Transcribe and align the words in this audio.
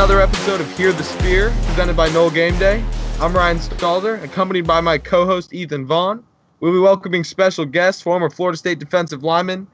Another 0.00 0.22
episode 0.22 0.62
of 0.62 0.78
Hear 0.78 0.92
the 0.92 1.02
Spear, 1.02 1.52
presented 1.66 1.94
by 1.94 2.08
Noel 2.08 2.30
Game 2.30 2.58
Day. 2.58 2.82
I'm 3.20 3.34
Ryan 3.34 3.58
Stalder, 3.58 4.22
accompanied 4.24 4.66
by 4.66 4.80
my 4.80 4.96
co-host 4.96 5.52
Ethan 5.52 5.84
Vaughn. 5.84 6.24
We'll 6.58 6.72
be 6.72 6.78
welcoming 6.78 7.22
special 7.22 7.66
guest, 7.66 8.02
former 8.02 8.30
Florida 8.30 8.56
State 8.56 8.78
defensive 8.78 9.22
lineman 9.22 9.66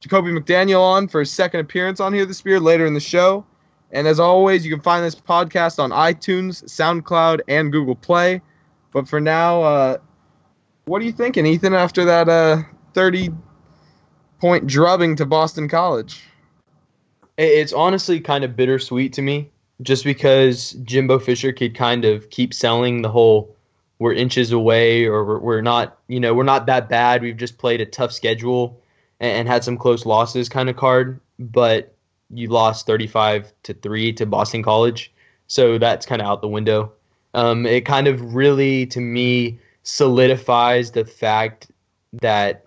Jacobbi 0.00 0.38
McDaniel, 0.38 0.82
on 0.82 1.08
for 1.08 1.18
his 1.18 1.32
second 1.32 1.58
appearance 1.58 1.98
on 1.98 2.14
Hear 2.14 2.24
the 2.24 2.32
Spear 2.32 2.60
later 2.60 2.86
in 2.86 2.94
the 2.94 3.00
show. 3.00 3.44
And 3.90 4.06
as 4.06 4.20
always, 4.20 4.64
you 4.64 4.70
can 4.70 4.80
find 4.80 5.04
this 5.04 5.16
podcast 5.16 5.80
on 5.80 5.90
iTunes, 5.90 6.62
SoundCloud, 6.62 7.40
and 7.48 7.72
Google 7.72 7.96
Play. 7.96 8.40
But 8.92 9.08
for 9.08 9.20
now, 9.20 9.62
uh, 9.62 9.96
what 10.84 11.02
are 11.02 11.04
you 11.04 11.12
thinking, 11.12 11.44
Ethan? 11.44 11.74
After 11.74 12.04
that 12.04 12.28
uh, 12.28 12.62
30-point 12.94 14.64
drubbing 14.64 15.16
to 15.16 15.26
Boston 15.26 15.68
College. 15.68 16.22
It's 17.36 17.72
honestly 17.72 18.20
kind 18.20 18.44
of 18.44 18.54
bittersweet 18.54 19.12
to 19.14 19.22
me, 19.22 19.50
just 19.80 20.04
because 20.04 20.72
Jimbo 20.84 21.18
Fisher 21.18 21.52
could 21.52 21.74
kind 21.74 22.04
of 22.04 22.28
keep 22.30 22.52
selling 22.52 23.02
the 23.02 23.08
whole 23.08 23.56
"we're 23.98 24.12
inches 24.12 24.52
away" 24.52 25.06
or 25.06 25.24
we're, 25.24 25.38
we're 25.38 25.62
not, 25.62 25.98
you 26.08 26.20
know, 26.20 26.34
we're 26.34 26.42
not 26.42 26.66
that 26.66 26.88
bad. 26.88 27.22
We've 27.22 27.36
just 27.36 27.58
played 27.58 27.80
a 27.80 27.86
tough 27.86 28.12
schedule 28.12 28.80
and, 29.20 29.32
and 29.32 29.48
had 29.48 29.64
some 29.64 29.78
close 29.78 30.04
losses 30.04 30.48
kind 30.48 30.68
of 30.68 30.76
card, 30.76 31.20
but 31.38 31.94
you 32.30 32.48
lost 32.48 32.86
35 32.86 33.52
to 33.64 33.74
three 33.74 34.12
to 34.14 34.26
Boston 34.26 34.62
College, 34.62 35.12
so 35.46 35.78
that's 35.78 36.06
kind 36.06 36.20
of 36.20 36.28
out 36.28 36.42
the 36.42 36.48
window. 36.48 36.92
Um, 37.34 37.66
it 37.66 37.86
kind 37.86 38.08
of 38.08 38.34
really, 38.34 38.86
to 38.86 39.00
me, 39.00 39.58
solidifies 39.84 40.90
the 40.90 41.04
fact 41.04 41.70
that 42.12 42.64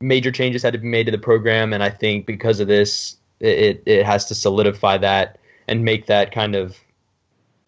major 0.00 0.30
changes 0.30 0.62
had 0.62 0.72
to 0.72 0.78
be 0.78 0.86
made 0.86 1.06
to 1.06 1.12
the 1.12 1.18
program, 1.18 1.72
and 1.72 1.82
I 1.82 1.90
think 1.90 2.26
because 2.26 2.60
of 2.60 2.68
this, 2.68 3.16
it, 3.40 3.82
it 3.86 4.06
has 4.06 4.26
to 4.26 4.34
solidify 4.34 4.98
that 4.98 5.38
and 5.68 5.84
make 5.84 6.06
that 6.06 6.32
kind 6.32 6.54
of 6.54 6.76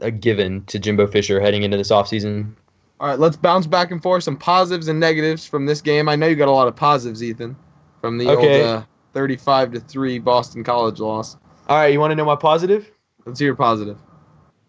a 0.01 0.11
given 0.11 0.65
to 0.67 0.79
Jimbo 0.79 1.07
Fisher 1.07 1.41
heading 1.41 1.63
into 1.63 1.77
this 1.77 1.91
offseason. 1.91 2.55
All 3.01 3.09
right, 3.09 3.19
let's 3.19 3.37
bounce 3.37 3.67
back 3.67 3.91
and 3.91 4.03
forth 4.03 4.25
some 4.25 4.37
positives 4.37 4.89
and 4.89 4.99
negatives 4.99 5.47
from 5.47 5.67
this 5.67 5.81
game. 5.83 6.09
I 6.09 6.17
know 6.17 6.27
you 6.27 6.37
got 6.37 6.49
a 6.49 6.53
lot 6.53 6.69
of 6.69 6.77
positives, 6.77 7.23
Ethan, 7.23 7.57
from 8.01 8.19
the 8.19 8.29
Okay. 8.31 8.63
old 8.63 8.69
uh, 8.69 8.83
35 9.13 9.73
to 9.73 9.81
3 9.81 10.19
Boston 10.19 10.65
College 10.65 11.01
loss. 11.01 11.37
All 11.69 11.77
right, 11.79 11.93
you 11.93 12.01
want 12.01 12.11
to 12.13 12.15
know 12.15 12.25
my 12.25 12.37
positive? 12.37 12.91
Let's 13.25 13.39
hear 13.39 13.47
your 13.47 13.57
positive. 13.57 13.99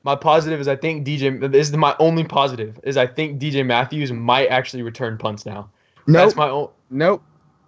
My 0.04 0.16
positive 0.16 0.60
is 0.60 0.68
I 0.68 0.76
think 0.76 1.06
DJ. 1.06 1.52
This 1.52 1.70
is 1.70 1.76
my 1.76 1.96
only 2.00 2.24
positive 2.24 2.80
is 2.84 2.96
I 2.98 3.06
think 3.08 3.42
DJ 3.42 3.66
Matthews 3.66 4.12
might 4.12 4.48
actually 4.48 4.82
return 4.84 5.18
punts 5.18 5.46
now. 5.46 5.70
Nope. 6.08 6.24
That's 6.24 6.36
my 6.36 6.50
own. 6.50 6.70
Nope. 6.90 7.22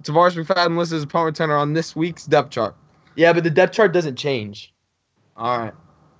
Tarvarus 0.04 0.42
McFadden 0.42 0.78
listed 0.78 0.98
as 0.98 1.04
a 1.04 1.08
punt 1.08 1.36
returner 1.36 1.60
on 1.60 1.74
this 1.74 1.96
week's 1.96 2.26
depth 2.26 2.52
chart. 2.52 2.76
Yeah, 3.16 3.34
but 3.34 3.44
the 3.44 3.50
depth 3.50 3.74
chart 3.74 3.92
doesn't 3.92 4.16
change. 4.16 4.74
All 5.40 5.58
right. 5.58 5.74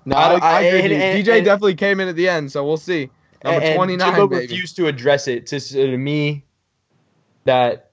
No, 0.06 0.16
I 0.16 0.22
I, 0.22 0.38
I, 0.38 0.58
I- 0.58 0.62
agree. 0.62 0.94
and- 0.96 1.04
and- 1.04 1.26
DJ 1.28 1.38
and- 1.38 1.46
definitely 1.46 1.76
came 1.76 2.00
in 2.00 2.08
at 2.08 2.16
the 2.16 2.28
end, 2.28 2.52
so 2.52 2.66
we'll 2.66 2.78
see. 2.78 3.10
Number 3.44 3.62
and 3.62 3.76
29, 3.76 4.10
Jimbo 4.10 4.28
baby. 4.28 4.42
refused 4.42 4.76
to 4.78 4.88
address 4.88 5.28
it. 5.28 5.46
To, 5.48 5.60
to 5.60 5.98
me, 5.98 6.44
that 7.46 7.92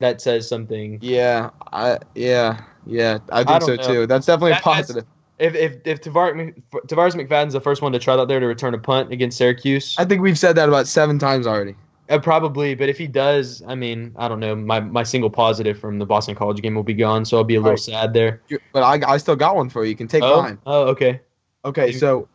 that 0.00 0.20
says 0.20 0.48
something. 0.48 0.98
Yeah, 1.00 1.50
I 1.72 1.98
yeah, 2.14 2.60
yeah. 2.86 3.18
I 3.30 3.40
I 3.40 3.44
think 3.44 3.60
don't 3.60 3.62
so 3.62 3.74
know. 3.76 3.94
too. 4.00 4.06
That's 4.06 4.26
definitely 4.26 4.50
That- 4.52 4.64
that's- 4.64 4.80
positive. 4.86 5.04
If 5.38 5.54
if 5.56 5.76
if 5.86 6.00
Tarvarus, 6.02 6.54
Tarvarus 6.88 7.14
McFadden's 7.16 7.52
the 7.54 7.60
first 7.60 7.82
one 7.82 7.90
to 7.92 7.98
try 7.98 8.14
out 8.14 8.28
there 8.28 8.38
to 8.38 8.46
return 8.46 8.74
a 8.74 8.78
punt 8.78 9.10
against 9.12 9.38
Syracuse, 9.38 9.96
I 9.98 10.04
think 10.04 10.20
we've 10.22 10.38
said 10.38 10.54
that 10.56 10.68
about 10.68 10.86
seven 10.86 11.18
times 11.18 11.46
already. 11.46 11.74
Uh, 12.12 12.18
probably, 12.18 12.74
but 12.74 12.90
if 12.90 12.98
he 12.98 13.06
does, 13.06 13.62
I 13.66 13.74
mean, 13.74 14.14
I 14.16 14.28
don't 14.28 14.38
know. 14.38 14.54
My 14.54 14.80
my 14.80 15.02
single 15.02 15.30
positive 15.30 15.78
from 15.78 15.98
the 15.98 16.04
Boston 16.04 16.34
College 16.34 16.60
game 16.60 16.74
will 16.74 16.82
be 16.82 16.92
gone, 16.92 17.24
so 17.24 17.38
I'll 17.38 17.44
be 17.44 17.54
a 17.54 17.58
little 17.58 17.72
Right. 17.72 17.80
sad 17.80 18.12
there. 18.12 18.42
But 18.74 18.82
I, 18.82 19.14
I 19.14 19.16
still 19.16 19.34
got 19.34 19.56
one 19.56 19.70
for 19.70 19.82
you. 19.82 19.90
You 19.90 19.96
can 19.96 20.08
take 20.08 20.22
oh, 20.22 20.42
mine. 20.42 20.58
oh, 20.66 20.88
okay. 20.88 21.22
Okay, 21.64 21.92
so 21.92 22.28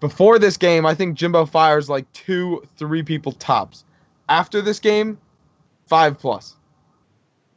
before 0.00 0.38
this 0.40 0.56
game, 0.56 0.84
I 0.84 0.94
think 0.94 1.16
Jimbo 1.16 1.46
fires 1.46 1.88
like 1.88 2.10
two, 2.12 2.62
three 2.76 3.04
people 3.04 3.30
tops. 3.32 3.84
After 4.28 4.60
this 4.60 4.80
game, 4.80 5.16
five 5.86 6.18
plus. 6.18 6.56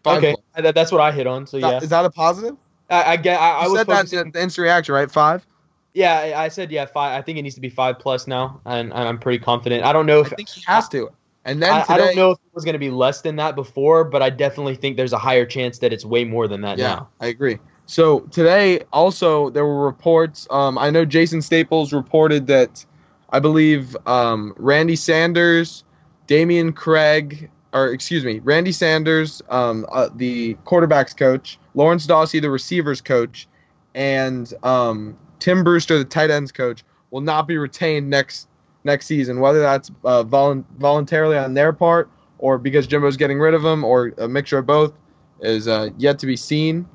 Five 0.04 0.18
okay, 0.18 0.34
plus. 0.34 0.64
that, 0.64 0.76
that's 0.76 0.92
what 0.92 1.02
I 1.02 1.12
hit 1.12 1.26
on. 1.26 1.48
So 1.48 1.58
yeah, 1.58 1.80
Is 1.80 1.90
that 1.90 2.06
a 2.06 2.12
positive? 2.12 2.56
I, 2.90 3.14
I 3.14 3.18
get. 3.18 3.40
I, 3.40 3.62
I 3.62 3.74
said 3.74 3.88
that 3.88 4.14
in 4.14 4.32
the 4.32 4.44
instant 4.44 4.64
reaction, 4.64 4.94
right? 4.94 5.10
Five. 5.10 5.48
Yeah, 5.96 6.34
I 6.36 6.50
said 6.50 6.72
yeah 6.72 6.86
five. 6.86 7.18
I 7.18 7.24
think 7.24 7.40
it 7.40 7.42
needs 7.42 7.56
to 7.56 7.62
be 7.62 7.70
five 7.70 7.98
plus 7.98 8.28
now, 8.28 8.62
and, 8.66 8.92
and 8.92 9.08
I'm 9.08 9.18
pretty 9.18 9.40
confident. 9.44 9.84
I 9.84 9.94
don't 9.94 10.06
know 10.06 10.20
if 10.20 10.34
I 10.34 10.36
think 10.36 10.50
he 10.50 10.62
has 10.68 10.88
to. 10.90 11.10
And 11.46 11.62
then 11.62 11.74
I, 11.74 11.82
today, 11.82 11.94
I 11.94 11.98
don't 11.98 12.16
know 12.16 12.32
if 12.32 12.38
it 12.38 12.56
was 12.56 12.64
going 12.64 12.74
to 12.74 12.80
be 12.80 12.90
less 12.90 13.22
than 13.22 13.36
that 13.38 13.56
before, 13.56 14.04
but 14.04 14.22
I 14.22 14.30
definitely 14.30 14.76
think 14.76 14.98
there's 14.98 15.14
a 15.14 15.18
higher 15.18 15.46
chance 15.46 15.80
that 15.80 15.92
it's 15.92 16.06
way 16.06 16.24
more 16.24 16.48
than 16.48 16.62
that 16.62 16.78
Yeah, 16.78 16.96
now. 16.96 17.10
I 17.20 17.28
agree. 17.28 17.60
So 17.86 18.22
today, 18.32 18.84
also 18.94 19.50
there 19.50 19.66
were 19.66 19.86
reports. 19.86 20.48
Um, 20.50 20.78
I 20.78 20.90
know 20.90 21.04
Jason 21.04 21.42
Staples 21.42 21.92
reported 21.92 22.48
that 22.48 22.86
I 23.30 23.40
believe 23.40 23.98
um, 24.08 24.54
Randy 24.58 24.96
Sanders, 24.96 25.84
Dameyune 26.28 26.76
Craig, 26.76 27.50
or 27.74 27.88
excuse 27.90 28.24
me, 28.24 28.40
Randy 28.40 28.72
Sanders, 28.72 29.42
um, 29.50 29.86
uh, 29.92 30.10
the 30.16 30.56
quarterbacks 30.66 31.18
coach, 31.18 31.60
Lawrence 31.74 32.08
Dawsey, 32.08 32.40
the 32.40 32.50
receivers 32.50 33.02
coach, 33.02 33.48
and 33.96 34.54
um, 34.64 35.18
Tim 35.40 35.64
Brewster, 35.64 35.98
the 35.98 36.06
tight 36.06 36.30
ends 36.30 36.52
coach, 36.52 36.84
will 37.12 37.22
not 37.22 37.48
be 37.48 37.58
retained 37.58 38.10
next 38.10 38.48
next 38.84 39.06
season. 39.06 39.40
Whether 39.40 39.60
that's 39.60 39.92
uh, 40.04 40.24
volun- 40.24 40.66
voluntarily 40.78 41.38
on 41.38 41.54
their 41.54 41.74
part 41.74 42.10
or 42.44 42.58
because 42.58 42.86
Jimbo's 42.86 43.16
getting 43.16 43.40
rid 43.40 43.54
of 43.54 43.62
them, 43.64 43.86
or 43.86 44.14
a 44.18 44.28
mixture 44.28 44.58
of 44.58 44.66
both, 44.66 44.94
is 45.40 45.66
uh, 45.66 45.90
yet 45.98 46.20
to 46.20 46.26
be 46.26 46.36
seen. 46.36 46.86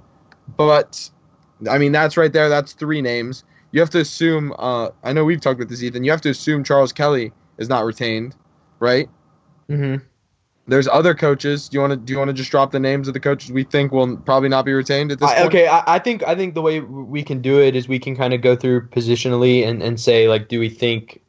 But 0.58 1.08
I 1.68 1.78
mean, 1.78 1.90
that's 1.90 2.18
right 2.18 2.30
there. 2.30 2.50
That's 2.50 2.74
three 2.74 3.00
names. 3.00 3.44
You 3.72 3.80
have 3.80 3.88
to 3.90 4.00
assume. 4.00 4.54
Uh, 4.58 4.90
I 5.04 5.14
know 5.14 5.24
we've 5.24 5.40
talked 5.40 5.58
about 5.58 5.70
this, 5.70 5.82
Ethan. 5.82 6.04
You 6.04 6.10
have 6.10 6.20
to 6.20 6.28
assume 6.28 6.64
Charles 6.64 6.92
Kelly 6.92 7.32
is 7.56 7.70
not 7.70 7.86
retained, 7.86 8.36
right? 8.78 9.08
Mm-hmm. 9.70 10.04
There's 10.66 10.86
other 10.86 11.14
coaches. 11.14 11.70
Do 11.70 11.76
you 11.76 11.80
want 11.80 11.92
to 11.92 11.96
do 11.96 12.12
you 12.12 12.18
want 12.18 12.28
to 12.28 12.34
just 12.34 12.50
drop 12.50 12.70
the 12.70 12.80
names 12.80 13.08
of 13.08 13.14
the 13.14 13.20
coaches 13.20 13.50
we 13.50 13.64
think 13.64 13.90
will 13.90 14.18
probably 14.18 14.50
not 14.50 14.66
be 14.66 14.74
retained 14.74 15.12
at 15.12 15.18
this 15.18 15.30
I, 15.30 15.34
point? 15.36 15.46
okay, 15.46 15.66
I, 15.66 15.94
I 15.94 15.98
think 15.98 16.22
I 16.24 16.34
think 16.34 16.56
the 16.56 16.62
way 16.62 16.80
we 16.80 17.22
can 17.22 17.40
do 17.40 17.58
it 17.58 17.74
is 17.74 17.88
we 17.88 17.98
can 17.98 18.14
kind 18.14 18.34
of 18.34 18.42
go 18.42 18.54
through 18.54 18.86
positionally 18.88 19.66
and, 19.66 19.82
and 19.82 19.98
say 19.98 20.28
like, 20.28 20.48
do 20.48 20.60
we 20.60 20.68
think 20.68 21.22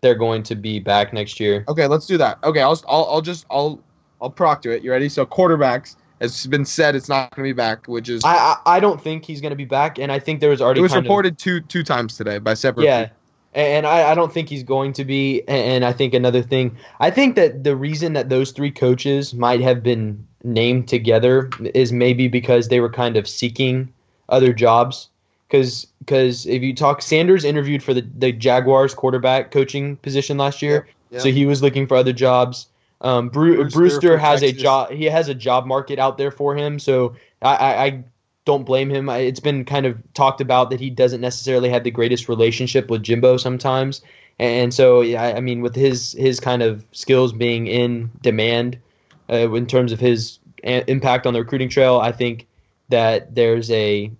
they're 0.00 0.14
going 0.14 0.42
to 0.44 0.54
be 0.54 0.80
back 0.80 1.12
next 1.12 1.40
year? 1.40 1.64
Okay, 1.68 1.86
let's 1.86 2.06
do 2.06 2.18
that. 2.18 2.38
Okay, 2.44 2.60
I'll 2.60 2.80
I'll, 2.88 3.04
I'll 3.10 3.20
just 3.22 3.46
I'll 3.50 3.80
I'll 4.20 4.30
proctor 4.30 4.70
it. 4.72 4.82
You 4.82 4.90
ready? 4.90 5.08
So 5.08 5.26
quarterbacks 5.26 5.96
has 6.20 6.46
been 6.46 6.64
said 6.64 6.96
it's 6.96 7.08
not 7.08 7.34
going 7.34 7.46
to 7.46 7.54
be 7.54 7.56
back, 7.56 7.86
which 7.86 8.08
is 8.08 8.24
I, 8.24 8.36
I 8.36 8.76
I 8.76 8.80
don't 8.80 9.00
think 9.00 9.24
he's 9.24 9.40
going 9.40 9.50
to 9.50 9.56
be 9.56 9.64
back, 9.64 9.98
and 9.98 10.10
I 10.12 10.18
think 10.18 10.40
there 10.40 10.50
was 10.50 10.60
already 10.60 10.80
it 10.80 10.82
was 10.82 10.92
kind 10.92 11.04
of- 11.04 11.04
reported 11.04 11.38
two 11.38 11.60
two 11.60 11.82
times 11.82 12.16
today 12.16 12.38
by 12.38 12.54
separate. 12.54 12.84
Yeah. 12.84 13.04
people. 13.04 13.14
And 13.54 13.86
I, 13.86 14.10
I 14.10 14.14
don't 14.14 14.32
think 14.32 14.50
he's 14.50 14.62
going 14.62 14.92
to 14.92 15.04
be. 15.06 15.42
And 15.48 15.84
I 15.84 15.92
think 15.92 16.12
another 16.12 16.42
thing, 16.42 16.76
I 17.00 17.10
think 17.10 17.34
that 17.36 17.64
the 17.64 17.74
reason 17.74 18.12
that 18.12 18.28
those 18.28 18.52
three 18.52 18.70
coaches 18.70 19.32
might 19.32 19.62
have 19.62 19.82
been 19.82 20.24
named 20.44 20.86
together 20.86 21.48
is 21.74 21.90
maybe 21.90 22.28
because 22.28 22.68
they 22.68 22.78
were 22.78 22.90
kind 22.90 23.16
of 23.16 23.26
seeking 23.26 23.90
other 24.28 24.52
jobs. 24.52 25.08
Because 25.48 25.86
because 26.00 26.46
if 26.46 26.62
you 26.62 26.74
talk, 26.74 27.00
Sanders 27.02 27.44
interviewed 27.44 27.82
for 27.82 27.94
the, 27.94 28.02
the 28.16 28.32
Jaguars 28.32 28.94
quarterback 28.94 29.50
coaching 29.50 29.96
position 29.96 30.36
last 30.36 30.60
year, 30.62 30.86
Yeah. 31.10 31.20
so 31.20 31.30
he 31.30 31.46
was 31.46 31.62
looking 31.62 31.86
for 31.86 31.96
other 31.96 32.12
jobs. 32.12 32.66
Um, 33.00 33.28
Bru- 33.28 33.56
Brewster 33.56 33.78
Brewster, 33.78 34.18
has 34.18 34.42
a 34.42 34.52
job. 34.52 34.90
He 34.90 35.04
has 35.06 35.28
a 35.28 35.34
job 35.34 35.66
market 35.66 35.98
out 35.98 36.18
there 36.18 36.30
for 36.30 36.54
him, 36.56 36.78
so 36.78 37.14
I, 37.42 37.54
I, 37.56 37.84
I 37.84 38.04
don't 38.44 38.64
blame 38.64 38.90
him. 38.90 39.08
I- 39.08 39.18
It's 39.18 39.40
been 39.40 39.64
kind 39.64 39.86
of 39.86 39.96
talked 40.14 40.40
about 40.40 40.70
that 40.70 40.80
he 40.80 40.90
doesn't 40.90 41.20
necessarily 41.20 41.68
have 41.70 41.84
the 41.84 41.90
greatest 41.90 42.28
relationship 42.28 42.90
with 42.90 43.02
Jimbo 43.02 43.36
sometimes, 43.36 44.02
and 44.38 44.74
so 44.74 45.00
yeah, 45.00 45.22
I 45.22 45.36
I 45.36 45.40
mean, 45.40 45.62
with 45.62 45.74
his 45.76 46.12
his 46.12 46.40
kind 46.40 46.62
of 46.62 46.84
skills 46.92 47.32
being 47.32 47.66
in 47.68 48.10
demand 48.20 48.78
uh, 49.30 49.50
in 49.54 49.66
terms 49.66 49.92
of 49.92 50.00
his 50.00 50.38
a- 50.64 50.84
impact 50.90 51.26
on 51.26 51.32
the 51.34 51.40
recruiting 51.40 51.68
trail, 51.68 51.98
I 52.00 52.12
think 52.12 52.46
that 52.88 53.34
there's 53.34 53.70
a 53.70 54.10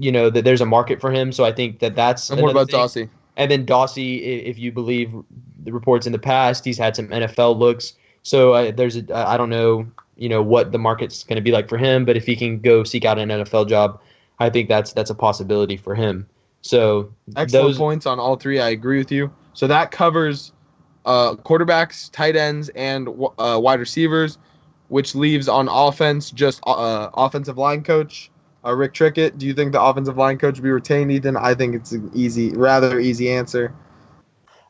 you 0.00 0.10
know 0.10 0.30
that 0.30 0.44
there's 0.44 0.60
a 0.60 0.66
market 0.66 1.00
for 1.00 1.12
him. 1.12 1.30
So 1.30 1.44
I 1.44 1.52
think 1.52 1.80
that 1.80 1.94
that's 1.94 2.30
And 2.30 2.40
what 2.40 2.50
about 2.50 2.70
thing. 2.70 2.80
Dawsey? 2.80 3.08
And 3.36 3.50
then 3.50 3.66
i- 3.70 4.00
if 4.50 4.58
you 4.58 4.72
believe 4.72 5.12
the 5.62 5.72
reports 5.72 6.06
in 6.06 6.12
the 6.12 6.18
past, 6.18 6.64
he's 6.64 6.78
had 6.78 6.96
some 6.96 7.08
NFL 7.08 7.58
looks. 7.58 7.94
So 8.22 8.52
uh, 8.52 8.70
there's 8.70 8.96
a, 8.96 9.14
I 9.14 9.36
don't 9.36 9.50
know, 9.50 9.86
you 10.16 10.28
know, 10.28 10.42
what 10.42 10.72
the 10.72 10.78
market's 10.78 11.22
going 11.24 11.36
to 11.36 11.42
be 11.42 11.52
like 11.52 11.68
for 11.68 11.78
him, 11.78 12.04
but 12.04 12.16
if 12.16 12.26
he 12.26 12.36
can 12.36 12.60
go 12.60 12.82
seek 12.84 13.04
out 13.04 13.18
an 13.18 13.28
NFL 13.28 13.68
job, 13.68 14.00
I 14.38 14.50
think 14.50 14.68
that's 14.68 14.92
that's 14.92 15.10
a 15.10 15.14
possibility 15.14 15.76
for 15.76 15.94
him. 15.94 16.26
So 16.62 17.12
Excellent 17.36 17.50
those, 17.68 17.78
points 17.78 18.06
on 18.06 18.18
all 18.18 18.36
three. 18.36 18.60
I 18.60 18.70
agree 18.70 18.98
with 18.98 19.12
you. 19.12 19.32
So 19.54 19.66
that 19.66 19.90
covers 19.90 20.52
uh, 21.06 21.34
quarterbacks, 21.36 22.10
tight 22.12 22.36
ends, 22.36 22.68
and 22.70 23.08
uh, 23.38 23.58
wide 23.62 23.80
receivers, 23.80 24.38
which 24.88 25.14
leaves 25.14 25.48
on 25.48 25.68
offense 25.68 26.30
just 26.30 26.60
uh, 26.66 27.08
offensive 27.14 27.56
line 27.56 27.82
coach 27.82 28.29
uh, 28.64 28.74
Rick 28.74 28.94
Trickett. 28.94 29.38
Do 29.38 29.46
you 29.46 29.54
think 29.54 29.72
the 29.72 29.82
offensive 29.82 30.16
line 30.16 30.38
coach 30.38 30.56
will 30.56 30.64
be 30.64 30.70
retained, 30.70 31.10
Ethan? 31.12 31.36
I 31.36 31.54
think 31.54 31.74
it's 31.74 31.92
an 31.92 32.10
easy, 32.14 32.50
rather 32.50 32.98
easy 33.00 33.30
answer. 33.30 33.74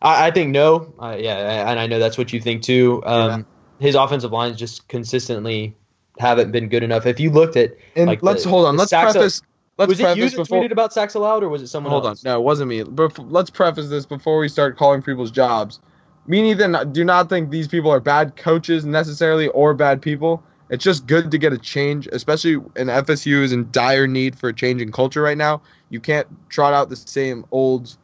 I, 0.03 0.29
I 0.29 0.31
think 0.31 0.51
no. 0.51 0.93
Uh, 0.99 1.17
yeah, 1.19 1.69
and 1.71 1.79
I 1.79 1.87
know 1.87 1.99
that's 1.99 2.17
what 2.19 2.33
you 2.33 2.41
think 2.41 2.63
too. 2.63 3.03
Um, 3.05 3.47
His 3.79 3.95
offensive 3.95 4.33
lines 4.33 4.57
just 4.59 4.89
consistently 4.89 5.77
haven't 6.19 6.53
been 6.53 6.69
good 6.69 6.83
enough. 6.83 7.07
If 7.07 7.19
you 7.21 7.31
looked 7.31 7.57
at 7.57 7.77
And 7.97 8.07
Like 8.09 8.23
let's 8.23 8.45
the- 8.45 8.51
hold 8.51 8.67
on. 8.67 8.77
Let's 8.77 8.91
preface. 8.93 9.43
let's 9.79 9.89
was 9.89 10.01
it 10.01 10.03
preface 10.03 10.17
you 10.19 10.31
that 10.31 10.37
before. 10.37 10.63
tweeted 10.63 10.73
about 10.73 10.93
sacks 10.93 11.15
allowed, 11.15 11.43
or 11.43 11.49
was 11.49 11.63
it 11.63 11.69
someone 11.69 11.91
Hold 11.91 12.07
on, 12.07 12.17
no, 12.25 12.39
it 12.39 12.43
wasn't 12.43 12.69
me. 12.69 12.83
But 12.83 13.19
let's 13.31 13.51
preface 13.51 13.89
this 13.89 14.05
before 14.07 14.39
we 14.39 14.49
start 14.49 14.77
calling 14.77 15.03
people's 15.03 15.31
jobs. 15.31 15.81
Me 16.27 16.39
and 16.41 16.49
Ethan 16.49 16.93
do 16.93 17.05
not 17.05 17.29
think 17.31 17.51
these 17.51 17.67
people 17.67 17.91
are 17.91 18.01
bad 18.01 18.37
coaches 18.37 18.85
necessarily 18.85 19.49
or 19.49 19.73
bad 19.75 20.03
people. 20.03 20.43
It's 20.71 20.85
just 20.85 21.07
good 21.07 21.33
to 21.33 21.39
get 21.39 21.53
a 21.53 21.59
change, 21.59 22.09
especially 22.13 22.53
in 22.53 22.87
FSU 22.87 23.43
is 23.43 23.53
in 23.53 23.69
dire 23.73 24.07
need 24.07 24.39
for 24.39 24.49
a 24.49 24.53
change 24.53 24.81
in 24.81 24.93
culture 24.93 25.21
right 25.21 25.37
now. 25.37 25.61
You 25.89 25.99
can't 26.01 26.29
trot 26.49 26.73
out 26.73 26.89
the 26.89 26.97
same 26.97 27.45
old 27.51 27.97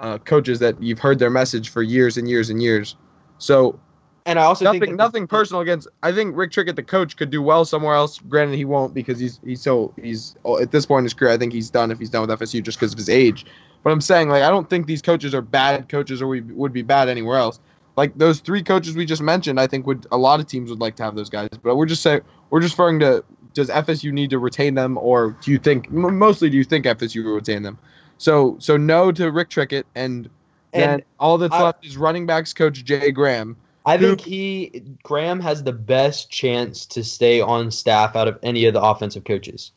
uh, 0.00 0.18
coaches 0.18 0.58
that 0.58 0.80
you've 0.82 0.98
heard 0.98 1.18
their 1.18 1.30
message 1.30 1.70
for 1.70 1.82
years 1.82 2.18
and 2.18 2.28
years 2.28 2.50
and 2.50 2.62
years. 2.62 2.94
So 3.38 3.78
And 4.26 4.38
I 4.38 4.44
also 4.44 4.66
nothing 4.66 4.80
think 4.80 4.96
nothing 4.96 5.26
personal 5.26 5.62
against. 5.62 5.88
I 6.02 6.12
think 6.12 6.36
Rick 6.36 6.52
Trickett, 6.52 6.76
the 6.76 6.82
coach, 6.82 7.16
could 7.16 7.30
do 7.30 7.40
well 7.40 7.64
somewhere 7.64 7.94
else. 7.94 8.18
Granted, 8.18 8.56
he 8.56 8.66
won't 8.66 8.92
because 8.92 9.18
he's 9.18 9.40
he's 9.42 9.62
so 9.62 9.94
he's 10.00 10.36
oh, 10.44 10.60
at 10.60 10.72
this 10.72 10.84
point 10.84 11.00
in 11.00 11.04
his 11.04 11.14
career. 11.14 11.32
I 11.32 11.38
think 11.38 11.54
he's 11.54 11.70
done 11.70 11.90
if 11.90 11.98
he's 11.98 12.10
done 12.10 12.28
with 12.28 12.38
FSU 12.38 12.62
just 12.62 12.78
because 12.78 12.92
of 12.92 12.98
his 12.98 13.08
age. 13.08 13.46
But 13.82 13.92
I'm 13.92 14.02
saying 14.02 14.28
like 14.28 14.42
I 14.42 14.50
don't 14.50 14.68
think 14.68 14.86
these 14.86 15.00
coaches 15.00 15.34
are 15.34 15.40
bad 15.40 15.88
coaches 15.88 16.20
or 16.20 16.26
we 16.26 16.42
would 16.42 16.74
be 16.74 16.82
bad 16.82 17.08
anywhere 17.08 17.38
else. 17.38 17.60
Like 17.96 18.16
those 18.16 18.40
three 18.40 18.62
coaches 18.62 18.94
we 18.96 19.04
just 19.04 19.22
mentioned, 19.22 19.60
I 19.60 19.66
think 19.66 19.86
would 19.86 20.06
a 20.12 20.16
lot 20.16 20.40
of 20.40 20.46
teams 20.46 20.70
would 20.70 20.80
like 20.80 20.96
to 20.96 21.02
have 21.02 21.14
those 21.16 21.28
guys. 21.30 21.48
But 21.62 21.76
we're 21.76 21.86
just 21.86 22.02
saying 22.02 22.22
we're 22.50 22.60
just 22.60 22.74
referring 22.74 23.00
to 23.00 23.24
does 23.52 23.68
FSU 23.68 24.12
need 24.12 24.30
to 24.30 24.38
retain 24.38 24.74
them 24.74 24.96
or 24.96 25.36
do 25.42 25.50
you 25.50 25.58
think 25.58 25.88
m- 25.88 26.18
mostly 26.18 26.48
do 26.50 26.56
you 26.56 26.64
think 26.64 26.86
FSU 26.86 27.24
will 27.24 27.32
retain 27.34 27.62
them? 27.62 27.78
So 28.18 28.56
so 28.60 28.76
no 28.76 29.12
to 29.12 29.30
Rick 29.30 29.50
Trickett 29.50 29.84
and. 29.94 30.28
Then 30.72 30.88
And 30.88 31.02
all 31.18 31.36
that's 31.36 31.52
I- 31.52 31.64
left 31.64 31.84
is 31.84 31.96
running 31.96 32.26
backs 32.26 32.52
coach 32.52 32.84
Jay 32.84 33.10
Graham. 33.10 33.56
I 33.84 33.96
Who- 33.96 34.06
think 34.14 34.20
he 34.20 34.82
Graham 35.02 35.40
has 35.40 35.64
the 35.64 35.72
best 35.72 36.30
chance 36.30 36.86
to 36.86 37.02
stay 37.02 37.40
on 37.40 37.72
staff 37.72 38.14
out 38.14 38.28
of 38.28 38.38
any 38.44 38.66
of 38.66 38.74
the 38.74 38.80
offensive 38.80 39.24
coaches, 39.24 39.72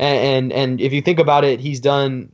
and 0.00 0.18
and, 0.18 0.52
and 0.52 0.80
if 0.80 0.92
you 0.92 1.00
think 1.00 1.20
about 1.20 1.44
it, 1.44 1.60
he's 1.60 1.78
done 1.78 2.32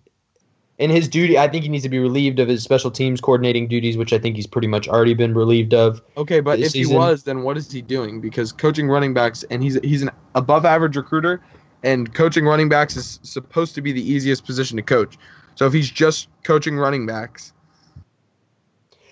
in 0.78 0.90
his 0.90 1.08
duty. 1.08 1.38
I 1.38 1.48
think 1.48 1.64
he 1.64 1.68
needs 1.68 1.82
to 1.82 1.88
be 1.88 1.98
relieved 1.98 2.38
of 2.38 2.48
his 2.48 2.62
special 2.62 2.90
teams 2.90 3.20
coordinating 3.20 3.68
duties, 3.68 3.96
which 3.96 4.12
I 4.12 4.18
think 4.18 4.36
he's 4.36 4.46
pretty 4.46 4.68
much 4.68 4.88
already 4.88 5.14
been 5.14 5.34
relieved 5.34 5.74
of. 5.74 6.00
Okay, 6.16 6.40
but 6.40 6.58
if 6.60 6.72
he 6.72 6.86
was, 6.86 7.24
then 7.24 7.42
what 7.42 7.56
is 7.56 7.70
he 7.70 7.82
doing? 7.82 8.20
Because 8.20 8.52
coaching 8.52 8.88
running 8.88 9.12
backs, 9.12 9.44
and 9.50 9.62
he's 9.62 9.78
he's 9.82 10.02
an 10.02 10.10
above 10.34 10.64
average 10.64 10.96
recruiter, 10.96 11.40
and 11.82 12.14
coaching 12.14 12.46
running 12.46 12.68
backs 12.68 12.96
is 12.96 13.20
supposed 13.22 13.74
to 13.74 13.82
be 13.82 13.92
the 13.92 14.02
easiest 14.02 14.44
position 14.46 14.76
to 14.76 14.82
coach. 14.82 15.18
So 15.56 15.66
if 15.66 15.72
he's 15.72 15.90
just 15.90 16.28
coaching 16.44 16.76
running 16.76 17.04
backs, 17.04 17.52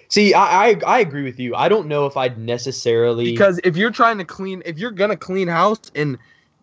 See, 0.09 0.35
I, 0.35 0.69
I 0.69 0.81
I 0.87 0.99
agree 1.01 1.25
with 1.25 1.41
you. 1.41 1.55
I 1.55 1.69
don't 1.69 1.89
know 1.89 2.07
if 2.07 2.17
I'd 2.17 2.39
necessarily 2.39 3.33
because 3.33 3.61
if 3.65 3.77
you're 3.77 3.91
trying 3.91 4.19
to 4.19 4.25
clean, 4.25 4.63
if 4.65 4.79
you're 4.79 4.93
gonna 4.93 5.17
clean 5.17 5.49
house 5.49 5.91
and 5.95 6.17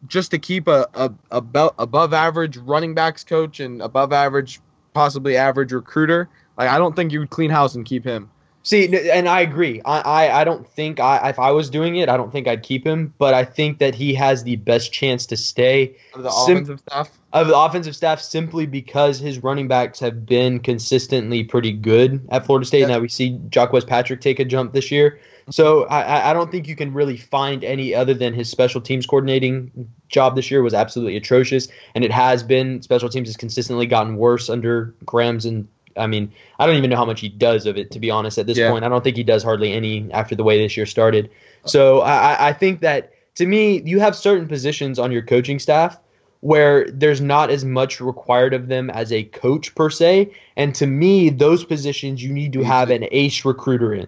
just 0.07 0.31
to 0.31 0.39
keep 0.39 0.67
a 0.67 0.87
a, 0.93 1.11
a 1.31 1.43
above 1.77 2.13
average 2.13 2.57
running 2.57 2.93
backs 2.93 3.23
coach 3.23 3.59
and 3.59 3.81
above 3.81 4.13
average, 4.13 4.61
possibly 4.93 5.37
average 5.37 5.71
recruiter, 5.71 6.29
like 6.57 6.69
I 6.69 6.77
don't 6.77 6.95
think 6.95 7.11
you 7.11 7.19
would 7.19 7.29
clean 7.29 7.49
house 7.49 7.75
and 7.75 7.85
keep 7.85 8.03
him. 8.03 8.29
See, 8.65 9.09
and 9.11 9.27
I 9.27 9.41
agree. 9.41 9.81
I, 9.83 9.99
I, 9.99 10.41
I 10.41 10.43
don't 10.45 10.65
think 10.67 10.99
I 11.01 11.29
if 11.29 11.37
I 11.37 11.51
was 11.51 11.69
doing 11.69 11.97
it, 11.97 12.07
I 12.07 12.15
don't 12.15 12.31
think 12.31 12.47
I'd 12.47 12.63
keep 12.63 12.85
him. 12.85 13.13
But 13.17 13.33
I 13.33 13.43
think 13.43 13.79
that 13.79 13.93
he 13.93 14.13
has 14.13 14.43
the 14.45 14.55
best 14.55 14.93
chance 14.93 15.25
to 15.27 15.37
stay 15.37 15.95
Of 16.13 16.23
the 16.23 16.29
Sim- 16.31 16.53
offensive 16.57 16.79
staff. 16.79 17.11
of 17.33 17.47
the 17.47 17.57
offensive 17.57 17.93
staff 17.95 18.21
simply 18.21 18.65
because 18.65 19.19
his 19.19 19.43
running 19.43 19.67
backs 19.67 19.99
have 19.99 20.25
been 20.25 20.59
consistently 20.61 21.43
pretty 21.43 21.73
good 21.73 22.25
at 22.31 22.45
Florida 22.45 22.65
State. 22.65 22.79
Yeah. 22.81 22.87
Now 22.87 22.99
we 22.99 23.09
see 23.09 23.37
Jacques 23.49 23.73
Patrick 23.85 24.21
take 24.21 24.39
a 24.39 24.45
jump 24.45 24.71
this 24.71 24.91
year. 24.91 25.19
So 25.49 25.83
I, 25.87 26.01
I- 26.03 26.29
I 26.29 26.33
don't 26.33 26.49
think 26.49 26.65
you 26.69 26.75
can 26.77 26.93
really 26.93 27.17
find 27.17 27.65
any 27.65 27.93
other 27.93 28.13
than 28.13 28.33
his 28.33 28.49
special 28.49 28.79
teams 28.79 29.05
coordinating 29.05 29.71
job 30.07 30.37
this 30.37 30.49
year 30.49 30.61
was 30.63 30.73
absolutely 30.73 31.17
atrocious, 31.17 31.67
and 31.95 32.05
it 32.05 32.11
has 32.13 32.43
been. 32.43 32.81
Special 32.81 33.09
teams 33.09 33.27
has 33.27 33.35
consistently 33.35 33.87
gotten 33.87 34.15
worse 34.15 34.49
under 34.49 34.93
Graham's, 35.05 35.45
and 35.45 35.67
I 35.97 36.07
mean 36.07 36.31
I 36.59 36.65
don't 36.65 36.75
even 36.75 36.89
know 36.89 36.95
how 36.97 37.05
much 37.05 37.21
he 37.21 37.29
does 37.29 37.65
of 37.65 37.77
it 37.77 37.91
to 37.91 37.99
be 37.99 38.09
honest. 38.11 38.37
At 38.37 38.47
this 38.47 38.57
Yeah. 38.57 38.71
point, 38.71 38.83
I 38.83 38.89
don't 38.89 39.03
think 39.03 39.17
he 39.17 39.23
does 39.23 39.43
hardly 39.43 39.71
any 39.71 40.11
after 40.11 40.35
the 40.35 40.43
way 40.43 40.57
this 40.57 40.75
year 40.77 40.85
started. 40.85 41.29
So 41.65 42.01
I, 42.01 42.33
I- 42.33 42.47
I 42.49 42.53
think 42.53 42.81
that 42.81 43.11
to 43.35 43.47
me, 43.47 43.81
you 43.85 43.99
have 43.99 44.15
certain 44.15 44.47
positions 44.47 44.99
on 44.99 45.11
your 45.11 45.23
coaching 45.23 45.59
staff 45.59 45.99
where 46.41 46.89
there's 46.91 47.21
not 47.21 47.49
as 47.49 47.63
much 47.63 48.01
required 48.01 48.53
of 48.53 48.67
them 48.67 48.89
as 48.89 49.13
a 49.13 49.23
coach 49.23 49.73
per 49.75 49.89
se. 49.89 50.29
And 50.57 50.75
to 50.75 50.85
me, 50.85 51.29
those 51.29 51.63
positions 51.63 52.21
you 52.21 52.33
need 52.33 52.51
to 52.53 52.59
mm-hmm. 52.59 52.67
have 52.67 52.89
an 52.89 53.07
ace 53.11 53.45
recruiter 53.45 53.93
in. 53.93 54.07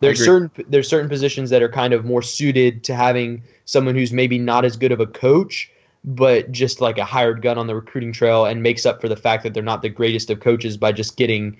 There's 0.00 0.22
certain 0.22 0.50
there's 0.68 0.88
certain 0.88 1.08
positions 1.08 1.50
that 1.50 1.62
are 1.62 1.68
kind 1.68 1.92
of 1.92 2.04
more 2.06 2.22
suited 2.22 2.84
to 2.84 2.94
having 2.94 3.42
someone 3.66 3.94
who's 3.94 4.12
maybe 4.12 4.38
not 4.38 4.64
as 4.64 4.76
good 4.76 4.92
of 4.92 5.00
a 5.00 5.06
coach, 5.06 5.70
but 6.04 6.50
just 6.50 6.80
like 6.80 6.98
a 6.98 7.04
hired 7.04 7.42
gun 7.42 7.58
on 7.58 7.66
the 7.66 7.74
recruiting 7.74 8.12
trail 8.12 8.46
and 8.46 8.62
makes 8.62 8.86
up 8.86 9.00
for 9.00 9.08
the 9.08 9.16
fact 9.16 9.42
that 9.42 9.52
they're 9.54 9.62
not 9.62 9.82
the 9.82 9.88
greatest 9.88 10.30
of 10.30 10.40
coaches 10.40 10.76
by 10.76 10.92
just 10.92 11.16
getting 11.16 11.56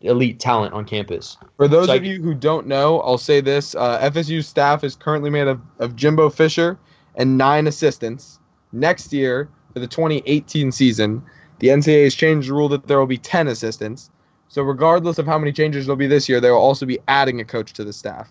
elite 0.00 0.38
talent 0.40 0.72
on 0.72 0.84
campus. 0.84 1.36
For 1.56 1.68
those 1.68 1.86
So 1.86 1.92
I- 1.92 1.96
of 1.96 2.04
you 2.04 2.22
who 2.22 2.34
don't 2.34 2.66
know, 2.66 3.00
I'll 3.00 3.18
say 3.18 3.40
this: 3.40 3.74
uh, 3.74 3.98
FSU 4.00 4.42
staff 4.42 4.84
is 4.84 4.94
currently 4.96 5.30
made 5.30 5.48
of, 5.48 5.60
of 5.80 5.96
Jimbo 5.96 6.30
Fisher 6.30 6.78
and 7.16 7.36
nine 7.36 7.66
assistants. 7.66 8.38
Next 8.72 9.12
year, 9.12 9.48
for 9.72 9.80
the 9.80 9.86
2018 9.86 10.72
season, 10.72 11.22
the 11.58 11.68
NCAA 11.68 12.04
has 12.04 12.14
changed 12.14 12.48
the 12.48 12.54
rule 12.54 12.68
that 12.68 12.86
there 12.86 12.98
will 12.98 13.06
be 13.06 13.18
10 13.18 13.48
assistants. 13.48 14.10
So, 14.48 14.62
regardless 14.62 15.18
of 15.18 15.26
how 15.26 15.38
many 15.38 15.52
changes 15.52 15.86
there'll 15.86 15.96
be 15.96 16.06
this 16.06 16.28
year, 16.28 16.40
they 16.40 16.50
will 16.50 16.58
also 16.58 16.86
be 16.86 16.98
adding 17.08 17.40
a 17.40 17.44
coach 17.44 17.72
to 17.74 17.84
the 17.84 17.92
staff. 17.92 18.30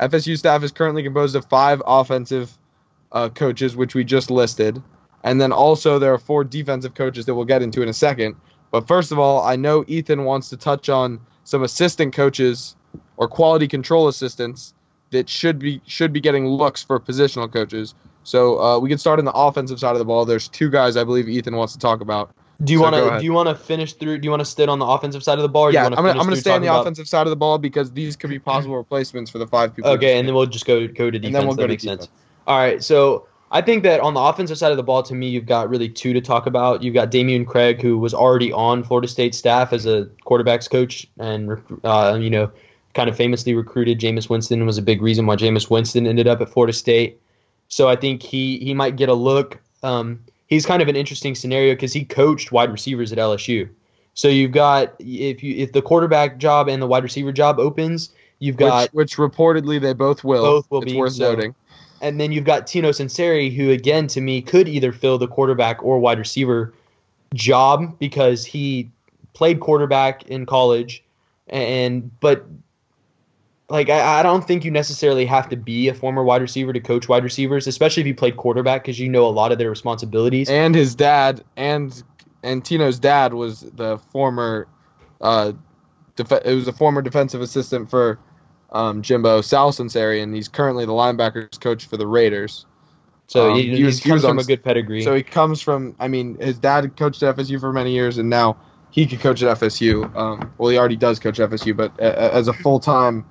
FSU 0.00 0.36
staff 0.36 0.62
is 0.64 0.72
currently 0.72 1.02
composed 1.02 1.36
of 1.36 1.44
five 1.46 1.80
offensive 1.86 2.56
uh, 3.12 3.28
coaches, 3.28 3.76
which 3.76 3.94
we 3.94 4.04
just 4.04 4.30
listed, 4.30 4.82
and 5.24 5.40
then 5.40 5.52
also 5.52 5.98
there 5.98 6.12
are 6.12 6.18
four 6.18 6.44
defensive 6.44 6.94
coaches 6.94 7.26
that 7.26 7.34
we'll 7.34 7.44
get 7.44 7.62
into 7.62 7.82
in 7.82 7.88
a 7.88 7.92
second. 7.94 8.34
But 8.70 8.86
first 8.88 9.12
of 9.12 9.18
all, 9.18 9.42
I 9.44 9.56
know 9.56 9.84
Ethan 9.86 10.24
wants 10.24 10.48
to 10.50 10.56
touch 10.56 10.88
on 10.88 11.20
some 11.44 11.62
assistant 11.62 12.14
coaches 12.14 12.74
or 13.18 13.28
quality 13.28 13.68
control 13.68 14.08
assistants 14.08 14.74
that 15.10 15.28
should 15.28 15.58
be 15.58 15.80
should 15.86 16.12
be 16.12 16.20
getting 16.20 16.46
looks 16.46 16.82
for 16.82 16.98
positional 16.98 17.52
coaches. 17.52 17.94
So 18.24 18.60
uh, 18.62 18.78
we 18.78 18.88
can 18.88 18.98
start 18.98 19.18
on 19.18 19.24
the 19.24 19.32
offensive 19.32 19.78
side 19.78 19.92
of 19.92 19.98
the 19.98 20.04
ball. 20.04 20.24
There's 20.24 20.48
two 20.48 20.70
guys 20.70 20.96
I 20.96 21.04
believe 21.04 21.28
Ethan 21.28 21.56
wants 21.56 21.72
to 21.74 21.78
talk 21.78 22.00
about. 22.00 22.34
Do 22.64 22.72
you 22.72 22.78
So 22.78 22.82
want 22.84 22.94
to 22.94 23.18
do 23.18 23.24
you 23.24 23.32
want 23.32 23.48
to 23.48 23.54
finish 23.56 23.92
through? 23.94 24.18
Do 24.18 24.26
you 24.26 24.30
want 24.30 24.40
to 24.40 24.44
sit 24.46 24.68
on 24.68 24.78
the 24.78 24.86
offensive 24.86 25.22
side 25.24 25.36
of 25.38 25.42
the 25.42 25.48
ball? 25.48 25.64
Or 25.64 25.70
do 25.72 25.74
yeah, 25.74 25.82
you 25.82 25.86
I'm 25.88 25.94
gonna 25.96 26.10
I'm 26.10 26.24
gonna 26.24 26.36
stay 26.36 26.52
on 26.52 26.62
the 26.62 26.68
about- 26.68 26.82
offensive 26.82 27.08
side 27.08 27.26
of 27.26 27.30
the 27.30 27.36
ball 27.36 27.58
because 27.58 27.90
these 27.92 28.14
could 28.16 28.30
be 28.30 28.38
possible 28.38 28.76
replacements 28.76 29.30
for 29.30 29.38
the 29.38 29.46
five 29.46 29.74
people. 29.74 29.90
Okay, 29.90 30.18
and 30.18 30.26
then 30.28 30.34
we'll 30.34 30.46
just 30.46 30.64
go 30.64 30.86
go 30.86 31.10
to 31.10 31.18
defense. 31.18 31.26
and 31.26 31.34
then 31.34 31.46
we'll 31.46 31.56
that 31.56 31.62
go 31.62 31.66
to 31.66 31.72
makes 31.72 31.82
defense. 31.82 32.04
sense. 32.04 32.12
All 32.46 32.58
right, 32.58 32.82
so 32.82 33.26
I 33.52 33.60
think 33.60 33.82
that 33.82 34.00
on 34.00 34.14
the 34.14 34.20
offensive 34.20 34.56
side 34.56 34.70
of 34.70 34.78
the 34.78 34.82
ball, 34.82 35.02
to 35.02 35.14
me, 35.14 35.28
you've 35.28 35.46
got 35.46 35.68
really 35.68 35.88
two 35.88 36.14
to 36.14 36.20
talk 36.22 36.46
about. 36.46 36.82
You've 36.82 36.94
got 36.94 37.10
Dameyune 37.10 37.46
Craig, 37.46 37.82
who 37.82 37.98
was 37.98 38.14
already 38.14 38.50
on 38.50 38.82
Florida 38.82 39.06
State 39.06 39.34
staff 39.34 39.74
as 39.74 39.84
a 39.84 40.06
quarterbacks 40.26 40.70
coach, 40.70 41.06
and 41.18 41.62
uh, 41.84 42.18
you 42.20 42.30
know, 42.30 42.50
kind 42.94 43.10
of 43.10 43.16
famously 43.16 43.54
recruited 43.54 44.00
Jameis 44.00 44.30
Winston 44.30 44.60
and 44.60 44.66
was 44.66 44.78
a 44.78 44.82
big 44.82 45.02
reason 45.02 45.26
why 45.26 45.36
Jameis 45.36 45.68
Winston 45.68 46.06
ended 46.06 46.26
up 46.26 46.40
at 46.40 46.48
Florida 46.48 46.72
State. 46.72 47.20
So 47.68 47.88
I 47.88 47.96
think 47.96 48.22
he 48.22 48.58
he 48.58 48.72
might 48.72 48.96
get 48.96 49.10
a 49.10 49.14
look. 49.14 49.60
Um, 49.82 50.20
he's 50.46 50.64
kind 50.64 50.80
of 50.80 50.88
an 50.88 50.96
interesting 50.96 51.34
scenario 51.34 51.74
because 51.74 51.92
he 51.92 52.04
coached 52.04 52.52
wide 52.52 52.72
receivers 52.72 53.12
at 53.12 53.18
LSU. 53.18 53.68
So 54.14 54.28
you've 54.28 54.52
got 54.52 54.94
if 54.98 55.42
you 55.42 55.56
if 55.56 55.72
the 55.72 55.82
quarterback 55.82 56.38
job 56.38 56.68
and 56.68 56.80
the 56.80 56.86
wide 56.86 57.02
receiver 57.02 57.32
job 57.32 57.58
opens, 57.58 58.14
you've 58.38 58.56
got 58.56 58.92
which, 58.94 59.18
which 59.18 59.30
reportedly 59.30 59.78
they 59.78 59.92
both 59.92 60.24
will. 60.24 60.42
Both 60.42 60.70
will 60.70 60.82
it's 60.82 60.92
be, 60.92 60.98
worth 60.98 61.12
so- 61.12 61.32
noting. 61.32 61.54
And 62.02 62.20
then 62.20 62.32
you've 62.32 62.44
got 62.44 62.66
Tino 62.66 62.90
Sunseri, 62.90 63.54
who 63.54 63.70
again 63.70 64.08
to 64.08 64.20
me 64.20 64.42
could 64.42 64.68
either 64.68 64.92
fill 64.92 65.16
the 65.18 65.28
quarterback 65.28 65.82
or 65.82 65.98
wide 65.98 66.18
receiver 66.18 66.74
job 67.32 67.98
because 67.98 68.44
he 68.44 68.90
played 69.32 69.60
quarterback 69.60 70.24
in 70.24 70.44
college, 70.44 71.02
and 71.46 72.10
but 72.20 72.44
like 73.68 73.88
I, 73.88 74.20
I 74.20 74.22
don't 74.22 74.46
think 74.46 74.64
you 74.64 74.70
necessarily 74.70 75.24
have 75.26 75.48
to 75.48 75.56
be 75.56 75.88
a 75.88 75.94
former 75.94 76.22
wide 76.22 76.42
receiver 76.42 76.72
to 76.72 76.80
coach 76.80 77.08
wide 77.08 77.24
receivers, 77.24 77.66
especially 77.66 78.02
if 78.02 78.06
you 78.06 78.14
played 78.14 78.36
quarterback 78.36 78.82
because 78.82 78.98
you 78.98 79.08
know 79.08 79.26
a 79.26 79.30
lot 79.30 79.52
of 79.52 79.58
their 79.58 79.70
responsibilities. 79.70 80.50
And 80.50 80.74
his 80.74 80.94
dad 80.94 81.42
and 81.56 82.02
and 82.42 82.64
Tino's 82.64 82.98
dad 82.98 83.34
was 83.34 83.60
the 83.60 83.98
former, 83.98 84.66
uh, 85.20 85.52
def- 86.16 86.32
it 86.32 86.54
was 86.54 86.66
a 86.66 86.72
former 86.72 87.00
defensive 87.00 87.40
assistant 87.40 87.88
for 87.88 88.18
um, 88.72 89.02
Jimbo 89.02 89.42
and 89.42 90.34
he's 90.34 90.48
currently 90.48 90.84
the 90.84 90.92
linebackers 90.92 91.60
coach 91.60 91.86
for 91.86 91.96
the 91.96 92.06
Raiders. 92.06 92.66
so 93.28 93.50
um, 93.50 93.56
he, 93.58 93.76
he 93.76 93.84
was- 93.84 93.98
he 94.02 94.10
comes 94.10 94.22
from 94.22 94.38
a 94.38 94.44
good 94.44 94.62
pedigree. 94.64 95.02
So 95.04 95.14
he 95.14 95.22
comes 95.22 95.60
from. 95.62 95.94
I 96.00 96.08
mean, 96.08 96.36
his 96.40 96.58
dad 96.58 96.96
coached 96.96 97.22
at 97.22 97.36
FSU 97.36 97.60
for 97.60 97.72
many 97.72 97.92
years, 97.92 98.18
and 98.18 98.28
now 98.28 98.56
he 98.90 99.06
could 99.06 99.20
coach 99.20 99.42
at 99.42 99.58
FSU. 99.58 100.14
Um, 100.16 100.50
well, 100.58 100.70
he 100.70 100.78
already 100.78 100.96
does 100.96 101.18
coach 101.18 101.38
FSU, 101.38 101.76
but 101.76 101.92
a- 101.98 102.04
a- 102.26 102.32
as 102.34 102.48
a 102.48 102.52
full 102.52 102.80
time 102.80 103.24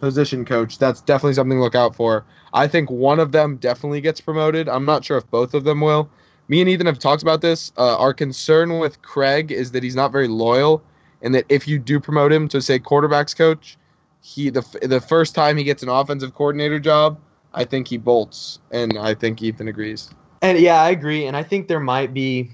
position 0.00 0.44
coach, 0.44 0.78
that's 0.78 1.00
definitely 1.00 1.34
something 1.34 1.58
to 1.58 1.62
look 1.62 1.74
out 1.74 1.94
for. 1.94 2.24
I 2.52 2.66
think 2.68 2.90
one 2.90 3.18
of 3.20 3.32
them 3.32 3.56
definitely 3.56 4.00
gets 4.00 4.20
promoted. 4.20 4.68
I'm 4.68 4.84
not 4.84 5.04
sure 5.04 5.16
if 5.16 5.28
both 5.30 5.54
of 5.54 5.64
them 5.64 5.80
will. 5.80 6.08
Me 6.48 6.60
and 6.60 6.68
Ethan 6.68 6.86
have 6.86 6.98
talked 6.98 7.22
about 7.22 7.40
this. 7.40 7.72
Uh, 7.78 7.96
our 7.96 8.12
concern 8.12 8.78
with 8.78 9.00
Craig 9.02 9.50
is 9.50 9.70
that 9.72 9.82
he's 9.82 9.96
not 9.96 10.12
very 10.12 10.28
loyal, 10.28 10.82
and 11.22 11.34
that 11.34 11.46
if 11.48 11.66
you 11.66 11.78
do 11.78 11.98
promote 11.98 12.32
him 12.32 12.48
to 12.48 12.60
say 12.60 12.78
quarterbacks 12.78 13.34
coach, 13.34 13.78
he 14.24 14.48
the 14.48 14.62
the 14.82 15.00
first 15.00 15.34
time 15.34 15.56
he 15.58 15.64
gets 15.64 15.82
an 15.82 15.90
offensive 15.90 16.34
coordinator 16.34 16.80
job, 16.80 17.20
I 17.52 17.64
think 17.64 17.86
he 17.86 17.98
bolts, 17.98 18.58
and 18.70 18.98
I 18.98 19.14
think 19.14 19.42
Ethan 19.42 19.68
agrees. 19.68 20.10
And 20.40 20.58
yeah, 20.58 20.82
I 20.82 20.90
agree. 20.90 21.26
And 21.26 21.36
I 21.36 21.42
think 21.42 21.68
there 21.68 21.80
might 21.80 22.14
be 22.14 22.50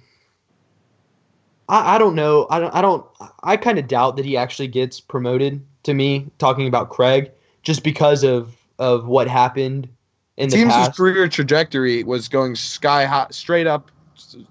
I, 1.70 1.94
I 1.94 1.98
don't 1.98 2.16
know. 2.16 2.46
I 2.50 2.58
don't. 2.58 2.74
I 2.74 2.82
don't. 2.82 3.06
I 3.44 3.56
kind 3.56 3.78
of 3.78 3.86
doubt 3.86 4.16
that 4.16 4.24
he 4.24 4.36
actually 4.36 4.68
gets 4.68 5.00
promoted. 5.00 5.64
To 5.84 5.94
me, 5.94 6.26
talking 6.36 6.68
about 6.68 6.90
Craig, 6.90 7.30
just 7.62 7.82
because 7.82 8.22
of 8.22 8.54
of 8.78 9.06
what 9.06 9.28
happened 9.28 9.88
in 10.36 10.50
the 10.50 10.56
Seems 10.56 10.74
his 10.74 10.88
past. 10.88 10.96
career 10.98 11.26
trajectory 11.28 12.02
was 12.04 12.28
going 12.28 12.54
sky 12.54 13.06
high, 13.06 13.28
straight 13.30 13.66
up, 13.66 13.90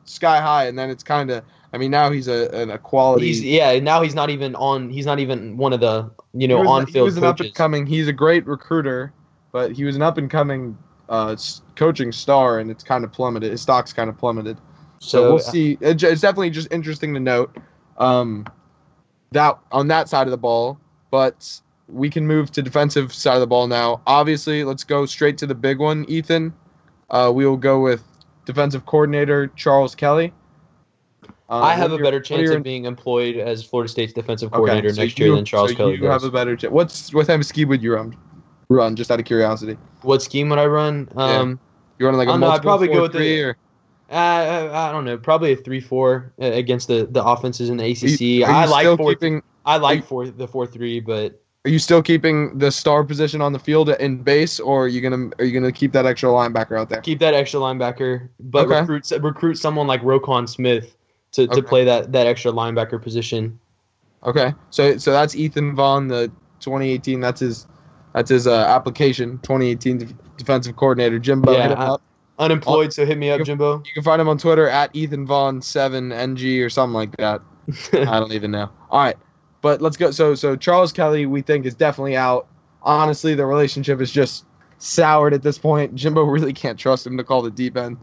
sky 0.06 0.40
high, 0.40 0.66
and 0.66 0.80
then 0.80 0.90
it's 0.90 1.04
kind 1.04 1.30
of. 1.30 1.44
I 1.72 1.78
mean, 1.78 1.92
now 1.92 2.12
he's 2.12 2.28
a 2.28 2.50
an 2.50 2.72
equality. 2.72 3.28
He's 3.28 3.44
yeah. 3.44 3.78
Now 3.80 4.02
he's 4.02 4.16
not 4.16 4.30
even 4.30 4.56
on. 4.56 4.90
He's 4.90 5.06
not 5.06 5.20
even 5.20 5.58
one 5.58 5.74
of 5.74 5.80
the 5.80 6.10
you 6.34 6.48
know 6.48 6.62
he 6.62 6.68
on 6.68 6.86
he 6.88 6.94
field 6.94 7.06
was 7.06 7.18
an 7.18 7.24
up 7.24 7.40
and 7.40 7.54
coming. 7.54 7.86
He's 7.86 8.08
a 8.08 8.14
great 8.14 8.46
recruiter, 8.48 9.14
but 9.52 9.72
he 9.72 9.84
was 9.84 9.96
an 9.96 10.02
up 10.02 10.18
and 10.18 10.30
coming 10.30 10.78
uh, 11.10 11.36
coaching 11.76 12.12
star, 12.12 12.60
and 12.60 12.72
it's 12.72 12.84
kind 12.84 13.04
of 13.04 13.12
plummeted. 13.12 13.52
His 13.52 13.62
stock's 13.62 13.94
kind 13.94 14.10
of 14.10 14.18
plummeted. 14.18 14.58
So, 15.00 15.08
So 15.08 15.30
we'll 15.30 15.40
see. 15.40 15.78
It's 15.82 16.02
definitely 16.22 16.50
just 16.50 16.72
interesting 16.72 17.14
to 17.14 17.20
note 17.20 17.56
um, 17.98 18.46
that 19.32 19.58
on 19.72 19.88
that 19.88 20.10
side 20.10 20.28
of 20.28 20.32
the 20.32 20.38
ball, 20.38 20.80
but 21.12 21.62
we 21.88 22.10
can 22.10 22.26
move 22.28 22.52
to 22.52 22.62
defensive 22.62 23.14
side 23.14 23.36
of 23.36 23.42
the 23.42 23.48
ball 23.48 23.68
now. 23.68 24.02
Obviously, 24.08 24.64
let's 24.64 24.84
go 24.84 25.06
straight 25.06 25.38
to 25.40 25.48
the 25.48 25.56
big 25.56 25.80
one, 25.80 26.06
Ethan. 26.08 26.54
Uh, 27.10 27.32
we 27.34 27.46
will 27.46 27.58
go 27.58 27.80
with 27.80 28.04
defensive 28.46 28.86
coordinator 28.86 29.48
Charles 29.56 29.96
Kelly. 29.96 30.34
Uh, 31.50 31.60
I 31.60 31.74
have 31.74 31.92
a 31.92 31.98
better 31.98 31.98
your- 31.98 32.04
what 32.06 32.14
are 32.14 32.20
chance 32.22 32.42
your- 32.44 32.58
of 32.58 32.64
being 32.64 32.86
employed 32.86 33.36
as 33.38 33.64
Florida 33.64 33.90
State's 33.90 34.14
defensive 34.14 34.50
Okay, 34.50 34.58
coordinator 34.58 34.94
so 34.94 35.02
next 35.02 35.18
you- 35.18 35.26
year 35.28 35.36
than 35.36 35.46
Charles 35.46 35.72
so 35.72 35.76
Kelly 35.78 35.94
You 35.94 35.98
does. 36.02 36.22
have 36.22 36.24
a 36.24 36.32
better 36.32 36.56
chance. 36.56 36.72
What's 36.72 37.14
what 37.14 37.26
type 37.28 37.40
of 37.40 37.46
scheme 37.46 37.70
would 37.70 37.82
you 37.82 37.96
run? 37.96 38.16
Run 38.70 38.96
just 38.96 39.10
out 39.10 39.20
of 39.20 39.26
curiosity. 39.26 39.78
what 40.04 40.22
scheme 40.22 40.48
would 40.50 40.60
I 40.60 40.66
run? 40.68 41.10
Yeah. 41.18 41.24
Um, 41.40 41.60
You 41.98 42.06
run 42.06 42.16
like 42.18 42.28
I 42.28 42.32
a 42.32 42.34
don't 42.36 42.42
know, 42.42 42.50
I'd 42.52 42.62
probably 42.62 42.88
go 42.88 43.02
with 43.02 43.14
the- 43.14 43.42
or 43.44 43.58
uh, 44.12 44.14
I, 44.16 44.90
I 44.90 44.92
don't 44.92 45.06
know, 45.06 45.18
probably 45.18 45.52
a 45.54 45.56
three-four 45.56 46.32
uh, 46.42 46.46
against 46.46 46.88
the, 46.88 47.08
the 47.12 47.24
offenses 47.24 47.70
in 47.70 47.78
the 47.78 47.84
ACC. 47.92 48.22
you, 48.22 48.46
I 48.46 48.66
like 48.66 48.86
four. 48.98 49.10
keeping. 49.12 49.44
I 49.66 49.78
like 49.78 49.98
you- 49.98 50.04
four 50.04 50.28
the 50.28 50.48
four-three, 50.48 51.00
but 51.02 51.40
Are 51.66 51.70
you 51.70 51.78
still 51.80 52.02
keeping 52.02 52.58
the 52.58 52.72
star 52.72 53.04
position 53.04 53.42
on 53.42 53.52
the 53.54 53.60
field 53.60 53.90
in 53.90 54.24
base, 54.24 54.60
or 54.60 54.86
are 54.86 54.88
you 54.88 55.02
gonna 55.02 55.30
are 55.40 55.46
you 55.46 55.52
gonna 55.60 55.72
keep 55.72 55.92
that 55.94 56.06
extra 56.06 56.30
linebacker 56.30 56.80
out 56.80 56.90
there? 56.90 57.02
keep 57.02 57.20
that 57.20 57.34
extra 57.34 57.60
linebacker. 57.60 58.30
But 58.40 58.66
Okay. 58.68 58.80
recruit 58.80 59.12
recruit 59.22 59.56
someone 59.58 59.86
like 59.88 60.02
Roquan 60.04 60.48
Smith 60.48 60.96
to, 61.34 61.48
to 61.48 61.62
play 61.64 61.86
that, 61.86 62.12
that 62.12 62.28
extra 62.28 62.52
linebacker 62.52 63.02
position. 63.02 63.60
Okay, 64.24 64.54
so 64.70 64.98
so 64.98 65.12
that's 65.12 65.36
Ethan 65.36 65.76
Vaughn, 65.76 66.08
the 66.08 66.28
2018. 66.60 67.22
That's 67.22 67.40
his 67.40 67.68
that's 68.14 68.30
his 68.30 68.48
uh, 68.48 68.66
application. 68.66 69.40
2018 69.40 69.98
def- 70.00 70.14
defensive 70.38 70.76
coordinator 70.76 71.20
Jimbo. 71.20 71.54
Yeah, 71.54 71.64
hit 71.64 71.72
him 71.72 71.78
I- 71.80 71.88
up. 71.88 72.02
Unemployed, 72.38 72.94
so 72.94 73.06
hit 73.06 73.18
me 73.18 73.30
up, 73.30 73.40
You- 73.40 73.46
Jimbo. 73.46 73.78
You 73.86 73.94
can 73.94 74.04
find 74.04 74.22
him 74.22 74.30
on 74.30 74.38
Twitter 74.38 74.68
at 74.68 74.96
Ethan 74.96 75.26
Vaughn 75.26 75.62
seven 75.62 76.12
ng 76.12 76.62
or 76.62 76.70
something 76.70 76.94
like 76.94 77.16
that. 77.18 77.42
I 77.94 78.20
don't 78.20 78.32
even 78.32 78.52
know. 78.52 78.70
All 78.90 79.04
right, 79.04 79.18
but 79.62 79.82
let's 79.82 79.98
go. 79.98 80.12
So 80.12 80.36
so 80.36 80.56
Charles 80.56 80.92
Kelly, 80.92 81.26
we 81.26 81.42
think 81.42 81.66
is 81.66 81.76
definitely 81.76 82.16
out. 82.18 82.48
Honestly, 82.82 83.36
the 83.36 83.46
relationship 83.46 84.00
is 84.02 84.12
just 84.12 84.46
soured 84.80 85.34
at 85.34 85.44
this 85.44 85.58
point. 85.58 85.96
Jimbo 85.96 86.24
really 86.24 86.54
can't 86.54 86.80
trust 86.80 87.06
him 87.06 87.18
to 87.18 87.24
call 87.24 87.42
the 87.42 87.52
deep 87.52 87.78
end. 87.78 87.98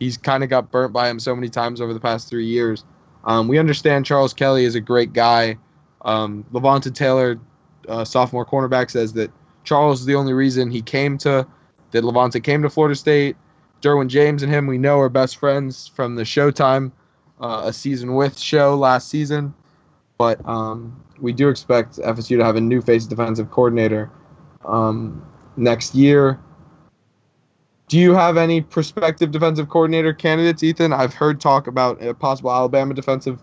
He's 0.00 0.16
kind 0.16 0.42
of 0.42 0.50
got 0.50 0.72
burnt 0.72 0.92
by 0.92 1.08
him 1.08 1.20
so 1.20 1.36
many 1.36 1.48
times 1.48 1.80
over 1.80 1.94
the 1.94 2.00
past 2.00 2.28
three 2.28 2.46
years. 2.46 2.84
Um, 3.24 3.46
we 3.46 3.58
understand 3.58 4.06
Charles 4.06 4.34
Kelly 4.34 4.64
is 4.64 4.74
a 4.74 4.80
great 4.80 5.12
guy. 5.12 5.58
Um, 6.02 6.44
Levonta 6.52 6.92
Taylor, 6.92 7.38
uh, 7.88 8.04
sophomore 8.04 8.46
cornerback, 8.46 8.90
says 8.90 9.12
that 9.12 9.30
Charles 9.64 10.00
is 10.00 10.06
the 10.06 10.14
only 10.14 10.32
reason 10.32 10.70
he 10.70 10.82
came 10.82 11.18
to 11.18 11.46
that 11.90 12.02
Levonta 12.02 12.42
came 12.42 12.62
to 12.62 12.70
Florida 12.70 12.94
State. 12.94 13.36
Derwin 13.82 14.08
James 14.08 14.42
and 14.42 14.52
him, 14.52 14.66
we 14.66 14.78
know, 14.78 14.98
are 14.98 15.08
best 15.08 15.36
friends 15.36 15.86
from 15.88 16.14
the 16.14 16.22
Showtime, 16.22 16.92
uh, 17.40 17.62
a 17.66 17.72
season 17.72 18.14
with 18.14 18.38
show 18.38 18.74
last 18.74 19.08
season. 19.08 19.54
But 20.18 20.46
um, 20.46 21.02
we 21.18 21.32
do 21.32 21.48
expect 21.48 21.96
FSU 21.96 22.38
to 22.38 22.44
have 22.44 22.56
a 22.56 22.60
new 22.60 22.82
face 22.82 23.06
defensive 23.06 23.50
coordinator 23.50 24.10
um, 24.64 25.24
next 25.56 25.94
year. 25.94 26.38
Do 27.90 27.98
you 27.98 28.14
have 28.14 28.36
any 28.36 28.60
prospective 28.60 29.32
defensive 29.32 29.68
coordinator 29.68 30.12
candidates, 30.14 30.62
Ethan? 30.62 30.92
I've 30.92 31.12
heard 31.12 31.40
talk 31.40 31.66
about 31.66 32.00
a 32.00 32.14
possible 32.14 32.52
Alabama 32.52 32.94
defensive 32.94 33.40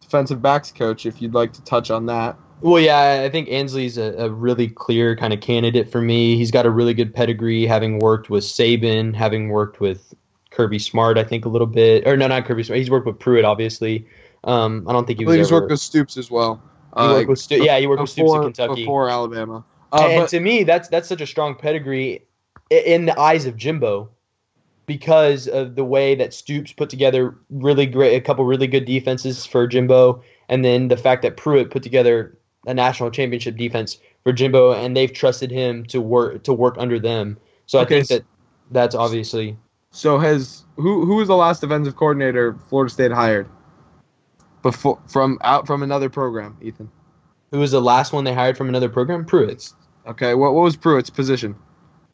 defensive 0.00 0.40
backs 0.40 0.70
coach. 0.70 1.04
If 1.04 1.20
you'd 1.20 1.34
like 1.34 1.52
to 1.54 1.64
touch 1.64 1.90
on 1.90 2.06
that. 2.06 2.36
Well, 2.60 2.80
yeah, 2.80 3.22
I 3.24 3.28
think 3.28 3.48
Ansley's 3.48 3.98
a, 3.98 4.14
a 4.18 4.30
really 4.30 4.68
clear 4.68 5.16
kind 5.16 5.32
of 5.32 5.40
candidate 5.40 5.90
for 5.90 6.00
me. 6.00 6.36
He's 6.36 6.52
got 6.52 6.64
a 6.64 6.70
really 6.70 6.94
good 6.94 7.12
pedigree, 7.12 7.66
having 7.66 7.98
worked 7.98 8.30
with 8.30 8.44
Saban, 8.44 9.16
having 9.16 9.48
worked 9.48 9.80
with 9.80 10.14
Kirby 10.52 10.78
Smart, 10.78 11.18
I 11.18 11.24
think 11.24 11.44
a 11.44 11.48
little 11.48 11.66
bit, 11.66 12.06
or 12.06 12.16
no, 12.16 12.28
not 12.28 12.44
Kirby 12.44 12.62
Smart. 12.62 12.78
He's 12.78 12.90
worked 12.90 13.06
with 13.06 13.18
Pruitt, 13.18 13.44
obviously. 13.44 14.06
Um, 14.44 14.86
I 14.86 14.92
don't 14.92 15.08
think 15.08 15.18
he 15.18 15.24
was. 15.24 15.34
he's 15.34 15.48
ever, 15.48 15.62
worked 15.62 15.72
with 15.72 15.80
Stoops 15.80 16.16
as 16.16 16.30
well. 16.30 16.62
he 16.96 17.02
worked 17.02 17.28
with 17.28 17.40
Stu- 17.40 17.64
yeah, 17.64 17.80
he 17.80 17.88
worked 17.88 18.02
with 18.02 18.10
Stoops 18.10 18.26
before, 18.26 18.42
in 18.42 18.52
Kentucky. 18.52 18.82
before 18.82 19.10
Alabama. 19.10 19.64
Uh, 19.92 20.06
and 20.08 20.20
but- 20.22 20.28
to 20.28 20.38
me, 20.38 20.62
that's 20.62 20.88
that's 20.88 21.08
such 21.08 21.20
a 21.20 21.26
strong 21.26 21.56
pedigree 21.56 22.22
in 22.72 23.06
the 23.06 23.18
eyes 23.18 23.46
of 23.46 23.56
Jimbo 23.56 24.08
because 24.86 25.46
of 25.48 25.76
the 25.76 25.84
way 25.84 26.14
that 26.14 26.34
Stoops 26.34 26.72
put 26.72 26.90
together 26.90 27.36
really 27.50 27.86
great, 27.86 28.16
a 28.16 28.20
couple 28.20 28.44
really 28.44 28.66
good 28.66 28.84
defenses 28.84 29.46
for 29.46 29.66
Jimbo, 29.66 30.22
and 30.48 30.64
then 30.64 30.88
the 30.88 30.96
fact 30.96 31.22
that 31.22 31.36
Pruitt 31.36 31.70
put 31.70 31.82
together 31.82 32.36
a 32.66 32.74
national 32.74 33.10
championship 33.10 33.56
defense 33.56 33.98
for 34.24 34.32
Jimbo, 34.32 34.72
and 34.72 34.96
they've 34.96 35.12
trusted 35.12 35.50
him 35.50 35.84
to 35.86 36.00
work 36.00 36.42
to 36.44 36.52
work 36.52 36.76
under 36.78 36.98
them. 36.98 37.38
So 37.66 37.78
I 37.78 37.84
think 37.84 38.08
that 38.08 38.24
that's 38.70 38.94
obviously 38.94 39.56
So 39.92 40.18
has 40.18 40.64
who 40.76 41.04
who 41.06 41.16
was 41.16 41.28
the 41.28 41.36
last 41.36 41.60
defensive 41.60 41.96
coordinator 41.96 42.56
Florida 42.68 42.92
State 42.92 43.12
hired? 43.12 43.46
Before 44.62 44.98
from 45.08 45.38
out 45.42 45.66
from 45.66 45.82
another 45.82 46.08
program, 46.08 46.56
Ethan. 46.62 46.90
who 47.50 47.58
was 47.58 47.72
the 47.72 47.80
last 47.80 48.12
one 48.12 48.24
they 48.24 48.34
hired 48.34 48.56
from 48.56 48.68
another 48.68 48.88
program. 48.88 49.24
Pruitt. 49.24 49.72
Okay, 50.06 50.34
what 50.34 50.54
what 50.54 50.62
was 50.62 50.76
Pruitt's 50.76 51.10
position? 51.10 51.54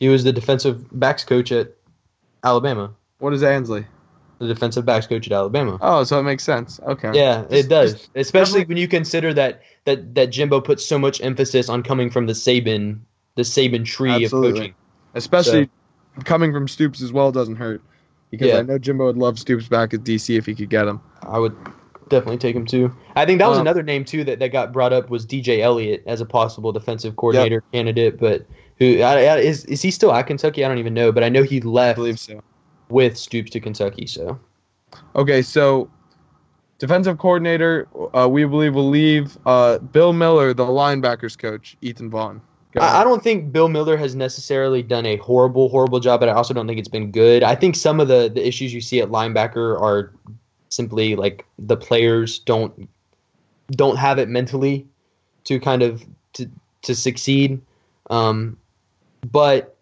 He 0.00 0.08
was 0.08 0.24
the 0.24 0.32
defensive 0.32 0.86
backs 0.98 1.24
coach 1.24 1.50
at 1.52 1.72
Alabama. 2.44 2.92
What 3.18 3.32
is 3.32 3.42
Ansley? 3.42 3.84
The 4.38 4.46
defensive 4.46 4.84
backs 4.86 5.06
coach 5.08 5.26
at 5.26 5.32
Alabama. 5.32 5.78
Oh, 5.80 6.04
so 6.04 6.20
it 6.20 6.22
makes 6.22 6.44
sense. 6.44 6.78
Okay. 6.86 7.10
Yeah, 7.12 7.42
Just- 7.42 7.52
it 7.52 7.68
does. 7.68 7.92
just- 7.94 8.10
Especially 8.14 8.60
definitely- 8.60 8.74
when 8.74 8.76
you 8.82 8.88
consider 8.88 9.34
that 9.34 9.62
that 9.84 10.14
that 10.14 10.26
Jimbo 10.30 10.60
puts 10.60 10.84
so 10.84 10.98
much 10.98 11.20
emphasis 11.22 11.68
on 11.68 11.82
coming 11.82 12.10
from 12.10 12.26
the 12.26 12.34
Saban 12.34 12.98
the 13.34 13.42
Saban 13.42 13.84
tree 13.84 14.10
Absolutely. 14.24 14.48
of 14.50 14.54
coaching. 14.56 14.74
Especially 15.14 15.70
coming 16.24 16.52
from 16.52 16.68
Stoops 16.68 17.00
as 17.02 17.12
well 17.12 17.32
doesn't 17.32 17.56
hurt. 17.56 17.80
Because 18.30 18.48
Yeah. 18.48 18.58
I 18.58 18.62
know 18.62 18.78
Jimbo 18.78 19.06
would 19.06 19.16
love 19.16 19.38
Stoops 19.38 19.68
back 19.68 19.94
at 19.94 20.04
DC 20.04 20.36
if 20.36 20.44
he 20.46 20.54
could 20.54 20.68
get 20.70 20.86
him. 20.86 21.00
I 21.26 21.38
would 21.38 21.56
definitely 22.08 22.38
take 22.38 22.54
him 22.54 22.66
too. 22.66 22.92
I 23.16 23.24
think 23.24 23.38
that 23.40 23.48
was 23.48 23.58
Um, 23.58 23.62
another 23.62 23.82
name 23.82 24.04
too 24.04 24.24
that, 24.24 24.38
that 24.40 24.48
got 24.52 24.72
brought 24.72 24.92
up 24.92 25.08
was 25.10 25.24
DJ 25.26 25.60
Elliott 25.60 26.02
as 26.06 26.20
a 26.20 26.26
possible 26.26 26.72
defensive 26.72 27.16
coordinator 27.16 27.62
candidate, 27.72 28.18
but 28.20 28.44
who 28.78 29.00
I, 29.00 29.24
I, 29.24 29.38
is 29.38 29.64
is 29.66 29.82
he 29.82 29.90
still 29.90 30.12
at 30.12 30.26
Kentucky? 30.26 30.64
I 30.64 30.68
don't 30.68 30.78
even 30.78 30.94
know, 30.94 31.12
but 31.12 31.24
I 31.24 31.28
know 31.28 31.42
he 31.42 31.60
I 31.60 31.64
left 31.64 31.96
believe 31.96 32.18
so. 32.18 32.42
with 32.88 33.16
Stoops 33.16 33.50
to 33.52 33.60
Kentucky. 33.60 34.06
So 34.06 34.38
Okay, 35.14 35.42
so 35.42 35.90
defensive 36.78 37.18
coordinator, 37.18 37.88
uh, 38.14 38.28
we 38.28 38.44
believe 38.44 38.74
will 38.74 38.88
leave 38.88 39.36
uh, 39.46 39.78
Bill 39.78 40.12
Miller, 40.12 40.54
the 40.54 40.64
linebackers 40.64 41.36
coach, 41.36 41.76
Ethan 41.82 42.10
Vaughn. 42.10 42.40
I, 42.78 43.00
I 43.00 43.04
don't 43.04 43.22
think 43.22 43.50
Bill 43.52 43.68
Miller 43.68 43.96
has 43.96 44.14
necessarily 44.14 44.82
done 44.82 45.06
a 45.06 45.16
horrible, 45.16 45.68
horrible 45.68 46.00
job, 46.00 46.20
but 46.20 46.28
I 46.28 46.32
also 46.32 46.54
don't 46.54 46.66
think 46.66 46.78
it's 46.78 46.88
been 46.88 47.10
good. 47.10 47.42
I 47.42 47.54
think 47.54 47.74
some 47.76 47.98
of 47.98 48.08
the, 48.08 48.30
the 48.32 48.46
issues 48.46 48.72
you 48.72 48.80
see 48.80 49.00
at 49.00 49.08
linebacker 49.08 49.80
are 49.80 50.12
simply 50.68 51.16
like 51.16 51.46
the 51.58 51.76
players 51.76 52.38
don't 52.40 52.88
don't 53.72 53.96
have 53.96 54.18
it 54.18 54.28
mentally 54.28 54.86
to 55.44 55.58
kind 55.58 55.82
of 55.82 56.04
to 56.34 56.48
to 56.82 56.94
succeed. 56.94 57.60
Um, 58.10 58.56
but 59.30 59.76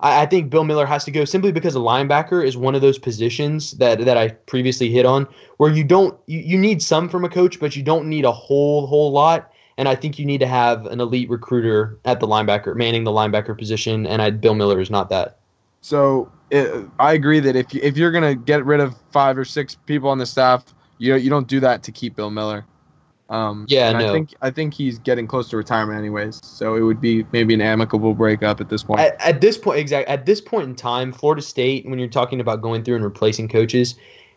I, 0.00 0.22
I 0.22 0.26
think 0.26 0.50
Bill 0.50 0.64
Miller 0.64 0.86
has 0.86 1.04
to 1.04 1.10
go 1.10 1.24
simply 1.24 1.52
because 1.52 1.76
a 1.76 1.80
linebacker 1.80 2.44
is 2.44 2.56
one 2.56 2.74
of 2.74 2.82
those 2.82 2.98
positions 2.98 3.72
that 3.72 4.04
that 4.04 4.16
I 4.16 4.28
previously 4.28 4.90
hit 4.90 5.06
on 5.06 5.26
where 5.58 5.70
you 5.70 5.84
don't 5.84 6.18
you, 6.26 6.40
you 6.40 6.58
need 6.58 6.82
some 6.82 7.08
from 7.08 7.24
a 7.24 7.28
coach, 7.28 7.60
but 7.60 7.76
you 7.76 7.82
don't 7.82 8.06
need 8.06 8.24
a 8.24 8.32
whole 8.32 8.86
whole 8.86 9.12
lot. 9.12 9.52
And 9.78 9.88
I 9.88 9.94
think 9.94 10.18
you 10.18 10.26
need 10.26 10.38
to 10.40 10.46
have 10.46 10.84
an 10.86 11.00
elite 11.00 11.30
recruiter 11.30 11.98
at 12.04 12.20
the 12.20 12.26
linebacker, 12.26 12.76
manning 12.76 13.04
the 13.04 13.10
linebacker 13.10 13.56
position. 13.56 14.06
And 14.06 14.20
I, 14.20 14.28
Bill 14.28 14.54
Miller 14.54 14.78
is 14.78 14.90
not 14.90 15.08
that. 15.08 15.38
So 15.80 16.30
it, 16.50 16.86
I 16.98 17.14
agree 17.14 17.40
that 17.40 17.56
if 17.56 17.72
you, 17.72 17.80
if 17.82 17.96
you're 17.96 18.12
gonna 18.12 18.34
get 18.34 18.64
rid 18.66 18.80
of 18.80 18.94
five 19.10 19.38
or 19.38 19.44
six 19.44 19.76
people 19.86 20.10
on 20.10 20.18
the 20.18 20.26
staff, 20.26 20.64
you 20.98 21.14
you 21.16 21.30
don't 21.30 21.48
do 21.48 21.60
that 21.60 21.82
to 21.84 21.92
keep 21.92 22.16
Bill 22.16 22.30
Miller. 22.30 22.66
Um, 23.30 23.64
Yeah, 23.68 23.88
and 23.88 23.96
I 23.96 24.12
think 24.12 24.34
I 24.42 24.50
think 24.50 24.74
he's 24.74 24.98
getting 24.98 25.26
close 25.28 25.48
to 25.50 25.56
retirement 25.56 25.98
anyways. 25.98 26.40
So 26.42 26.74
it 26.74 26.80
would 26.80 27.00
be 27.00 27.24
maybe 27.32 27.54
an 27.54 27.60
amicable 27.60 28.12
breakup 28.12 28.60
at 28.60 28.68
this 28.68 28.82
point. 28.82 29.00
At, 29.00 29.20
at 29.20 29.40
this 29.40 29.56
point, 29.56 29.78
exact 29.78 30.08
at 30.08 30.26
this 30.26 30.40
point 30.40 30.68
in 30.68 30.74
time, 30.74 31.12
Florida 31.12 31.40
State, 31.40 31.86
when 31.88 31.98
you're 32.00 32.08
talking 32.08 32.40
about 32.40 32.60
going 32.60 32.82
through 32.82 32.96
and 32.96 33.04
replacing 33.04 33.48
coaches, 33.48 33.94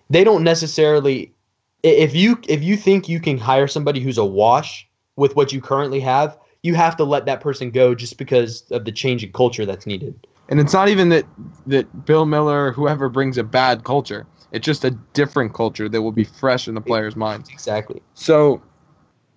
they 0.10 0.24
don't 0.24 0.44
necessarily. 0.44 1.34
If 1.82 2.16
you 2.16 2.40
if 2.48 2.64
you 2.64 2.78
think 2.78 3.10
you 3.10 3.20
can 3.20 3.38
hire 3.38 3.68
somebody 3.68 4.00
who's 4.00 4.20
a 4.20 4.26
wash 4.26 4.88
with 5.16 5.36
what 5.36 5.52
you 5.52 5.60
currently 5.60 6.00
have, 6.00 6.38
you 6.62 6.76
have 6.76 6.96
to 6.98 7.04
let 7.04 7.26
that 7.26 7.42
person 7.42 7.72
go 7.72 7.96
just 7.96 8.18
because 8.18 8.64
of 8.72 8.86
the 8.86 8.92
change 8.92 9.24
in 9.24 9.32
culture 9.34 9.66
that's 9.66 9.86
needed. 9.86 10.16
and 10.50 10.60
it's 10.60 10.74
not 10.74 10.88
even 10.88 11.10
that 11.10 11.26
that 11.66 12.06
Bill 12.06 12.26
Miller, 12.26 12.68
or 12.68 12.72
whoever 12.72 13.10
brings 13.10 13.38
a 13.40 13.44
bad 13.44 13.84
culture. 13.84 14.28
It's 14.52 14.66
just 14.66 14.86
a 14.86 14.92
different 15.14 15.56
culture 15.56 15.90
that 15.90 16.02
will 16.04 16.12
be 16.12 16.24
fresh 16.26 16.68
in 16.68 16.76
the 16.76 16.82
players' 16.82 17.16
minds. 17.16 17.50
Exactly. 17.50 18.04
So, 18.14 18.62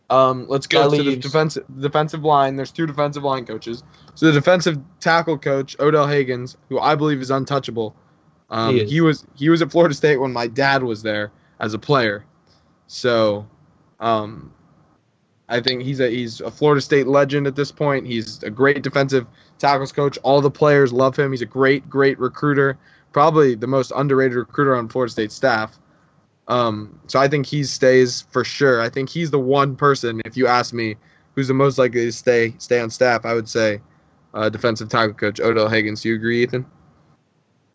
um, 0.08 0.46
let's 0.48 0.66
go 0.66 0.90
to 0.90 1.02
the 1.02 1.16
defensive 1.16 1.64
defensive 1.80 2.22
line. 2.22 2.56
There's 2.56 2.70
two 2.70 2.86
defensive 2.86 3.24
line 3.24 3.44
coaches. 3.44 3.82
So 4.14 4.26
the 4.26 4.32
defensive 4.32 4.78
tackle 5.00 5.38
coach 5.38 5.76
Odell 5.80 6.06
Haggins, 6.06 6.56
who 6.68 6.78
I 6.78 6.94
believe 6.94 7.20
is 7.20 7.30
untouchable. 7.30 7.94
Um, 8.50 8.76
He 8.76 8.84
he, 8.84 9.00
was 9.00 9.26
he 9.34 9.48
was 9.48 9.62
at 9.62 9.70
Florida 9.72 9.94
State 9.94 10.18
when 10.18 10.32
my 10.32 10.46
dad 10.46 10.82
was 10.84 11.02
there 11.02 11.32
as 11.58 11.74
a 11.74 11.78
player. 11.78 12.24
So, 12.86 13.46
um, 13.98 14.52
I 15.48 15.60
think 15.60 15.82
he's 15.82 16.00
a 16.00 16.08
he's 16.08 16.40
a 16.40 16.50
Florida 16.50 16.80
State 16.80 17.08
legend 17.08 17.46
at 17.48 17.56
this 17.56 17.72
point. 17.72 18.06
He's 18.06 18.42
a 18.44 18.50
great 18.50 18.82
defensive 18.82 19.26
tackles 19.58 19.90
coach. 19.92 20.18
All 20.22 20.40
the 20.40 20.50
players 20.50 20.92
love 20.92 21.16
him. 21.16 21.32
He's 21.32 21.42
a 21.42 21.46
great 21.46 21.88
great 21.90 22.18
recruiter. 22.20 22.78
Probably 23.12 23.54
the 23.56 23.66
most 23.66 23.92
underrated 23.96 24.36
recruiter 24.36 24.76
on 24.76 24.88
Florida 24.88 25.10
State 25.10 25.32
staff. 25.32 25.78
Um, 26.48 26.98
so 27.06 27.18
I 27.18 27.28
think 27.28 27.46
he 27.46 27.64
stays 27.64 28.22
for 28.30 28.44
sure. 28.44 28.80
I 28.80 28.88
think 28.88 29.08
he's 29.08 29.30
the 29.30 29.38
one 29.40 29.74
person, 29.74 30.22
if 30.24 30.36
you 30.36 30.46
ask 30.46 30.72
me, 30.72 30.96
who's 31.34 31.48
the 31.48 31.54
most 31.54 31.78
likely 31.78 32.04
to 32.04 32.12
stay 32.12 32.54
stay 32.58 32.80
on 32.80 32.90
staff. 32.90 33.24
I 33.24 33.34
would 33.34 33.48
say 33.48 33.80
uh, 34.34 34.48
defensive 34.48 34.88
tackle 34.88 35.14
coach 35.14 35.40
Odell 35.40 35.68
Haggins. 35.68 36.02
Do 36.02 36.10
you 36.10 36.14
agree, 36.14 36.42
Ethan? 36.42 36.66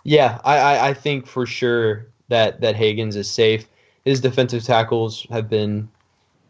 Yeah, 0.04 0.40
I, 0.44 0.58
I, 0.58 0.90
I 0.90 0.94
think 0.94 1.28
for 1.28 1.46
sure 1.46 2.08
that 2.30 2.62
that 2.62 2.76
Haggins 2.76 3.16
is 3.16 3.30
safe. 3.30 3.68
His 4.06 4.20
defensive 4.20 4.64
tackles 4.64 5.28
have 5.30 5.50
been 5.50 5.90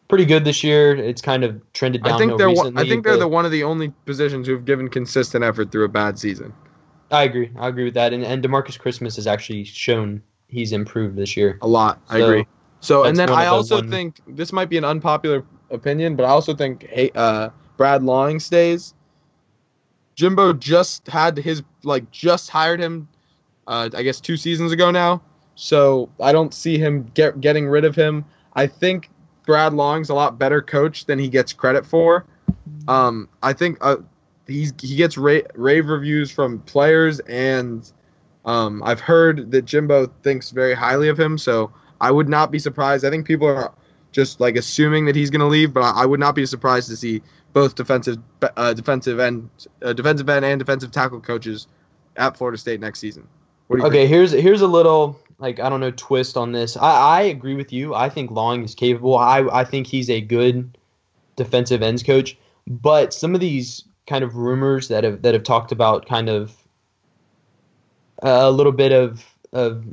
pretty 0.07 0.25
good 0.25 0.45
this 0.45 0.63
year. 0.63 0.95
It's 0.95 1.21
kind 1.21 1.43
of 1.43 1.59
trended 1.73 2.03
downhill 2.03 2.15
I 2.15 2.19
think 2.19 2.37
they're 2.37 2.47
recently. 2.49 2.83
I 2.83 2.87
think 2.87 3.03
they're 3.03 3.17
the 3.17 3.27
one 3.27 3.45
of 3.45 3.51
the 3.51 3.63
only 3.63 3.89
positions 4.05 4.47
who've 4.47 4.63
given 4.63 4.89
consistent 4.89 5.43
effort 5.43 5.71
through 5.71 5.85
a 5.85 5.89
bad 5.89 6.19
season. 6.19 6.53
I 7.09 7.23
agree. 7.23 7.51
I 7.57 7.67
agree 7.67 7.85
with 7.85 7.95
that. 7.95 8.13
And 8.13 8.23
and 8.23 8.43
Demarcus 8.43 8.79
Christmas 8.79 9.17
has 9.17 9.27
actually 9.27 9.65
shown 9.65 10.21
he's 10.51 10.71
improved 10.73 11.15
this 11.15 11.35
year. 11.35 11.57
A 11.61 11.67
lot. 11.67 11.99
I 12.09 12.19
agree. 12.19 12.45
So 12.81 13.05
and 13.05 13.17
then 13.17 13.29
I 13.29 13.47
also 13.47 13.75
one- 13.75 13.89
think 13.89 14.21
this 14.27 14.51
might 14.51 14.69
be 14.69 14.77
an 14.77 14.85
unpopular 14.85 15.43
opinion, 15.69 16.15
but 16.15 16.25
I 16.25 16.29
also 16.29 16.53
think 16.53 16.87
hey, 16.87 17.11
uh, 17.15 17.49
Brad 17.77 18.03
Lawing 18.03 18.39
stays. 18.39 18.93
Jimbo 20.15 20.53
just 20.53 21.07
had 21.07 21.37
his 21.37 21.63
like 21.83 22.09
just 22.11 22.49
hired 22.49 22.79
him, 22.79 23.07
uh, 23.67 23.89
I 23.93 24.03
guess 24.03 24.19
two 24.19 24.37
seasons 24.37 24.71
ago 24.71 24.91
now. 24.91 25.21
So 25.55 26.09
I 26.19 26.31
don't 26.31 26.53
see 26.53 26.77
him 26.77 27.09
get 27.13 27.39
getting 27.41 27.67
rid 27.67 27.85
of 27.85 27.95
him. 27.95 28.25
I 28.53 28.67
think 28.67 29.09
Brad 29.45 29.73
Lawing's 29.73 30.09
a 30.09 30.13
lot 30.13 30.37
better 30.37 30.61
coach 30.61 31.05
than 31.05 31.17
he 31.17 31.27
gets 31.29 31.53
credit 31.53 31.85
for. 31.85 32.25
Um, 32.87 33.29
I 33.41 33.53
think 33.53 33.77
uh, 33.81 33.97
he's 34.47 34.73
he 34.81 34.95
gets 34.95 35.17
ra- 35.17 35.47
rave 35.55 35.87
reviews 35.87 36.31
from 36.31 36.59
players, 36.59 37.19
and 37.21 37.89
um, 38.45 38.81
I've 38.83 38.99
heard 38.99 39.51
that 39.51 39.65
Jimbo 39.65 40.07
thinks 40.23 40.51
very 40.51 40.73
highly 40.73 41.09
of 41.09 41.19
him. 41.19 41.37
So 41.37 41.71
I 41.99 42.11
would 42.11 42.29
not 42.29 42.51
be 42.51 42.59
surprised. 42.59 43.05
I 43.05 43.09
think 43.09 43.25
people 43.25 43.47
are 43.47 43.71
just 44.11 44.39
like 44.39 44.55
assuming 44.55 45.05
that 45.05 45.15
he's 45.15 45.29
going 45.29 45.41
to 45.41 45.47
leave, 45.47 45.73
but 45.73 45.83
I, 45.83 46.03
I 46.03 46.05
would 46.05 46.19
not 46.19 46.35
be 46.35 46.45
surprised 46.45 46.89
to 46.89 46.97
see 46.97 47.21
both 47.53 47.75
defensive 47.75 48.17
uh, 48.57 48.73
defensive 48.73 49.19
end 49.19 49.49
uh, 49.81 49.93
defensive 49.93 50.27
end 50.29 50.45
and 50.45 50.59
defensive 50.59 50.91
tackle 50.91 51.19
coaches 51.19 51.67
at 52.17 52.37
Florida 52.37 52.57
State 52.57 52.79
next 52.79 52.99
season. 52.99 53.27
What 53.67 53.77
do 53.77 53.83
you 53.83 53.87
Okay, 53.87 54.07
here's 54.07 54.31
here's 54.31 54.61
a 54.61 54.67
little 54.67 55.19
like 55.37 55.59
I 55.59 55.69
don't 55.69 55.79
know 55.79 55.91
twist 55.91 56.37
on 56.37 56.51
this. 56.51 56.75
I, 56.77 56.91
I 56.91 57.21
agree 57.23 57.55
with 57.55 57.71
you. 57.71 57.93
I 57.93 58.09
think 58.09 58.31
Lawing 58.31 58.63
is 58.63 58.75
capable. 58.75 59.17
I 59.17 59.41
I 59.51 59.63
think 59.63 59.87
he's 59.87 60.09
a 60.09 60.21
good 60.21 60.77
defensive 61.35 61.81
ends 61.81 62.03
coach. 62.03 62.37
But 62.67 63.13
some 63.13 63.33
of 63.33 63.41
these 63.41 63.85
kind 64.07 64.23
of 64.23 64.35
rumors 64.35 64.87
that 64.87 65.03
have 65.03 65.21
that 65.21 65.33
have 65.33 65.43
talked 65.43 65.71
about 65.71 66.05
kind 66.05 66.29
of 66.29 66.55
a 68.21 68.51
little 68.51 68.71
bit 68.71 68.91
of 68.91 69.25
of 69.53 69.83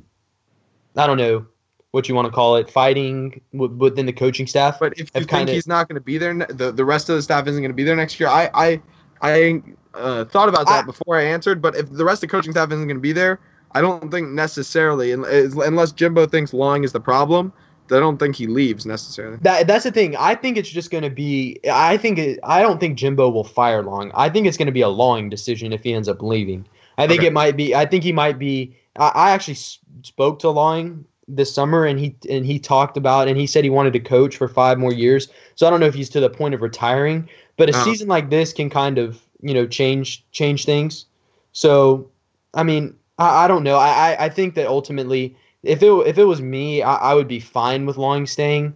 I 0.97 1.07
don't 1.07 1.19
know 1.19 1.47
what 1.91 2.09
you 2.09 2.14
want 2.14 2.27
to 2.27 2.33
call 2.33 2.57
it, 2.57 2.69
fighting 2.69 3.41
w- 3.53 3.73
within 3.75 4.07
the 4.07 4.12
coaching 4.12 4.47
staff. 4.47 4.79
But 4.79 4.93
if 4.93 5.11
you 5.14 5.21
think 5.21 5.29
kinda- 5.31 5.53
he's 5.53 5.67
not 5.67 5.88
going 5.88 5.95
to 5.95 6.01
be 6.05 6.19
there, 6.19 6.35
the 6.35 6.73
the 6.73 6.85
rest 6.85 7.09
of 7.09 7.17
the 7.17 7.23
staff 7.23 7.47
isn't 7.47 7.62
going 7.62 7.71
to 7.71 7.77
be 7.77 7.85
there 7.85 7.97
next 7.97 8.19
year. 8.21 8.29
I 8.29 8.51
I 8.55 8.83
I 9.23 9.62
uh, 9.95 10.25
thought 10.27 10.49
about 10.49 10.67
that 10.67 10.85
I- 10.85 10.87
before 10.87 11.19
I 11.19 11.25
answered. 11.25 11.61
But 11.62 11.77
if 11.77 11.91
the 11.91 12.05
rest 12.05 12.23
of 12.23 12.29
the 12.29 12.33
coaching 12.37 12.53
staff 12.53 12.71
isn't 12.71 12.87
going 12.87 12.97
to 12.97 13.01
be 13.01 13.12
there, 13.12 13.41
I 13.73 13.81
don't 13.81 14.11
think 14.11 14.29
necessarily, 14.29 15.12
unless 15.12 15.93
Jimbo 15.93 16.27
thinks 16.27 16.53
Lawing 16.53 16.85
is 16.85 16.93
the 16.93 17.01
problem, 17.01 17.53
I 17.91 17.99
don't 18.01 18.19
think 18.19 18.37
he 18.37 18.47
leaves 18.47 18.85
necessarily. 18.87 19.38
That 19.43 19.67
that's 19.67 19.85
the 19.85 19.91
thing. 19.91 20.14
I 20.17 20.35
think 20.35 20.57
it's 20.59 20.69
just 20.69 20.91
going 20.91 21.05
to 21.05 21.11
be. 21.11 21.59
I 21.71 21.97
think 21.97 22.19
it, 22.19 22.38
I 22.45 22.61
don't 22.61 22.79
think 22.81 22.99
Jimbo 22.99 23.31
will 23.31 23.45
fire 23.45 23.83
Lawing. 23.83 24.12
I 24.14 24.29
think 24.29 24.47
it's 24.47 24.57
going 24.59 24.67
to 24.67 24.73
be 24.73 24.83
a 24.83 24.88
Lawing 24.88 25.31
decision 25.31 25.73
if 25.73 25.83
he 25.85 25.95
ends 25.95 26.09
up 26.09 26.21
leaving. 26.23 26.67
I 26.99 27.07
think 27.09 27.23
Okay. 27.23 27.29
it 27.29 27.33
might 27.35 27.57
be. 27.57 27.75
I 27.75 27.87
think 27.87 28.05
he 28.05 28.13
might 28.13 28.39
be. 28.39 28.77
I, 28.99 29.09
I 29.15 29.31
actually 29.33 29.55
s- 29.55 29.81
spoke 30.03 30.41
to 30.41 30.51
Lawing 30.51 31.07
this 31.29 31.55
summer, 31.55 31.87
and 31.87 31.99
he 32.01 32.17
and 32.31 32.47
he 32.47 32.59
talked 32.59 32.97
about 32.99 33.29
and 33.29 33.39
he 33.39 33.47
said 33.47 33.65
he 33.65 33.71
wanted 33.71 33.95
to 33.95 34.01
coach 34.01 34.37
for 34.37 34.49
five 34.49 34.79
more 34.79 34.93
years. 34.93 35.29
So 35.57 35.67
I 35.67 35.71
don't 35.71 35.81
know 35.81 35.87
if 35.87 35.95
he's 35.95 36.11
to 36.11 36.21
the 36.21 36.31
point 36.31 36.55
of 36.55 36.63
retiring, 36.63 37.29
but 37.57 37.71
a 37.71 37.73
Uh-huh. 37.73 37.85
season 37.85 38.09
like 38.09 38.31
this 38.31 38.53
can 38.53 38.71
kind 38.71 38.99
of 38.99 39.23
you 39.43 39.55
know 39.55 39.67
change 39.67 40.27
change 40.33 40.67
things. 40.67 41.07
So 41.53 42.11
I 42.55 42.65
mean, 42.65 42.97
I, 43.19 43.45
I 43.45 43.49
don't 43.49 43.65
know. 43.65 43.77
I, 43.77 44.13
I 44.15 44.25
I 44.27 44.29
think 44.31 44.55
that 44.57 44.67
ultimately, 44.67 45.37
if 45.63 45.83
it 45.83 45.91
if 46.07 46.19
it 46.19 46.25
was 46.25 46.41
me, 46.43 46.83
I, 46.83 46.95
I 46.97 47.15
would 47.15 47.29
be 47.29 47.41
fine 47.41 47.87
with 47.87 47.97
Lawing 47.99 48.27
staying. 48.27 48.75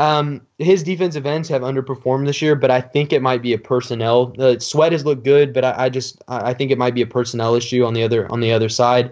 Um, 0.00 0.40
his 0.56 0.82
defensive 0.82 1.26
ends 1.26 1.46
have 1.50 1.60
underperformed 1.60 2.24
this 2.24 2.40
year, 2.40 2.56
but 2.56 2.70
I 2.70 2.80
think 2.80 3.12
it 3.12 3.20
might 3.20 3.42
be 3.42 3.52
a 3.52 3.58
personnel. 3.58 4.34
Uh, 4.38 4.58
Sweat 4.58 4.92
has 4.92 5.04
looked 5.04 5.24
good, 5.24 5.52
but 5.52 5.62
I, 5.62 5.74
I 5.76 5.88
just 5.90 6.24
I 6.26 6.50
I 6.50 6.54
think 6.54 6.70
it 6.70 6.78
might 6.78 6.94
be 6.94 7.02
a 7.02 7.06
personnel 7.06 7.54
issue 7.54 7.84
on 7.84 7.92
the 7.92 8.02
other 8.02 8.26
on 8.32 8.40
the 8.40 8.50
other 8.50 8.70
side. 8.70 9.10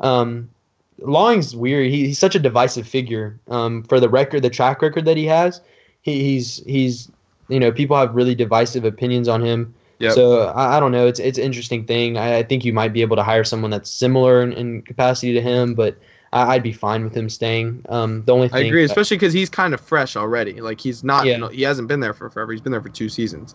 Um, 0.00 0.50
Lawing's 0.98 1.56
weird. 1.56 1.90
He, 1.90 2.08
he's 2.08 2.18
such 2.18 2.34
a 2.34 2.38
divisive 2.38 2.86
figure. 2.86 3.38
Um, 3.48 3.82
for 3.84 3.98
the 3.98 4.10
record, 4.10 4.42
the 4.42 4.50
track 4.50 4.82
record 4.82 5.06
that 5.06 5.16
he 5.16 5.24
has, 5.24 5.62
he, 6.02 6.22
he's 6.22 6.62
he's 6.66 7.10
you 7.48 7.58
know 7.58 7.72
people 7.72 7.96
have 7.96 8.14
really 8.14 8.34
divisive 8.34 8.84
opinions 8.84 9.28
on 9.28 9.42
him. 9.42 9.74
Yep. 10.00 10.12
So 10.12 10.48
I, 10.48 10.76
I 10.76 10.80
don't 10.80 10.92
know. 10.92 11.06
It's 11.06 11.18
it's 11.18 11.38
an 11.38 11.44
interesting 11.44 11.86
thing. 11.86 12.18
I, 12.18 12.40
I 12.40 12.42
think 12.42 12.62
you 12.62 12.74
might 12.74 12.92
be 12.92 13.00
able 13.00 13.16
to 13.16 13.22
hire 13.22 13.44
someone 13.44 13.70
that's 13.70 13.88
similar 13.88 14.42
in, 14.42 14.52
in 14.52 14.82
capacity 14.82 15.32
to 15.32 15.40
him, 15.40 15.72
but 15.72 15.96
I, 16.36 16.54
I'd 16.54 16.62
be 16.62 16.72
fine 16.72 17.04
with 17.04 17.16
him 17.16 17.28
staying. 17.28 17.84
Um, 17.88 18.22
the 18.24 18.32
only 18.34 18.50
I 18.52 18.60
agree, 18.60 18.84
especially 18.84 19.16
because 19.16 19.32
he's 19.32 19.50
kind 19.50 19.74
of 19.74 19.80
fresh 19.80 20.16
already. 20.16 20.60
Like 20.60 20.80
he's 20.80 21.02
not, 21.02 21.26
Yeah. 21.26 21.48
he 21.50 21.62
hasn't 21.62 21.88
been 21.88 22.00
there 22.00 22.12
for 22.14 22.28
forever. 22.30 22.52
He's 22.52 22.60
been 22.60 22.72
there 22.72 22.82
for 22.82 22.88
two 22.88 23.08
seasons. 23.08 23.54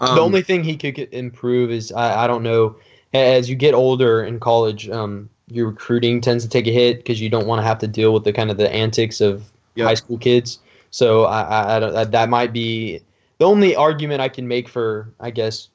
Um, 0.00 0.14
the 0.16 0.20
only 0.20 0.42
thing 0.42 0.64
he 0.64 0.76
could 0.76 0.94
get, 0.94 1.12
improve 1.12 1.70
is 1.70 1.92
I, 1.92 2.24
I 2.24 2.26
don't 2.26 2.42
know 2.42 2.76
as 3.14 3.48
you 3.50 3.54
get 3.56 3.74
older 3.74 4.24
in 4.24 4.40
college 4.40 4.88
um, 4.88 5.28
your 5.48 5.68
recruiting 5.68 6.20
tends 6.20 6.42
to 6.44 6.50
take 6.50 6.66
a 6.66 6.72
hit 6.72 6.96
because 6.98 7.20
you 7.20 7.28
don't 7.28 7.46
want 7.46 7.60
to 7.60 7.62
have 7.62 7.78
to 7.80 7.86
deal 7.86 8.12
with 8.12 8.24
the 8.24 8.32
kind 8.32 8.50
of 8.50 8.56
the 8.56 8.72
antics 8.72 9.20
of 9.20 9.44
Yeah. 9.76 9.84
high 9.84 9.94
school 9.94 10.18
kids 10.18 10.58
so 10.90 11.24
I, 11.24 11.42
I, 11.42 11.76
I 11.76 11.80
don't, 11.80 11.92
that- 11.94 12.10
that 12.12 12.28
might 12.30 12.52
be 12.52 13.00
the 13.38 13.44
only 13.46 13.76
argument 13.76 14.20
I 14.20 14.28
can 14.28 14.48
make 14.48 14.68
for 14.68 15.08
I 15.20 15.30
guess 15.30 15.68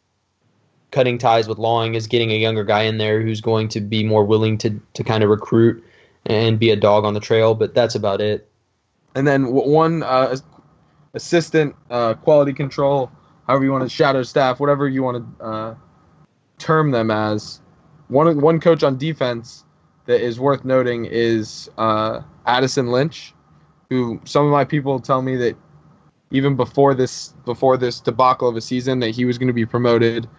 cutting 0.91 1.17
ties 1.17 1.47
with 1.47 1.57
Lawing 1.57 1.95
is 1.95 2.07
getting 2.07 2.31
a 2.31 2.36
younger 2.38 2.63
guy 2.63 2.81
in 2.83 2.97
there 2.97 3.21
who's 3.21 3.41
going 3.41 3.67
to 3.69 3.81
be 3.81 4.03
more 4.03 4.23
willing 4.25 4.57
to 4.60 4.79
to 4.95 5.03
kind 5.03 5.23
of 5.23 5.29
recruit 5.29 5.83
and 6.25 6.60
be 6.60 6.71
a 6.71 6.75
dog 6.75 7.06
on 7.06 7.13
the 7.13 7.19
trail 7.19 7.53
but 7.56 7.73
that's 7.73 7.95
about 7.95 8.21
it 8.21 8.49
And 9.15 9.27
then 9.27 9.51
one 9.51 10.03
uh, 10.03 10.36
assistant 11.13 11.75
uh, 11.89 12.13
quality 12.13 12.53
control, 12.53 13.12
however 13.47 13.65
you 13.65 13.71
want 13.71 13.84
to 13.84 13.89
shadow 13.89 14.23
staff, 14.23 14.60
whatever 14.60 14.88
you 14.88 15.03
want 15.03 15.39
to 15.39 15.43
uh, 15.43 15.75
term 16.60 16.91
them 16.91 17.12
as. 17.12 17.62
One 18.08 18.39
one 18.39 18.60
coach 18.62 18.84
on 18.84 18.97
defense 18.97 19.65
that 20.06 20.21
is 20.21 20.39
worth 20.39 20.63
noting 20.63 21.06
is 21.06 21.69
uh, 21.77 22.21
Addison 22.45 22.88
Lynch, 22.88 23.34
who 23.89 24.21
some 24.23 24.45
of 24.45 24.51
my 24.51 24.63
people 24.63 24.99
tell 24.99 25.21
me 25.21 25.36
that 25.38 25.58
even 26.32 26.56
before 26.56 26.93
this 26.93 27.34
before 27.45 27.77
this 27.77 27.99
debacle 27.99 28.47
of 28.47 28.56
a 28.56 28.62
season 28.62 28.99
that 28.99 29.10
he 29.10 29.25
was 29.25 29.38
going 29.38 29.47
to 29.47 29.53
be 29.53 29.65
promoted 29.65 30.30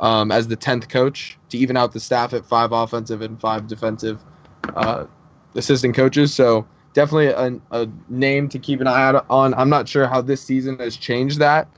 um, 0.00 0.32
as 0.32 0.48
the 0.48 0.56
tenth 0.56 0.88
coach 0.88 1.38
to 1.50 1.58
even 1.58 1.76
out 1.76 1.92
the 1.92 2.00
staff 2.00 2.32
at 2.32 2.44
five 2.44 2.72
offensive 2.72 3.20
and 3.22 3.40
five 3.40 3.68
defensive 3.68 4.20
uh, 4.74 5.04
assistant 5.54 5.94
coaches. 5.94 6.32
So 6.34 6.66
definitely 6.94 7.28
a, 7.28 7.60
a 7.82 7.88
name 8.08 8.48
to 8.50 8.58
keep 8.58 8.80
an 8.80 8.86
eye 8.86 9.02
out 9.02 9.26
on. 9.30 9.54
I'm 9.54 9.68
not 9.70 9.88
sure 9.88 10.06
how 10.06 10.20
this 10.20 10.42
season 10.42 10.78
has 10.78 10.96
changed 10.96 11.38
that, 11.38 11.68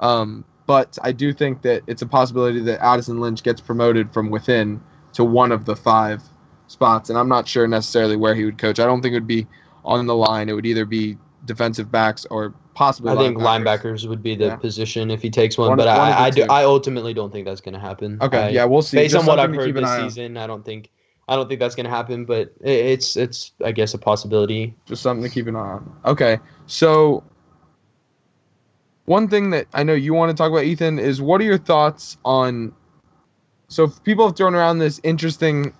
um, 0.00 0.44
but 0.66 0.98
I 1.02 1.12
do 1.12 1.32
think 1.32 1.62
that 1.62 1.82
it's 1.86 2.02
a 2.02 2.06
possibility 2.06 2.60
that 2.60 2.80
Addison 2.82 3.20
Lynch 3.20 3.42
gets 3.42 3.60
promoted 3.60 4.12
from 4.12 4.30
within 4.30 4.80
to 5.14 5.24
one 5.24 5.52
of 5.52 5.64
the 5.64 5.76
five 5.76 6.22
spots, 6.66 7.10
and 7.10 7.18
I'm 7.18 7.28
not 7.28 7.46
sure 7.46 7.66
necessarily 7.68 8.16
where 8.16 8.34
he 8.34 8.44
would 8.44 8.58
coach. 8.58 8.80
I 8.80 8.86
don't 8.86 9.02
think 9.02 9.12
it 9.12 9.16
would 9.16 9.26
be 9.26 9.46
on 9.84 10.06
the 10.06 10.14
line. 10.14 10.48
It 10.48 10.54
would 10.54 10.66
either 10.66 10.84
be 10.86 11.18
defensive 11.44 11.92
backs 11.92 12.26
or 12.30 12.54
possibly. 12.74 13.12
I 13.12 13.16
think 13.16 13.36
linebackers. 13.36 13.82
linebackers 14.02 14.08
would 14.08 14.22
be 14.22 14.34
the 14.34 14.46
Yeah. 14.46 14.56
position 14.56 15.10
if 15.10 15.20
he 15.20 15.28
takes 15.28 15.58
one, 15.58 15.68
One 15.68 15.76
but 15.76 15.86
one 15.86 15.96
I 15.98 16.24
I, 16.24 16.30
do. 16.30 16.46
I 16.48 16.64
ultimately 16.64 17.12
don't 17.12 17.30
think 17.30 17.44
that's 17.46 17.60
going 17.60 17.74
to 17.74 17.78
happen. 17.80 18.18
Okay, 18.22 18.44
I- 18.44 18.48
yeah, 18.48 18.64
we'll 18.64 18.80
see. 18.82 18.96
based 18.96 19.12
Just 19.12 19.22
on 19.22 19.26
what 19.26 19.38
I've 19.38 19.54
heard 19.54 19.74
this 19.74 19.84
on. 19.84 20.08
season, 20.08 20.38
I 20.38 20.46
don't 20.46 20.64
think 20.64 20.90
I 21.28 21.36
don't 21.36 21.48
think 21.48 21.60
that's 21.60 21.74
going 21.74 21.84
to 21.84 21.90
happen, 21.90 22.24
but 22.24 22.52
it's 22.60 23.16
it's 23.16 23.52
I 23.64 23.72
guess 23.72 23.94
a 23.94 23.98
possibility. 23.98 24.74
just 24.86 25.02
something 25.02 25.24
to 25.24 25.30
keep 25.30 25.46
an 25.46 25.56
eye 25.56 25.60
on. 25.60 25.96
Okay, 26.06 26.38
so 26.66 27.24
one 29.06 29.28
thing 29.28 29.50
that 29.50 29.66
I 29.74 29.82
know 29.84 29.94
you 29.94 30.14
want 30.14 30.30
to 30.30 30.36
talk 30.36 30.50
about, 30.50 30.64
Ethan, 30.64 30.98
is 30.98 31.22
what 31.22 31.40
are 31.40 31.44
your 31.44 31.58
thoughts 31.58 32.18
on? 32.24 32.74
So 33.68 33.88
people 33.88 34.26
have 34.26 34.36
thrown 34.36 34.54
around 34.54 34.78
this 34.78 35.00
interesting, 35.04 35.74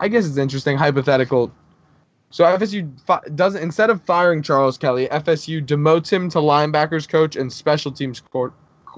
I 0.00 0.08
guess 0.08 0.26
it's 0.26 0.36
interesting 0.38 0.76
hypothetical 0.76 1.52
So 2.30 2.44
FSU 2.44 3.00
fi- 3.06 3.22
doesn't 3.34 3.62
instead 3.62 3.90
of 3.90 4.02
firing 4.02 4.42
Charles 4.42 4.78
Kelly, 4.78 5.08
FSU 5.08 5.64
demotes 5.64 6.10
him 6.10 6.28
to 6.30 6.38
linebackers 6.38 7.08
coach 7.08 7.36
and 7.36 7.52
special 7.52 7.92
teams 7.92 8.20
court, 8.20 8.52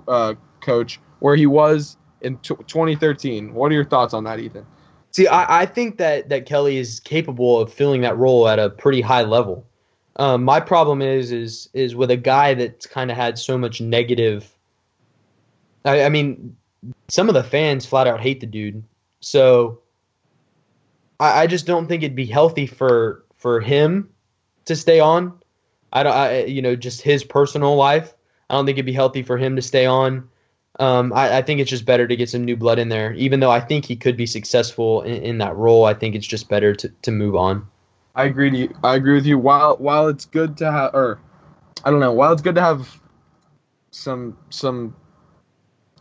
uh, 0.09 0.35
coach, 0.61 1.01
where 1.21 1.37
he 1.37 1.47
was 1.47 1.97
in 2.23 2.39
t- 2.39 2.57
2013. 2.67 3.55
What 3.55 3.71
are 3.71 3.75
your 3.75 3.85
thoughts 3.85 4.15
on 4.15 4.25
that, 4.25 4.41
Ethan? 4.41 4.67
See, 5.13 5.27
I, 5.27 5.63
I 5.63 5.67
think 5.67 5.99
that 5.99 6.29
that 6.29 6.47
Kelly 6.47 6.79
is 6.79 7.01
capable 7.01 7.59
of 7.59 7.73
filling 7.73 8.03
that 8.03 8.17
role 8.17 8.49
at 8.49 8.59
a 8.59 8.71
pretty 8.71 9.01
high 9.01 9.23
level. 9.23 9.67
Um, 10.17 10.45
my 10.45 10.61
problem 10.61 11.03
is 11.03 11.33
is 11.33 11.69
is 11.73 11.97
with 11.97 12.11
a 12.11 12.17
guy 12.17 12.55
that's 12.55 12.87
kind 12.87 13.11
of 13.11 13.17
had 13.17 13.39
so 13.39 13.59
much 13.59 13.81
negative. 13.81 14.53
I, 15.85 16.05
I 16.05 16.09
mean, 16.09 16.57
some 17.09 17.29
of 17.29 17.35
the 17.35 17.43
fans 17.43 17.87
flat 17.87 18.07
out 18.07 18.21
hate 18.21 18.41
the 18.41 18.47
dude. 18.47 18.83
So 19.21 19.81
I, 21.19 21.43
I 21.43 21.47
just 21.47 21.67
don't 21.67 21.87
think 21.87 22.03
it'd 22.03 22.17
be 22.17 22.27
healthy 22.27 22.67
for 22.67 23.25
for 23.37 23.61
him 23.61 24.09
to 24.67 24.77
stay 24.77 25.01
on. 25.01 25.33
I 25.93 26.03
don't, 26.03 26.15
I, 26.15 26.45
you 26.45 26.63
know, 26.63 26.77
just 26.77 27.03
his 27.03 27.25
personal 27.25 27.75
life. 27.77 28.15
I 28.49 28.55
don't 28.55 28.67
think 28.67 28.77
it'd 28.77 28.87
be 28.87 28.93
healthy 28.93 29.23
for 29.23 29.37
him 29.37 29.57
to 29.57 29.63
stay 29.63 29.87
on. 29.87 30.29
Um, 30.81 31.13
I, 31.13 31.37
I, 31.37 31.43
think 31.43 31.61
it's 31.61 31.69
just 31.69 31.85
better 31.85 32.09
to 32.09 32.17
get 32.17 32.31
some 32.31 32.47
new 32.47 32.57
blood 32.57 32.79
in 32.79 32.89
there. 32.89 33.13
Even 33.13 33.41
though 33.41 33.51
I 33.51 33.61
think 33.61 33.85
he 33.85 33.97
could 33.97 34.17
be 34.17 34.25
successful 34.25 35.03
in, 35.03 35.23
in 35.23 35.39
that 35.39 35.55
role, 35.55 35.85
I 35.85 35.93
think 35.93 36.15
it's 36.15 36.27
just 36.27 36.49
better 36.49 36.75
to, 36.75 36.89
to 37.03 37.11
move 37.11 37.37
on. 37.37 37.69
I 38.15 38.25
agree. 38.25 38.51
To 38.51 38.57
you. 38.57 38.75
I 38.83 38.95
agree 38.95 39.15
with 39.15 39.27
you. 39.27 39.39
While 39.39 39.77
while 39.77 40.09
it's 40.09 40.25
good 40.25 40.57
to 40.57 40.73
have, 40.73 40.95
or 40.95 41.21
I 41.85 41.91
don't 41.91 42.01
know, 42.01 42.13
while 42.13 42.33
it's 42.33 42.41
good 42.41 42.55
to 42.55 42.63
have 42.63 42.99
some 43.91 44.39
some 44.49 44.97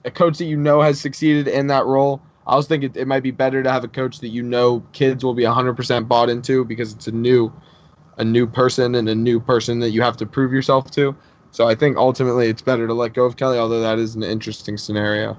a 0.05 0.11
coach 0.11 0.37
that 0.37 0.45
you 0.45 0.55
know 0.55 0.81
has 0.81 0.99
succeeded 0.99 1.49
in 1.49 1.67
that 1.67 1.85
role, 1.85 2.21
I 2.47 2.53
also 2.53 2.69
think 2.69 2.83
it, 2.83 2.97
it 2.97 3.05
might 3.05 3.23
be 3.23 3.31
better 3.31 3.61
to 3.61 3.69
have 3.69 3.83
a 3.83 3.87
coach 3.89 4.19
that 4.19 4.29
you 4.29 4.43
know 4.43 4.83
kids 4.93 5.23
will 5.23 5.33
be 5.33 5.43
100% 5.43 6.07
bought 6.07 6.29
into 6.29 6.63
because 6.63 6.93
it's 6.93 7.07
a 7.07 7.11
new 7.11 7.51
a 8.17 8.23
new 8.23 8.47
person 8.47 8.95
and 8.95 9.07
a 9.07 9.15
new 9.15 9.39
person 9.39 9.79
that 9.79 9.91
you 9.91 10.01
have 10.01 10.17
to 10.17 10.25
prove 10.25 10.51
yourself 10.51 10.89
to. 10.91 11.15
So 11.51 11.67
I 11.67 11.75
think 11.75 11.97
ultimately 11.97 12.47
it's 12.47 12.61
better 12.61 12.87
to 12.87 12.93
let 12.93 13.13
go 13.13 13.25
of 13.25 13.35
Kelly, 13.35 13.57
although 13.57 13.81
that 13.81 13.99
is 13.99 14.15
an 14.15 14.23
interesting 14.23 14.77
scenario. 14.77 15.37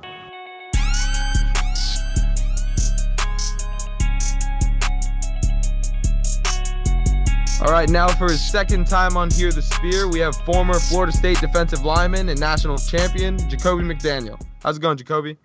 All 7.63 7.71
right, 7.71 7.89
now 7.91 8.09
for 8.09 8.25
his 8.25 8.41
second 8.41 8.87
time 8.89 9.17
on 9.17 9.31
Hear 9.31 9.53
the 9.53 9.63
Spear, 9.63 10.09
we 10.09 10.19
have 10.19 10.35
former 10.35 10.75
Florida 10.75 11.13
State 11.13 11.41
defensive 11.41 11.85
lineman 11.85 12.29
and 12.31 12.41
national 12.41 12.79
champion 12.79 13.37
Jacobbi 13.37 13.83
McDaniel. 13.83 14.41
How's 14.63 14.79
it 14.79 14.81
going, 14.81 14.97
Jacobbi? 14.97 15.37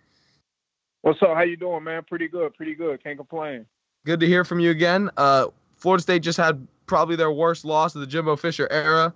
What's 1.01 1.21
up? 1.21 1.35
How 1.35 1.43
you 1.43 1.57
doing, 1.57 1.83
man? 1.83 2.03
Pretty 2.07 2.27
good, 2.27 2.55
pretty 2.55 2.73
good. 2.73 3.03
Can't 3.03 3.17
complain. 3.17 3.65
Good 4.05 4.19
to 4.21 4.25
hear 4.25 4.43
from 4.43 4.59
you 4.59 4.71
again. 4.71 5.09
Uh, 5.17 5.47
Florida 5.75 6.01
State 6.01 6.23
just 6.23 6.37
had 6.37 6.65
probably 6.87 7.15
their 7.15 7.31
worst 7.31 7.65
loss 7.65 7.93
of 7.95 8.01
the 8.01 8.07
Jimbo 8.07 8.37
Fisher 8.37 8.67
era 8.71 9.13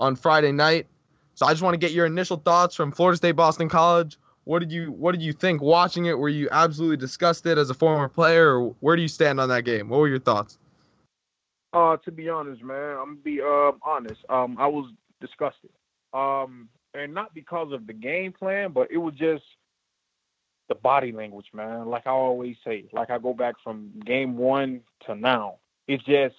on 0.00 0.16
Friday 0.16 0.50
night. 0.50 0.86
So 1.34 1.46
I 1.46 1.50
just 1.50 1.62
want 1.62 1.74
to 1.74 1.78
get 1.78 1.92
your 1.92 2.06
initial 2.06 2.38
thoughts 2.38 2.74
from 2.74 2.90
Florida 2.90 3.16
State 3.16 3.32
Boston 3.32 3.68
College. 3.68 4.18
What 4.44 4.58
did 4.58 4.72
you 4.72 4.90
What 4.90 5.12
did 5.12 5.22
you 5.22 5.32
think 5.32 5.62
watching 5.62 6.06
it? 6.06 6.18
Were 6.18 6.28
you 6.28 6.48
absolutely 6.50 6.96
disgusted 6.96 7.58
as 7.58 7.70
a 7.70 7.74
former 7.74 8.08
player, 8.08 8.58
or 8.58 8.74
where 8.80 8.96
do 8.96 9.02
you 9.02 9.08
stand 9.08 9.38
on 9.38 9.48
that 9.50 9.64
game? 9.64 9.88
What 9.88 10.00
were 10.00 10.08
your 10.08 10.18
thoughts? 10.18 10.58
Uh, 11.72 11.96
to 11.98 12.10
be 12.10 12.28
honest, 12.28 12.62
man, 12.64 12.96
I'm 12.98 13.04
gonna 13.04 13.16
be 13.22 13.40
um 13.40 13.78
honest. 13.82 14.20
Um, 14.28 14.56
I 14.58 14.66
was 14.66 14.90
disgusted. 15.20 15.70
Um, 16.12 16.68
and 16.94 17.14
not 17.14 17.32
because 17.34 17.72
of 17.72 17.86
the 17.86 17.92
game 17.92 18.32
plan, 18.32 18.72
but 18.72 18.90
it 18.90 18.96
was 18.96 19.14
just 19.14 19.44
the 20.68 20.74
body 20.74 21.12
language, 21.12 21.46
man. 21.52 21.88
Like 21.88 22.06
I 22.06 22.10
always 22.10 22.56
say, 22.64 22.86
like 22.92 23.10
I 23.10 23.18
go 23.18 23.34
back 23.34 23.54
from 23.62 23.92
game 24.04 24.36
one 24.36 24.80
to 25.06 25.14
now. 25.14 25.56
It's 25.86 26.02
just 26.04 26.34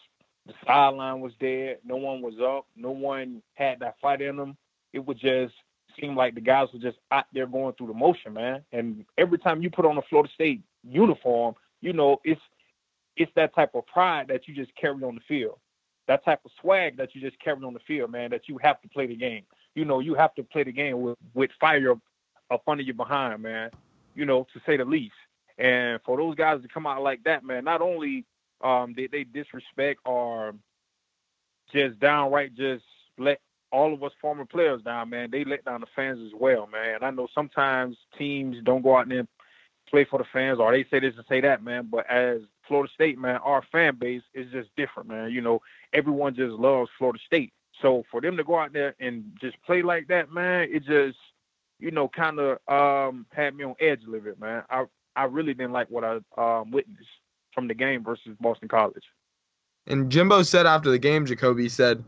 the 0.45 0.53
sideline 0.65 1.21
was 1.21 1.33
dead. 1.39 1.77
No 1.85 1.97
one 1.97 2.21
was 2.21 2.35
up. 2.41 2.65
No 2.75 2.91
one 2.91 3.41
had 3.53 3.79
that 3.79 3.95
fight 4.01 4.21
in 4.21 4.37
them. 4.37 4.57
It 4.93 4.99
would 4.99 5.19
just 5.19 5.53
seem 5.99 6.15
like 6.15 6.35
the 6.35 6.41
guys 6.41 6.67
were 6.73 6.79
just 6.79 6.97
out 7.11 7.25
there 7.33 7.47
going 7.47 7.73
through 7.73 7.87
the 7.87 7.93
motion, 7.93 8.33
man. 8.33 8.63
And 8.71 9.05
every 9.17 9.37
time 9.37 9.61
you 9.61 9.69
put 9.69 9.85
on 9.85 9.97
a 9.97 10.01
Florida 10.03 10.31
State 10.33 10.61
uniform, 10.83 11.55
you 11.81 11.93
know, 11.93 12.19
it's 12.23 12.41
it's 13.17 13.31
that 13.35 13.53
type 13.53 13.75
of 13.75 13.85
pride 13.87 14.27
that 14.29 14.47
you 14.47 14.55
just 14.55 14.75
carry 14.75 15.03
on 15.03 15.15
the 15.15 15.21
field. 15.27 15.57
That 16.07 16.25
type 16.25 16.39
of 16.45 16.51
swag 16.59 16.97
that 16.97 17.13
you 17.13 17.21
just 17.21 17.39
carry 17.39 17.63
on 17.63 17.73
the 17.73 17.79
field, 17.87 18.11
man, 18.11 18.31
that 18.31 18.47
you 18.47 18.57
have 18.61 18.81
to 18.81 18.89
play 18.89 19.05
the 19.05 19.15
game. 19.15 19.43
You 19.75 19.85
know, 19.85 19.99
you 19.99 20.15
have 20.15 20.33
to 20.35 20.43
play 20.43 20.63
the 20.63 20.71
game 20.71 21.01
with, 21.01 21.17
with 21.33 21.51
fire 21.59 21.93
up 22.49 22.63
under 22.67 22.83
your 22.83 22.95
behind, 22.95 23.41
man, 23.41 23.69
you 24.15 24.25
know, 24.25 24.47
to 24.53 24.61
say 24.65 24.77
the 24.77 24.85
least. 24.85 25.13
And 25.57 25.99
for 26.05 26.17
those 26.17 26.35
guys 26.35 26.61
to 26.61 26.67
come 26.67 26.87
out 26.87 27.03
like 27.03 27.23
that, 27.23 27.45
man, 27.45 27.63
not 27.63 27.81
only 27.81 28.25
um, 28.63 28.93
they, 28.95 29.07
they 29.07 29.23
disrespect 29.23 29.99
or 30.05 30.53
just 31.73 31.99
downright 31.99 32.55
just 32.55 32.83
let 33.17 33.39
all 33.71 33.93
of 33.93 34.03
us 34.03 34.11
former 34.21 34.45
players 34.45 34.81
down, 34.81 35.09
man. 35.09 35.29
They 35.31 35.45
let 35.45 35.63
down 35.63 35.81
the 35.81 35.87
fans 35.95 36.19
as 36.25 36.33
well, 36.37 36.67
man. 36.67 36.99
I 37.01 37.11
know 37.11 37.27
sometimes 37.33 37.97
teams 38.17 38.57
don't 38.63 38.81
go 38.81 38.97
out 38.97 39.07
there 39.07 39.19
and 39.19 39.27
play 39.89 40.05
for 40.05 40.19
the 40.19 40.25
fans 40.31 40.59
or 40.59 40.71
they 40.71 40.85
say 40.89 40.99
this 40.99 41.15
and 41.15 41.25
say 41.27 41.41
that, 41.41 41.63
man. 41.63 41.87
But 41.89 42.09
as 42.09 42.41
Florida 42.67 42.91
State, 42.93 43.17
man, 43.17 43.37
our 43.37 43.63
fan 43.71 43.95
base 43.95 44.23
is 44.33 44.51
just 44.51 44.69
different, 44.75 45.09
man. 45.09 45.31
You 45.31 45.41
know, 45.41 45.61
everyone 45.93 46.35
just 46.35 46.53
loves 46.53 46.89
Florida 46.97 47.19
State. 47.25 47.53
So 47.81 48.03
for 48.11 48.21
them 48.21 48.37
to 48.37 48.43
go 48.43 48.59
out 48.59 48.73
there 48.73 48.95
and 48.99 49.31
just 49.41 49.61
play 49.63 49.81
like 49.81 50.07
that, 50.07 50.31
man, 50.31 50.67
it 50.71 50.83
just, 50.85 51.17
you 51.79 51.91
know, 51.91 52.07
kind 52.09 52.39
of 52.39 52.57
um, 52.67 53.25
had 53.31 53.55
me 53.55 53.63
on 53.63 53.75
edge 53.79 54.01
a 54.05 54.09
little 54.09 54.25
bit, 54.25 54.39
man. 54.39 54.63
I 54.69 54.85
I 55.15 55.25
really 55.25 55.53
didn't 55.53 55.73
like 55.73 55.89
what 55.89 56.03
I 56.03 56.19
um, 56.37 56.71
witnessed 56.71 57.09
from 57.53 57.67
the 57.67 57.73
game 57.73 58.03
versus 58.03 58.35
Boston 58.39 58.67
College. 58.67 59.03
And 59.87 60.11
Jimbo 60.11 60.43
said 60.43 60.65
after 60.65 60.91
the 60.91 60.99
game, 60.99 61.25
Jacobbi 61.25 61.69
said 61.69 62.03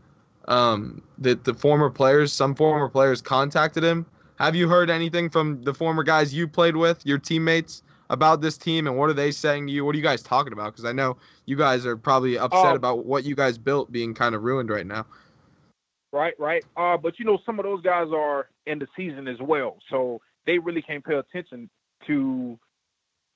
um, 0.48 1.02
that 1.18 1.44
the 1.44 1.54
former 1.54 1.90
players, 1.90 2.32
some 2.32 2.54
former 2.54 2.88
players, 2.88 3.20
contacted 3.20 3.82
him. 3.82 4.06
Have 4.38 4.54
you 4.54 4.68
heard 4.68 4.90
anything 4.90 5.30
from 5.30 5.62
the 5.62 5.74
former 5.74 6.02
guys 6.02 6.34
you 6.34 6.48
played 6.48 6.76
with, 6.76 7.04
your 7.06 7.18
teammates, 7.18 7.82
about 8.10 8.40
this 8.40 8.56
team 8.56 8.86
and 8.86 8.96
what 8.96 9.08
are 9.10 9.14
they 9.14 9.30
saying 9.30 9.66
to 9.66 9.72
you? 9.72 9.84
What 9.84 9.94
are 9.94 9.98
you 9.98 10.04
guys 10.04 10.22
talking 10.22 10.52
about? 10.52 10.72
Because 10.72 10.84
I 10.84 10.92
know 10.92 11.16
you 11.46 11.56
guys 11.56 11.86
are 11.86 11.96
probably 11.96 12.38
upset 12.38 12.66
um, 12.66 12.76
about 12.76 13.06
what 13.06 13.24
you 13.24 13.34
guys 13.34 13.58
built 13.58 13.90
being 13.90 14.14
kind 14.14 14.34
of 14.34 14.42
ruined 14.42 14.70
right 14.70 14.86
now. 14.86 15.06
Right, 16.12 16.34
right. 16.38 16.64
Uh, 16.76 16.96
but 16.96 17.18
you 17.18 17.24
know, 17.24 17.38
some 17.44 17.58
of 17.58 17.64
those 17.64 17.82
guys 17.82 18.08
are 18.14 18.48
in 18.66 18.78
the 18.78 18.86
season 18.96 19.26
as 19.26 19.38
well, 19.40 19.78
so 19.90 20.20
they 20.46 20.58
really 20.58 20.82
can't 20.82 21.04
pay 21.04 21.14
attention 21.14 21.68
to 22.06 22.58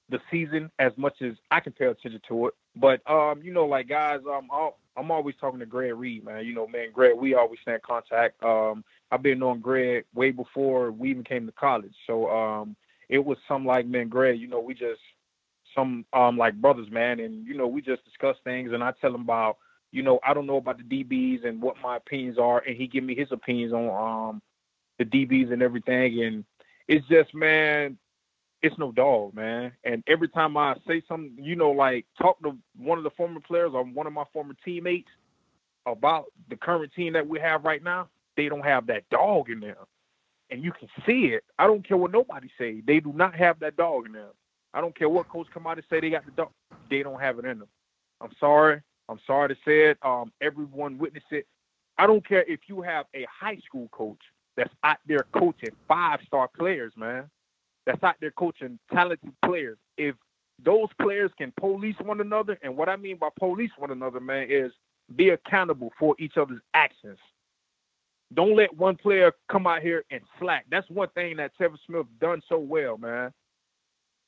the 0.09 0.21
season 0.31 0.71
as 0.79 0.92
much 0.97 1.21
as 1.21 1.35
I 1.51 1.61
can 1.61 1.73
pay 1.73 1.87
attention 1.87 2.21
to 2.29 2.47
it. 2.47 2.55
But 2.77 3.09
um, 3.11 3.42
you 3.42 3.53
know, 3.53 3.66
like 3.66 3.88
guys, 3.88 4.21
um, 4.27 4.49
I'll, 4.51 4.79
I'm 4.97 5.11
always 5.11 5.35
talking 5.40 5.61
to 5.61 5.66
Greg 5.66 5.94
Reid, 5.94 6.25
man. 6.25 6.44
You 6.44 6.55
know, 6.55 6.66
man, 6.66 6.88
Greg, 6.92 7.16
we 7.16 7.35
always 7.35 7.61
stay 7.62 7.75
in 7.75 7.81
contact. 7.85 8.42
Um, 8.42 8.85
I've 9.11 9.23
been 9.23 9.38
knowing 9.38 9.61
Greg 9.61 10.05
way 10.14 10.31
before 10.31 10.90
we 10.90 11.11
even 11.11 11.25
came 11.25 11.47
to 11.47 11.53
college, 11.53 11.94
so 12.07 12.31
um, 12.31 12.77
it 13.09 13.25
was 13.25 13.38
some 13.47 13.64
like 13.64 13.87
man, 13.87 14.09
Greg, 14.09 14.40
you 14.40 14.49
know, 14.49 14.61
we 14.61 14.75
just 14.75 15.01
some 15.75 16.05
um 16.12 16.37
like 16.37 16.55
brothers, 16.55 16.90
man, 16.90 17.21
and 17.21 17.47
you 17.47 17.57
know, 17.57 17.66
we 17.66 17.83
just 17.83 18.05
discuss 18.05 18.37
things, 18.44 18.73
and 18.73 18.83
I 18.83 18.92
tell 19.01 19.14
him 19.14 19.23
about, 19.23 19.59
you 19.92 20.03
know, 20.03 20.18
I 20.27 20.35
don't 20.35 20.47
know 20.47 20.57
about 20.57 20.79
the 20.79 21.05
DBs 21.05 21.47
and 21.47 21.61
what 21.61 21.77
my 21.83 21.97
opinions 21.97 22.38
are, 22.38 22.62
and 22.66 22.77
he 22.77 22.87
give 22.87 23.05
me 23.05 23.14
his 23.14 23.33
opinions 23.33 23.73
on 23.73 24.31
um 24.31 24.42
the 24.99 25.05
DBs 25.05 25.53
and 25.53 25.62
everything, 25.62 26.23
and 26.23 26.44
it's 26.87 27.07
just 27.09 27.35
man, 27.35 27.99
it's 28.62 28.79
no 28.79 28.92
dog, 28.92 29.35
man. 29.35 29.73
And 29.85 30.03
every 30.07 30.29
time 30.29 30.57
I 30.57 30.75
say 30.87 31.03
something, 31.09 31.37
you 31.42 31.57
know, 31.57 31.71
like 31.71 32.07
talk 32.21 32.40
to 32.42 32.57
one 32.77 32.99
of 32.99 33.05
the 33.05 33.11
former 33.11 33.40
players 33.40 33.73
or 33.75 33.85
one 33.85 34.07
of 34.07 34.12
my 34.12 34.25
former 34.33 34.55
teammates 34.64 35.11
about 35.87 36.27
the 36.51 36.57
current 36.57 36.92
team 36.94 37.12
that 37.14 37.27
we 37.27 37.38
have 37.40 37.64
right 37.64 37.83
now, 37.83 38.09
they 38.37 38.49
don't 38.49 38.64
have 38.64 38.87
that 38.88 39.09
dog 39.11 39.51
in 39.51 39.61
there 39.61 39.79
and 40.51 40.62
you 40.62 40.73
can 40.73 40.88
see 41.07 41.27
it. 41.27 41.44
I 41.59 41.66
don't 41.66 41.87
care 41.87 41.97
what 41.97 42.12
nobody 42.12 42.49
say. 42.59 42.83
They 42.87 43.01
do 43.01 43.12
not 43.12 43.35
have 43.35 43.61
that 43.61 43.77
dog 43.77 44.07
in 44.07 44.12
them. 44.12 44.31
I 44.75 44.81
don't 44.81 44.97
care 44.97 45.09
what 45.09 45.29
coach 45.29 45.47
come 45.53 45.66
out 45.66 45.79
and 45.79 45.87
say 45.90 46.01
they 46.01 46.11
got 46.11 46.25
the 46.25 46.33
dog. 46.33 46.51
They 46.90 47.03
don't 47.03 47.21
have 47.21 47.38
it 47.38 47.44
in 47.44 47.59
them. 47.59 47.68
I'm 48.21 48.33
sorry. 48.40 48.81
I'm 49.09 49.21
sorry 49.27 49.49
to 49.49 49.55
say 49.64 49.90
it. 49.90 49.99
Um, 50.03 50.33
everyone 50.40 50.99
witnessed 50.99 51.33
it. 51.33 51.47
I 51.97 52.07
don't 52.07 52.27
care 52.27 52.44
if 52.44 52.61
you 52.66 52.83
have 52.83 53.07
a 53.14 53.27
high 53.40 53.59
school 53.66 53.88
coach 53.90 54.21
that's 54.57 54.73
out 54.85 54.99
there 55.07 55.27
coaching 55.33 55.71
five 55.87 56.21
star 56.27 56.49
players, 56.49 56.92
man. 56.97 57.29
That's 57.88 58.05
out 58.05 58.16
there 58.20 58.33
coaching 58.33 58.79
talented 58.92 59.33
players. 59.42 59.79
If 59.96 60.14
those 60.62 60.88
players 61.01 61.31
can 61.38 61.55
police 61.59 61.94
one 62.03 62.20
another, 62.20 62.59
and 62.62 62.77
what 62.77 62.90
I 62.90 62.96
mean 62.96 63.16
by 63.16 63.31
police 63.38 63.70
one 63.79 63.90
another, 63.90 64.20
man, 64.20 64.46
is 64.51 64.72
be 65.16 65.31
accountable 65.31 65.90
for 65.98 66.14
each 66.18 66.37
other's 66.37 66.61
actions. 66.74 67.16
Don't 68.35 68.55
let 68.55 68.77
one 68.77 68.96
player 68.96 69.33
come 69.51 69.66
out 69.66 69.81
here 69.81 70.05
and 70.11 70.20
slack. 70.38 70.66
That's 70.70 70.88
one 70.90 71.09
thing 71.14 71.38
that 71.38 71.53
Telvin 71.59 71.79
Smith 71.87 72.05
done 72.20 72.42
so 72.46 72.59
well, 72.59 72.98
man. 72.98 73.33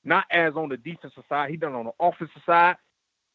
Not 0.04 0.24
as 0.30 0.54
on 0.56 0.70
the 0.70 0.78
defensive 0.78 1.24
side, 1.28 1.50
he 1.50 1.58
done 1.58 1.74
on 1.74 1.84
the 1.84 1.92
offensive 2.00 2.40
side. 2.46 2.76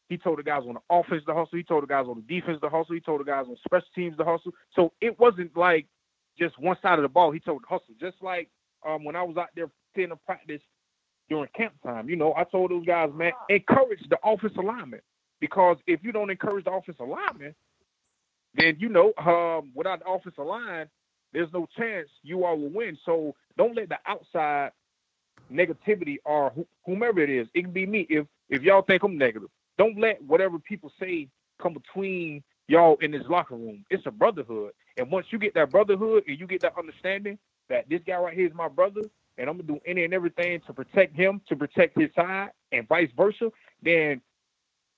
He 0.08 0.18
told 0.18 0.40
the 0.40 0.42
guys 0.42 0.62
on 0.66 0.74
the 0.74 0.80
offense 0.90 1.22
to 1.28 1.34
hustle. 1.34 1.56
He 1.56 1.62
told 1.62 1.84
the 1.84 1.86
guys 1.86 2.06
on 2.08 2.16
the 2.26 2.40
defense 2.40 2.58
to 2.62 2.68
hustle. 2.68 2.96
He 2.96 3.00
told 3.00 3.20
the 3.20 3.24
guys 3.24 3.46
on 3.48 3.56
special 3.64 3.86
teams 3.94 4.16
to 4.16 4.24
hustle. 4.24 4.50
So 4.74 4.92
it 5.00 5.20
wasn't 5.20 5.56
like 5.56 5.86
just 6.36 6.58
one 6.58 6.76
side 6.82 6.98
of 6.98 7.04
the 7.04 7.08
ball. 7.08 7.30
He 7.30 7.38
told 7.38 7.62
hustle. 7.68 7.94
Just 8.00 8.16
like 8.20 8.48
um, 8.84 9.04
when 9.04 9.14
I 9.14 9.22
was 9.22 9.36
out 9.36 9.50
there 9.54 9.70
in 10.04 10.10
the 10.10 10.16
practice 10.16 10.62
during 11.30 11.48
camp 11.56 11.74
time, 11.84 12.08
you 12.10 12.16
know, 12.16 12.34
I 12.36 12.44
told 12.44 12.70
those 12.72 12.86
guys, 12.86 13.10
man, 13.14 13.32
encourage 13.48 14.00
the 14.10 14.18
offensive 14.24 14.64
lineman. 14.64 15.00
Because 15.40 15.78
if 15.86 16.00
you 16.04 16.12
don't 16.12 16.30
encourage 16.30 16.64
the 16.66 16.72
offensive 16.72 17.08
lineman, 17.08 17.54
then 18.54 18.76
you 18.80 18.88
know, 18.88 19.12
um, 19.18 19.70
without 19.74 20.00
the 20.00 20.10
offensive 20.10 20.46
line, 20.46 20.88
there's 21.32 21.52
no 21.52 21.66
chance 21.78 22.08
you 22.22 22.44
all 22.44 22.58
will 22.58 22.70
win. 22.70 22.98
So 23.06 23.34
don't 23.58 23.76
let 23.76 23.88
the 23.90 23.98
outside 24.06 24.70
negativity 25.52 26.18
or 26.24 26.50
wh- 26.52 26.86
whomever 26.86 27.20
it 27.20 27.30
is, 27.30 27.48
it 27.54 27.62
can 27.64 27.72
be 27.72 27.86
me. 27.86 28.06
If 28.10 28.26
if 28.50 28.62
y'all 28.62 28.82
think 28.82 29.04
I'm 29.04 29.18
negative, 29.18 29.50
don't 29.78 29.98
let 30.00 30.22
whatever 30.24 30.58
people 30.60 30.92
say 31.00 31.28
come 31.62 31.74
between 31.74 32.44
y'all 32.68 32.96
in 33.02 33.12
this 33.12 33.24
locker 33.28 33.56
room. 33.56 33.84
It's 33.90 34.06
a 34.06 34.12
brotherhood, 34.12 34.72
and 34.98 35.10
once 35.10 35.28
you 35.30 35.38
get 35.40 35.54
that 35.54 35.70
brotherhood 35.72 36.24
and 36.28 36.38
you 36.40 36.46
get 36.48 36.62
that 36.62 36.74
understanding 36.78 37.38
that 37.70 37.88
this 37.90 38.02
guy 38.06 38.16
right 38.18 38.34
here 38.36 38.46
is 38.48 38.54
my 38.54 38.68
brother, 38.68 39.02
and 39.38 39.48
I'm 39.48 39.56
gonna 39.56 39.68
do 39.68 39.80
any 39.86 40.04
and 40.04 40.14
everything 40.14 40.60
to 40.66 40.72
protect 40.72 41.14
him, 41.16 41.40
to 41.48 41.56
protect 41.56 41.98
his 41.98 42.10
side, 42.14 42.50
and 42.72 42.88
vice 42.88 43.10
versa, 43.16 43.50
then 43.82 44.20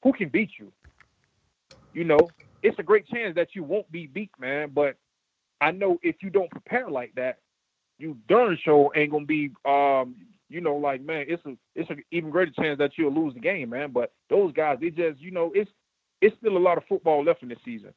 who 0.02 0.12
can 0.12 0.28
beat 0.28 0.50
you? 0.58 0.72
You 1.92 2.04
know, 2.04 2.32
it's 2.62 2.78
a 2.78 2.82
great 2.82 3.06
chance 3.08 3.34
that 3.34 3.48
you 3.54 3.64
won't 3.64 3.90
be 3.90 4.06
beat, 4.06 4.30
man. 4.38 4.70
But 4.74 4.96
I 5.60 5.70
know 5.70 5.98
if 6.02 6.16
you 6.22 6.30
don't 6.30 6.50
prepare 6.50 6.88
like 6.88 7.14
that, 7.16 7.38
you 7.98 8.16
darn 8.28 8.58
sure 8.62 8.92
ain't 8.94 9.10
gonna 9.10 9.26
be 9.26 9.50
um, 9.64 10.16
you 10.48 10.60
know, 10.60 10.76
like 10.76 11.02
man, 11.02 11.26
it's 11.28 11.44
a 11.44 11.56
it's 11.74 11.90
an 11.90 12.02
even 12.10 12.30
greater 12.30 12.52
chance 12.52 12.78
that 12.78 12.92
you'll 12.96 13.12
lose 13.12 13.34
the 13.34 13.40
game, 13.40 13.70
man. 13.70 13.90
But 13.92 14.12
those 14.30 14.52
guys, 14.52 14.78
they 14.80 14.90
just, 14.90 15.20
you 15.20 15.30
know, 15.30 15.52
it's 15.54 15.70
it's 16.20 16.36
still 16.38 16.56
a 16.56 16.58
lot 16.58 16.78
of 16.78 16.84
football 16.88 17.24
left 17.24 17.42
in 17.42 17.48
this 17.48 17.58
season. 17.64 17.92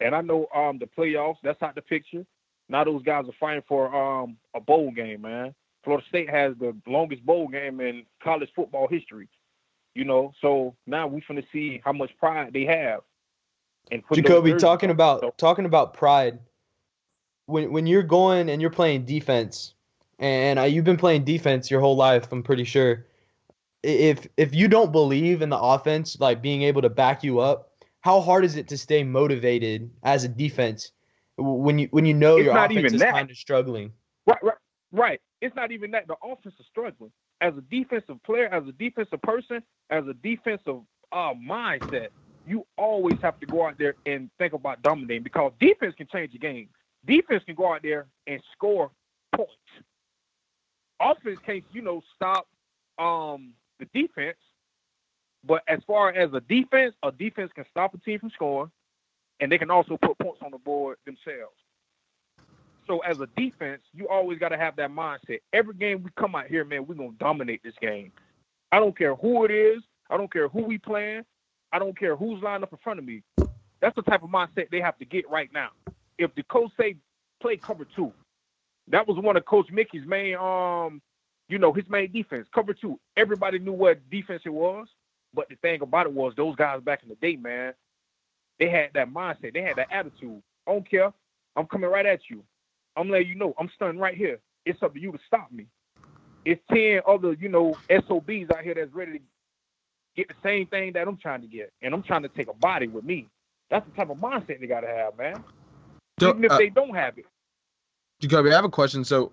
And 0.00 0.14
I 0.14 0.20
know 0.22 0.46
um 0.54 0.78
the 0.78 0.86
playoffs, 0.86 1.36
that's 1.42 1.60
not 1.60 1.74
the 1.74 1.82
picture. 1.82 2.24
Now 2.70 2.84
those 2.84 3.02
guys 3.02 3.24
are 3.28 3.34
fighting 3.38 3.64
for 3.66 3.94
um 3.94 4.36
a 4.54 4.60
bowl 4.60 4.92
game, 4.92 5.22
man. 5.22 5.54
Florida 5.82 6.06
State 6.08 6.30
has 6.30 6.54
the 6.58 6.74
longest 6.86 7.24
bowl 7.26 7.48
game 7.48 7.80
in 7.80 8.04
college 8.22 8.50
football 8.54 8.86
history. 8.88 9.28
You 9.94 10.04
know, 10.04 10.32
so 10.40 10.76
now 10.86 11.08
we're 11.08 11.20
gonna 11.26 11.42
see 11.52 11.82
how 11.84 11.92
much 11.92 12.16
pride 12.18 12.52
they 12.52 12.64
have. 12.64 13.00
And 13.90 14.06
Jacobbi, 14.06 14.56
talking 14.56 14.90
about 14.90 15.20
so, 15.20 15.34
talking 15.36 15.64
about 15.64 15.94
pride. 15.94 16.38
When 17.46 17.72
when 17.72 17.86
you're 17.88 18.04
going 18.04 18.48
and 18.48 18.62
you're 18.62 18.70
playing 18.70 19.04
defense, 19.04 19.74
and 20.20 20.72
you've 20.72 20.84
been 20.84 20.96
playing 20.96 21.24
defense 21.24 21.70
your 21.70 21.80
whole 21.80 21.96
life, 21.96 22.30
I'm 22.30 22.44
pretty 22.44 22.64
sure. 22.64 23.06
If 23.82 24.28
if 24.36 24.54
you 24.54 24.68
don't 24.68 24.92
believe 24.92 25.42
in 25.42 25.48
the 25.48 25.58
offense, 25.58 26.20
like 26.20 26.40
being 26.40 26.62
able 26.62 26.82
to 26.82 26.90
back 26.90 27.24
you 27.24 27.40
up, 27.40 27.72
how 28.02 28.20
hard 28.20 28.44
is 28.44 28.54
it 28.54 28.68
to 28.68 28.78
stay 28.78 29.02
motivated 29.02 29.90
as 30.04 30.22
a 30.22 30.28
defense 30.28 30.92
when 31.40 31.78
you 31.78 31.88
when 31.90 32.04
you 32.04 32.14
know 32.14 32.36
it's 32.36 32.44
your 32.44 32.56
offense 32.56 32.92
is 32.92 33.02
kind 33.02 33.30
of 33.30 33.36
struggling? 33.36 33.92
Right, 34.26 34.38
right, 34.42 34.56
right. 34.92 35.20
It's 35.40 35.54
not 35.56 35.72
even 35.72 35.90
that 35.92 36.06
the 36.06 36.16
offense 36.22 36.54
is 36.58 36.66
struggling. 36.70 37.12
As 37.40 37.54
a 37.56 37.62
defensive 37.62 38.22
player, 38.24 38.46
as 38.52 38.64
a 38.68 38.72
defensive 38.72 39.22
person, 39.22 39.62
as 39.88 40.04
a 40.06 40.14
defensive 40.14 40.80
uh, 41.12 41.32
mindset, 41.34 42.08
you 42.46 42.66
always 42.76 43.16
have 43.22 43.38
to 43.40 43.46
go 43.46 43.66
out 43.66 43.78
there 43.78 43.96
and 44.06 44.30
think 44.38 44.52
about 44.52 44.82
dominating 44.82 45.22
because 45.22 45.52
defense 45.60 45.94
can 45.96 46.06
change 46.12 46.32
the 46.32 46.38
game. 46.38 46.68
Defense 47.06 47.42
can 47.44 47.54
go 47.54 47.72
out 47.72 47.82
there 47.82 48.06
and 48.26 48.42
score 48.52 48.90
points. 49.34 49.52
Offense 51.00 51.38
can't, 51.44 51.64
you 51.70 51.80
know, 51.80 52.02
stop 52.14 52.46
um, 52.98 53.54
the 53.78 53.86
defense. 53.94 54.36
But 55.44 55.62
as 55.66 55.80
far 55.86 56.10
as 56.12 56.30
a 56.34 56.40
defense, 56.40 56.94
a 57.02 57.10
defense 57.10 57.50
can 57.54 57.64
stop 57.70 57.94
a 57.94 57.98
team 57.98 58.18
from 58.18 58.30
scoring, 58.30 58.70
and 59.40 59.50
they 59.50 59.58
can 59.58 59.70
also 59.70 59.96
put 59.96 60.18
points 60.18 60.40
on 60.44 60.50
the 60.50 60.58
board 60.58 60.98
themselves. 61.04 61.54
So 62.86 62.98
as 63.00 63.20
a 63.20 63.28
defense, 63.36 63.82
you 63.92 64.08
always 64.08 64.38
got 64.38 64.48
to 64.48 64.56
have 64.56 64.76
that 64.76 64.90
mindset. 64.90 65.40
Every 65.52 65.74
game 65.74 66.02
we 66.02 66.10
come 66.18 66.34
out 66.34 66.46
here, 66.46 66.64
man, 66.64 66.86
we're 66.86 66.96
gonna 66.96 67.12
dominate 67.18 67.62
this 67.62 67.74
game. 67.80 68.12
I 68.72 68.78
don't 68.78 68.96
care 68.96 69.14
who 69.14 69.44
it 69.44 69.50
is. 69.50 69.82
I 70.08 70.16
don't 70.16 70.32
care 70.32 70.48
who 70.48 70.64
we 70.64 70.78
playing. 70.78 71.24
I 71.72 71.78
don't 71.78 71.96
care 71.96 72.16
who's 72.16 72.42
lined 72.42 72.64
up 72.64 72.72
in 72.72 72.78
front 72.82 72.98
of 72.98 73.04
me. 73.04 73.22
That's 73.80 73.94
the 73.94 74.02
type 74.02 74.22
of 74.22 74.30
mindset 74.30 74.70
they 74.70 74.80
have 74.80 74.98
to 74.98 75.04
get 75.04 75.28
right 75.30 75.50
now. 75.52 75.70
If 76.18 76.34
the 76.34 76.42
coach 76.42 76.70
say 76.78 76.96
play 77.40 77.56
cover 77.56 77.86
two, 77.96 78.12
that 78.88 79.06
was 79.06 79.16
one 79.18 79.36
of 79.36 79.44
Coach 79.44 79.70
Mickey's 79.70 80.06
main, 80.06 80.34
um, 80.34 81.00
you 81.48 81.58
know, 81.58 81.72
his 81.72 81.88
main 81.88 82.10
defense, 82.12 82.48
cover 82.52 82.74
two. 82.74 82.98
Everybody 83.16 83.58
knew 83.58 83.72
what 83.72 83.98
defense 84.10 84.42
it 84.44 84.52
was, 84.52 84.88
but 85.32 85.48
the 85.48 85.54
thing 85.56 85.80
about 85.80 86.06
it 86.06 86.12
was 86.12 86.34
those 86.36 86.56
guys 86.56 86.80
back 86.82 87.02
in 87.02 87.08
the 87.08 87.14
day, 87.16 87.36
man, 87.36 87.72
they 88.60 88.68
had 88.68 88.90
that 88.94 89.12
mindset, 89.12 89.54
they 89.54 89.62
had 89.62 89.76
that 89.76 89.88
attitude. 89.90 90.40
I 90.68 90.72
don't 90.72 90.88
care. 90.88 91.12
I'm 91.56 91.66
coming 91.66 91.90
right 91.90 92.06
at 92.06 92.20
you. 92.30 92.44
I'm 92.96 93.08
letting 93.08 93.28
you 93.28 93.34
know 93.34 93.54
I'm 93.58 93.70
standing 93.74 93.98
right 93.98 94.16
here. 94.16 94.38
It's 94.64 94.80
up 94.82 94.94
to 94.94 95.00
you 95.00 95.10
to 95.10 95.18
stop 95.26 95.50
me. 95.50 95.66
It's 96.44 96.60
ten 96.70 97.00
other, 97.08 97.32
you 97.32 97.48
know, 97.48 97.76
SOBs 97.90 98.50
out 98.50 98.62
here 98.62 98.74
that's 98.74 98.92
ready 98.92 99.12
to 99.12 99.18
get 100.14 100.28
the 100.28 100.34
same 100.42 100.66
thing 100.66 100.92
that 100.92 101.08
I'm 101.08 101.16
trying 101.16 101.40
to 101.40 101.46
get, 101.48 101.72
and 101.82 101.92
I'm 101.92 102.02
trying 102.02 102.22
to 102.22 102.28
take 102.28 102.48
a 102.48 102.54
body 102.54 102.86
with 102.86 103.04
me. 103.04 103.28
That's 103.70 103.86
the 103.88 103.96
type 103.96 104.10
of 104.10 104.18
mindset 104.18 104.60
they 104.60 104.66
gotta 104.66 104.88
have, 104.88 105.16
man. 105.16 105.42
Even 106.20 106.44
if 106.44 106.52
uh, 106.52 106.58
they 106.58 106.68
don't 106.68 106.94
have 106.94 107.16
it. 107.16 107.24
Jacobbi, 108.22 108.52
I 108.52 108.56
have 108.56 108.64
a 108.64 108.70
question. 108.70 109.04
So, 109.04 109.32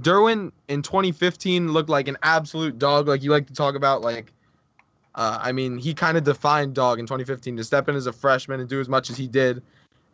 Derwin 0.00 0.50
in 0.68 0.82
2015 0.82 1.72
looked 1.72 1.88
like 1.88 2.08
an 2.08 2.16
absolute 2.22 2.78
dog, 2.78 3.06
like 3.06 3.22
you 3.22 3.30
like 3.30 3.46
to 3.46 3.52
talk 3.54 3.76
about. 3.76 4.02
Like, 4.02 4.32
uh, 5.14 5.38
I 5.40 5.52
mean, 5.52 5.78
he 5.78 5.94
kind 5.94 6.16
of 6.16 6.24
defined 6.24 6.74
dog 6.74 6.98
in 6.98 7.06
2015 7.06 7.56
to 7.56 7.64
step 7.64 7.88
in 7.88 7.96
as 7.96 8.06
a 8.06 8.12
freshman 8.12 8.60
and 8.60 8.68
do 8.68 8.80
as 8.80 8.88
much 8.88 9.10
as 9.10 9.16
he 9.16 9.26
did. 9.26 9.62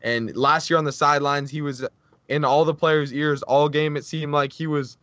And 0.03 0.35
last 0.37 0.71
year 0.71 0.79
on 0.79 0.85
the 0.85 0.93
sidelines, 0.93 1.51
he 1.51 1.63
was 1.63 1.85
in 2.29 2.45
all 2.45 2.65
the 2.65 2.75
players' 2.75 3.13
ears 3.13 3.43
all 3.43 3.69
game. 3.69 3.97
It 3.97 4.05
seemed 4.05 4.33
like 4.33 4.53
he 4.53 4.67
was 4.67 4.97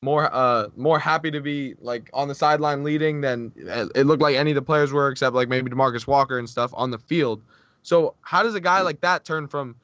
more 0.00 0.32
uh 0.32 0.68
more 0.76 0.98
happy 0.98 1.30
to 1.30 1.40
be 1.40 1.74
like 1.80 2.08
on 2.12 2.28
the 2.28 2.34
sideline 2.34 2.84
leading 2.84 3.20
than 3.20 3.52
it 3.96 4.06
looked 4.06 4.22
like 4.22 4.36
any 4.36 4.52
of 4.52 4.54
the 4.54 4.62
players 4.62 4.92
were 4.92 5.08
except 5.08 5.34
like 5.34 5.48
maybe 5.48 5.68
Demarcus 5.68 6.06
Walker 6.06 6.38
and 6.38 6.48
stuff 6.48 6.70
on 6.74 6.92
the 6.92 6.98
field. 6.98 7.42
So 7.82 8.14
how 8.20 8.44
does 8.44 8.54
a 8.54 8.60
guy 8.60 8.80
like 8.82 9.00
that 9.00 9.24
turn 9.24 9.48
from 9.48 9.74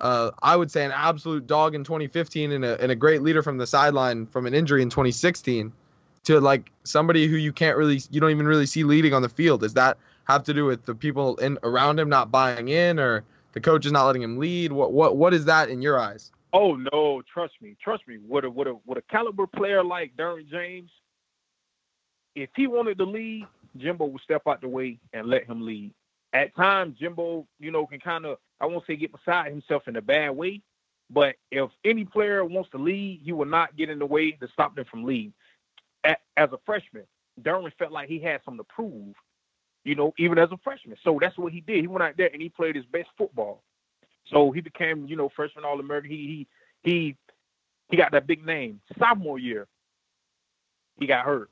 uh 0.00 0.32
I 0.42 0.54
would 0.54 0.70
say 0.70 0.84
an 0.84 0.92
absolute 0.92 1.46
dog 1.46 1.74
in 1.74 1.82
2015 1.82 2.52
and 2.52 2.64
a 2.64 2.78
and 2.78 2.92
a 2.92 2.94
great 2.94 3.22
leader 3.22 3.42
from 3.42 3.56
the 3.56 3.66
sideline 3.66 4.26
from 4.26 4.44
an 4.46 4.52
injury 4.52 4.82
in 4.82 4.90
2016 4.90 5.72
to 6.24 6.40
like 6.40 6.70
somebody 6.84 7.26
who 7.26 7.36
you 7.36 7.52
can't 7.52 7.76
really 7.76 8.00
you 8.10 8.20
don't 8.20 8.30
even 8.30 8.46
really 8.46 8.66
see 8.66 8.84
leading 8.84 9.14
on 9.14 9.22
the 9.22 9.28
field? 9.28 9.60
Does 9.60 9.74
that 9.74 9.98
have 10.24 10.42
to 10.44 10.54
do 10.54 10.64
with 10.64 10.84
the 10.84 10.94
people 10.94 11.36
in 11.36 11.58
around 11.62 11.98
him 11.98 12.08
not 12.08 12.30
buying 12.30 12.68
in 12.68 12.98
or 12.98 13.24
the 13.52 13.60
coach 13.60 13.86
is 13.86 13.92
not 13.92 14.06
letting 14.06 14.22
him 14.22 14.38
lead? 14.38 14.72
What 14.72 14.92
what 14.92 15.16
what 15.16 15.34
is 15.34 15.44
that 15.46 15.68
in 15.68 15.82
your 15.82 15.98
eyes? 15.98 16.32
Oh 16.52 16.76
no, 16.92 17.22
trust 17.22 17.54
me, 17.60 17.76
trust 17.82 18.06
me. 18.06 18.18
With 18.26 18.44
a 18.44 18.50
with 18.50 18.68
a 18.68 18.78
with 18.86 18.98
a 18.98 19.02
caliber 19.02 19.46
player 19.46 19.82
like 19.82 20.16
Derwin 20.16 20.48
James, 20.48 20.90
if 22.34 22.50
he 22.56 22.66
wanted 22.66 22.98
to 22.98 23.04
lead, 23.04 23.46
Jimbo 23.76 24.06
would 24.06 24.22
step 24.22 24.42
out 24.46 24.60
the 24.60 24.68
way 24.68 24.98
and 25.12 25.26
let 25.26 25.44
him 25.44 25.64
lead. 25.64 25.92
At 26.32 26.54
times, 26.56 26.98
Jimbo, 26.98 27.46
you 27.60 27.70
know, 27.70 27.86
can 27.86 28.00
kind 28.00 28.24
of 28.24 28.38
I 28.60 28.66
won't 28.66 28.86
say 28.86 28.96
get 28.96 29.12
beside 29.12 29.50
himself 29.50 29.88
in 29.88 29.96
a 29.96 30.02
bad 30.02 30.30
way, 30.30 30.62
but 31.10 31.36
if 31.50 31.70
any 31.84 32.04
player 32.04 32.44
wants 32.44 32.70
to 32.70 32.78
lead, 32.78 33.20
he 33.22 33.32
will 33.32 33.46
not 33.46 33.76
get 33.76 33.90
in 33.90 33.98
the 33.98 34.06
way 34.06 34.32
to 34.32 34.48
stop 34.48 34.74
them 34.74 34.84
from 34.90 35.04
leading. 35.04 35.32
As 36.04 36.48
a 36.52 36.58
freshman, 36.66 37.04
Derwin 37.42 37.72
felt 37.78 37.92
like 37.92 38.08
he 38.08 38.18
had 38.18 38.40
something 38.44 38.64
to 38.64 38.74
prove, 38.74 39.14
you 39.84 39.94
know, 39.94 40.12
even 40.18 40.38
as 40.38 40.50
a 40.52 40.58
freshman. 40.62 40.96
So 41.02 41.18
that's 41.20 41.36
what 41.38 41.52
he 41.52 41.60
did. 41.60 41.80
He 41.80 41.86
went 41.86 42.02
out 42.02 42.16
there 42.16 42.30
and 42.32 42.42
he 42.42 42.48
played 42.48 42.76
his 42.76 42.84
best 42.86 43.08
football. 43.16 43.62
So 44.30 44.50
he 44.50 44.60
became, 44.60 45.06
you 45.06 45.16
know, 45.16 45.30
freshman 45.34 45.64
All 45.64 45.80
American. 45.80 46.10
He 46.10 46.46
he 46.82 46.90
he 46.90 47.16
he 47.90 47.96
got 47.96 48.12
that 48.12 48.26
big 48.26 48.44
name. 48.44 48.80
Sophomore 48.98 49.38
year, 49.38 49.66
he 50.98 51.06
got 51.06 51.24
hurt. 51.24 51.50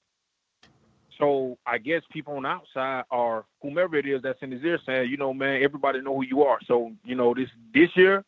So 1.18 1.58
I 1.66 1.78
guess 1.78 2.02
people 2.10 2.36
on 2.36 2.42
the 2.44 2.48
outside 2.48 3.04
or 3.10 3.44
whomever 3.60 3.96
it 3.96 4.06
is 4.06 4.22
that's 4.22 4.42
in 4.42 4.50
his 4.50 4.62
ear 4.64 4.78
saying, 4.84 5.10
you 5.10 5.16
know, 5.16 5.34
man, 5.34 5.62
everybody 5.62 6.00
know 6.00 6.16
who 6.16 6.24
you 6.24 6.42
are. 6.42 6.58
So 6.66 6.92
you 7.04 7.14
know, 7.14 7.34
this 7.34 7.48
this 7.74 7.90
year, 7.94 8.24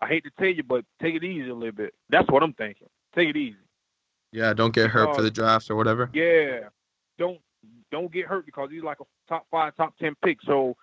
I 0.00 0.08
hate 0.08 0.24
to 0.24 0.30
tell 0.38 0.48
you, 0.48 0.62
but 0.62 0.84
take 1.00 1.14
it 1.14 1.24
easy 1.24 1.48
a 1.48 1.54
little 1.54 1.72
bit. 1.72 1.94
That's 2.08 2.28
what 2.30 2.42
I'm 2.42 2.54
thinking. 2.54 2.88
Take 3.14 3.28
it 3.28 3.36
easy. 3.36 3.56
Yeah, 4.32 4.54
don't 4.54 4.74
get 4.74 4.90
hurt 4.90 5.10
uh, 5.10 5.14
for 5.14 5.22
the 5.22 5.30
draft 5.30 5.70
or 5.70 5.76
whatever. 5.76 6.10
Yeah, 6.12 6.68
don't 7.18 7.38
don't 7.90 8.10
get 8.10 8.26
hurt 8.26 8.46
because 8.46 8.70
he's 8.70 8.82
like 8.82 8.98
a 9.00 9.04
top 9.28 9.46
five, 9.50 9.76
top 9.76 9.96
ten 9.98 10.14
pick. 10.24 10.38
So 10.44 10.76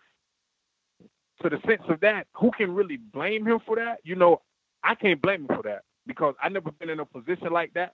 to 1.41 1.49
the 1.49 1.59
sense 1.65 1.81
of 1.89 1.99
that, 2.01 2.27
who 2.33 2.51
can 2.51 2.73
really 2.73 2.97
blame 2.97 3.47
him 3.47 3.59
for 3.65 3.75
that? 3.77 3.99
You 4.03 4.15
know, 4.15 4.41
I 4.83 4.95
can't 4.95 5.21
blame 5.21 5.41
him 5.41 5.47
for 5.47 5.63
that 5.63 5.83
because 6.05 6.35
I 6.41 6.49
never 6.49 6.71
been 6.71 6.89
in 6.89 6.99
a 6.99 7.05
position 7.05 7.51
like 7.51 7.73
that. 7.73 7.93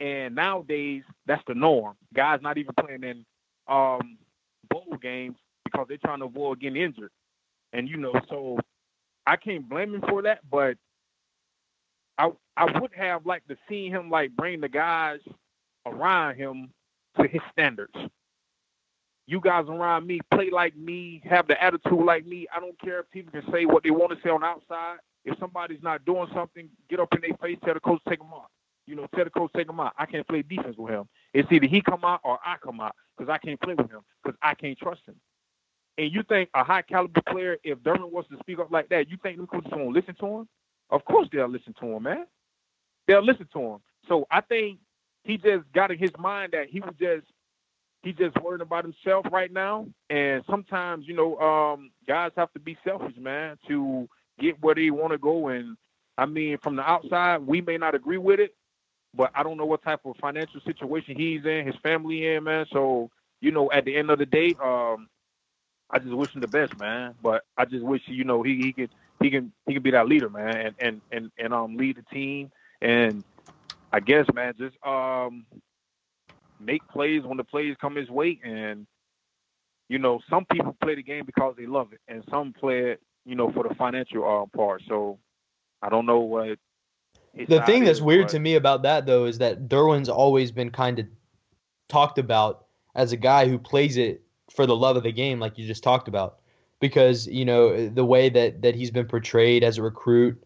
And 0.00 0.34
nowadays, 0.34 1.02
that's 1.26 1.42
the 1.46 1.54
norm. 1.54 1.96
Guys 2.14 2.40
not 2.42 2.58
even 2.58 2.74
playing 2.80 3.04
in 3.04 3.24
um, 3.68 4.18
bowl 4.68 4.96
games 5.00 5.36
because 5.64 5.86
they're 5.88 5.98
trying 5.98 6.20
to 6.20 6.26
avoid 6.26 6.60
getting 6.60 6.80
injured. 6.80 7.10
And 7.72 7.88
you 7.88 7.96
know, 7.96 8.12
so 8.28 8.58
I 9.26 9.36
can't 9.36 9.68
blame 9.68 9.94
him 9.94 10.02
for 10.08 10.22
that. 10.22 10.40
But 10.50 10.76
I 12.18 12.30
I 12.56 12.78
would 12.78 12.92
have 12.94 13.26
liked 13.26 13.48
to 13.48 13.56
see 13.68 13.88
him 13.88 14.10
like 14.10 14.34
bring 14.36 14.60
the 14.60 14.68
guys 14.68 15.20
around 15.86 16.36
him 16.36 16.70
to 17.20 17.26
his 17.26 17.42
standards 17.52 17.94
you 19.26 19.40
guys 19.40 19.66
around 19.68 20.06
me 20.06 20.20
play 20.32 20.50
like 20.50 20.76
me, 20.76 21.22
have 21.24 21.46
the 21.46 21.62
attitude 21.62 22.04
like 22.04 22.26
me. 22.26 22.46
I 22.54 22.60
don't 22.60 22.78
care 22.80 23.00
if 23.00 23.10
people 23.10 23.32
can 23.32 23.50
say 23.52 23.66
what 23.66 23.82
they 23.82 23.90
want 23.90 24.10
to 24.12 24.18
say 24.22 24.30
on 24.30 24.42
outside. 24.42 24.98
If 25.24 25.38
somebody's 25.38 25.82
not 25.82 26.04
doing 26.04 26.28
something, 26.34 26.68
get 26.90 26.98
up 26.98 27.14
in 27.14 27.20
their 27.20 27.36
face, 27.38 27.56
tell 27.64 27.74
the 27.74 27.80
coach 27.80 28.00
take 28.08 28.18
them 28.18 28.32
off. 28.32 28.50
You 28.86 28.96
know, 28.96 29.06
tell 29.14 29.24
the 29.24 29.30
coach 29.30 29.50
take 29.56 29.68
him 29.68 29.78
out. 29.78 29.92
I 29.96 30.06
can't 30.06 30.26
play 30.26 30.42
defense 30.42 30.76
with 30.76 30.92
him. 30.92 31.04
It's 31.32 31.50
either 31.52 31.66
he 31.66 31.80
come 31.80 32.04
out 32.04 32.20
or 32.24 32.38
I 32.44 32.56
come 32.62 32.80
out 32.80 32.96
because 33.16 33.30
I 33.32 33.38
can't 33.38 33.60
play 33.60 33.74
with 33.74 33.88
him 33.88 34.00
because 34.22 34.36
I 34.42 34.54
can't 34.54 34.76
trust 34.76 35.02
him. 35.06 35.14
And 35.98 36.12
you 36.12 36.24
think 36.24 36.50
a 36.54 36.64
high 36.64 36.82
caliber 36.82 37.22
player, 37.28 37.58
if 37.62 37.78
Derwin 37.78 38.10
wants 38.10 38.28
to 38.30 38.38
speak 38.40 38.58
up 38.58 38.72
like 38.72 38.88
that, 38.88 39.08
you 39.08 39.16
think 39.22 39.36
them 39.36 39.46
coaches 39.46 39.70
won't 39.72 39.94
listen 39.94 40.16
to 40.18 40.26
him? 40.26 40.48
Of 40.92 41.06
course 41.06 41.28
they'll 41.32 41.48
listen 41.48 41.74
to 41.80 41.86
him, 41.88 42.04
man. 42.04 42.26
They'll 43.08 43.24
listen 43.24 43.48
to 43.54 43.60
him. 43.60 43.78
So 44.08 44.26
I 44.30 44.42
think 44.42 44.80
he 45.24 45.38
just 45.38 45.64
got 45.74 45.92
in 45.92 45.98
his 45.98 46.12
mind 46.18 46.52
that 46.54 46.68
he 46.70 46.80
was 46.80 46.94
just 47.00 47.26
he's 48.02 48.16
just 48.16 48.40
worrying 48.42 48.62
about 48.62 48.84
himself 48.84 49.26
right 49.32 49.52
now. 49.52 49.86
And 50.10 50.44
sometimes, 50.50 51.06
you 51.08 51.14
know, 51.14 51.38
um, 51.38 51.90
guys 52.06 52.32
have 52.36 52.52
to 52.54 52.60
be 52.60 52.78
selfish, 52.84 53.16
man, 53.18 53.58
to 53.68 54.08
get 54.40 54.62
where 54.62 54.76
they 54.76 54.90
want 54.90 55.12
to 55.12 55.18
go. 55.18 55.48
And 55.48 55.76
I 56.18 56.26
mean, 56.26 56.58
from 56.62 56.76
the 56.76 56.82
outside, 56.82 57.38
we 57.46 57.60
may 57.62 57.78
not 57.78 57.94
agree 57.94 58.18
with 58.18 58.40
it, 58.40 58.54
but 59.14 59.32
I 59.34 59.42
don't 59.42 59.58
know 59.58 59.66
what 59.66 59.82
type 59.84 60.00
of 60.06 60.16
financial 60.20 60.60
situation 60.66 61.16
he's 61.16 61.44
in, 61.46 61.66
his 61.66 61.76
family 61.82 62.26
in, 62.34 62.44
man. 62.44 62.66
So, 62.72 63.10
you 63.40 63.52
know, 63.52 63.70
at 63.72 63.84
the 63.86 63.96
end 63.96 64.10
of 64.10 64.18
the 64.18 64.26
day, 64.26 64.54
um, 64.62 65.08
I 65.90 65.98
just 65.98 66.14
wish 66.14 66.34
him 66.34 66.40
the 66.42 66.48
best, 66.48 66.78
man. 66.78 67.14
But 67.22 67.44
I 67.56 67.64
just 67.66 67.84
wish, 67.84 68.02
you 68.06 68.24
know, 68.24 68.42
he, 68.42 68.56
he 68.58 68.72
could 68.72 68.90
he 69.22 69.30
can 69.30 69.52
he 69.66 69.74
can 69.74 69.82
be 69.82 69.90
that 69.92 70.06
leader, 70.08 70.28
man, 70.28 70.56
and 70.56 70.74
and 70.80 71.00
and, 71.10 71.30
and 71.38 71.54
um 71.54 71.76
lead 71.76 71.96
the 71.96 72.14
team. 72.14 72.50
And 72.80 73.24
I 73.92 74.00
guess, 74.00 74.26
man, 74.34 74.54
just 74.58 74.76
um 74.86 75.46
make 76.60 76.86
plays 76.88 77.22
when 77.24 77.36
the 77.36 77.44
plays 77.44 77.76
come 77.80 77.96
his 77.96 78.10
way. 78.10 78.38
And 78.44 78.86
you 79.88 79.98
know, 79.98 80.20
some 80.30 80.44
people 80.46 80.76
play 80.82 80.94
the 80.94 81.02
game 81.02 81.24
because 81.26 81.54
they 81.56 81.66
love 81.66 81.92
it, 81.92 82.00
and 82.08 82.24
some 82.30 82.52
play 82.52 82.92
it, 82.92 83.02
you 83.24 83.34
know, 83.34 83.52
for 83.52 83.66
the 83.68 83.74
financial 83.74 84.24
uh, 84.24 84.56
part. 84.56 84.82
So 84.88 85.18
I 85.82 85.88
don't 85.88 86.06
know 86.06 86.20
what. 86.20 86.58
The 87.34 87.62
thing 87.62 87.84
that's 87.84 87.98
is, 87.98 88.02
weird 88.02 88.26
but- 88.26 88.32
to 88.32 88.38
me 88.38 88.56
about 88.56 88.82
that 88.82 89.06
though 89.06 89.24
is 89.24 89.38
that 89.38 89.68
Derwin's 89.68 90.08
always 90.08 90.52
been 90.52 90.70
kind 90.70 90.98
of 90.98 91.06
talked 91.88 92.18
about 92.18 92.66
as 92.94 93.12
a 93.12 93.16
guy 93.16 93.48
who 93.48 93.58
plays 93.58 93.96
it 93.96 94.22
for 94.50 94.66
the 94.66 94.76
love 94.76 94.96
of 94.96 95.02
the 95.02 95.12
game, 95.12 95.40
like 95.40 95.56
you 95.58 95.66
just 95.66 95.82
talked 95.82 96.08
about, 96.08 96.40
because 96.82 97.28
you 97.28 97.44
know 97.44 97.88
the 97.88 98.04
way 98.04 98.28
that 98.28 98.60
that 98.60 98.74
he's 98.74 98.90
been 98.90 99.06
portrayed 99.06 99.62
as 99.62 99.78
a 99.78 99.82
recruit, 99.82 100.42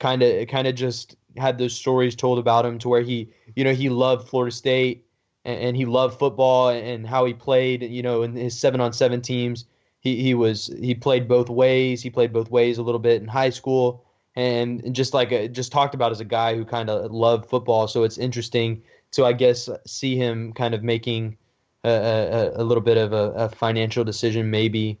kind 0.00 0.20
of 0.20 0.48
kind 0.48 0.66
of 0.66 0.74
just 0.74 1.16
had 1.36 1.58
those 1.58 1.74
stories 1.74 2.16
told 2.16 2.40
about 2.40 2.66
him 2.66 2.76
to 2.80 2.88
where 2.88 3.02
he 3.02 3.30
you 3.54 3.62
know 3.62 3.72
he 3.72 3.88
loved 3.88 4.28
Florida 4.28 4.54
State 4.54 5.06
and, 5.44 5.60
and 5.60 5.76
he 5.76 5.86
loved 5.86 6.18
football 6.18 6.70
and 6.70 7.06
how 7.06 7.24
he 7.24 7.32
played 7.32 7.84
you 7.84 8.02
know 8.02 8.22
in 8.22 8.34
his 8.34 8.58
seven 8.58 8.80
on 8.80 8.92
seven 8.92 9.22
teams. 9.22 9.64
He 10.00 10.20
he 10.20 10.34
was 10.34 10.66
he 10.80 10.92
played 10.92 11.28
both 11.28 11.48
ways. 11.48 12.02
He 12.02 12.10
played 12.10 12.32
both 12.32 12.50
ways 12.50 12.78
a 12.78 12.82
little 12.82 12.98
bit 12.98 13.22
in 13.22 13.28
high 13.28 13.50
school 13.50 14.04
and 14.34 14.92
just 14.92 15.14
like 15.14 15.30
a, 15.30 15.46
just 15.46 15.70
talked 15.70 15.94
about 15.94 16.10
as 16.10 16.20
a 16.20 16.24
guy 16.24 16.56
who 16.56 16.64
kind 16.64 16.90
of 16.90 17.12
loved 17.12 17.48
football. 17.48 17.86
So 17.86 18.02
it's 18.02 18.18
interesting 18.18 18.82
to 19.12 19.24
I 19.24 19.32
guess 19.32 19.68
see 19.86 20.16
him 20.16 20.52
kind 20.52 20.74
of 20.74 20.82
making 20.82 21.36
a, 21.84 21.90
a, 21.90 22.62
a 22.62 22.64
little 22.64 22.82
bit 22.82 22.96
of 22.96 23.12
a, 23.12 23.30
a 23.36 23.48
financial 23.50 24.02
decision 24.02 24.50
maybe 24.50 24.98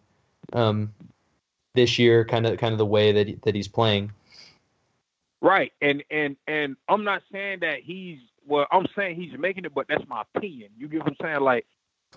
um, 0.52 0.92
this 1.74 1.98
year 1.98 2.24
kind 2.24 2.46
of 2.46 2.58
kind 2.58 2.72
of 2.72 2.78
the 2.78 2.86
way 2.86 3.12
that 3.12 3.26
he, 3.26 3.34
that 3.42 3.54
he's 3.54 3.68
playing 3.68 4.12
Right, 5.46 5.72
and 5.82 6.02
and 6.10 6.36
and 6.46 6.76
I'm 6.88 7.04
not 7.04 7.22
saying 7.30 7.60
that 7.60 7.80
he's 7.82 8.18
well. 8.46 8.66
I'm 8.72 8.86
saying 8.96 9.16
he's 9.16 9.38
making 9.38 9.64
it, 9.64 9.74
but 9.74 9.86
that's 9.88 10.04
my 10.08 10.22
opinion. 10.34 10.70
You 10.76 10.88
get 10.88 11.00
what 11.00 11.08
I'm 11.08 11.16
saying? 11.20 11.40
Like 11.40 11.66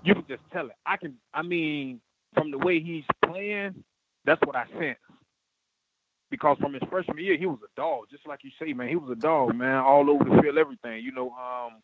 you 0.04 0.14
can 0.14 0.26
just 0.28 0.42
tell 0.52 0.68
it. 0.68 0.76
I 0.86 0.98
can. 0.98 1.16
I 1.34 1.42
mean, 1.42 2.00
from 2.34 2.50
the 2.50 2.58
way 2.58 2.80
he's 2.80 3.04
playing, 3.26 3.84
that's 4.26 4.42
what 4.46 4.56
I 4.56 4.66
sense. 4.80 5.00
Because 6.32 6.58
from 6.60 6.74
his 6.74 6.84
freshman 6.90 7.18
year, 7.18 7.38
he 7.38 7.46
was 7.46 7.60
a 7.64 7.80
dog, 7.80 8.06
just 8.10 8.26
like 8.26 8.40
you 8.44 8.52
say, 8.60 8.72
man. 8.72 8.88
He 8.88 8.96
was 8.96 9.12
a 9.12 9.20
dog, 9.20 9.56
man, 9.56 9.78
all 9.78 10.10
over 10.10 10.24
the 10.24 10.42
field, 10.42 10.58
everything. 10.58 11.04
You 11.04 11.12
know, 11.12 11.32
um, 11.32 11.82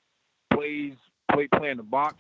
plays, 0.53 0.93
play, 1.31 1.47
playing 1.47 1.77
the 1.77 1.83
box, 1.83 2.15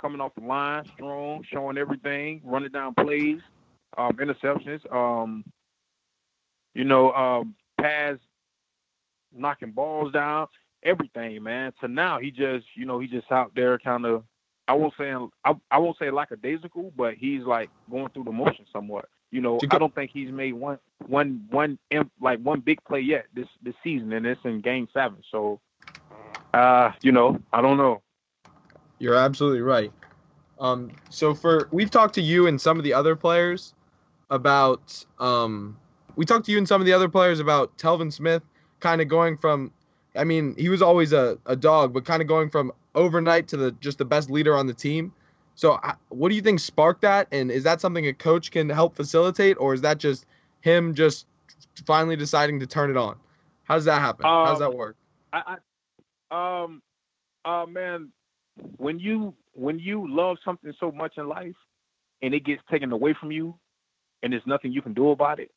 coming 0.00 0.20
off 0.20 0.32
the 0.36 0.44
line, 0.44 0.84
strong, 0.94 1.44
showing 1.50 1.78
everything, 1.78 2.42
running 2.44 2.72
down 2.72 2.94
plays, 2.94 3.40
um, 3.96 4.12
interceptions, 4.14 4.90
um, 4.92 5.44
you 6.74 6.84
know, 6.84 7.12
um, 7.12 7.54
pass 7.80 8.16
knocking 9.32 9.72
balls 9.72 10.12
down, 10.12 10.46
everything, 10.82 11.42
man. 11.42 11.72
So 11.80 11.86
now 11.86 12.18
he 12.18 12.30
just, 12.30 12.66
you 12.74 12.84
know, 12.86 12.98
he 12.98 13.06
just 13.06 13.30
out 13.30 13.52
there 13.54 13.78
kind 13.78 14.06
of, 14.06 14.24
I 14.68 14.74
won't 14.74 14.94
say, 14.96 15.12
I, 15.44 15.54
I 15.70 15.78
won't 15.78 15.98
say 15.98 16.10
lackadaisical, 16.10 16.92
but 16.96 17.14
he's 17.14 17.42
like 17.42 17.70
going 17.90 18.08
through 18.10 18.24
the 18.24 18.32
motion 18.32 18.66
somewhat. 18.72 19.08
You 19.30 19.40
know, 19.40 19.60
I 19.70 19.78
don't 19.78 19.94
think 19.94 20.10
he's 20.12 20.30
made 20.32 20.54
one, 20.54 20.78
one, 21.06 21.46
one, 21.50 21.78
like 22.20 22.40
one 22.40 22.60
big 22.60 22.82
play 22.84 23.00
yet 23.00 23.26
this 23.32 23.46
this 23.62 23.74
season, 23.82 24.12
and 24.12 24.26
it's 24.26 24.40
in 24.44 24.60
Game 24.60 24.88
Seven. 24.92 25.22
So, 25.30 25.60
uh, 26.52 26.90
you 27.02 27.12
know, 27.12 27.40
I 27.52 27.60
don't 27.62 27.76
know. 27.76 28.02
You're 28.98 29.14
absolutely 29.14 29.60
right. 29.60 29.92
Um, 30.58 30.90
so 31.10 31.32
for 31.32 31.68
we've 31.70 31.90
talked 31.90 32.14
to 32.16 32.20
you 32.20 32.48
and 32.48 32.60
some 32.60 32.76
of 32.76 32.84
the 32.84 32.92
other 32.92 33.14
players 33.14 33.72
about 34.30 35.04
um, 35.18 35.76
we 36.16 36.24
talked 36.24 36.46
to 36.46 36.52
you 36.52 36.58
and 36.58 36.68
some 36.68 36.80
of 36.80 36.86
the 36.86 36.92
other 36.92 37.08
players 37.08 37.40
about 37.40 37.76
Telvin 37.78 38.12
Smith 38.12 38.42
kind 38.80 39.00
of 39.00 39.08
going 39.08 39.36
from 39.36 39.72
I 40.16 40.24
mean, 40.24 40.56
he 40.58 40.68
was 40.68 40.82
always 40.82 41.12
a, 41.12 41.38
a 41.46 41.54
dog, 41.54 41.92
but 41.92 42.04
kind 42.04 42.20
of 42.20 42.26
going 42.26 42.50
from 42.50 42.72
overnight 42.94 43.48
to 43.48 43.56
the 43.56 43.72
just 43.72 43.98
the 43.98 44.04
best 44.04 44.30
leader 44.30 44.56
on 44.56 44.66
the 44.66 44.74
team. 44.74 45.12
So 45.54 45.78
what 46.08 46.30
do 46.30 46.34
you 46.34 46.42
think 46.42 46.58
sparked 46.58 47.02
that 47.02 47.28
and 47.32 47.50
is 47.50 47.64
that 47.64 47.80
something 47.80 48.06
a 48.06 48.14
coach 48.14 48.50
can 48.50 48.68
help 48.68 48.96
facilitate 48.96 49.56
or 49.58 49.74
is 49.74 49.82
that 49.82 49.98
just 49.98 50.26
him 50.62 50.94
just 50.94 51.26
finally 51.86 52.16
deciding 52.16 52.60
to 52.60 52.66
turn 52.66 52.90
it 52.90 52.96
on? 52.96 53.16
How 53.64 53.74
does 53.74 53.84
that 53.84 54.00
happen? 54.00 54.30
How 54.42 54.50
does 54.50 54.58
Um, 54.58 54.60
that 54.60 54.74
work? 54.74 54.96
I, 55.32 55.56
I 56.30 56.64
um 56.64 56.82
uh 57.44 57.66
man, 57.66 58.10
when 58.76 58.98
you 58.98 59.34
when 59.52 59.78
you 59.78 60.06
love 60.08 60.38
something 60.44 60.72
so 60.80 60.90
much 60.90 61.14
in 61.18 61.28
life 61.28 61.56
and 62.22 62.34
it 62.34 62.44
gets 62.44 62.62
taken 62.70 62.92
away 62.92 63.14
from 63.18 63.30
you 63.30 63.58
and 64.22 64.32
there's 64.32 64.46
nothing 64.46 64.72
you 64.72 64.82
can 64.82 64.94
do 64.94 65.10
about 65.10 65.40
it, 65.40 65.50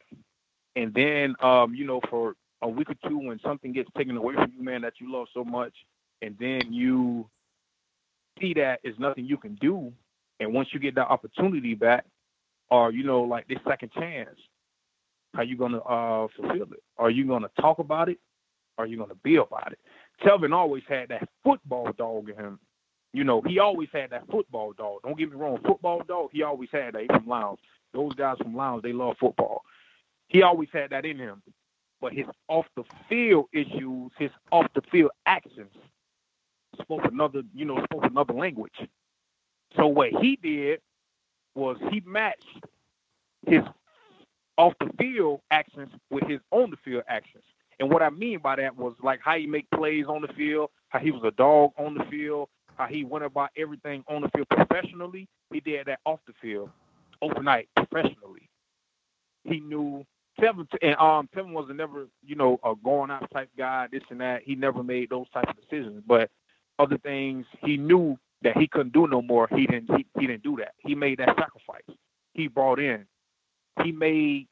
and 0.76 0.94
then 0.94 1.36
um, 1.42 1.74
you 1.74 1.86
know, 1.86 2.02
for 2.10 2.36
a 2.62 2.68
week 2.68 2.90
or 2.90 3.10
two 3.10 3.18
when 3.18 3.40
something 3.40 3.74
gets 3.74 3.90
taken 3.98 4.16
away 4.18 4.34
from 4.36 4.52
you, 4.58 4.64
man, 4.64 4.82
that 4.82 4.94
you 5.00 5.12
love 5.12 5.28
so 5.34 5.44
much, 5.44 5.74
and 6.22 6.36
then 6.40 6.62
you 6.72 7.28
see 8.40 8.54
that 8.54 8.80
there's 8.84 8.98
nothing 9.00 9.26
you 9.26 9.38
can 9.38 9.56
do, 9.56 9.92
and 10.40 10.54
once 10.54 10.70
you 10.72 10.80
get 10.80 10.96
that 10.96 11.08
opportunity 11.08 11.76
back, 11.76 12.06
or 12.70 12.92
you 12.92 13.04
know, 13.04 13.22
like 13.22 13.48
this 13.48 13.60
second 13.68 13.92
chance, 13.92 14.40
how 15.34 15.42
you 15.42 15.58
gonna 15.58 15.80
uh 15.80 16.28
fulfill 16.36 16.74
it? 16.74 16.84
Are 16.98 17.10
you 17.10 17.26
gonna 17.28 17.50
talk 17.60 17.80
about 17.80 18.10
it? 18.10 18.18
Are 18.78 18.86
you 18.86 18.98
gonna 18.98 19.16
be 19.24 19.36
about 19.36 19.72
it? 19.72 19.80
Telvin 20.24 20.54
always 20.54 20.84
had 20.88 21.10
that 21.10 21.28
football 21.44 21.92
dog 21.98 22.30
in 22.30 22.36
him. 22.36 22.60
You 23.14 23.24
know, 23.24 23.42
he 23.42 23.60
always 23.60 23.90
had 23.94 24.10
that 24.10 24.28
football 24.32 24.74
dog. 24.74 25.02
Don't 25.04 25.18
get 25.18 25.30
me 25.30 25.38
wrong, 25.38 25.60
football 25.66 26.02
dog. 26.08 26.30
He 26.34 26.42
always 26.42 26.70
had 26.72 26.96
that. 26.96 27.02
He 27.02 27.08
from 27.08 27.28
Lowndes. 27.28 27.60
Those 27.94 28.14
guys 28.16 28.38
from 28.38 28.56
Lowndes, 28.56 28.84
they 28.84 28.94
love 28.94 29.16
football. 29.20 29.62
He 30.28 30.42
always 30.42 30.70
had 30.74 30.90
that 30.92 31.06
in 31.06 31.18
him. 31.18 31.42
But 32.02 32.14
his 32.14 32.26
off 32.50 32.66
the 32.76 32.84
field 33.08 33.46
issues, 33.54 34.12
his 34.18 34.32
off 34.52 34.68
the 34.76 34.82
field 34.92 35.12
actions, 35.26 35.72
spoke 36.82 37.06
another, 37.06 37.44
you 37.54 37.66
know, 37.66 37.84
spoke 37.86 38.04
another 38.06 38.34
language. 38.34 38.76
So 39.78 39.88
what 39.88 40.10
he 40.10 40.36
did 40.36 40.82
was 41.56 41.78
he 41.92 42.02
matched 42.06 42.66
his 43.48 43.64
off 44.58 44.74
the 44.80 44.90
field 45.00 45.42
actions 45.52 45.92
with 46.10 46.26
his 46.28 46.40
on 46.52 46.72
the 46.72 46.78
field 46.84 47.04
actions. 47.08 47.44
And 47.80 47.90
what 47.90 48.02
I 48.02 48.10
mean 48.10 48.40
by 48.40 48.58
that 48.58 48.76
was 48.76 48.94
like 49.02 49.20
how 49.24 49.36
he 49.38 49.48
make 49.48 49.70
plays 49.72 50.06
on 50.08 50.22
the 50.22 50.28
field, 50.30 50.70
how 50.90 51.00
he 51.00 51.12
was 51.12 51.24
a 51.24 51.32
dog 51.32 51.72
on 51.78 51.96
the 51.96 52.04
field, 52.06 52.50
how 52.76 52.86
he 52.86 53.04
went 53.04 53.26
about 53.26 53.50
everything 53.58 54.04
on 54.08 54.22
the 54.22 54.30
field 54.30 54.48
professionally. 54.50 55.28
He 55.52 55.60
did 55.60 55.88
that 55.88 56.00
off 56.06 56.20
the 56.28 56.34
field, 56.42 56.70
overnight, 57.24 57.70
professionally. 57.78 58.50
He 59.46 59.62
knew 59.62 60.06
Telvin 60.40 60.68
and 60.82 60.96
um 60.98 61.30
Telvin 61.36 61.54
was 61.54 61.70
never, 61.74 62.08
you 62.26 62.36
know, 62.36 62.60
a 62.64 62.74
going 62.84 63.12
out 63.12 63.30
type 63.34 63.50
guy, 63.58 63.88
this 63.92 64.04
and 64.12 64.22
that. 64.22 64.44
He 64.44 64.56
never 64.56 64.84
made 64.84 65.12
those 65.12 65.30
type 65.34 65.50
of 65.50 65.58
decisions. 65.62 66.04
But 66.08 66.32
other 66.80 67.00
things 67.00 67.46
he 67.62 67.78
knew 67.78 68.18
that 68.44 68.58
he 68.58 68.68
couldn't 68.68 68.94
do 68.94 69.08
no 69.08 69.22
more. 69.22 69.50
He 69.56 69.68
didn't 69.68 69.90
he, 69.98 70.06
he 70.20 70.28
didn't 70.28 70.44
do 70.44 70.58
that. 70.58 70.74
He 70.80 70.96
made 70.96 71.20
that 71.20 71.36
sacrifice. 71.40 71.98
He 72.36 72.48
brought 72.50 72.80
in. 72.80 73.06
He 73.84 73.92
made 73.94 74.48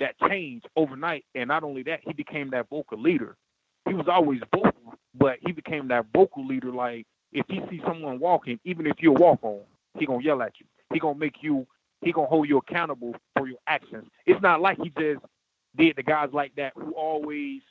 that 0.00 0.16
change 0.28 0.64
overnight. 0.76 1.24
And 1.34 1.48
not 1.48 1.64
only 1.64 1.82
that, 1.84 2.00
he 2.04 2.12
became 2.14 2.50
that 2.50 2.68
vocal 2.70 3.00
leader. 3.00 3.36
He 3.88 3.94
was 3.94 4.08
always 4.08 4.40
vocal, 4.54 4.94
but 5.14 5.38
he 5.46 5.52
became 5.52 5.88
that 5.88 6.06
vocal 6.14 6.46
leader. 6.46 6.72
Like 6.72 7.06
if 7.32 7.46
he 7.48 7.60
sees 7.70 7.82
someone 7.86 8.20
walking, 8.20 8.60
even 8.64 8.86
if 8.86 8.96
you're 9.00 9.12
walk 9.12 9.40
on, 9.42 9.62
he 9.98 10.06
gonna 10.06 10.24
yell 10.24 10.42
at 10.42 10.54
you. 10.60 10.66
He 10.92 10.98
gonna 11.00 11.18
make 11.18 11.36
you. 11.42 11.66
He 12.02 12.12
gonna 12.12 12.28
hold 12.28 12.48
you 12.48 12.58
accountable 12.58 13.14
for 13.36 13.46
your 13.46 13.58
actions. 13.66 14.08
It's 14.26 14.40
not 14.42 14.60
like 14.60 14.78
he 14.78 14.90
just 14.98 15.24
did 15.76 15.96
the 15.96 16.02
guys 16.02 16.30
like 16.32 16.54
that 16.56 16.72
who 16.74 16.92
always 16.92 17.62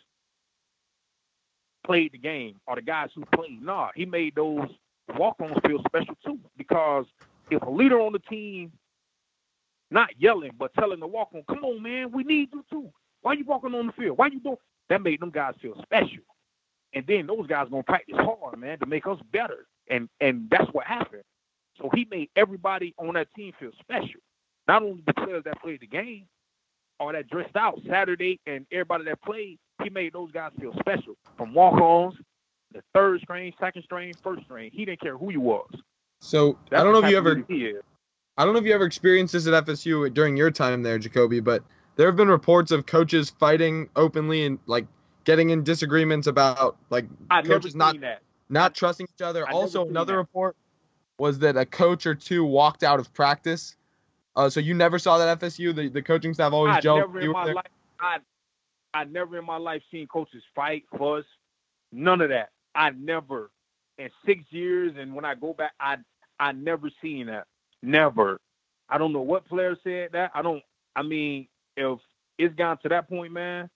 played 1.86 2.11
the 2.11 2.17
game 2.17 2.59
or 2.67 2.75
the 2.75 2.82
guys 2.82 3.09
who 3.15 3.23
played. 3.34 3.61
Nah, 3.61 3.89
he 3.95 4.05
made 4.05 4.36
those 4.36 4.69
walk-ons 5.17 5.57
feel 5.65 5.82
special 5.88 6.15
too. 6.25 6.39
Because 6.57 7.05
if 7.49 7.61
a 7.63 7.69
leader 7.69 7.99
on 7.99 8.13
the 8.13 8.19
team 8.19 8.71
not 9.91 10.09
yelling 10.19 10.51
but 10.57 10.73
telling 10.75 10.99
the 10.99 11.07
walk-on, 11.07 11.43
"Come 11.49 11.65
on, 11.65 11.82
man, 11.82 12.11
we 12.11 12.23
need 12.23 12.49
you 12.53 12.63
too. 12.69 12.91
Why 13.21 13.34
you 13.34 13.45
walking 13.45 13.73
on 13.73 13.88
the 13.88 13.93
field? 13.93 14.17
Why 14.17 14.27
you 14.27 14.39
doing?" 14.39 14.57
That 14.89 15.01
made 15.01 15.19
them 15.19 15.32
guys 15.32 15.55
feel 15.61 15.82
special. 15.82 16.23
And 16.93 17.05
then 17.07 17.27
those 17.27 17.47
guys 17.47 17.67
gonna 17.69 17.84
practice 17.84 18.15
hard, 18.17 18.59
man, 18.59 18.80
to 18.80 18.86
make 18.86 19.07
us 19.07 19.19
better. 19.32 19.67
And 19.89 20.09
and 20.19 20.49
that's 20.49 20.71
what 20.73 20.86
happened. 20.86 21.23
So 21.80 21.89
he 21.93 22.07
made 22.09 22.30
everybody 22.36 22.93
on 22.97 23.13
that 23.13 23.34
team 23.36 23.53
feel 23.59 23.71
special 23.80 24.19
not 24.69 24.84
only 24.84 25.01
the 25.07 25.13
players 25.15 25.43
that 25.45 25.59
played 25.61 25.82
the 25.82 25.88
game 25.88 26.27
or 26.99 27.11
that 27.11 27.27
dressed 27.27 27.55
out 27.55 27.80
Saturday 27.89 28.39
and 28.45 28.67
everybody 28.71 29.03
that 29.05 29.19
played, 29.23 29.57
he 29.84 29.89
made 29.89 30.13
those 30.13 30.32
guys 30.32 30.51
feel 30.61 30.73
special. 30.80 31.15
From 31.38 31.55
walk-ons, 31.55 32.13
the 32.71 32.84
third 32.93 33.19
string, 33.21 33.51
second 33.59 33.84
string, 33.84 34.13
first 34.21 34.43
string. 34.43 34.69
He 34.71 34.86
didn't 34.86 35.01
care 35.01 35.17
who 35.17 35.32
you 35.32 35.41
was. 35.41 35.67
So 36.21 36.59
That's 36.69 36.82
I 36.82 36.84
don't 36.84 36.93
know 36.93 37.03
if 37.03 37.09
you 37.09 37.17
ever. 37.17 37.43
I 38.38 38.45
don't 38.45 38.53
know 38.53 38.59
if 38.59 38.65
you 38.65 38.73
ever 38.73 38.86
experienced 38.86 39.34
this 39.34 39.47
at 39.47 39.65
FSU 39.65 40.13
during 40.13 40.38
your 40.38 40.51
time 40.51 40.84
there, 40.84 40.99
Jacobbi, 40.99 41.43
but 41.43 41.63
there 41.95 42.05
have 42.05 42.15
been 42.15 42.30
reports 42.30 42.71
of 42.71 42.86
coaches 42.86 43.32
fighting 43.32 43.89
openly 43.95 44.45
and 44.45 44.59
like 44.67 44.86
getting 45.23 45.49
in 45.49 45.63
disagreements 45.63 46.27
about 46.27 46.77
like 46.89 47.05
I 47.32 47.41
coaches 47.41 47.75
not 47.75 47.99
that. 48.01 48.21
not 48.49 48.75
trusting 48.75 49.07
each 49.15 49.21
other. 49.23 49.47
I 49.49 49.51
also, 49.51 49.88
another 49.88 50.13
that. 50.13 50.19
report 50.19 50.55
was 51.20 51.39
that 51.39 51.57
a 51.57 51.65
coach 51.65 52.05
or 52.05 52.15
two 52.15 52.43
walked 52.43 52.84
out 52.84 52.99
of 52.99 53.13
practice. 53.13 53.76
Uh, 54.36 54.49
so 54.49 54.59
you 54.59 54.74
never 54.74 54.97
saw 54.97 55.17
that 55.17 55.39
FSU. 55.39 55.76
The, 55.76 55.89
the 55.89 56.01
coaching 56.01 56.34
staff 56.34 56.53
always 56.53 56.76
I 56.76 56.82
gelled. 56.82 56.99
never 56.99 57.20
in 57.20 57.32
my 57.32 57.45
life, 57.45 57.65
I, 57.99 58.17
I 58.93 59.03
never 59.03 59.38
in 59.38 59.45
my 59.45 59.57
life 59.57 59.82
seen 59.91 60.07
coaches 60.07 60.43
fight, 60.55 60.86
fuss, 60.97 61.26
none 61.91 62.22
of 62.22 62.30
that. 62.30 62.49
I 62.74 62.91
never, 62.91 63.51
in 63.97 64.09
six 64.26 64.43
years, 64.49 64.93
and 64.97 65.13
when 65.13 65.26
I 65.26 65.36
go 65.36 65.53
back, 65.53 65.74
I, 65.80 65.97
I 66.39 66.53
never 66.53 66.89
seen 67.01 67.28
that. 67.28 67.47
Never. 67.82 68.39
I 68.89 68.97
don't 68.97 69.13
know 69.13 69.22
what 69.22 69.47
player 69.47 69.76
said 69.84 70.09
that. 70.13 70.32
I 70.34 70.41
don't. 70.41 70.63
I 70.95 71.03
mean, 71.03 71.47
if 71.78 71.99
it's 72.38 72.55
gone 72.55 72.78
to 72.84 72.89
that 72.89 73.09
point, 73.09 73.32
man, 73.32 73.70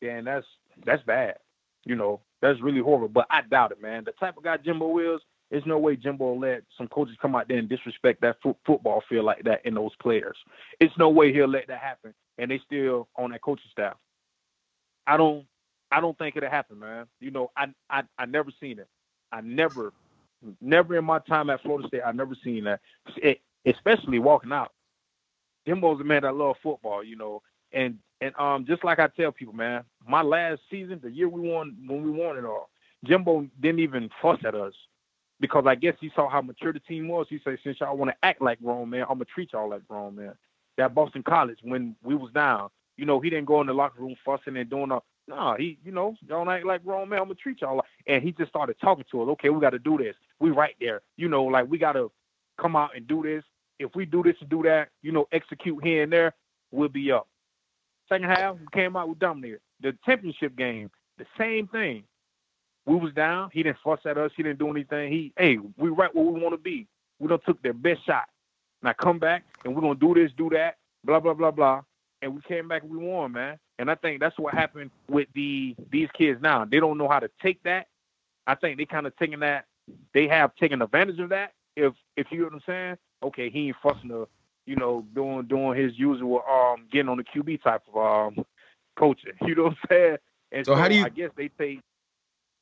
then 0.00 0.24
that's 0.24 0.46
that's 0.84 1.02
bad. 1.04 1.36
You 1.84 1.94
know, 1.94 2.20
that's 2.40 2.60
really 2.60 2.80
horrible. 2.80 3.08
But 3.08 3.26
I 3.30 3.42
doubt 3.42 3.72
it, 3.72 3.80
man. 3.80 4.04
The 4.04 4.12
type 4.12 4.36
of 4.36 4.42
guy 4.42 4.56
Jimbo 4.56 4.98
is, 4.98 5.20
there's 5.50 5.66
no 5.66 5.78
way 5.78 5.96
Jimbo 5.96 6.34
let 6.34 6.62
some 6.78 6.88
coaches 6.88 7.16
come 7.20 7.34
out 7.34 7.48
there 7.48 7.58
and 7.58 7.68
disrespect 7.68 8.20
that 8.20 8.36
fo- 8.42 8.56
football 8.64 9.02
field 9.08 9.24
like 9.24 9.42
that 9.44 9.64
in 9.64 9.74
those 9.74 9.94
players. 10.00 10.36
It's 10.78 10.96
no 10.96 11.08
way 11.08 11.32
he'll 11.32 11.48
let 11.48 11.66
that 11.68 11.80
happen, 11.80 12.14
and 12.38 12.50
they 12.50 12.60
still 12.64 13.08
on 13.16 13.30
that 13.32 13.42
coaching 13.42 13.70
staff. 13.70 13.96
I 15.06 15.16
don't, 15.16 15.44
I 15.90 16.00
don't 16.00 16.16
think 16.18 16.36
it'll 16.36 16.50
happen, 16.50 16.78
man. 16.78 17.06
You 17.18 17.32
know, 17.32 17.50
I, 17.56 17.66
I, 17.88 18.02
I 18.16 18.26
never 18.26 18.50
seen 18.60 18.78
it. 18.78 18.88
I 19.32 19.40
never, 19.40 19.92
never 20.60 20.96
in 20.96 21.04
my 21.04 21.18
time 21.20 21.50
at 21.50 21.62
Florida 21.62 21.88
State, 21.88 22.02
I 22.06 22.12
never 22.12 22.36
seen 22.44 22.64
that. 22.64 22.80
It, 23.16 23.40
especially 23.66 24.20
walking 24.20 24.52
out. 24.52 24.72
Jimbo's 25.66 26.00
a 26.00 26.04
man 26.04 26.22
that 26.22 26.34
love 26.34 26.56
football, 26.62 27.04
you 27.04 27.16
know, 27.16 27.42
and 27.72 27.98
and 28.20 28.34
um, 28.36 28.66
just 28.66 28.84
like 28.84 28.98
I 28.98 29.08
tell 29.08 29.32
people, 29.32 29.54
man, 29.54 29.82
my 30.06 30.22
last 30.22 30.60
season, 30.70 31.00
the 31.02 31.10
year 31.10 31.28
we 31.28 31.40
won, 31.40 31.76
when 31.86 32.02
we 32.02 32.10
won 32.10 32.36
it 32.36 32.44
all, 32.44 32.68
Jimbo 33.04 33.48
didn't 33.60 33.80
even 33.80 34.10
fuss 34.20 34.38
at 34.44 34.54
us 34.54 34.74
because 35.40 35.64
I 35.66 35.74
guess 35.74 35.94
he 36.00 36.10
saw 36.14 36.28
how 36.28 36.42
mature 36.42 36.72
the 36.72 36.80
team 36.80 37.08
was. 37.08 37.26
He 37.28 37.40
said, 37.42 37.58
since 37.64 37.80
y'all 37.80 37.96
want 37.96 38.10
to 38.10 38.16
act 38.26 38.42
like 38.42 38.62
grown 38.62 38.90
man, 38.90 39.02
I'm 39.02 39.16
gonna 39.16 39.24
treat 39.24 39.52
y'all 39.52 39.70
like 39.70 39.86
grown 39.88 40.14
man. 40.14 40.34
That 40.76 40.94
Boston 40.94 41.22
College 41.22 41.58
when 41.62 41.96
we 42.02 42.14
was 42.14 42.32
down, 42.32 42.68
you 42.96 43.06
know, 43.06 43.20
he 43.20 43.30
didn't 43.30 43.46
go 43.46 43.60
in 43.60 43.66
the 43.66 43.72
locker 43.72 44.02
room 44.02 44.16
fussing 44.24 44.56
and 44.56 44.68
doing 44.70 44.90
a 44.90 45.00
no, 45.28 45.54
he, 45.56 45.78
you 45.84 45.92
know, 45.92 46.16
don't 46.26 46.48
act 46.48 46.66
like 46.66 46.84
grown 46.84 47.08
man. 47.08 47.20
I'm 47.20 47.26
gonna 47.26 47.36
treat 47.36 47.60
y'all 47.60 47.76
like, 47.76 47.86
and 48.06 48.22
he 48.22 48.32
just 48.32 48.50
started 48.50 48.76
talking 48.80 49.04
to 49.10 49.22
us. 49.22 49.28
Okay, 49.30 49.48
we 49.48 49.60
got 49.60 49.70
to 49.70 49.78
do 49.78 49.96
this. 49.96 50.16
We 50.40 50.50
right 50.50 50.74
there, 50.80 51.02
you 51.16 51.28
know, 51.28 51.44
like 51.44 51.70
we 51.70 51.78
got 51.78 51.92
to 51.92 52.10
come 52.60 52.74
out 52.76 52.96
and 52.96 53.06
do 53.06 53.22
this. 53.22 53.44
If 53.78 53.94
we 53.94 54.04
do 54.04 54.22
this 54.22 54.34
and 54.40 54.50
do 54.50 54.62
that, 54.64 54.88
you 55.02 55.12
know, 55.12 55.26
execute 55.32 55.82
here 55.84 56.02
and 56.02 56.12
there, 56.12 56.34
we'll 56.70 56.88
be 56.88 57.12
up. 57.12 57.28
Second 58.08 58.28
half, 58.28 58.56
we 58.58 58.66
came 58.72 58.96
out 58.96 59.08
with 59.08 59.20
dominated. 59.20 59.60
The 59.80 59.96
championship 60.04 60.56
game, 60.56 60.90
the 61.16 61.26
same 61.38 61.68
thing. 61.68 62.02
We 62.86 62.96
was 62.96 63.12
down. 63.12 63.50
He 63.52 63.62
didn't 63.62 63.78
fuss 63.84 64.00
at 64.04 64.18
us. 64.18 64.30
He 64.36 64.42
didn't 64.42 64.58
do 64.58 64.70
anything. 64.70 65.12
He, 65.12 65.32
hey, 65.36 65.58
we 65.76 65.90
right 65.90 66.14
where 66.14 66.24
we 66.24 66.40
want 66.40 66.54
to 66.54 66.58
be. 66.58 66.86
We 67.18 67.28
done 67.28 67.38
took 67.46 67.62
their 67.62 67.72
best 67.74 68.04
shot. 68.06 68.28
Now 68.82 68.94
come 68.94 69.18
back 69.18 69.44
and 69.64 69.74
we're 69.74 69.82
gonna 69.82 69.94
do 69.94 70.14
this, 70.14 70.32
do 70.36 70.48
that, 70.50 70.78
blah 71.04 71.20
blah 71.20 71.34
blah 71.34 71.50
blah. 71.50 71.82
And 72.22 72.34
we 72.34 72.40
came 72.42 72.68
back 72.68 72.82
and 72.82 72.90
we 72.90 72.96
won, 72.98 73.32
man. 73.32 73.58
And 73.78 73.90
I 73.90 73.94
think 73.94 74.20
that's 74.20 74.38
what 74.38 74.54
happened 74.54 74.90
with 75.08 75.28
the 75.34 75.74
these 75.90 76.08
kids 76.16 76.40
now. 76.42 76.64
They 76.64 76.80
don't 76.80 76.96
know 76.98 77.08
how 77.08 77.18
to 77.20 77.30
take 77.42 77.62
that. 77.64 77.88
I 78.46 78.54
think 78.54 78.78
they 78.78 78.86
kind 78.86 79.06
of 79.06 79.16
taking 79.16 79.40
that. 79.40 79.66
They 80.14 80.28
have 80.28 80.54
taken 80.56 80.80
advantage 80.82 81.18
of 81.20 81.28
that. 81.30 81.52
If 81.76 81.92
if 82.16 82.26
you 82.30 82.38
know 82.38 82.44
what 82.46 82.54
I'm 82.54 82.62
saying. 82.66 82.96
Okay, 83.22 83.50
he 83.50 83.68
ain't 83.68 83.76
fussing 83.82 84.08
the, 84.08 84.26
you 84.64 84.76
know, 84.76 85.04
doing 85.14 85.44
doing 85.46 85.78
his 85.78 85.92
usual 85.98 86.42
um 86.50 86.86
getting 86.90 87.10
on 87.10 87.18
the 87.18 87.24
QB 87.24 87.62
type 87.62 87.82
of 87.92 87.96
um 88.38 88.44
coaching. 88.98 89.32
You 89.46 89.54
know 89.54 89.64
what 89.64 89.72
I'm 89.72 89.78
saying? 89.90 90.16
And 90.52 90.66
So 90.66 90.74
how 90.74 90.88
do 90.88 90.94
you- 90.96 91.04
I 91.04 91.10
guess 91.10 91.30
they 91.36 91.48
take 91.48 91.80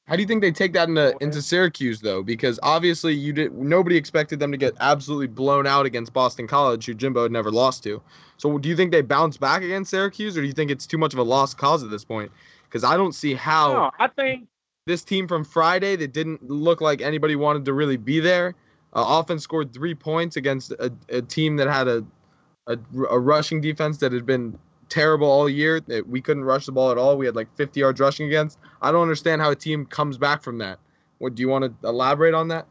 How 0.08 0.16
do 0.16 0.22
you 0.22 0.26
think 0.26 0.40
they 0.40 0.50
take 0.50 0.72
that 0.72 0.88
into 0.88 1.14
into 1.20 1.42
Syracuse 1.42 2.00
though? 2.00 2.22
Because 2.22 2.58
obviously 2.62 3.12
you 3.12 3.34
did 3.34 3.52
nobody 3.52 3.96
expected 3.96 4.40
them 4.40 4.50
to 4.52 4.56
get 4.56 4.74
absolutely 4.80 5.26
blown 5.26 5.66
out 5.66 5.84
against 5.84 6.14
Boston 6.14 6.46
College, 6.46 6.86
who 6.86 6.94
Jimbo 6.94 7.24
had 7.24 7.32
never 7.32 7.50
lost 7.50 7.82
to. 7.84 8.00
So 8.38 8.56
do 8.56 8.70
you 8.70 8.76
think 8.76 8.90
they 8.90 9.02
bounce 9.02 9.36
back 9.36 9.62
against 9.62 9.90
Syracuse, 9.90 10.38
or 10.38 10.40
do 10.40 10.46
you 10.46 10.54
think 10.54 10.70
it's 10.70 10.86
too 10.86 10.96
much 10.96 11.12
of 11.12 11.18
a 11.18 11.22
lost 11.22 11.58
cause 11.58 11.82
at 11.82 11.90
this 11.90 12.04
point? 12.04 12.32
Because 12.64 12.84
I 12.84 12.96
don't 12.96 13.14
see 13.14 13.34
how 13.34 13.72
no, 13.74 13.90
I 13.98 14.08
think 14.08 14.48
this 14.86 15.04
team 15.04 15.28
from 15.28 15.44
Friday 15.44 15.94
that 15.96 16.14
didn't 16.14 16.48
look 16.48 16.80
like 16.80 17.02
anybody 17.02 17.36
wanted 17.36 17.66
to 17.66 17.74
really 17.74 17.98
be 17.98 18.18
there. 18.18 18.54
Uh, 18.94 19.04
offense 19.06 19.42
scored 19.42 19.74
three 19.74 19.94
points 19.94 20.36
against 20.36 20.72
a, 20.72 20.90
a 21.10 21.20
team 21.20 21.56
that 21.56 21.68
had 21.68 21.86
a, 21.86 22.02
a 22.66 22.78
a 23.10 23.18
rushing 23.18 23.60
defense 23.60 23.98
that 23.98 24.12
had 24.12 24.24
been 24.24 24.58
terrible 24.88 25.28
all 25.28 25.48
year. 25.48 25.80
That 25.80 26.08
we 26.08 26.20
couldn't 26.20 26.44
rush 26.44 26.66
the 26.66 26.72
ball 26.72 26.90
at 26.90 26.98
all. 26.98 27.16
We 27.16 27.26
had 27.26 27.36
like 27.36 27.54
50 27.56 27.80
yards 27.80 28.00
rushing 28.00 28.26
against. 28.26 28.58
I 28.82 28.92
don't 28.92 29.02
understand 29.02 29.40
how 29.40 29.50
a 29.50 29.56
team 29.56 29.86
comes 29.86 30.18
back 30.18 30.42
from 30.42 30.58
that. 30.58 30.78
What 31.18 31.34
do 31.34 31.42
you 31.42 31.48
want 31.48 31.64
to 31.64 31.88
elaborate 31.88 32.34
on 32.34 32.48
that? 32.48 32.66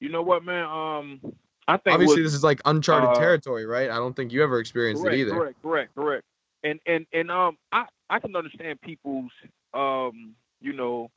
you 0.00 0.08
know 0.08 0.22
what, 0.22 0.44
man. 0.44 0.64
Um, 0.64 1.20
I 1.68 1.76
think 1.76 1.94
Obviously, 1.94 2.16
what- 2.16 2.24
this 2.24 2.34
is 2.34 2.42
like 2.42 2.60
uncharted 2.64 3.10
uh, 3.10 3.14
territory, 3.14 3.66
right? 3.66 3.90
I 3.90 3.96
don't 3.96 4.16
think 4.16 4.32
you 4.32 4.42
ever 4.42 4.58
experienced 4.58 5.02
correct, 5.02 5.16
it 5.16 5.20
either. 5.20 5.32
Correct, 5.32 5.62
correct, 5.62 5.94
correct. 5.94 6.24
And 6.64 6.80
and 6.86 7.06
and 7.12 7.30
um, 7.30 7.56
I 7.70 7.86
I 8.08 8.18
can 8.18 8.34
understand 8.34 8.80
people's 8.80 9.30
um, 9.72 10.34
you 10.60 10.72
know, 10.72 11.10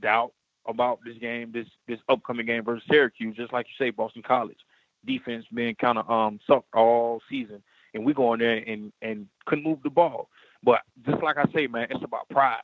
doubt 0.00 0.32
about 0.66 1.00
this 1.04 1.18
game, 1.18 1.52
this 1.52 1.66
this 1.86 1.98
upcoming 2.08 2.46
game 2.46 2.64
versus 2.64 2.84
Syracuse. 2.90 3.36
Just 3.36 3.52
like 3.52 3.66
you 3.66 3.84
say, 3.84 3.90
Boston 3.90 4.22
College 4.22 4.58
defense 5.06 5.44
been 5.52 5.74
kind 5.76 5.98
of 5.98 6.10
um 6.10 6.40
sucked 6.46 6.74
all 6.74 7.20
season, 7.28 7.62
and 7.94 8.04
we 8.04 8.14
go 8.14 8.32
in 8.34 8.40
there 8.40 8.62
and 8.66 8.92
and 9.02 9.26
couldn't 9.46 9.64
move 9.64 9.78
the 9.82 9.90
ball. 9.90 10.28
But 10.62 10.80
just 11.06 11.22
like 11.22 11.36
I 11.36 11.44
say, 11.54 11.66
man, 11.66 11.86
it's 11.90 12.04
about 12.04 12.28
pride. 12.28 12.62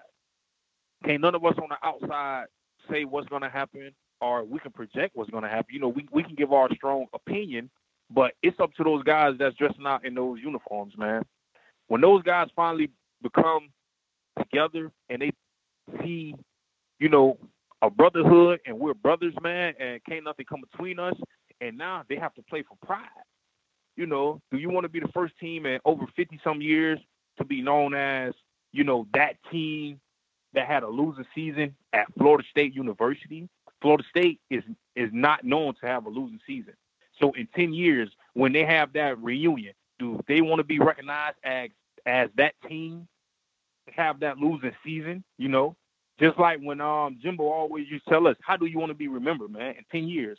Can't 1.04 1.20
none 1.20 1.34
of 1.34 1.44
us 1.44 1.54
on 1.58 1.68
the 1.68 1.86
outside 1.86 2.46
say 2.90 3.04
what's 3.04 3.28
to 3.28 3.48
happen, 3.48 3.92
or 4.20 4.44
we 4.44 4.58
can 4.58 4.72
project 4.72 5.16
what's 5.16 5.30
to 5.30 5.40
happen. 5.40 5.74
You 5.74 5.80
know, 5.80 5.88
we 5.88 6.06
we 6.10 6.22
can 6.22 6.34
give 6.34 6.52
our 6.52 6.68
strong 6.74 7.06
opinion, 7.12 7.70
but 8.10 8.32
it's 8.42 8.58
up 8.60 8.72
to 8.74 8.84
those 8.84 9.02
guys 9.04 9.34
that's 9.38 9.56
dressing 9.56 9.86
out 9.86 10.04
in 10.04 10.14
those 10.14 10.40
uniforms, 10.40 10.94
man. 10.96 11.22
When 11.88 12.00
those 12.00 12.22
guys 12.22 12.48
finally 12.56 12.90
become 13.22 13.70
together 14.38 14.90
and 15.10 15.22
they 15.22 15.32
see, 16.00 16.34
you 16.98 17.08
know, 17.08 17.38
a 17.82 17.90
brotherhood 17.90 18.60
and 18.66 18.78
we're 18.78 18.94
brothers, 18.94 19.34
man, 19.42 19.74
and 19.78 20.02
can't 20.04 20.24
nothing 20.24 20.46
come 20.46 20.62
between 20.72 20.98
us, 20.98 21.14
and 21.60 21.76
now 21.76 22.02
they 22.08 22.16
have 22.16 22.34
to 22.34 22.42
play 22.42 22.62
for 22.62 22.76
pride. 22.86 23.08
You 23.96 24.06
know, 24.06 24.40
do 24.50 24.58
you 24.58 24.70
want 24.70 24.84
to 24.84 24.88
be 24.88 25.00
the 25.00 25.08
first 25.08 25.38
team 25.38 25.66
in 25.66 25.78
over 25.84 26.04
50 26.16 26.40
some 26.42 26.60
years 26.60 26.98
to 27.38 27.44
be 27.44 27.62
known 27.62 27.94
as, 27.94 28.34
you 28.72 28.84
know, 28.84 29.06
that 29.14 29.36
team 29.50 30.00
that 30.52 30.66
had 30.66 30.82
a 30.82 30.88
losing 30.88 31.26
season 31.34 31.76
at 31.92 32.06
Florida 32.18 32.44
State 32.50 32.74
University? 32.74 33.48
Florida 33.80 34.04
State 34.08 34.40
is 34.50 34.62
is 34.96 35.10
not 35.12 35.44
known 35.44 35.74
to 35.80 35.86
have 35.86 36.06
a 36.06 36.08
losing 36.08 36.40
season. 36.46 36.74
So 37.20 37.32
in 37.32 37.48
10 37.54 37.72
years, 37.72 38.10
when 38.32 38.52
they 38.52 38.64
have 38.64 38.92
that 38.94 39.18
reunion, 39.22 39.74
do 39.98 40.18
they 40.26 40.40
want 40.40 40.58
to 40.58 40.64
be 40.64 40.78
recognized 40.78 41.36
as 41.44 41.68
as 42.06 42.30
that 42.36 42.54
team 42.68 43.06
have 43.92 44.20
that 44.20 44.38
losing 44.38 44.72
season? 44.84 45.22
You 45.38 45.48
know, 45.48 45.76
just 46.18 46.38
like 46.38 46.60
when 46.60 46.80
um 46.80 47.18
Jimbo 47.22 47.44
always 47.44 47.88
used 47.88 48.04
to 48.04 48.10
tell 48.10 48.26
us, 48.26 48.36
how 48.42 48.56
do 48.56 48.66
you 48.66 48.78
want 48.78 48.90
to 48.90 48.94
be 48.94 49.08
remembered, 49.08 49.52
man, 49.52 49.74
in 49.76 49.84
10 49.92 50.08
years? 50.08 50.38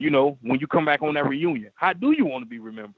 You 0.00 0.10
know, 0.10 0.38
when 0.40 0.58
you 0.58 0.66
come 0.66 0.86
back 0.86 1.02
on 1.02 1.14
that 1.14 1.28
reunion, 1.28 1.70
how 1.74 1.92
do 1.92 2.12
you 2.12 2.24
want 2.24 2.42
to 2.42 2.48
be 2.48 2.58
remembered? 2.58 2.94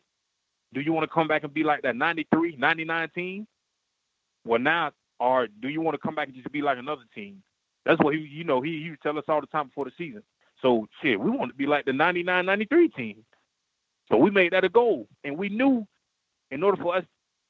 Do 0.73 0.81
you 0.81 0.93
want 0.93 1.03
to 1.03 1.13
come 1.13 1.27
back 1.27 1.43
and 1.43 1.53
be 1.53 1.65
like 1.65 1.83
that 1.83 1.97
93, 1.97 2.57
99 2.57 3.11
team? 3.11 3.47
Well, 4.45 4.61
now, 4.61 4.93
or 5.19 5.49
do 5.61 5.69
you 5.69 5.81
want 5.81 5.95
to 5.95 5.99
come 5.99 6.15
back 6.15 6.29
and 6.29 6.37
just 6.37 6.51
be 6.53 6.63
like 6.63 6.79
another 6.79 7.03
team? 7.13 7.43
That's 7.85 8.01
what 8.01 8.15
he, 8.15 8.21
you 8.21 8.45
know, 8.45 8.61
he, 8.61 8.85
he 8.85 8.95
tell 9.03 9.19
us 9.19 9.25
all 9.27 9.41
the 9.41 9.49
time 9.49 9.67
before 9.67 9.85
the 9.85 9.91
season. 9.99 10.23
So, 10.63 10.87
shit, 11.03 11.19
we 11.19 11.29
want 11.29 11.51
to 11.51 11.57
be 11.57 11.67
like 11.67 11.85
the 11.87 11.93
99, 11.93 12.47
93 12.47 12.89
team. 12.91 13.25
So 14.09 14.17
we 14.17 14.31
made 14.31 14.53
that 14.53 14.63
a 14.63 14.69
goal. 14.69 15.09
And 15.25 15.37
we 15.37 15.49
knew 15.49 15.85
in 16.53 16.63
order 16.63 16.81
for 16.81 16.97
us, 16.97 17.05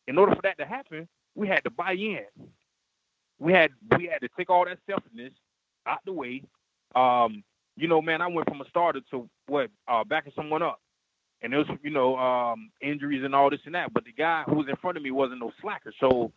in 0.07 0.17
order 0.17 0.35
for 0.35 0.43
that 0.43 0.57
to 0.59 0.65
happen, 0.65 1.07
we 1.35 1.47
had 1.47 1.63
to 1.65 1.71
buy 1.71 1.93
in. 1.93 2.25
We 3.39 3.53
had 3.53 3.71
we 3.99 4.07
had 4.07 4.23
to 4.23 4.29
take 4.37 4.49
all 4.49 4.65
that 4.65 4.79
selfishness 4.89 5.33
out 5.87 5.99
the 6.07 6.13
way. 6.13 6.43
Um, 6.95 7.45
you 7.77 7.89
know, 7.89 8.03
man, 8.03 8.23
I 8.23 8.29
went 8.29 8.49
from 8.49 8.61
a 8.63 8.69
starter 8.71 9.01
to 9.13 9.29
what 9.49 9.71
uh, 9.89 10.05
backing 10.05 10.33
someone 10.37 10.63
up, 10.63 10.81
and 11.43 11.55
it 11.55 11.59
was 11.59 11.69
you 11.83 11.91
know 11.91 12.17
um, 12.17 12.71
injuries 12.83 13.25
and 13.25 13.35
all 13.35 13.51
this 13.51 13.61
and 13.67 13.75
that. 13.77 13.93
But 13.95 14.05
the 14.05 14.13
guy 14.13 14.45
who 14.47 14.57
was 14.57 14.69
in 14.69 14.77
front 14.77 14.97
of 14.99 15.05
me 15.05 15.11
wasn't 15.13 15.41
no 15.41 15.53
slacker, 15.63 15.93
so 16.01 16.33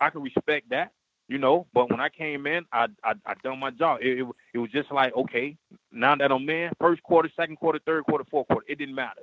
I 0.00 0.10
can 0.10 0.22
respect 0.22 0.70
that. 0.70 0.92
You 1.28 1.38
know, 1.38 1.66
but 1.74 1.90
when 1.90 2.00
I 2.00 2.10
came 2.10 2.46
in, 2.46 2.64
I 2.72 2.86
I, 3.04 3.14
I 3.26 3.34
done 3.44 3.60
my 3.60 3.70
job. 3.70 4.00
It, 4.02 4.20
it 4.20 4.26
it 4.54 4.58
was 4.58 4.70
just 4.72 4.92
like 4.92 5.14
okay, 5.16 5.56
now 5.92 6.16
that 6.16 6.32
I'm 6.32 6.48
in, 6.50 6.70
first 6.80 7.02
quarter, 7.04 7.30
second 7.36 7.56
quarter, 7.56 7.80
third 7.86 8.04
quarter, 8.04 8.24
fourth 8.30 8.48
quarter, 8.48 8.66
it 8.68 8.78
didn't 8.78 8.94
matter. 8.96 9.22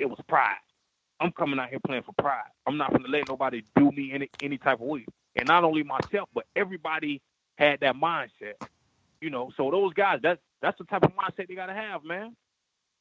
it 0.00 0.06
was 0.06 0.20
pride. 0.28 0.56
I'm 1.20 1.32
coming 1.32 1.60
out 1.60 1.70
here 1.70 1.80
playing 1.86 2.04
for 2.04 2.14
pride. 2.22 2.50
I'm 2.66 2.78
not 2.78 2.92
gonna 2.92 3.08
let 3.08 3.28
nobody 3.28 3.62
do 3.76 3.92
me 3.92 4.12
any 4.14 4.30
any 4.42 4.58
type 4.58 4.80
of 4.82 4.88
way. 4.88 5.06
And 5.36 5.48
not 5.48 5.64
only 5.64 5.84
myself, 5.84 6.30
but 6.34 6.46
everybody 6.56 7.22
had 7.58 7.80
that 7.82 7.96
mindset. 7.96 8.56
You 9.20 9.30
know, 9.30 9.50
so 9.56 9.70
those 9.70 9.94
guys, 9.94 10.20
that's 10.22 10.40
that's 10.64 10.78
the 10.78 10.84
type 10.84 11.02
of 11.02 11.10
mindset 11.12 11.46
they 11.46 11.54
gotta 11.54 11.74
have, 11.74 12.04
man. 12.04 12.34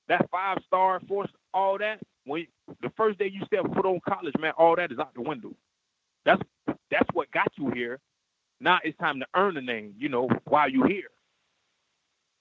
That 0.10 0.30
five 0.30 0.58
star, 0.68 1.00
four, 1.08 1.26
all 1.54 1.78
that. 1.78 2.00
When 2.26 2.46
the 2.82 2.92
first 2.98 3.18
day 3.20 3.30
you 3.32 3.46
step 3.46 3.64
foot 3.74 3.86
on 3.86 4.02
college, 4.08 4.34
man, 4.38 4.52
all 4.58 4.76
that 4.76 4.92
is 4.92 5.00
out 5.00 5.14
the 5.14 5.22
window. 5.22 5.54
That's 6.26 6.42
that's 6.92 7.08
what 7.14 7.32
got 7.32 7.48
you 7.58 7.72
here. 7.72 8.00
Now 8.60 8.80
it's 8.84 8.98
time 8.98 9.20
to 9.22 9.26
earn 9.34 9.56
the 9.56 9.62
name, 9.62 9.94
you 9.98 10.10
know, 10.10 10.28
while 10.44 10.70
you're 10.70 10.88
here. 10.88 11.10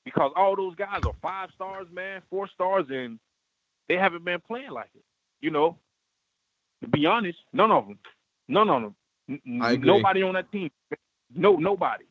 Because 0.04 0.32
all 0.34 0.56
those 0.56 0.74
guys 0.74 1.02
are 1.06 1.14
five 1.22 1.50
stars, 1.54 1.86
man, 1.92 2.20
four 2.28 2.48
stars, 2.48 2.86
and 2.90 3.20
they 3.88 3.94
haven't 3.94 4.24
been 4.24 4.40
playing 4.40 4.72
like 4.72 4.90
it. 4.96 5.04
You 5.40 5.52
know, 5.52 5.78
to 6.82 6.88
be 6.88 7.06
honest, 7.06 7.38
none 7.52 7.70
of 7.70 7.86
them, 7.86 7.98
none 8.48 8.68
of 8.68 8.82
them, 8.82 8.94
N- 9.28 9.40
nobody 9.80 10.24
on 10.24 10.34
that 10.34 10.50
team, 10.50 10.68
no, 11.32 11.54
nobody, 11.54 12.06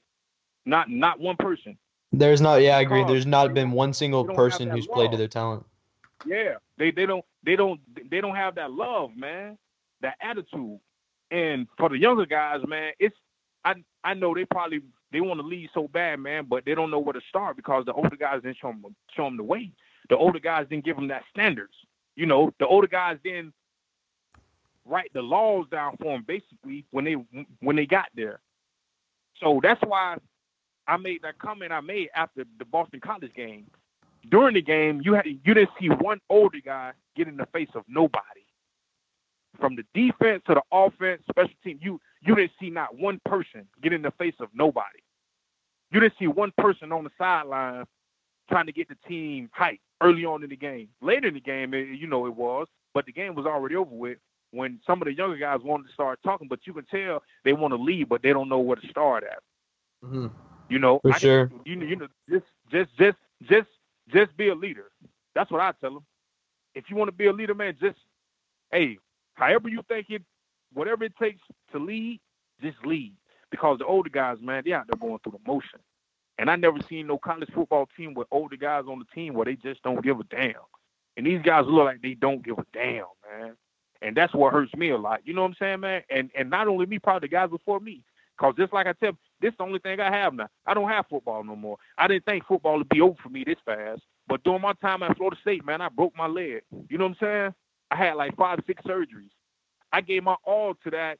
not 0.66 0.90
not 0.90 1.20
one 1.20 1.36
person. 1.36 1.78
There's 2.12 2.42
not, 2.42 2.62
yeah, 2.62 2.78
I 2.78 2.82
agree. 2.82 3.04
There's 3.06 3.26
not 3.26 3.54
been 3.54 3.72
one 3.72 3.94
single 3.94 4.26
person 4.26 4.70
who's 4.70 4.88
love. 4.88 4.96
played 4.96 5.12
to 5.12 5.18
their 5.18 5.28
talent. 5.28 5.66
Yeah, 6.26 6.56
they 6.78 6.92
they 6.92 7.06
don't 7.06 7.26
they 7.44 7.56
don't 7.56 7.80
they 8.10 8.22
don't 8.22 8.36
have 8.36 8.56
that 8.56 8.72
love, 8.72 9.16
man, 9.16 9.58
that 10.02 10.16
attitude. 10.22 10.80
And 11.32 11.68
for 11.78 11.90
the 11.90 11.98
younger 11.98 12.26
guys, 12.26 12.62
man, 12.68 12.94
it's 13.00 13.16
I 13.64 13.76
I 14.04 14.14
know 14.14 14.34
they 14.34 14.46
probably 14.46 14.82
they 15.12 15.22
want 15.22 15.40
to 15.40 15.46
lead 15.46 15.70
so 15.74 15.88
bad, 15.88 16.20
man, 16.20 16.46
but 16.50 16.66
they 16.66 16.76
don't 16.76 16.92
know 16.92 17.00
where 17.00 17.14
to 17.14 17.22
start 17.30 17.56
because 17.56 17.86
the 17.86 17.94
older 17.94 18.16
guys 18.16 18.42
didn't 18.44 18.58
show 18.58 18.68
them 18.70 18.96
show 19.16 19.26
them 19.26 19.38
the 19.38 19.44
way. 19.44 19.72
The 20.10 20.18
older 20.18 20.40
guys 20.40 20.68
didn't 20.70 20.86
give 20.86 20.98
them 20.98 21.08
that 21.08 21.24
standards. 21.30 21.74
You 22.16 22.26
know, 22.26 22.54
the 22.60 22.68
older 22.68 22.88
guys 22.88 23.18
didn't 23.24 23.54
write 24.86 25.12
the 25.14 25.22
laws 25.22 25.66
down 25.72 25.96
for 25.98 26.14
them 26.14 26.24
basically 26.28 26.86
when 26.92 27.06
they 27.06 27.16
when 27.62 27.76
they 27.76 27.86
got 27.86 28.10
there. 28.16 28.42
So 29.40 29.60
that's 29.64 29.82
why 29.82 30.18
I 30.88 30.98
made 30.98 31.22
that 31.24 31.40
comment 31.40 31.72
I 31.72 31.82
made 31.82 32.10
after 32.16 32.44
the 32.58 32.66
Boston 32.66 33.00
College 33.00 33.34
game. 33.34 33.66
During 34.30 34.54
the 34.54 34.62
game, 34.62 35.02
you 35.04 35.14
had 35.14 35.26
you 35.26 35.54
didn't 35.54 35.70
see 35.80 35.88
one 35.88 36.20
older 36.30 36.60
guy 36.64 36.92
get 37.16 37.28
in 37.28 37.38
the 37.38 37.48
face 37.48 37.70
of 37.76 37.84
nobody. 37.88 38.26
From 39.60 39.76
the 39.76 39.84
defense 39.94 40.44
to 40.48 40.56
the 40.56 40.62
offense, 40.72 41.22
special 41.30 41.56
team, 41.64 41.80
you 41.82 42.00
you 42.22 42.36
didn't 42.36 42.52
see 42.60 42.70
not 42.70 42.98
one 42.98 43.20
person 43.26 43.68
get 43.82 43.94
in 43.94 44.02
the 44.02 44.12
face 44.12 44.36
of 44.40 44.50
nobody. 44.54 45.00
You 45.92 46.00
didn't 46.00 46.14
see 46.20 46.28
one 46.28 46.54
person 46.58 46.92
on 46.92 47.04
the 47.04 47.10
sideline 47.18 47.86
trying 48.50 48.66
to 48.66 48.72
get 48.72 48.90
the 48.90 48.98
team 49.08 49.50
hyped 49.58 49.80
early 50.02 50.26
on 50.26 50.44
in 50.44 50.50
the 50.50 50.56
game. 50.56 50.90
Later 51.02 51.28
in 51.28 51.34
the 51.34 51.40
game, 51.40 51.74
it, 51.74 51.88
you 52.00 52.08
know 52.08 52.26
it 52.26 52.36
was, 52.36 52.68
but 52.94 53.06
the 53.06 53.12
game 53.12 53.36
was 53.36 53.46
already 53.46 53.76
over 53.76 53.94
with 53.94 54.18
when 54.52 54.80
some 54.86 55.02
of 55.02 55.06
the 55.06 55.14
younger 55.14 55.38
guys 55.38 55.60
wanted 55.64 55.88
to 55.88 55.94
start 55.94 56.20
talking. 56.24 56.48
But 56.48 56.60
you 56.66 56.74
can 56.74 56.86
tell 56.86 57.24
they 57.44 57.54
want 57.54 57.72
to 57.74 57.78
leave, 57.78 58.10
but 58.10 58.22
they 58.22 58.34
don't 58.34 58.50
know 58.50 58.60
where 58.60 58.78
to 58.78 58.88
start 58.88 59.24
at. 59.24 59.42
Mm-hmm. 60.06 60.28
You 60.72 60.80
know, 60.80 61.02
for 61.02 61.14
I 61.14 61.18
sure. 61.20 61.52
you 61.66 61.76
know, 61.76 61.86
you 61.86 61.98
know, 61.98 62.08
just 62.30 62.46
just 62.72 62.90
just 62.98 63.18
just 63.44 63.68
just 64.14 64.38
be 64.38 64.50
a 64.50 64.56
leader. 64.56 64.86
That's 65.36 65.52
what 65.52 65.62
I 65.62 65.74
tell 65.82 65.96
them. 65.96 66.06
If 66.76 66.86
you 66.90 66.96
want 66.96 67.10
to 67.10 67.16
be 67.16 67.28
a 67.28 67.34
leader, 67.34 67.54
man, 67.54 67.76
just 67.82 67.98
hey, 68.72 68.98
however 69.36 69.68
you 69.68 69.82
think 69.90 70.08
it, 70.10 70.24
whatever 70.74 71.04
it 71.04 71.14
takes 71.22 71.42
to 71.74 71.80
lead, 71.80 72.22
just 72.62 72.78
lead. 72.86 73.14
Because 73.52 73.80
the 73.80 73.86
older 73.86 74.10
guys, 74.10 74.38
man, 74.42 74.64
they 74.66 74.72
out 74.72 74.88
there 74.88 74.98
going 74.98 75.20
through 75.20 75.34
the 75.34 75.52
motion. 75.52 75.80
And 76.38 76.50
I 76.50 76.56
never 76.56 76.80
seen 76.90 77.08
no 77.08 77.18
college 77.18 77.50
football 77.54 77.90
team 77.98 78.14
with 78.14 78.28
older 78.32 78.56
guys 78.56 78.86
on 78.88 79.00
the 79.00 79.06
team 79.14 79.34
where 79.34 79.46
they 79.46 79.58
just 79.58 79.84
don't 79.84 80.02
give 80.02 80.22
a 80.22 80.24
damn. 80.24 80.54
And 81.18 81.26
these 81.26 81.42
guys 81.44 81.66
look 81.68 81.84
like 81.86 82.02
they 82.02 82.14
don't 82.14 82.44
give 82.46 82.58
a 82.60 82.66
damn, 82.74 83.04
man. 83.30 83.58
And 84.02 84.16
that's 84.16 84.34
what 84.34 84.54
hurts 84.54 84.74
me 84.76 84.92
a 84.92 84.98
lot. 84.98 85.20
You 85.26 85.34
know 85.34 85.42
what 85.42 85.50
I'm 85.50 85.56
saying, 85.60 85.82
man? 85.82 86.04
And 86.10 86.32
and 86.36 86.50
not 86.50 86.70
only 86.70 86.86
me, 86.86 86.98
probably 86.98 87.28
the 87.28 87.32
guys 87.32 87.50
before 87.50 87.82
me. 87.82 88.04
Cause 88.42 88.56
just 88.60 88.74
like 88.74 88.88
I 88.88 88.96
said, 89.00 89.18
this 89.42 89.52
is 89.52 89.58
the 89.60 89.66
only 89.66 89.80
thing 89.80 90.02
I 90.02 90.12
have 90.12 90.34
now. 90.34 90.50
I 90.68 90.76
don't 90.76 90.90
have 90.90 91.08
football 91.10 91.46
no 91.46 91.56
more. 91.56 91.78
I 92.00 92.10
didn't 92.10 92.26
think 92.26 92.46
football 92.48 92.80
would 92.80 92.90
be 92.90 93.02
over 93.02 93.16
for 93.24 93.30
me 93.30 93.46
this 93.46 93.58
fast. 93.66 94.02
But 94.28 94.44
during 94.44 94.62
my 94.64 94.74
time 94.82 95.04
at 95.04 95.18
Florida 95.18 95.38
State, 95.42 95.66
man, 95.66 95.82
I 95.82 95.90
broke 95.90 96.18
my 96.18 96.28
leg. 96.28 96.64
You 96.90 97.00
know 97.00 97.06
what 97.08 97.18
I'm 97.22 97.28
saying? 97.28 97.56
I 97.92 97.98
had 97.98 98.16
like 98.16 98.38
five, 98.38 98.60
six 98.68 98.84
surgeries. 98.84 99.32
I 99.94 100.02
gave 100.02 100.24
my 100.24 100.38
all 100.46 100.76
to 100.86 100.92
that. 100.92 101.20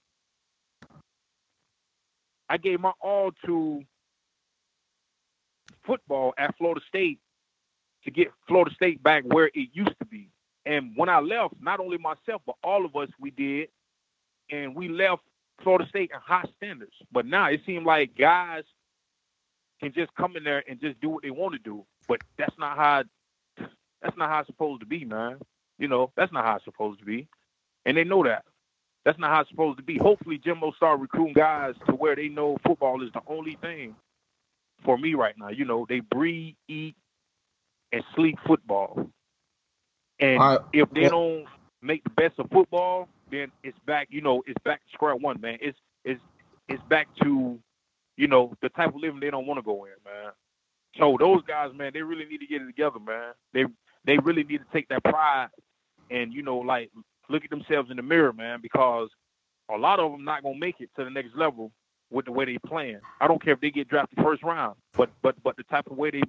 I 2.50 2.58
gave 2.58 2.82
my 2.82 2.94
all 3.02 3.32
to 3.46 3.84
football 5.86 6.34
at 6.38 6.58
Florida 6.58 6.82
State 6.90 7.20
to 8.06 8.12
get 8.12 8.30
Florida 8.48 8.74
State 8.76 9.04
back 9.04 9.24
where 9.26 9.48
it 9.54 9.70
used 9.74 9.98
to 10.00 10.06
be. 10.06 10.30
And 10.66 10.94
when 10.98 11.10
I 11.10 11.20
left, 11.20 11.56
not 11.62 11.80
only 11.82 12.00
myself, 12.00 12.42
but 12.46 12.56
all 12.64 12.86
of 12.86 12.96
us, 12.96 13.10
we 13.20 13.32
did. 13.32 13.70
And 14.52 14.76
we 14.76 14.90
left 14.90 15.24
Florida 15.64 15.88
State 15.90 16.12
in 16.14 16.20
high 16.20 16.46
standards. 16.58 16.94
But 17.12 17.26
now 17.26 17.48
it 17.50 17.62
seems 17.66 17.86
like 17.86 18.18
guys 18.18 18.64
can 19.80 19.94
just 19.94 20.14
come 20.16 20.36
in 20.36 20.44
there 20.44 20.64
and 20.68 20.80
just 20.80 21.00
do 21.02 21.10
what 21.10 21.24
they 21.24 21.32
want 21.32 21.54
to 21.54 21.60
do. 21.60 21.86
But 22.08 22.22
that's 22.38 22.58
not 22.58 22.78
how 22.78 23.04
that's 24.02 24.18
not 24.18 24.30
how 24.30 24.40
it's 24.40 24.48
supposed 24.48 24.82
to 24.82 24.86
be, 24.86 25.06
man. 25.06 25.38
You 25.78 25.88
know, 25.88 26.12
that's 26.16 26.32
not 26.32 26.46
how 26.46 26.56
it's 26.56 26.66
supposed 26.66 27.00
to 27.00 27.06
be. 27.06 27.28
And 27.86 27.98
they 27.98 28.04
know 28.04 28.24
that. 28.24 28.46
That's 29.04 29.18
not 29.18 29.32
how 29.32 29.42
it's 29.42 29.50
supposed 29.50 29.78
to 29.78 29.84
be. 29.84 29.98
Hopefully 29.98 30.38
Jimbo 30.38 30.72
start 30.74 31.00
recruiting 31.00 31.34
guys 31.34 31.74
to 31.88 31.94
where 31.94 32.16
they 32.16 32.28
know 32.30 32.58
football 32.66 33.04
is 33.04 33.12
the 33.14 33.22
only 33.26 33.58
thing 33.62 33.96
for 34.84 34.98
me 34.98 35.16
right 35.16 35.36
now. 35.38 35.50
You 35.50 35.66
know, 35.66 35.86
they 35.90 36.02
breathe, 36.02 36.56
eat, 36.68 36.96
and 37.92 38.04
sleep 38.16 38.38
football. 38.46 39.10
And 40.20 40.40
right. 40.40 40.60
if 40.72 40.90
they 40.92 41.10
don't 41.10 41.46
make 41.82 42.04
the 42.04 42.12
best 42.12 42.38
of 42.38 42.50
football, 42.52 43.10
then 43.32 43.52
it's 43.64 43.78
back. 43.86 44.08
You 44.12 44.22
know, 44.22 44.44
it's 44.46 44.62
back 44.64 44.80
to 44.80 44.94
square 44.94 45.16
one, 45.16 45.40
man. 45.42 45.58
It's 45.62 45.78
it's 46.04 46.22
it's 46.68 46.84
back 46.90 47.08
to 47.24 47.60
you 48.18 48.28
know 48.28 48.54
the 48.62 48.70
type 48.70 48.90
of 48.90 49.02
living 49.02 49.20
they 49.20 49.32
don't 49.32 49.48
want 49.48 49.58
to 49.58 49.64
go 49.64 49.86
in, 49.86 49.92
man. 50.06 50.32
So 50.98 51.16
those 51.20 51.42
guys, 51.48 51.72
man, 51.76 51.92
they 51.94 52.02
really 52.02 52.26
need 52.26 52.40
to 52.40 52.48
get 52.48 52.62
it 52.62 52.66
together, 52.68 53.00
man. 53.00 53.34
They 53.54 53.66
they 54.06 54.18
really 54.18 54.44
need 54.44 54.60
to 54.60 54.66
take 54.74 54.88
that 54.90 55.04
pride 55.04 55.50
and 56.10 56.34
you 56.34 56.44
know 56.44 56.58
like 56.58 56.92
look 57.30 57.44
at 57.44 57.50
themselves 57.50 57.90
in 57.90 57.98
the 57.98 58.04
mirror, 58.04 58.34
man, 58.34 58.60
because 58.62 59.10
a 59.74 59.78
lot 59.78 60.00
of 60.00 60.12
them 60.12 60.26
not 60.26 60.44
gonna 60.44 60.58
make 60.58 60.82
it 60.82 60.90
to 60.98 61.04
the 61.04 61.10
next 61.10 61.36
level 61.36 61.72
with 62.12 62.26
the 62.26 62.32
way 62.32 62.46
they 62.46 62.58
playing. 62.68 63.00
I 63.22 63.28
don't 63.28 63.42
care 63.42 63.54
if 63.54 63.62
they 63.62 63.72
get 63.72 63.88
drafted 63.88 64.20
first 64.22 64.44
round, 64.44 64.76
but 64.98 65.10
but 65.22 65.36
but 65.44 65.56
the 65.56 65.64
type 65.64 65.88
of 65.90 65.98
way 65.98 66.12
they 66.12 66.24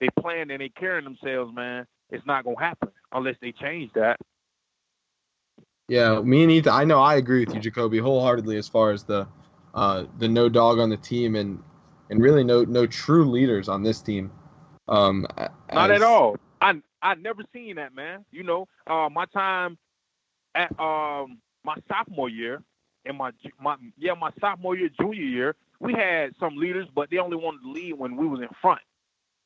they 0.00 0.08
playing 0.18 0.50
and 0.50 0.60
they 0.60 0.70
carrying 0.70 1.04
themselves, 1.04 1.54
man, 1.54 1.86
it's 2.10 2.26
not 2.26 2.44
gonna 2.44 2.58
happen 2.58 2.90
unless 3.12 3.36
they 3.42 3.52
change 3.52 3.92
that. 3.94 4.16
Yeah, 5.90 6.20
me 6.20 6.44
and 6.44 6.52
Ethan, 6.52 6.72
I 6.72 6.84
know 6.84 7.00
I 7.00 7.16
agree 7.16 7.44
with 7.44 7.52
you, 7.52 7.60
Jacobbi, 7.60 8.00
wholeheartedly 8.00 8.56
as 8.56 8.68
far 8.68 8.92
as 8.92 9.02
the 9.02 9.26
uh, 9.74 10.04
the 10.20 10.28
no 10.28 10.48
dog 10.48 10.78
on 10.78 10.88
the 10.88 10.96
team 10.96 11.34
and 11.34 11.60
and 12.10 12.22
really 12.22 12.44
no 12.44 12.62
no 12.62 12.86
true 12.86 13.28
leaders 13.28 13.68
on 13.68 13.82
this 13.82 14.00
team. 14.00 14.30
Um, 14.86 15.26
not 15.72 15.90
at 15.90 16.02
all. 16.02 16.36
I 16.60 16.80
I 17.02 17.16
never 17.16 17.42
seen 17.52 17.74
that, 17.76 17.92
man. 17.92 18.24
You 18.30 18.44
know, 18.44 18.68
uh, 18.86 19.08
my 19.10 19.24
time 19.26 19.78
at 20.54 20.70
um 20.78 21.40
my 21.64 21.74
sophomore 21.88 22.28
year, 22.28 22.62
in 23.04 23.16
my 23.16 23.32
my 23.60 23.74
yeah 23.98 24.14
my 24.14 24.30
sophomore 24.40 24.76
year, 24.76 24.90
junior 25.00 25.24
year, 25.24 25.56
we 25.80 25.92
had 25.92 26.36
some 26.38 26.56
leaders, 26.56 26.86
but 26.94 27.10
they 27.10 27.18
only 27.18 27.36
wanted 27.36 27.62
to 27.62 27.70
lead 27.72 27.94
when 27.94 28.16
we 28.16 28.28
was 28.28 28.40
in 28.42 28.48
front. 28.62 28.80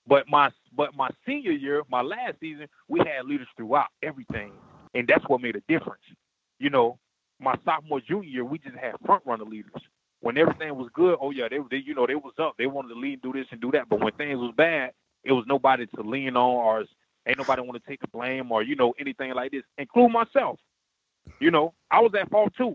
But 0.06 0.28
my 0.28 0.50
but 0.76 0.94
my 0.94 1.08
senior 1.24 1.52
year, 1.52 1.84
my 1.90 2.02
last 2.02 2.38
season, 2.38 2.68
we 2.86 3.00
had 3.00 3.24
leaders 3.24 3.48
throughout 3.56 3.88
everything, 4.02 4.52
and 4.94 5.08
that's 5.08 5.26
what 5.26 5.40
made 5.40 5.56
a 5.56 5.62
difference. 5.68 6.02
You 6.64 6.70
know, 6.70 6.98
my 7.40 7.54
sophomore 7.64 8.00
junior 8.00 8.28
year, 8.28 8.44
we 8.44 8.58
just 8.58 8.76
had 8.76 8.94
front 9.04 9.22
runner 9.26 9.44
leaders. 9.44 9.72
When 10.20 10.38
everything 10.38 10.74
was 10.76 10.88
good, 10.94 11.18
oh 11.20 11.30
yeah, 11.30 11.48
they, 11.50 11.58
they 11.70 11.82
you 11.84 11.94
know 11.94 12.06
they 12.06 12.14
was 12.14 12.32
up. 12.38 12.54
They 12.58 12.66
wanted 12.66 12.94
to 12.94 13.00
lead, 13.00 13.20
do 13.20 13.32
this 13.34 13.46
and 13.52 13.60
do 13.60 13.70
that. 13.72 13.88
But 13.90 14.00
when 14.00 14.14
things 14.14 14.38
was 14.38 14.54
bad, 14.56 14.92
it 15.24 15.32
was 15.32 15.44
nobody 15.46 15.86
to 15.96 16.02
lean 16.02 16.36
on, 16.36 16.54
or 16.54 16.84
ain't 17.28 17.38
nobody 17.38 17.60
want 17.62 17.82
to 17.82 17.88
take 17.88 18.00
the 18.00 18.08
blame, 18.08 18.50
or 18.50 18.62
you 18.62 18.76
know 18.76 18.94
anything 18.98 19.34
like 19.34 19.52
this, 19.52 19.62
include 19.76 20.12
myself. 20.12 20.58
You 21.40 21.50
know, 21.50 21.74
I 21.90 22.00
was 22.00 22.12
at 22.18 22.30
fault 22.30 22.54
too 22.56 22.74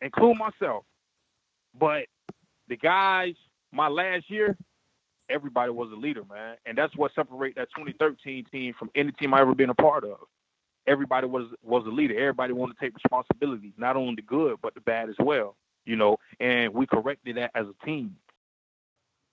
include 0.00 0.38
myself. 0.38 0.84
But 1.78 2.06
the 2.68 2.76
guys, 2.76 3.34
my 3.72 3.88
last 3.88 4.30
year, 4.30 4.56
everybody 5.30 5.70
was 5.70 5.90
a 5.92 5.96
leader, 5.96 6.22
man, 6.30 6.56
and 6.66 6.76
that's 6.76 6.96
what 6.96 7.12
separate 7.14 7.56
that 7.56 7.68
2013 7.76 8.46
team 8.50 8.74
from 8.78 8.90
any 8.94 9.12
team 9.12 9.34
I 9.34 9.40
ever 9.40 9.54
been 9.54 9.70
a 9.70 9.74
part 9.74 10.04
of. 10.04 10.18
Everybody 10.88 11.26
was 11.26 11.46
was 11.62 11.84
a 11.86 11.90
leader. 11.90 12.18
Everybody 12.18 12.52
wanted 12.52 12.78
to 12.78 12.80
take 12.80 12.94
responsibility, 12.94 13.72
not 13.76 13.96
only 13.96 14.16
the 14.16 14.22
good 14.22 14.56
but 14.62 14.74
the 14.74 14.80
bad 14.80 15.08
as 15.08 15.16
well. 15.18 15.56
You 15.84 15.96
know, 15.96 16.18
and 16.40 16.74
we 16.74 16.86
corrected 16.86 17.36
that 17.36 17.50
as 17.54 17.66
a 17.66 17.86
team. 17.86 18.16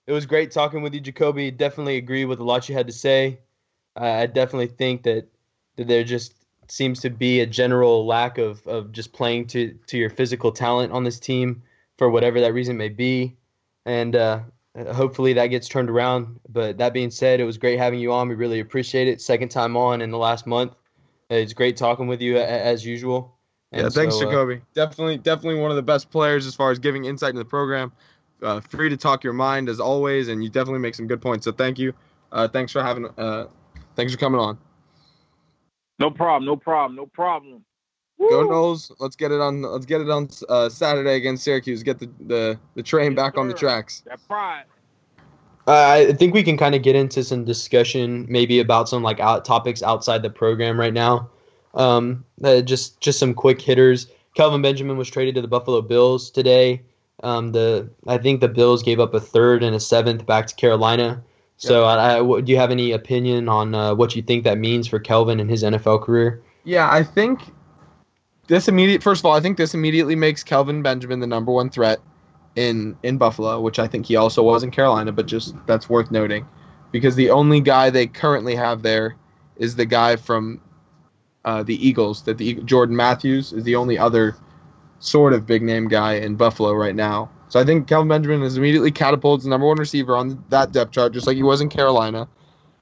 It 0.06 0.12
was 0.12 0.24
great 0.24 0.52
talking 0.52 0.82
with 0.82 0.94
you, 0.94 1.00
Jacobbi. 1.00 1.56
Definitely 1.56 1.96
agree 1.96 2.24
with 2.24 2.38
a 2.38 2.44
lot 2.44 2.68
you 2.68 2.74
had 2.74 2.86
to 2.86 2.92
say. 2.92 3.40
I 3.96 4.26
definitely 4.26 4.68
think 4.68 5.02
that 5.02 5.26
that 5.76 5.88
they're 5.88 6.04
just 6.04 6.34
seems 6.68 7.00
to 7.00 7.10
be 7.10 7.40
a 7.40 7.46
general 7.46 8.06
lack 8.06 8.38
of, 8.38 8.66
of 8.66 8.92
just 8.92 9.12
playing 9.12 9.46
to, 9.46 9.72
to 9.86 9.96
your 9.96 10.10
physical 10.10 10.52
talent 10.52 10.92
on 10.92 11.04
this 11.04 11.20
team 11.20 11.62
for 11.98 12.10
whatever 12.10 12.40
that 12.40 12.52
reason 12.52 12.76
may 12.76 12.88
be. 12.88 13.36
And 13.84 14.16
uh, 14.16 14.40
hopefully 14.92 15.32
that 15.34 15.46
gets 15.48 15.68
turned 15.68 15.90
around. 15.90 16.40
But 16.48 16.78
that 16.78 16.92
being 16.92 17.10
said, 17.10 17.40
it 17.40 17.44
was 17.44 17.58
great 17.58 17.78
having 17.78 18.00
you 18.00 18.12
on. 18.12 18.28
We 18.28 18.34
really 18.34 18.60
appreciate 18.60 19.08
it. 19.08 19.20
Second 19.20 19.50
time 19.50 19.76
on 19.76 20.00
in 20.00 20.10
the 20.10 20.18
last 20.18 20.46
month. 20.46 20.72
It's 21.30 21.52
great 21.52 21.76
talking 21.76 22.06
with 22.06 22.20
you 22.20 22.38
as 22.38 22.84
usual. 22.84 23.34
Yeah, 23.72 23.88
thanks, 23.88 24.16
so, 24.16 24.28
uh, 24.28 24.32
Jacobbi. 24.32 24.62
Definitely, 24.74 25.18
definitely 25.18 25.60
one 25.60 25.70
of 25.70 25.76
the 25.76 25.82
best 25.82 26.10
players 26.10 26.46
as 26.46 26.54
far 26.54 26.70
as 26.70 26.78
giving 26.78 27.04
insight 27.04 27.30
into 27.30 27.40
the 27.40 27.44
program. 27.44 27.92
Uh, 28.42 28.60
free 28.60 28.88
to 28.88 28.96
talk 28.96 29.24
your 29.24 29.32
mind 29.32 29.68
as 29.68 29.80
always, 29.80 30.28
and 30.28 30.44
you 30.44 30.50
definitely 30.50 30.78
make 30.80 30.94
some 30.94 31.06
good 31.06 31.20
points. 31.20 31.44
So 31.44 31.52
thank 31.52 31.78
you. 31.78 31.92
Uh, 32.32 32.46
thanks 32.46 32.70
for 32.70 32.82
having. 32.82 33.06
Uh, 33.18 33.46
thanks 33.96 34.12
for 34.12 34.18
coming 34.18 34.40
on. 34.40 34.58
No 35.98 36.10
problem. 36.10 36.46
No 36.46 36.56
problem. 36.56 36.96
No 36.96 37.06
problem. 37.06 37.64
Go 38.18 38.46
Woo! 38.46 38.48
Noles. 38.48 38.92
Let's 38.98 39.16
get 39.16 39.32
it 39.32 39.40
on. 39.40 39.62
Let's 39.62 39.86
get 39.86 40.00
it 40.00 40.10
on 40.10 40.28
uh, 40.48 40.68
Saturday 40.68 41.16
against 41.16 41.44
Syracuse. 41.44 41.82
Get 41.82 41.98
the 41.98 42.10
the, 42.20 42.58
the 42.74 42.82
train 42.82 43.12
Yes, 43.12 43.16
back 43.16 43.38
on 43.38 43.48
the 43.48 43.54
tracks. 43.54 44.02
That 44.06 44.20
pride. 44.26 44.64
Uh, 45.66 46.06
I 46.08 46.12
think 46.12 46.32
we 46.32 46.42
can 46.44 46.56
kind 46.56 46.74
of 46.74 46.82
get 46.82 46.94
into 46.94 47.24
some 47.24 47.44
discussion, 47.44 48.24
maybe 48.28 48.60
about 48.60 48.88
some 48.88 49.02
like 49.02 49.18
out 49.18 49.44
topics 49.44 49.82
outside 49.82 50.22
the 50.22 50.30
program 50.30 50.78
right 50.78 50.94
now. 50.94 51.28
Um, 51.74 52.24
uh, 52.44 52.60
just 52.60 53.00
just 53.00 53.18
some 53.18 53.34
quick 53.34 53.60
hitters. 53.60 54.06
Kelvin 54.34 54.62
Benjamin 54.62 54.96
was 54.96 55.10
traded 55.10 55.34
to 55.36 55.42
the 55.42 55.48
Buffalo 55.48 55.82
Bills 55.82 56.30
today. 56.30 56.82
Um, 57.22 57.52
the 57.52 57.88
I 58.06 58.18
think 58.18 58.40
the 58.40 58.48
Bills 58.48 58.82
gave 58.82 59.00
up 59.00 59.14
a 59.14 59.20
third 59.20 59.62
and 59.62 59.74
a 59.74 59.80
seventh 59.80 60.24
back 60.26 60.46
to 60.46 60.54
Carolina. 60.54 61.22
So, 61.58 61.84
I, 61.84 62.16
I, 62.16 62.20
what- 62.20 62.44
do 62.44 62.52
you 62.52 62.58
have 62.58 62.70
any 62.70 62.92
opinion 62.92 63.48
on 63.48 63.74
uh, 63.74 63.94
what 63.94 64.14
you 64.14 64.20
think 64.20 64.44
that 64.44 64.58
means 64.58 64.86
for 64.86 64.98
Kelvin 64.98 65.40
and 65.40 65.48
his 65.48 65.62
NFL 65.62 66.02
career? 66.02 66.42
Yeah, 66.64 66.90
I 66.92 67.02
think 67.02 67.40
this 68.46 68.68
immediate. 68.68 69.02
First 69.02 69.22
of 69.22 69.26
all, 69.26 69.32
I 69.32 69.40
think 69.40 69.56
this 69.56 69.72
immediately 69.74 70.14
makes 70.14 70.44
Kelvin 70.44 70.82
Benjamin 70.82 71.20
the 71.20 71.26
number 71.26 71.50
one 71.50 71.70
threat 71.70 71.98
in 72.56 72.96
in 73.02 73.18
Buffalo, 73.18 73.60
which 73.60 73.78
I 73.78 73.86
think 73.86 74.06
he 74.06 74.16
also 74.16 74.42
was 74.42 74.62
in 74.62 74.70
Carolina. 74.70 75.12
But 75.12 75.26
just 75.26 75.54
that's 75.66 75.88
worth 75.88 76.10
noting, 76.10 76.46
because 76.90 77.14
the 77.14 77.30
only 77.30 77.60
guy 77.60 77.90
they 77.90 78.06
currently 78.06 78.56
have 78.56 78.82
there 78.82 79.16
is 79.56 79.76
the 79.76 79.86
guy 79.86 80.16
from 80.16 80.60
uh, 81.44 81.62
the 81.62 81.86
Eagles. 81.86 82.22
That 82.22 82.38
the 82.38 82.54
Jordan 82.54 82.96
Matthews 82.96 83.52
is 83.52 83.64
the 83.64 83.76
only 83.76 83.96
other 83.98 84.34
sort 84.98 85.32
of 85.32 85.46
big 85.46 85.62
name 85.62 85.88
guy 85.88 86.14
in 86.14 86.34
Buffalo 86.36 86.72
right 86.72 86.94
now. 86.94 87.30
So 87.48 87.60
I 87.60 87.64
think 87.64 87.86
Kelvin 87.86 88.08
Benjamin 88.08 88.42
is 88.42 88.56
immediately 88.56 88.90
catapulted 88.90 89.44
as 89.44 89.46
number 89.46 89.66
one 89.66 89.76
receiver 89.76 90.16
on 90.16 90.42
that 90.48 90.72
depth 90.72 90.90
chart, 90.90 91.12
just 91.12 91.28
like 91.28 91.36
he 91.36 91.44
was 91.44 91.60
in 91.60 91.68
Carolina. 91.68 92.26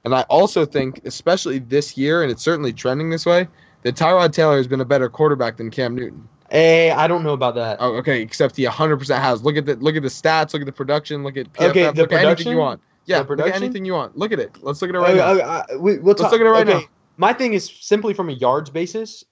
And 0.03 0.15
I 0.15 0.21
also 0.23 0.65
think, 0.65 1.01
especially 1.05 1.59
this 1.59 1.97
year, 1.97 2.23
and 2.23 2.31
it's 2.31 2.41
certainly 2.41 2.73
trending 2.73 3.09
this 3.09 3.25
way, 3.25 3.47
that 3.83 3.95
Tyrod 3.95 4.33
Taylor 4.33 4.57
has 4.57 4.67
been 4.67 4.81
a 4.81 4.85
better 4.85 5.09
quarterback 5.09 5.57
than 5.57 5.69
Cam 5.69 5.95
Newton. 5.95 6.27
Hey, 6.49 6.91
I 6.91 7.07
don't 7.07 7.23
know 7.23 7.33
about 7.33 7.55
that. 7.55 7.77
Oh, 7.79 7.95
okay, 7.97 8.21
except 8.21 8.55
he 8.55 8.65
100% 8.65 9.19
has. 9.19 9.43
Look 9.43 9.57
at 9.57 9.65
the 9.65 9.75
look 9.77 9.95
at 9.95 10.03
the 10.03 10.09
stats, 10.09 10.53
look 10.53 10.61
at 10.61 10.65
the 10.65 10.71
production, 10.71 11.23
look 11.23 11.37
at 11.37 11.51
PFF, 11.53 11.69
Okay, 11.69 11.83
the 11.91 12.01
look 12.03 12.11
at 12.11 12.19
anything 12.19 12.19
production? 12.21 12.51
you 12.51 12.57
want. 12.57 12.81
Yeah, 13.05 13.19
The 13.19 13.25
production? 13.25 13.55
anything 13.63 13.85
you 13.85 13.93
want. 13.93 14.17
Look 14.17 14.31
at 14.31 14.39
it. 14.39 14.55
Let's 14.61 14.81
look 14.81 14.89
at 14.89 14.95
it 14.95 14.99
right 14.99 15.15
now. 15.15 15.23
Uh, 15.23 15.33
uh, 15.35 15.65
uh, 15.75 15.79
we, 15.79 15.97
we'll 15.97 16.07
Let's 16.07 16.21
talk- 16.21 16.31
look 16.31 16.41
at 16.41 16.47
it 16.47 16.49
right 16.49 16.67
okay, 16.69 16.79
now. 16.79 16.85
My 17.17 17.33
thing 17.33 17.53
is 17.53 17.69
simply 17.81 18.13
from 18.13 18.29
a 18.29 18.33
yards 18.33 18.69
basis. 18.69 19.23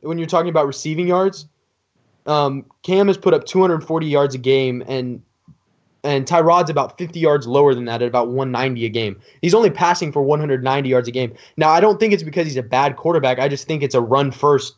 When 0.00 0.18
you're 0.18 0.26
talking 0.26 0.50
about 0.50 0.66
receiving 0.66 1.08
yards, 1.08 1.46
um, 2.26 2.64
Cam 2.82 3.06
has 3.08 3.16
put 3.18 3.34
up 3.34 3.44
240 3.44 4.06
yards 4.06 4.34
a 4.34 4.38
game, 4.38 4.82
and 4.86 5.22
and 6.04 6.26
Tyrod's 6.26 6.70
about 6.70 6.96
50 6.98 7.18
yards 7.18 7.46
lower 7.48 7.74
than 7.74 7.86
that 7.86 8.02
at 8.02 8.08
about 8.08 8.28
190 8.28 8.84
a 8.84 8.88
game. 8.88 9.20
He's 9.42 9.54
only 9.54 9.70
passing 9.70 10.12
for 10.12 10.22
190 10.22 10.88
yards 10.88 11.08
a 11.08 11.10
game. 11.10 11.34
Now, 11.56 11.70
I 11.70 11.80
don't 11.80 11.98
think 11.98 12.12
it's 12.12 12.22
because 12.22 12.46
he's 12.46 12.56
a 12.56 12.62
bad 12.62 12.96
quarterback. 12.96 13.40
I 13.40 13.48
just 13.48 13.66
think 13.66 13.82
it's 13.82 13.94
a 13.96 14.00
run 14.00 14.30
first 14.30 14.76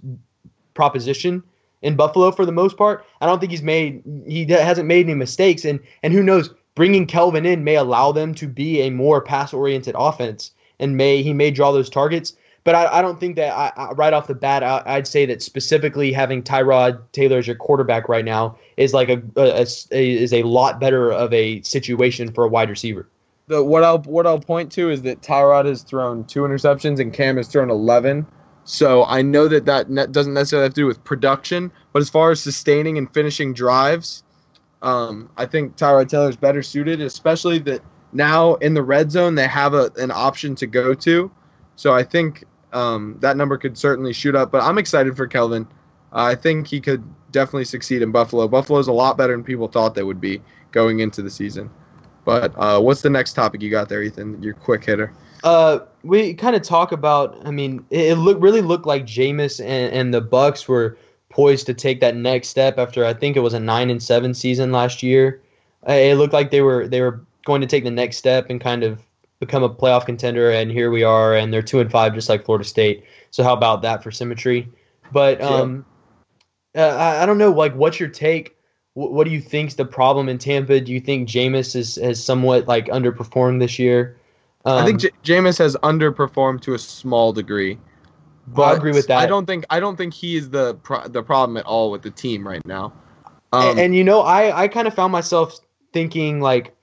proposition 0.79 1.43
in 1.83 1.95
Buffalo 1.97 2.31
for 2.31 2.47
the 2.47 2.53
most 2.53 2.77
part. 2.77 3.05
I 3.21 3.27
don't 3.27 3.39
think 3.41 3.51
he's 3.53 3.63
made 3.63 4.03
he 4.27 4.45
hasn't 4.47 4.87
made 4.89 5.05
any 5.07 5.15
mistakes, 5.15 5.65
and 5.65 5.81
and 6.03 6.13
who 6.15 6.23
knows, 6.23 6.51
bringing 6.75 7.05
Kelvin 7.07 7.45
in 7.45 7.65
may 7.65 7.75
allow 7.75 8.13
them 8.13 8.33
to 8.37 8.47
be 8.49 8.81
a 8.81 8.91
more 8.91 9.21
pass 9.21 9.53
oriented 9.53 9.95
offense, 9.99 10.53
and 10.79 10.97
may 10.97 11.23
he 11.23 11.33
may 11.35 11.51
draw 11.51 11.73
those 11.73 11.91
targets. 11.91 12.33
But 12.65 12.75
I, 12.75 12.99
I 12.99 13.03
don't 13.03 13.19
think 13.19 13.37
that 13.37 13.53
I, 13.57 13.73
I, 13.77 13.93
right 13.93 14.13
off 14.13 14.27
the 14.27 14.35
bat 14.35 14.63
I, 14.63 14.83
I'd 14.85 15.07
say 15.07 15.25
that 15.27 15.43
specifically 15.43 16.13
having 16.13 16.43
Tyrod 16.43 17.01
Taylor 17.13 17.39
as 17.39 17.47
your 17.47 17.57
quarterback 17.57 18.09
right 18.09 18.25
now 18.25 18.59
is 18.77 18.93
like 18.93 19.09
a, 19.09 19.23
a- 19.37 19.67
a- 19.93 20.23
is 20.23 20.33
a 20.33 20.43
lot 20.43 20.79
better 20.79 21.11
of 21.13 21.33
a 21.33 21.63
situation 21.63 22.33
for 22.33 22.45
a 22.45 22.49
wide 22.49 22.69
receiver. 22.71 23.09
The 23.47 23.65
what 23.65 23.83
I'll 23.85 24.03
what 24.03 24.27
I'll 24.27 24.41
point 24.41 24.71
to 24.73 24.91
is 24.91 25.01
that 25.03 25.23
Tyrod 25.23 25.65
has 25.65 25.83
thrown 25.83 26.25
two 26.25 26.41
interceptions 26.43 27.01
and 27.01 27.11
Cam 27.13 27.37
has 27.39 27.49
thrown 27.49 27.71
11. 27.71 28.27
So 28.71 29.07
I 29.07 29.23
know 29.23 29.49
that 29.49 29.65
that 29.65 30.13
doesn't 30.13 30.35
necessarily 30.35 30.67
have 30.67 30.75
to 30.75 30.83
do 30.83 30.87
with 30.87 31.03
production, 31.03 31.73
but 31.95 32.03
as 32.03 32.11
far 32.11 32.31
as 32.31 32.43
sustaining 32.43 32.99
and 32.99 33.11
finishing 33.15 33.55
drives, 33.55 34.25
um, 34.83 35.31
I 35.39 35.47
think 35.47 35.77
Tyrod 35.77 36.11
Taylor 36.11 36.29
is 36.29 36.37
better 36.37 36.63
suited, 36.63 37.01
especially 37.01 37.61
that 37.61 37.81
now 38.13 38.57
in 38.57 38.75
the 38.75 38.83
red 38.83 39.11
zone 39.11 39.37
they 39.37 39.49
have 39.49 39.73
a, 39.73 39.91
an 39.97 40.11
option 40.11 40.55
to 40.57 40.67
go 40.67 40.93
to. 40.93 41.31
So 41.77 41.95
I 41.95 42.03
think 42.03 42.45
um, 42.75 43.17
that 43.21 43.39
number 43.39 43.57
could 43.57 43.79
certainly 43.79 44.13
shoot 44.13 44.35
up. 44.35 44.51
But 44.51 44.63
I'm 44.63 44.77
excited 44.77 45.17
for 45.17 45.27
Kelvin. 45.27 45.67
I 46.13 46.35
think 46.35 46.67
he 46.67 46.79
could 46.79 47.03
definitely 47.33 47.65
succeed 47.65 48.03
in 48.03 48.13
Buffalo. 48.13 48.49
Buffalo's 48.49 48.89
a 48.89 48.93
lot 48.93 49.17
better 49.17 49.33
than 49.33 49.45
people 49.45 49.69
thought 49.69 49.95
they 49.95 50.03
would 50.03 50.21
be 50.21 50.43
going 50.73 51.01
into 51.01 51.23
the 51.23 51.31
season. 51.31 51.71
But 52.27 52.53
uh, 52.59 52.81
what's 52.83 53.01
the 53.01 53.09
next 53.09 53.33
topic 53.33 53.63
you 53.63 53.71
got 53.71 53.89
there, 53.89 54.03
Ethan? 54.03 54.43
Your 54.43 54.53
quick 54.53 54.85
hitter. 54.85 55.15
Uh, 55.45 55.81
we 56.03 56.35
kind 56.35 56.57
of 56.57 56.63
talk 56.63 56.93
about. 56.93 57.39
I 57.47 57.51
mean, 57.51 57.85
it, 57.91 58.13
it 58.13 58.15
look 58.17 58.39
really 58.41 58.63
looked 58.63 58.87
like 58.87 59.05
Jameis 59.05 59.61
and, 59.61 59.93
and 59.95 60.15
the 60.15 60.23
Bucs 60.23 60.67
were 60.67 60.99
poised 61.31 61.67
to 61.67 61.75
take 61.75 62.01
that 62.01 62.17
next 62.17 62.49
step 62.49 62.79
after 62.79 63.05
I 63.05 63.15
think 63.15 63.37
it 63.37 63.41
was 63.41 63.55
a 63.55 63.61
nine 63.61 63.91
and 63.91 64.03
seven 64.03 64.35
season 64.35 64.73
last 64.73 65.03
year. 65.03 65.41
Uh, 65.89 65.93
it 65.93 66.17
looked 66.17 66.33
like 66.33 66.51
they 66.51 66.63
were 66.63 66.89
they 66.89 67.01
were 67.01 67.21
going 67.45 67.61
to 67.61 67.67
take 67.67 67.85
the 67.85 67.91
next 67.91 68.17
step 68.17 68.47
and 68.51 68.61
kind 68.61 68.83
of 68.83 69.03
become 69.41 69.63
a 69.63 69.71
playoff 69.71 70.07
contender. 70.07 70.51
And 70.51 70.71
here 70.71 70.91
we 70.91 71.05
are, 71.05 71.35
and 71.35 71.53
they're 71.53 71.63
two 71.63 71.81
and 71.81 71.91
five, 71.91 72.15
just 72.15 72.29
like 72.29 72.45
Florida 72.45 72.65
State. 72.65 73.05
So 73.31 73.43
how 73.45 73.53
about 73.53 73.83
that 73.83 74.03
for 74.03 74.11
symmetry? 74.11 74.69
But 75.13 75.41
um, 75.41 75.85
uh, 76.77 76.81
I, 76.81 77.23
I 77.23 77.27
don't 77.27 77.39
know. 77.39 77.51
Like, 77.51 77.75
what's 77.75 78.01
your 78.01 78.09
take? 78.09 78.57
What, 78.95 79.13
what 79.13 79.25
do 79.25 79.31
you 79.31 79.41
think's 79.41 79.75
the 79.75 79.85
problem 79.85 80.29
in 80.29 80.39
Tampa? 80.39 80.81
Do 80.81 80.93
you 80.93 81.01
think 81.01 81.29
Jameis 81.29 81.77
is 81.77 81.97
has 81.97 82.23
somewhat 82.23 82.67
like 82.67 82.87
underperformed 82.87 83.61
this 83.61 83.79
year? 83.79 84.18
I 84.69 84.85
think 84.85 84.97
Um, 84.97 85.11
J- 85.25 85.35
Jameis 85.35 85.59
has 85.59 85.77
underperformed 85.83 86.61
to 86.63 86.75
a 86.75 86.79
small 86.79 87.33
degree. 87.33 87.79
I 88.57 88.73
agree 88.73 88.93
with 88.93 89.07
that. 89.09 89.19
I 89.19 89.27
don't 89.27 89.47
think 89.47 89.65
I 89.71 89.81
don't 89.81 89.97
think 89.97 90.15
he 90.15 90.37
is 90.37 90.51
the 90.51 90.75
pro- 90.77 91.07
the 91.07 91.23
problem 91.23 91.57
at 91.57 91.65
all 91.65 91.91
with 91.91 92.03
the 92.03 92.11
team 92.11 92.47
right 92.47 92.65
now. 92.67 92.93
Um, 93.53 93.67
and, 93.71 93.79
and, 93.79 93.95
you 93.95 94.05
know, 94.05 94.21
I, 94.21 94.65
I 94.65 94.69
kind 94.69 94.87
of 94.87 94.95
found 94.95 95.11
myself 95.11 95.59
thinking 95.95 96.41
like, 96.41 96.75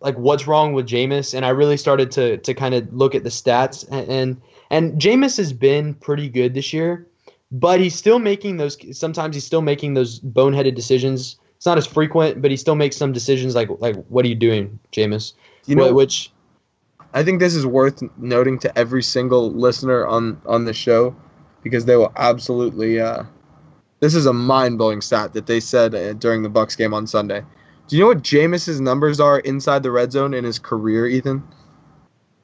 like 0.00 0.16
what's 0.18 0.46
wrong 0.46 0.72
with 0.72 0.86
Jameis, 0.86 1.34
and 1.34 1.44
I 1.44 1.50
really 1.50 1.76
started 1.76 2.10
to 2.12 2.38
to 2.38 2.54
kind 2.54 2.74
of 2.74 2.92
look 2.92 3.14
at 3.14 3.24
the 3.24 3.30
stats, 3.30 3.86
and 3.90 4.08
and, 4.08 4.40
and 4.70 5.00
Jameis 5.00 5.36
has 5.38 5.52
been 5.52 5.94
pretty 5.94 6.28
good 6.28 6.54
this 6.54 6.72
year, 6.72 7.06
but 7.52 7.80
he's 7.80 7.94
still 7.94 8.18
making 8.18 8.58
those. 8.58 8.76
Sometimes 8.96 9.34
he's 9.34 9.44
still 9.46 9.62
making 9.62 9.94
those 9.94 10.20
boneheaded 10.20 10.74
decisions. 10.74 11.36
It's 11.56 11.66
not 11.66 11.78
as 11.78 11.86
frequent, 11.86 12.42
but 12.42 12.50
he 12.50 12.56
still 12.56 12.74
makes 12.74 12.96
some 12.96 13.12
decisions 13.12 13.54
like 13.54 13.68
like 13.78 13.96
what 14.06 14.24
are 14.24 14.28
you 14.28 14.34
doing, 14.34 14.78
Jameis? 14.92 15.32
you 15.66 15.74
know, 15.76 15.92
which 15.92 16.30
I 17.14 17.22
think 17.22 17.40
this 17.40 17.54
is 17.54 17.64
worth 17.64 18.02
noting 18.18 18.58
to 18.58 18.78
every 18.78 19.02
single 19.02 19.50
listener 19.52 20.06
on 20.06 20.40
on 20.46 20.64
the 20.64 20.74
show 20.74 21.16
because 21.62 21.84
they 21.84 21.96
will 21.96 22.12
absolutely. 22.16 23.00
Uh, 23.00 23.22
this 24.00 24.14
is 24.14 24.26
a 24.26 24.32
mind 24.32 24.76
blowing 24.76 25.00
stat 25.00 25.32
that 25.32 25.46
they 25.46 25.60
said 25.60 25.94
uh, 25.94 26.12
during 26.14 26.42
the 26.42 26.50
Bucs 26.50 26.76
game 26.76 26.92
on 26.92 27.06
Sunday. 27.06 27.42
Do 27.86 27.96
you 27.96 28.02
know 28.02 28.08
what 28.08 28.22
Jameis's 28.22 28.80
numbers 28.80 29.20
are 29.20 29.38
inside 29.40 29.82
the 29.82 29.90
red 29.90 30.12
zone 30.12 30.34
in 30.34 30.44
his 30.44 30.58
career, 30.58 31.06
Ethan? 31.06 31.42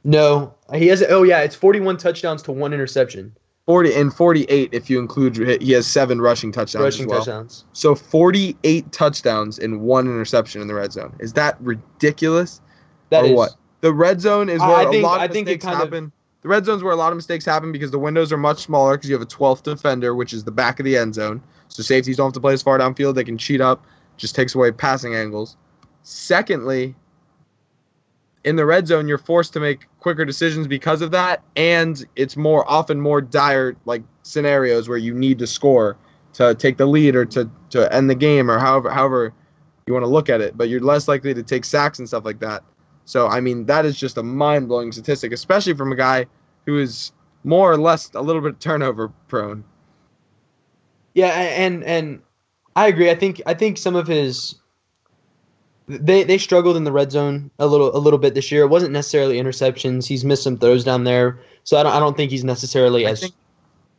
no, 0.04 0.54
he 0.72 0.86
has. 0.86 1.02
Oh 1.08 1.24
yeah, 1.24 1.40
it's 1.40 1.56
forty 1.56 1.80
one 1.80 1.96
touchdowns 1.96 2.42
to 2.42 2.52
one 2.52 2.72
interception, 2.72 3.34
Forty 3.66 3.94
and 3.94 4.12
forty 4.12 4.44
eight 4.44 4.70
if 4.72 4.88
you 4.88 4.98
include 4.98 5.36
he 5.62 5.72
has 5.72 5.86
seven 5.86 6.20
rushing 6.20 6.50
touchdowns 6.50 6.82
rushing 6.82 7.06
as 7.06 7.10
well. 7.10 7.18
touchdowns. 7.20 7.64
So 7.72 7.94
48 7.94 8.90
touchdowns 8.90 9.58
and 9.58 9.80
one 9.82 10.06
interception 10.06 10.60
in 10.60 10.66
the 10.66 10.74
red 10.74 10.92
zone. 10.92 11.14
Is 11.20 11.34
that 11.34 11.56
ridiculous? 11.60 12.60
That 13.10 13.24
or 13.24 13.26
is 13.26 13.32
what? 13.36 13.50
The 13.80 13.92
red 13.92 14.20
zone 14.20 14.48
is 14.48 14.60
I- 14.60 14.68
where 14.68 14.76
I 14.76 14.90
think- 14.90 15.04
a 15.04 15.06
lot 15.06 15.20
I 15.20 15.24
of 15.24 15.30
it 15.30 15.34
mistakes 15.34 15.64
kind 15.64 15.74
of- 15.76 15.80
happen. 15.88 16.12
The 16.42 16.48
red 16.48 16.64
zone 16.64 16.76
is 16.78 16.82
where 16.82 16.92
a 16.92 16.96
lot 16.96 17.12
of 17.12 17.16
mistakes 17.16 17.44
happen 17.44 17.70
because 17.70 17.90
the 17.90 17.98
windows 17.98 18.32
are 18.32 18.38
much 18.38 18.62
smaller 18.62 18.96
because 18.96 19.10
you 19.10 19.14
have 19.14 19.22
a 19.22 19.26
12th 19.26 19.62
defender, 19.62 20.14
which 20.14 20.32
is 20.32 20.44
the 20.44 20.50
back 20.50 20.80
of 20.80 20.84
the 20.84 20.96
end 20.96 21.14
zone. 21.14 21.42
So 21.68 21.82
safeties 21.82 22.16
don't 22.16 22.28
have 22.28 22.32
to 22.32 22.40
play 22.40 22.54
as 22.54 22.62
far 22.62 22.78
downfield. 22.78 23.14
They 23.14 23.24
can 23.24 23.36
cheat 23.36 23.60
up. 23.60 23.84
Just 24.16 24.34
takes 24.34 24.54
away 24.54 24.70
passing 24.72 25.14
angles. 25.14 25.56
Secondly, 26.02 26.94
in 28.44 28.56
the 28.56 28.64
red 28.64 28.86
zone, 28.86 29.06
you're 29.06 29.18
forced 29.18 29.52
to 29.52 29.60
make 29.60 29.86
quicker 30.00 30.24
decisions 30.24 30.66
because 30.66 31.02
of 31.02 31.10
that, 31.10 31.42
and 31.56 32.06
it's 32.16 32.36
more 32.38 32.68
often 32.70 33.00
more 33.00 33.20
dire 33.20 33.76
like 33.84 34.02
scenarios 34.22 34.88
where 34.88 34.96
you 34.98 35.12
need 35.14 35.38
to 35.38 35.46
score 35.46 35.96
to 36.32 36.54
take 36.54 36.78
the 36.78 36.86
lead 36.86 37.14
or 37.16 37.26
to, 37.26 37.50
to 37.68 37.92
end 37.94 38.08
the 38.08 38.14
game 38.14 38.50
or 38.50 38.58
however 38.58 38.88
however 38.90 39.32
you 39.86 39.92
want 39.92 40.04
to 40.04 40.08
look 40.08 40.30
at 40.30 40.40
it. 40.40 40.56
But 40.56 40.70
you're 40.70 40.80
less 40.80 41.06
likely 41.06 41.34
to 41.34 41.42
take 41.42 41.64
sacks 41.66 41.98
and 41.98 42.08
stuff 42.08 42.24
like 42.24 42.38
that. 42.40 42.62
So 43.04 43.26
I 43.26 43.40
mean 43.40 43.66
that 43.66 43.84
is 43.84 43.98
just 43.98 44.16
a 44.18 44.22
mind 44.22 44.68
blowing 44.68 44.92
statistic, 44.92 45.32
especially 45.32 45.74
from 45.74 45.92
a 45.92 45.96
guy 45.96 46.26
who 46.66 46.78
is 46.78 47.12
more 47.44 47.72
or 47.72 47.78
less 47.78 48.10
a 48.14 48.20
little 48.20 48.42
bit 48.42 48.60
turnover 48.60 49.08
prone. 49.28 49.64
Yeah, 51.14 51.28
and 51.28 51.82
and 51.84 52.20
I 52.76 52.86
agree. 52.88 53.10
I 53.10 53.14
think 53.14 53.42
I 53.46 53.54
think 53.54 53.78
some 53.78 53.96
of 53.96 54.06
his 54.06 54.56
they 55.88 56.22
they 56.22 56.38
struggled 56.38 56.76
in 56.76 56.84
the 56.84 56.92
red 56.92 57.10
zone 57.10 57.50
a 57.58 57.66
little 57.66 57.94
a 57.96 57.98
little 57.98 58.18
bit 58.18 58.34
this 58.34 58.52
year. 58.52 58.62
It 58.62 58.68
wasn't 58.68 58.92
necessarily 58.92 59.40
interceptions. 59.40 60.06
He's 60.06 60.24
missed 60.24 60.44
some 60.44 60.56
throws 60.56 60.84
down 60.84 61.04
there, 61.04 61.40
so 61.64 61.76
I 61.76 61.82
don't 61.82 61.92
I 61.92 61.98
don't 61.98 62.16
think 62.16 62.30
he's 62.30 62.44
necessarily 62.44 63.06
I 63.06 63.10
as 63.10 63.32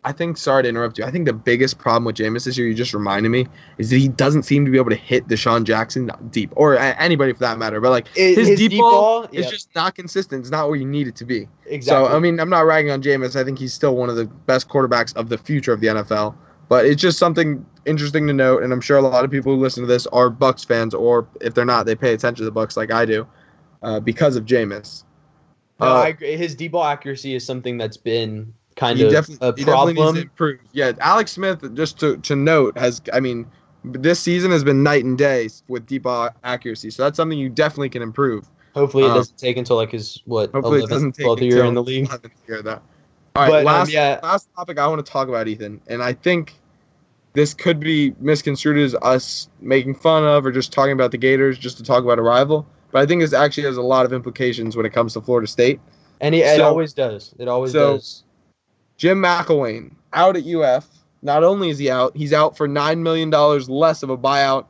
I 0.03 0.11
think. 0.11 0.37
Sorry 0.37 0.63
to 0.63 0.69
interrupt 0.69 0.97
you. 0.97 1.03
I 1.05 1.11
think 1.11 1.25
the 1.27 1.33
biggest 1.33 1.77
problem 1.77 2.05
with 2.05 2.15
Jameis 2.15 2.45
this 2.45 2.57
year, 2.57 2.67
you 2.67 2.73
just 2.73 2.93
reminded 2.93 3.29
me, 3.29 3.45
is 3.77 3.91
that 3.91 3.97
he 3.97 4.07
doesn't 4.07 4.43
seem 4.43 4.65
to 4.65 4.71
be 4.71 4.77
able 4.77 4.89
to 4.89 4.95
hit 4.95 5.27
DeSean 5.27 5.63
Jackson 5.63 6.09
deep, 6.31 6.51
or 6.55 6.75
anybody 6.77 7.33
for 7.33 7.39
that 7.39 7.59
matter. 7.59 7.79
But 7.79 7.91
like 7.91 8.07
His- 8.09 8.35
his, 8.37 8.47
his 8.47 8.59
deep 8.59 8.71
deep 8.71 8.79
ball 8.79 9.21
ball, 9.21 9.23
is 9.31 9.45
yeah. 9.45 9.51
just 9.51 9.69
not 9.75 9.93
consistent. 9.93 10.41
It's 10.41 10.49
not 10.49 10.67
where 10.67 10.75
you 10.77 10.87
need 10.87 11.07
it 11.07 11.15
to 11.17 11.25
be. 11.25 11.47
exactly. 11.67 12.07
So 12.09 12.15
I 12.15 12.19
mean, 12.19 12.39
I'm 12.39 12.49
not 12.49 12.65
ragging 12.65 12.91
on 12.91 13.01
Jameis. 13.03 13.35
I 13.39 13.43
think 13.43 13.59
he's 13.59 13.73
still 13.73 13.95
one 13.95 14.09
of 14.09 14.15
the 14.15 14.25
best 14.25 14.67
quarterbacks 14.69 15.15
of 15.15 15.29
the 15.29 15.37
future 15.37 15.71
of 15.73 15.81
the 15.81 15.87
NFL. 15.87 16.35
But 16.67 16.85
it's 16.85 17.01
just 17.01 17.19
something 17.19 17.63
interesting 17.85 18.25
to 18.27 18.33
note, 18.33 18.63
and 18.63 18.71
I'm 18.71 18.79
sure 18.81 18.97
a 18.97 19.01
lot 19.01 19.25
of 19.25 19.29
people 19.29 19.53
who 19.53 19.61
listen 19.61 19.83
to 19.83 19.87
this 19.87 20.07
are 20.07 20.31
Bucs 20.31 20.65
fans, 20.65 20.93
or 20.95 21.27
if 21.41 21.53
they're 21.53 21.65
not, 21.65 21.85
they 21.85 21.95
pay 21.95 22.13
attention 22.13 22.45
to 22.45 22.49
the 22.49 22.59
Bucs 22.59 22.77
like 22.77 22.91
I 22.91 23.05
do, 23.05 23.27
uh, 23.83 23.99
because 23.99 24.35
of 24.37 24.45
Jameis. 24.45 25.03
no, 25.81 25.87
Uh, 25.87 25.93
I 26.03 26.07
agree. 26.07 26.37
His 26.37 26.55
deep 26.55 26.71
ball 26.71 26.85
accuracy 26.85 27.35
is 27.35 27.45
something 27.45 27.77
that's 27.77 27.97
been 27.97 28.53
kind 28.75 28.97
he 28.97 29.05
of 29.05 29.11
a 29.11 29.15
he 29.15 29.15
definitely 29.15 29.55
needs 29.55 29.65
problem. 29.65 30.15
to 30.15 30.21
improve. 30.21 30.59
Yeah, 30.73 30.91
Alex 30.99 31.31
Smith, 31.31 31.75
just 31.75 31.99
to, 31.99 32.17
to 32.17 32.35
note, 32.35 32.77
has 32.77 33.01
I 33.13 33.19
mean, 33.19 33.45
this 33.83 34.19
season 34.19 34.51
has 34.51 34.63
been 34.63 34.83
night 34.83 35.03
and 35.03 35.17
day 35.17 35.49
with 35.67 35.85
deep 35.85 36.03
ball 36.03 36.29
accuracy. 36.43 36.89
So 36.89 37.03
that's 37.03 37.17
something 37.17 37.37
you 37.37 37.49
definitely 37.49 37.89
can 37.89 38.01
improve. 38.01 38.49
Hopefully, 38.73 39.03
it 39.03 39.09
um, 39.09 39.17
doesn't 39.17 39.37
take 39.37 39.57
until 39.57 39.75
like 39.75 39.91
his 39.91 40.21
what 40.25 40.51
Hopefully, 40.51 40.81
11th, 40.81 40.83
it 40.83 40.89
doesn't 40.89 41.11
take 41.13 41.27
12th 41.27 41.41
year 41.41 41.65
in 41.65 41.73
the 41.73 41.83
league. 41.83 42.07
11th 42.07 42.31
year 42.47 42.57
of 42.59 42.65
that. 42.65 42.81
All 43.35 43.43
right, 43.43 43.49
but 43.49 43.65
last 43.65 43.87
um, 43.87 43.93
yeah, 43.93 44.19
last 44.23 44.49
topic 44.55 44.77
I 44.77 44.87
want 44.87 45.05
to 45.05 45.09
talk 45.09 45.27
about, 45.27 45.47
Ethan, 45.47 45.81
and 45.87 46.03
I 46.03 46.13
think 46.13 46.53
this 47.33 47.53
could 47.53 47.79
be 47.79 48.13
misconstrued 48.19 48.77
as 48.77 48.95
us 48.95 49.49
making 49.61 49.95
fun 49.95 50.23
of 50.23 50.45
or 50.45 50.51
just 50.51 50.73
talking 50.73 50.91
about 50.91 51.11
the 51.11 51.17
Gators 51.17 51.57
just 51.57 51.77
to 51.77 51.83
talk 51.83 52.03
about 52.03 52.19
a 52.19 52.21
rival. 52.21 52.67
But 52.91 53.01
I 53.01 53.05
think 53.05 53.21
this 53.21 53.31
actually 53.31 53.63
has 53.63 53.77
a 53.77 53.81
lot 53.81 54.05
of 54.05 54.11
implications 54.11 54.75
when 54.75 54.85
it 54.85 54.91
comes 54.91 55.13
to 55.13 55.21
Florida 55.21 55.47
State. 55.47 55.79
and 56.19 56.35
he, 56.35 56.41
it 56.41 56.57
so- 56.57 56.65
always 56.65 56.93
does. 56.93 57.33
It 57.39 57.47
always 57.47 57.71
so- 57.71 57.93
does. 57.93 58.23
Jim 59.01 59.17
McElwain 59.19 59.91
out 60.13 60.37
at 60.37 60.45
UF. 60.45 60.87
Not 61.23 61.43
only 61.43 61.71
is 61.71 61.79
he 61.79 61.89
out, 61.89 62.15
he's 62.15 62.33
out 62.33 62.55
for 62.55 62.67
nine 62.67 63.01
million 63.01 63.31
dollars 63.31 63.67
less 63.67 64.03
of 64.03 64.11
a 64.11 64.17
buyout 64.17 64.65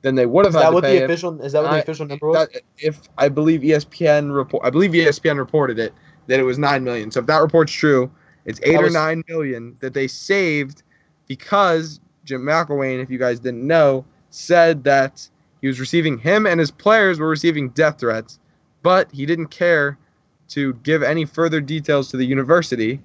than 0.00 0.14
they 0.14 0.24
would 0.24 0.46
have 0.46 0.54
Is 0.54 0.62
had 0.62 0.62
that 0.64 0.70
to 0.70 0.74
what 0.74 0.84
pay 0.84 0.94
the 0.96 1.04
him. 1.04 1.10
official? 1.10 1.42
Is 1.42 1.52
that 1.52 1.62
what 1.62 1.70
the 1.70 1.76
I- 1.76 1.80
official 1.80 2.06
number 2.06 2.28
was? 2.28 2.48
That, 2.48 2.62
if 2.78 3.02
I 3.18 3.28
believe 3.28 3.60
ESPN 3.60 4.34
report, 4.34 4.64
I 4.64 4.70
believe 4.70 4.92
ESPN 4.92 5.36
reported 5.36 5.78
it 5.78 5.92
that 6.28 6.40
it 6.40 6.44
was 6.44 6.58
nine 6.58 6.82
million. 6.82 7.10
So 7.10 7.20
if 7.20 7.26
that 7.26 7.42
report's 7.42 7.72
true, 7.72 8.10
it's 8.46 8.58
eight 8.62 8.72
That 8.72 8.80
or 8.80 8.84
was- 8.84 8.94
nine 8.94 9.22
million 9.28 9.76
that 9.80 9.92
they 9.92 10.06
saved 10.06 10.82
because 11.28 12.00
Jim 12.24 12.40
McElwain, 12.40 13.02
if 13.02 13.10
you 13.10 13.18
guys 13.18 13.38
didn't 13.38 13.66
know, 13.66 14.06
said 14.30 14.82
that 14.84 15.28
he 15.60 15.66
was 15.66 15.78
receiving 15.78 16.16
him 16.16 16.46
and 16.46 16.58
his 16.58 16.70
players 16.70 17.18
were 17.18 17.28
receiving 17.28 17.68
death 17.70 17.98
threats, 18.00 18.38
but 18.82 19.10
he 19.12 19.26
didn't 19.26 19.48
care 19.48 19.98
to 20.48 20.72
give 20.84 21.02
any 21.02 21.26
further 21.26 21.60
details 21.60 22.10
to 22.12 22.16
the 22.16 22.24
university, 22.24 23.02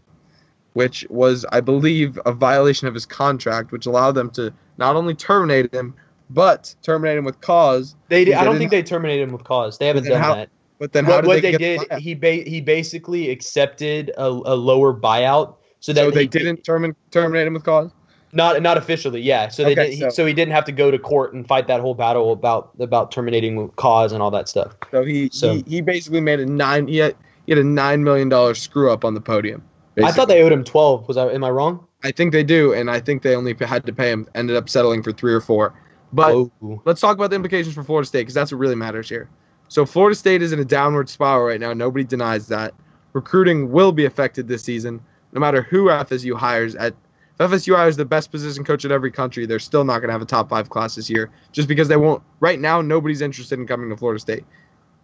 which 0.74 1.06
was, 1.10 1.46
I 1.52 1.62
believe, 1.62 2.20
a 2.26 2.32
violation 2.32 2.88
of 2.88 2.94
his 2.94 3.06
contract, 3.06 3.72
which 3.72 3.86
allowed 3.86 4.12
them 4.14 4.30
to 4.32 4.54
not 4.78 4.96
only 4.96 5.16
terminate 5.16 5.74
him, 5.74 5.94
but 6.30 6.74
terminate 6.84 7.18
him 7.18 7.26
with 7.26 7.42
cause. 7.42 7.96
they 8.08 8.26
did, 8.26 8.36
I 8.36 8.44
don't 8.44 8.58
think 8.58 8.72
they 8.72 8.84
terminated 8.84 9.24
him 9.24 9.32
with 9.34 9.44
cause. 9.44 9.78
They 9.78 9.88
haven't 9.88 10.06
done 10.06 10.22
how- 10.22 10.36
that. 10.36 10.50
But 10.78 10.94
then 10.94 11.04
how 11.04 11.16
what 11.16 11.22
did 11.24 11.28
what 11.28 11.42
they, 11.42 11.52
they, 11.52 11.58
get 11.58 11.80
did, 11.80 11.90
the 11.90 12.00
he 12.00 12.14
ba- 12.16 12.50
he 12.50 12.62
basically 12.62 13.30
accepted 13.32 14.12
a, 14.18 14.28
a 14.28 14.56
lower 14.56 14.94
buyout, 14.94 15.56
so 15.82 15.92
that 15.92 16.06
so 16.06 16.12
they 16.12 16.22
he- 16.22 16.28
didn't 16.28 16.64
termin- 16.64 16.96
terminate 17.12 17.48
him 17.48 17.54
with 17.56 17.66
cause. 17.66 17.92
Not 18.32 18.62
not 18.62 18.78
officially, 18.78 19.20
yeah. 19.20 19.50
So 19.50 19.66
they 19.66 19.72
Okay, 19.74 19.90
did, 19.90 19.94
he, 19.96 20.00
so- 20.00 20.10
so 20.10 20.26
he 20.26 20.32
didn't 20.34 20.54
have 20.54 20.64
to 20.66 20.72
go 20.72 20.90
to 20.90 20.98
court 20.98 21.34
and 21.34 21.46
fight 21.46 21.68
that 21.68 21.82
whole 21.82 21.96
battle 21.96 22.32
about 22.32 22.70
about 22.80 23.12
terminating 23.12 23.58
with 23.58 23.76
cause 23.76 24.14
and 24.14 24.22
all 24.24 24.32
that 24.32 24.48
stuff. 24.48 24.74
So 24.92 25.04
he 25.04 25.30
So- 25.34 25.56
he, 25.56 25.64
he 25.68 25.82
basically 25.82 26.22
made 26.22 26.40
a 26.40 26.46
nine. 26.46 26.88
He 26.88 26.98
had, 27.00 27.14
he 27.46 27.52
had 27.52 27.60
a 27.60 27.64
nine 27.68 28.06
million 28.06 28.30
dollar 28.30 28.54
screw 28.54 28.90
up 28.90 29.04
on 29.04 29.16
the 29.16 29.22
podium. 29.22 29.62
I 30.06 30.12
thought 30.12 30.28
they 30.28 30.42
owed 30.42 30.52
him 30.52 30.64
twelve. 30.64 31.08
Was 31.08 31.18
I 31.18 31.28
am 31.30 31.44
I 31.44 31.50
wrong? 31.50 31.86
I 32.04 32.12
think 32.12 32.32
they 32.32 32.44
do, 32.44 32.74
and 32.74 32.90
I 32.90 33.00
think 33.00 33.24
they 33.24 33.36
only 33.36 33.54
had 33.60 33.86
to 33.86 33.94
pay 33.94 34.10
him. 34.10 34.28
Ended 34.36 34.56
up 34.56 34.70
settling 34.70 35.04
for 35.04 35.12
three 35.12 35.34
or 35.34 35.42
four. 35.42 35.74
But 36.14 36.34
oh, 36.34 36.82
let's 36.86 37.02
talk 37.02 37.16
about 37.16 37.30
the 37.30 37.36
implications 37.36 37.76
for 37.76 37.84
Florida 37.84 38.08
State 38.08 38.22
because 38.22 38.34
that's 38.34 38.52
what 38.52 38.58
really 38.58 38.76
matters 38.76 39.10
here. 39.10 39.30
So 39.68 39.86
Florida 39.86 40.16
State 40.16 40.42
is 40.42 40.52
in 40.52 40.60
a 40.60 40.66
downward 40.66 41.10
spiral 41.10 41.46
right 41.46 41.60
now. 41.60 41.74
Nobody 41.74 42.04
denies 42.04 42.48
that. 42.48 42.74
Recruiting 43.14 43.72
will 43.72 43.92
be 43.92 44.06
affected 44.06 44.48
this 44.48 44.64
season, 44.64 45.02
no 45.34 45.40
matter 45.40 45.62
who 45.62 45.86
FSU 45.86 46.36
hires. 46.36 46.76
At 46.76 46.96
if 47.40 47.52
FSU 47.52 47.76
hires 47.76 47.96
the 47.96 48.06
best 48.06 48.32
position 48.32 48.64
coach 48.64 48.84
at 48.84 48.92
every 48.92 49.12
country, 49.12 49.46
they're 49.46 49.60
still 49.60 49.84
not 49.84 50.00
going 50.00 50.10
to 50.10 50.14
have 50.14 50.22
a 50.22 50.26
top 50.26 50.50
five 50.50 50.70
class 50.70 50.96
this 50.96 51.10
year, 51.10 51.30
just 51.52 51.68
because 51.68 51.88
they 51.88 51.98
won't. 51.98 52.22
Right 52.40 52.60
now, 52.60 52.82
nobody's 52.82 53.22
interested 53.22 53.60
in 53.60 53.68
coming 53.68 53.90
to 53.90 53.98
Florida 53.98 54.20
State. 54.20 54.44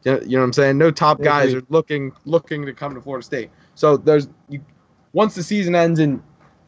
You 0.03 0.11
know, 0.11 0.19
you 0.21 0.37
know 0.37 0.39
what 0.39 0.45
I'm 0.45 0.53
saying? 0.53 0.77
No 0.77 0.91
top 0.91 1.21
guys 1.21 1.53
are 1.53 1.63
looking 1.69 2.11
looking 2.25 2.65
to 2.65 2.73
come 2.73 2.93
to 2.95 3.01
Florida 3.01 3.25
State. 3.25 3.49
So 3.75 3.97
there's 3.97 4.27
you, 4.49 4.63
once 5.15 5.33
the 5.33 5.41
season 5.41 5.73
ends 5.73 5.99
in 5.99 6.21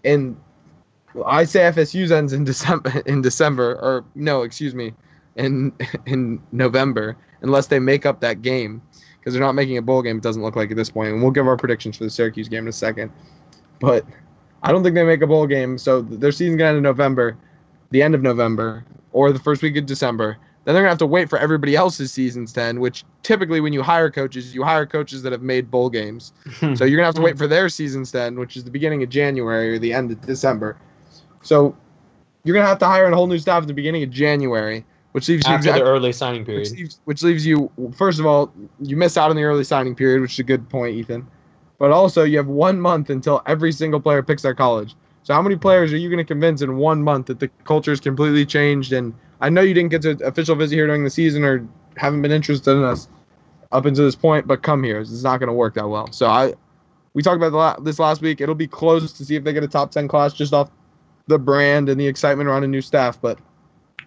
in 0.04 0.38
I 1.26 1.44
say 1.44 1.60
FSU's 1.60 2.12
ends 2.12 2.34
in 2.34 2.46
December 2.46 2.92
in 3.06 3.22
December 3.22 3.74
or 3.74 4.06
no, 4.16 4.42
excuse 4.42 4.74
me, 4.74 4.94
in 5.36 5.74
in 6.08 6.42
November 6.52 7.18
unless 7.42 7.68
they 7.68 7.78
make 7.78 8.06
up 8.06 8.22
that 8.22 8.42
game 8.42 8.82
because 9.20 9.34
they're 9.34 9.44
not 9.44 9.54
making 9.54 9.78
a 9.78 9.82
bowl 9.82 10.02
game. 10.02 10.18
It 10.18 10.24
doesn't 10.24 10.42
look 10.42 10.56
like 10.56 10.72
at 10.72 10.78
this 10.78 10.90
point, 10.90 11.10
and 11.12 11.22
we'll 11.22 11.32
give 11.32 11.46
our 11.46 11.58
predictions 11.58 11.98
for 11.98 12.06
the 12.06 12.10
Syracuse 12.10 12.48
game 12.48 12.64
in 12.64 12.70
a 12.70 12.72
second. 12.72 13.12
But 13.80 14.06
I 14.64 14.72
don't 14.72 14.82
think 14.82 14.96
they 14.96 15.04
make 15.04 15.22
a 15.22 15.28
bowl 15.28 15.46
game, 15.46 15.78
so 15.78 16.02
their 16.02 16.32
season's 16.32 16.58
gonna 16.58 16.70
end 16.70 16.78
in 16.78 16.84
November, 16.84 17.38
the 17.92 18.02
end 18.02 18.16
of 18.16 18.22
November, 18.22 18.86
or 19.12 19.34
the 19.34 19.40
first 19.40 19.62
week 19.62 19.76
of 19.76 19.86
December. 19.86 20.38
Then 20.68 20.74
they're 20.74 20.84
gonna 20.84 20.92
have 20.92 20.98
to 20.98 21.06
wait 21.06 21.30
for 21.30 21.40
everybody 21.40 21.78
else's 21.78 22.12
seasons 22.12 22.52
to 22.52 22.62
end, 22.62 22.82
which 22.82 23.06
typically 23.24 23.62
when 23.62 23.72
you 23.72 23.82
hire 23.82 24.12
coaches, 24.12 24.54
you 24.54 24.64
hire 24.64 24.86
coaches 24.86 25.24
that 25.24 25.32
have 25.32 25.42
made 25.42 25.72
bowl 25.72 25.90
games. 25.90 26.34
Hmm. 26.60 26.76
So 26.76 26.84
you're 26.84 26.98
gonna 26.98 27.06
have 27.06 27.16
to 27.16 27.22
wait 27.22 27.36
hmm. 27.36 27.38
for 27.38 27.48
their 27.48 27.70
seasons 27.70 28.12
to 28.12 28.24
end, 28.24 28.38
which 28.38 28.58
is 28.58 28.66
the 28.66 28.70
beginning 28.70 29.02
of 29.02 29.08
January 29.08 29.74
or 29.74 29.80
the 29.80 29.94
end 29.94 30.12
of 30.12 30.20
December. 30.26 30.78
So 31.42 31.74
you're 32.44 32.54
gonna 32.54 32.68
have 32.68 32.80
to 32.80 32.86
hire 32.86 33.06
a 33.06 33.16
whole 33.16 33.28
new 33.28 33.40
staff 33.40 33.62
at 33.62 33.70
the 33.70 33.74
beginning 33.74 34.04
of 34.04 34.10
January, 34.10 34.84
which 35.14 35.30
leaves 35.30 35.48
you 35.48 35.54
after 35.54 35.70
exact- 35.70 35.86
the 35.86 35.90
early 35.90 36.12
signing 36.12 36.42
which 36.42 36.48
period. 36.48 36.72
leaves, 36.72 37.00
which 37.06 37.24
leaves 37.24 37.46
you 37.46 37.72
first 37.96 38.20
of 38.20 38.26
all 38.26 38.52
you 38.82 38.98
miss 38.98 39.16
out 39.16 39.30
on 39.30 39.38
the 39.38 39.46
early 39.46 39.64
signing 39.64 39.96
period, 39.96 40.22
which 40.22 40.34
is 40.34 40.40
a 40.40 40.44
good 40.44 40.68
point, 40.68 40.98
Ethan. 40.98 41.26
But 41.78 41.92
also 41.92 42.24
you 42.24 42.36
have 42.40 42.48
one 42.48 42.82
month 42.82 43.10
until 43.10 43.42
every 43.46 43.72
single 43.72 44.02
player 44.02 44.22
picks 44.22 44.42
their 44.42 44.56
college. 44.56 44.98
So 45.24 45.34
how 45.34 45.42
many 45.42 45.56
players 45.56 45.94
are 45.94 45.98
you 45.98 46.10
going 46.10 46.18
to 46.18 46.26
convince 46.26 46.62
in 46.62 46.76
one 46.76 47.04
month 47.04 47.28
that 47.28 47.40
the 47.40 47.48
culture 47.64 47.94
is 47.94 48.02
completely 48.02 48.46
changed? 48.46 48.92
And 48.92 49.14
I 49.42 49.50
know 49.50 49.62
you 49.62 49.74
didn't 49.74 49.92
get 49.92 50.02
to 50.04 50.12
official 50.26 50.56
visit 50.56 50.76
here 50.76 50.88
during 50.88 51.04
the 51.04 51.10
season 51.10 51.44
or 51.44 51.68
haven't 51.96 52.22
been 52.22 52.32
interested 52.32 52.72
in 52.72 52.84
us 52.84 53.08
up 53.72 53.86
until 53.86 54.06
this 54.06 54.16
point, 54.16 54.48
but 54.48 54.64
come 54.64 54.84
here. 54.84 55.00
It's 55.00 55.24
not 55.24 55.40
going 55.40 55.48
to 55.48 55.54
work 55.54 55.76
that 55.76 55.88
well. 55.88 56.12
So 56.12 56.28
I, 56.28 56.54
we 57.14 57.22
talked 57.22 57.38
about 57.38 57.54
la- 57.54 57.80
this 57.80 58.00
last 58.00 58.22
week. 58.22 58.42
It'll 58.42 58.56
be 58.56 58.68
close 58.68 59.12
to 59.14 59.26
see 59.26 59.36
if 59.36 59.44
they 59.44 59.54
get 59.54 59.64
a 59.64 59.68
top 59.68 59.92
ten 59.92 60.08
class 60.08 60.34
just 60.34 60.54
off 60.54 60.70
the 61.28 61.38
brand 61.38 61.90
and 61.90 62.00
the 62.00 62.08
excitement 62.08 62.50
around 62.50 62.64
a 62.64 62.68
new 62.68 62.82
staff, 62.82 63.20
but 63.22 63.38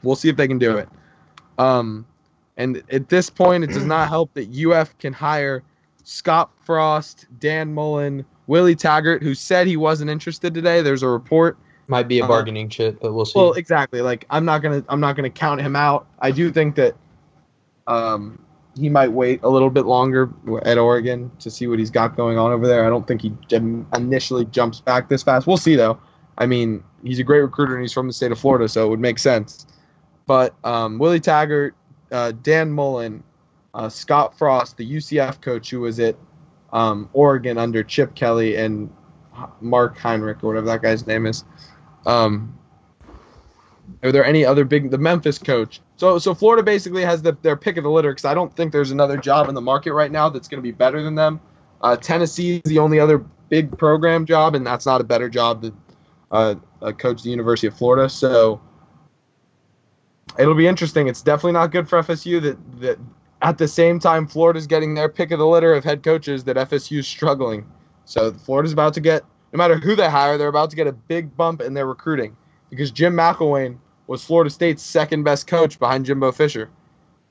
we'll 0.03 0.17
see 0.17 0.29
if 0.29 0.37
they 0.37 0.49
can 0.49 0.59
do 0.59 0.77
it. 0.77 0.89
Um, 1.59 2.07
and 2.57 2.83
at 2.91 3.09
this 3.09 3.31
point, 3.31 3.65
it 3.65 3.69
does 3.69 3.85
not 3.85 4.09
help 4.09 4.35
that 4.35 4.49
UF 4.49 4.97
can 4.99 5.13
hire 5.13 5.63
Scott 6.05 6.51
Frost, 6.65 7.27
Dan 7.39 7.75
Mullen, 7.75 8.25
Willie 8.47 8.75
Taggart, 8.75 9.23
who 9.23 9.35
said 9.35 9.67
he 9.67 9.77
wasn't 9.77 10.11
interested 10.11 10.55
today. 10.55 10.83
There's 10.83 11.03
a 11.03 11.09
report. 11.09 11.59
Might 11.91 12.07
be 12.07 12.21
a 12.21 12.25
uh, 12.25 12.29
bargaining 12.29 12.69
chip, 12.69 13.01
but 13.01 13.13
we'll 13.13 13.25
see. 13.25 13.37
Well, 13.37 13.55
exactly. 13.55 14.01
Like 14.01 14.25
I'm 14.31 14.45
not 14.45 14.63
gonna 14.63 14.85
I'm 14.89 15.01
not 15.01 15.17
gonna 15.17 15.29
count 15.29 15.61
him 15.61 15.75
out. 15.75 16.07
I 16.21 16.31
do 16.31 16.53
think 16.53 16.77
that 16.77 16.95
um, 17.89 18.41
he 18.77 18.89
might 18.89 19.09
wait 19.11 19.43
a 19.43 19.49
little 19.49 19.71
bit 19.71 19.87
longer 19.87 20.31
at 20.63 20.79
Oregon 20.79 21.33
to 21.41 21.51
see 21.51 21.67
what 21.67 21.81
he's 21.81 21.91
got 21.91 22.17
going 22.17 22.39
on 22.39 22.53
over 22.53 22.69
there. 22.69 22.87
I 22.87 22.89
don't 22.89 23.09
think 23.09 23.23
he 23.23 23.33
initially 23.51 24.45
jumps 24.45 24.81
back 24.81 25.09
this 25.09 25.25
fast. 25.25 25.49
We'll 25.49 25.57
see 25.57 25.75
though. 25.75 25.99
I 26.39 26.47
mean, 26.47 26.85
he's 27.03 27.19
a 27.19 27.25
great 27.25 27.41
recruiter 27.41 27.75
and 27.75 27.83
he's 27.83 27.93
from 27.93 28.07
the 28.07 28.13
state 28.13 28.31
of 28.31 28.39
Florida, 28.39 28.69
so 28.69 28.87
it 28.87 28.89
would 28.89 29.01
make 29.01 29.19
sense. 29.19 29.67
But 30.27 30.55
um, 30.63 30.97
Willie 31.01 31.19
Taggart, 31.19 31.75
uh, 32.13 32.35
Dan 32.41 32.71
Mullen, 32.71 33.25
uh, 33.75 33.89
Scott 33.89 34.39
Frost, 34.39 34.77
the 34.77 34.89
UCF 34.89 35.41
coach 35.41 35.71
who 35.71 35.81
was 35.81 35.99
at 35.99 36.15
um, 36.73 37.11
Oregon 37.15 37.59
under 37.59 37.83
Chip 37.83 38.15
Kelly 38.15 38.55
and 38.55 38.89
Mark 39.61 39.99
Heinrich 39.99 40.43
or 40.45 40.49
whatever 40.49 40.67
that 40.67 40.83
guy's 40.83 41.05
name 41.05 41.27
is. 41.27 41.45
Um, 42.07 42.59
are 44.03 44.13
there 44.13 44.25
any 44.25 44.45
other 44.45 44.65
big? 44.65 44.91
The 44.91 44.99
Memphis 44.99 45.39
coach. 45.39 45.81
So 45.97 46.19
so 46.19 46.35
Florida 46.35 46.63
basically 46.63 47.03
has 47.03 47.23
the, 47.23 47.37
their 47.43 47.57
pick 47.57 47.77
of 47.77 47.85
the 47.85 47.91
litter 47.91 48.11
because 48.11 48.25
I 48.25 48.35
don't 48.35 48.55
think 48.55 48.73
there's 48.73 48.91
another 48.91 49.17
job 49.17 49.49
in 49.49 49.55
the 49.55 49.61
market 49.61 49.93
right 49.93 50.11
now 50.11 50.29
that's 50.29 50.49
going 50.49 50.59
to 50.59 50.63
be 50.63 50.73
better 50.73 51.03
than 51.03 51.15
them. 51.15 51.41
Uh, 51.83 51.97
Tennessee 51.97 52.61
is 52.65 52.69
the 52.71 52.79
only 52.79 53.01
other 53.01 53.19
big 53.49 53.77
program 53.77 54.27
job, 54.27 54.55
and 54.55 54.67
that's 54.67 54.87
not 54.87 55.01
a 55.01 55.05
better 55.05 55.29
job 55.29 55.63
than 55.63 55.77
uh, 56.31 56.55
coach 56.99 57.23
the 57.23 57.31
University 57.31 57.67
of 57.67 57.77
Florida. 57.77 58.09
So 58.09 58.61
it'll 60.39 60.55
be 60.55 60.67
interesting. 60.67 61.09
It's 61.09 61.23
definitely 61.23 61.53
not 61.53 61.71
good 61.71 61.89
for 61.89 62.03
FSU 62.03 62.41
that 62.43 62.81
that 62.81 62.99
at 63.43 63.59
the 63.59 63.69
same 63.69 63.99
time 63.99 64.27
Florida's 64.27 64.67
getting 64.67 64.95
their 64.95 65.09
pick 65.09 65.31
of 65.31 65.39
the 65.39 65.47
litter 65.47 65.75
of 65.75 65.85
head 65.85 66.03
coaches 66.03 66.45
that 66.45 66.57
FSU's 66.57 67.07
struggling. 67.07 67.67
So 68.05 68.33
Florida's 68.33 68.73
about 68.73 68.95
to 68.95 69.01
get 69.01 69.23
no 69.53 69.57
matter 69.59 69.77
who 69.77 69.97
they 69.97 70.09
hire, 70.09 70.39
they're 70.39 70.49
about 70.49 70.71
to 70.71 70.77
get 70.77 70.87
a 70.87 70.93
big 70.93 71.37
bump 71.37 71.61
in 71.61 71.75
their 71.75 71.87
recruiting 71.87 72.37
because 72.71 72.91
Jim 72.91 73.15
McElwain 73.15 73.79
was 74.07 74.25
Florida 74.25 74.51
State's 74.51 74.83
second 74.83 75.23
best 75.25 75.47
coach 75.47 75.79
behind 75.79 76.07
Jimbo 76.07 76.33
Fisher. 76.33 76.71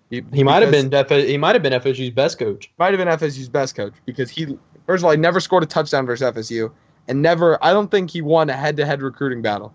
He 0.10 0.44
might 0.44 0.64
have 0.64 0.72
been 0.72 0.92
F- 0.94 1.10
he 1.10 1.38
might 1.38 1.54
have 1.56 1.62
been 1.62 1.74
FSU's 1.74 2.10
best 2.10 2.40
coach. 2.40 2.72
might 2.80 2.94
have 2.94 2.98
been 2.98 3.08
FSU's 3.08 3.48
best 3.50 3.76
coach 3.76 3.94
because 4.06 4.30
he 4.30 4.58
first 4.88 5.02
of 5.02 5.06
all 5.06 5.12
he 5.12 5.18
never 5.18 5.40
scored 5.40 5.62
a 5.62 5.68
touchdown 5.68 6.06
versus 6.08 6.28
FSU 6.34 6.72
and 7.08 7.22
never 7.22 7.64
I 7.64 7.72
don't 7.74 7.92
think 7.92 8.10
he 8.10 8.22
won 8.24 8.50
a 8.50 8.54
head-to-head 8.54 9.04
recruiting 9.04 9.42
battle. 9.44 9.72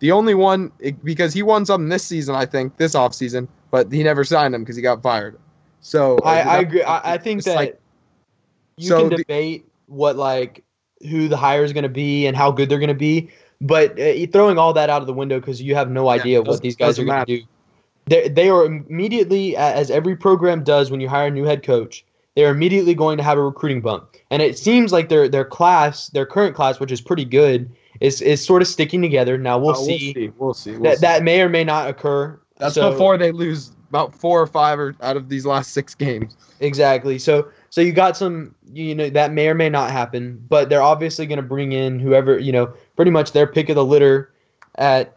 The 0.00 0.10
only 0.10 0.34
one 0.34 0.72
because 1.04 1.32
he 1.32 1.42
won 1.44 1.64
something 1.64 1.88
this 1.88 2.02
season 2.04 2.34
I 2.34 2.46
think 2.46 2.76
this 2.78 2.94
offseason, 2.96 3.46
but 3.70 3.92
he 3.92 4.02
never 4.02 4.24
signed 4.24 4.54
him 4.56 4.62
because 4.62 4.74
he 4.76 4.82
got 4.82 5.02
fired. 5.02 5.38
So 5.80 6.18
I, 6.24 6.40
uh, 6.40 6.50
I 6.50 6.58
agree. 6.58 6.82
I, 6.82 7.14
I 7.14 7.18
think 7.18 7.44
that 7.44 7.54
like- 7.54 7.80
you 8.76 8.88
So 8.88 9.00
can 9.02 9.10
the- 9.10 9.16
debate 9.18 9.68
what 9.86 10.16
like 10.16 10.64
who 11.02 11.28
the 11.28 11.36
hire 11.36 11.64
is 11.64 11.72
going 11.72 11.82
to 11.82 11.88
be 11.88 12.26
and 12.26 12.36
how 12.36 12.50
good 12.50 12.68
they're 12.68 12.78
going 12.78 12.88
to 12.88 12.94
be, 12.94 13.28
but 13.60 13.98
uh, 13.98 14.26
throwing 14.32 14.58
all 14.58 14.72
that 14.72 14.90
out 14.90 15.00
of 15.00 15.06
the 15.06 15.12
window 15.12 15.40
because 15.40 15.60
you 15.62 15.74
have 15.74 15.90
no 15.90 16.08
idea 16.08 16.42
what 16.42 16.60
these 16.62 16.76
guys 16.76 16.98
are 16.98 17.04
going 17.04 17.24
to 17.24 17.38
do. 17.38 17.44
They 18.06 18.28
they 18.28 18.48
are 18.48 18.64
immediately 18.64 19.56
as 19.56 19.90
every 19.90 20.16
program 20.16 20.62
does 20.62 20.90
when 20.90 21.00
you 21.00 21.08
hire 21.08 21.26
a 21.26 21.30
new 21.30 21.44
head 21.44 21.62
coach. 21.62 22.04
They're 22.36 22.50
immediately 22.50 22.94
going 22.94 23.16
to 23.16 23.24
have 23.24 23.38
a 23.38 23.42
recruiting 23.42 23.80
bump, 23.80 24.16
and 24.30 24.42
it 24.42 24.58
seems 24.58 24.92
like 24.92 25.08
their 25.08 25.28
their 25.28 25.44
class, 25.44 26.08
their 26.08 26.26
current 26.26 26.54
class, 26.54 26.78
which 26.78 26.92
is 26.92 27.00
pretty 27.00 27.24
good, 27.24 27.70
is 28.00 28.20
is 28.20 28.44
sort 28.44 28.62
of 28.62 28.68
sticking 28.68 29.02
together. 29.02 29.38
Now 29.38 29.58
we'll 29.58 29.70
uh, 29.70 29.74
see. 29.74 30.32
We'll 30.36 30.54
see. 30.54 30.72
We'll 30.72 30.82
That 30.82 30.98
see. 30.98 31.00
that 31.00 31.22
may 31.24 31.40
or 31.40 31.48
may 31.48 31.64
not 31.64 31.88
occur. 31.88 32.38
That's 32.58 32.74
So- 32.74 32.90
before 32.90 33.18
they 33.18 33.32
lose 33.32 33.72
about 33.88 34.14
four 34.14 34.40
or 34.40 34.46
five 34.46 34.78
or 34.78 34.94
out 35.02 35.16
of 35.16 35.28
these 35.28 35.46
last 35.46 35.72
six 35.72 35.94
games. 35.94 36.36
Exactly. 36.60 37.18
So 37.18 37.48
so 37.70 37.80
you 37.80 37.92
got 37.92 38.16
some 38.16 38.54
you 38.72 38.94
know 38.94 39.10
that 39.10 39.32
may 39.32 39.48
or 39.48 39.54
may 39.54 39.68
not 39.68 39.90
happen, 39.90 40.42
but 40.48 40.68
they're 40.68 40.82
obviously 40.82 41.26
going 41.26 41.38
to 41.38 41.42
bring 41.42 41.72
in 41.72 41.98
whoever 41.98 42.38
you 42.38 42.52
know 42.52 42.72
pretty 42.96 43.10
much 43.10 43.32
their 43.32 43.46
pick 43.46 43.68
of 43.68 43.76
the 43.76 43.84
litter 43.84 44.32
at 44.76 45.16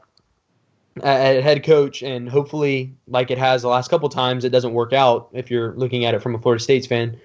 at 1.04 1.44
head 1.44 1.64
coach, 1.64 2.04
and 2.04 2.30
hopefully, 2.30 2.94
like 3.08 3.32
it 3.32 3.38
has 3.38 3.62
the 3.62 3.70
last 3.70 3.90
couple 3.90 4.10
times, 4.10 4.44
it 4.44 4.50
doesn't 4.50 4.74
work 4.74 4.94
out 4.94 5.30
if 5.34 5.50
you're 5.50 5.74
looking 5.76 6.06
at 6.06 6.14
it 6.14 6.22
from 6.22 6.36
a 6.36 6.40
Florida 6.40 6.62
State's 6.62 6.88
fan 6.88 7.20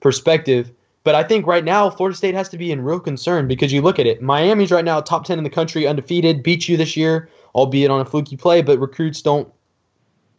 perspective. 0.00 0.70
But 1.02 1.14
I 1.14 1.22
think 1.22 1.46
right 1.46 1.64
now 1.64 1.88
Florida 1.88 2.16
State 2.16 2.34
has 2.34 2.48
to 2.50 2.58
be 2.58 2.70
in 2.70 2.82
real 2.82 3.00
concern 3.00 3.48
because 3.48 3.72
you 3.72 3.80
look 3.80 3.98
at 3.98 4.06
it. 4.06 4.20
Miami's 4.20 4.70
right 4.70 4.84
now 4.84 5.00
top 5.00 5.24
ten 5.24 5.38
in 5.38 5.44
the 5.44 5.50
country, 5.50 5.86
undefeated, 5.86 6.42
beat 6.42 6.68
you 6.68 6.76
this 6.76 6.96
year, 6.96 7.28
albeit 7.54 7.90
on 7.90 8.00
a 8.00 8.04
fluky 8.04 8.36
play, 8.36 8.62
but 8.62 8.78
recruits 8.78 9.22
don't. 9.22 9.50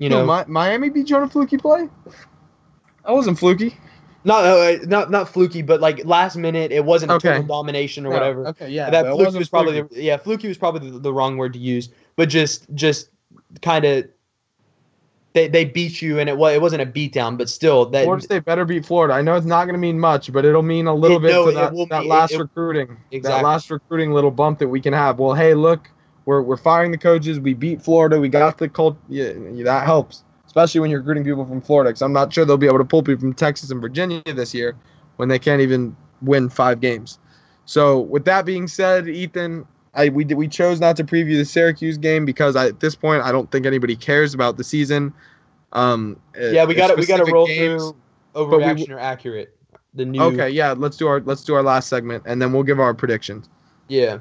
You 0.01 0.09
know, 0.09 0.25
Mi- 0.25 0.51
Miami 0.51 0.89
beat 0.89 1.11
you 1.11 1.15
on 1.15 1.21
a 1.23 1.29
fluky 1.29 1.57
play. 1.57 1.87
I 3.05 3.11
wasn't 3.11 3.37
fluky. 3.37 3.77
Not 4.23 4.43
uh, 4.45 4.77
not 4.85 5.11
not 5.11 5.29
fluky, 5.29 5.61
but 5.61 5.79
like 5.79 6.03
last 6.05 6.35
minute, 6.37 6.71
it 6.71 6.83
wasn't 6.83 7.11
a 7.11 7.15
Okay. 7.15 7.29
total 7.29 7.43
domination 7.43 8.05
or 8.07 8.09
No, 8.09 8.15
whatever. 8.15 8.47
Okay, 8.47 8.69
yeah. 8.69 8.89
that 8.89 9.03
but 9.03 9.11
fluky 9.15 9.25
wasn't 9.25 9.49
probably 9.51 9.79
fluky. 9.81 9.95
the, 9.95 10.01
yeah 10.01 10.17
fluky 10.17 10.47
was 10.47 10.57
probably 10.57 10.89
the, 10.89 10.97
the 10.97 11.13
wrong 11.13 11.37
word 11.37 11.53
to 11.53 11.59
use, 11.59 11.89
but 12.15 12.29
just 12.29 12.65
just 12.73 13.09
kind 13.61 13.85
of 13.85 14.05
they 15.33 15.47
they 15.47 15.65
beat 15.65 16.01
you 16.01 16.17
and 16.19 16.29
it 16.29 16.37
was 16.37 16.53
it 16.55 16.61
wasn't 16.61 16.81
a 16.81 16.85
beatdown, 16.87 17.37
but 17.37 17.47
still 17.47 17.85
that 17.91 18.03
Florida 18.05 18.23
State 18.23 18.45
better 18.45 18.65
beat 18.65 18.85
Florida. 18.85 19.13
I 19.13 19.21
know 19.21 19.35
it's 19.35 19.45
not 19.45 19.65
going 19.65 19.73
to 19.75 19.79
mean 19.79 19.99
much, 19.99 20.31
but 20.33 20.45
it'll 20.45 20.61
mean 20.63 20.87
a 20.87 20.93
little 20.95 21.17
It- 21.17 21.21
bit 21.21 21.31
no, 21.31 21.43
for 21.45 21.51
it 21.51 21.53
that, 21.53 21.73
will 21.73 21.85
that 21.87 21.99
mean- 22.01 22.09
last 22.09 22.31
it- 22.31 22.35
it- 22.37 22.41
recruiting, 22.41 22.97
that 23.21 23.43
last 23.43 23.69
recruiting 23.69 24.11
little 24.13 24.31
bump 24.31 24.57
that 24.59 24.67
we 24.67 24.81
can 24.81 24.93
have. 24.93 25.19
Well, 25.19 25.33
hey, 25.35 25.53
look, 25.53 25.89
we're 26.25 26.41
we're 26.41 26.57
firing 26.57 26.91
the 26.91 26.97
coaches. 26.97 27.39
We 27.39 27.53
beat 27.53 27.81
Florida. 27.81 28.19
We 28.19 28.29
got 28.29 28.57
the 28.57 28.69
cult. 28.69 28.97
Yeah, 29.09 29.33
that 29.63 29.85
helps, 29.85 30.23
especially 30.45 30.81
when 30.81 30.89
you're 30.89 30.99
recruiting 30.99 31.23
people 31.23 31.45
from 31.45 31.61
Florida. 31.61 31.89
Because 31.89 32.01
I'm 32.01 32.13
not 32.13 32.33
sure 32.33 32.45
they'll 32.45 32.57
be 32.57 32.67
able 32.67 32.77
to 32.79 32.85
pull 32.85 33.03
people 33.03 33.21
from 33.21 33.33
Texas 33.33 33.71
and 33.71 33.81
Virginia 33.81 34.21
this 34.25 34.53
year 34.53 34.75
when 35.17 35.29
they 35.29 35.39
can't 35.39 35.61
even 35.61 35.95
win 36.21 36.49
five 36.49 36.79
games. 36.79 37.19
So 37.65 37.99
with 37.99 38.25
that 38.25 38.45
being 38.45 38.67
said, 38.67 39.07
Ethan, 39.07 39.65
I 39.93 40.09
we 40.09 40.23
did, 40.23 40.35
we 40.35 40.47
chose 40.47 40.79
not 40.79 40.95
to 40.97 41.03
preview 41.03 41.37
the 41.37 41.45
Syracuse 41.45 41.97
game 41.97 42.25
because 42.25 42.55
I, 42.55 42.67
at 42.67 42.79
this 42.79 42.95
point 42.95 43.23
I 43.23 43.31
don't 43.31 43.51
think 43.51 43.65
anybody 43.65 43.95
cares 43.95 44.33
about 44.33 44.57
the 44.57 44.63
season. 44.63 45.13
Um, 45.73 46.19
yeah 46.35 46.65
we 46.65 46.75
got 46.75 46.87
to 46.87 46.95
we 46.95 47.05
got 47.05 47.25
to 47.25 47.31
roll 47.31 47.47
games. 47.47 47.81
through 47.81 47.95
we- 48.35 48.41
overreaction 48.41 48.89
or 48.89 48.99
accurate 48.99 49.55
the 49.93 50.05
new 50.05 50.21
Okay, 50.21 50.49
yeah, 50.49 50.71
let's 50.71 50.97
do 50.97 51.07
our 51.07 51.21
let's 51.21 51.43
do 51.43 51.53
our 51.53 51.63
last 51.63 51.89
segment 51.89 52.23
and 52.25 52.41
then 52.41 52.53
we'll 52.53 52.63
give 52.63 52.79
our 52.79 52.93
predictions. 52.93 53.49
Yeah. 53.87 54.19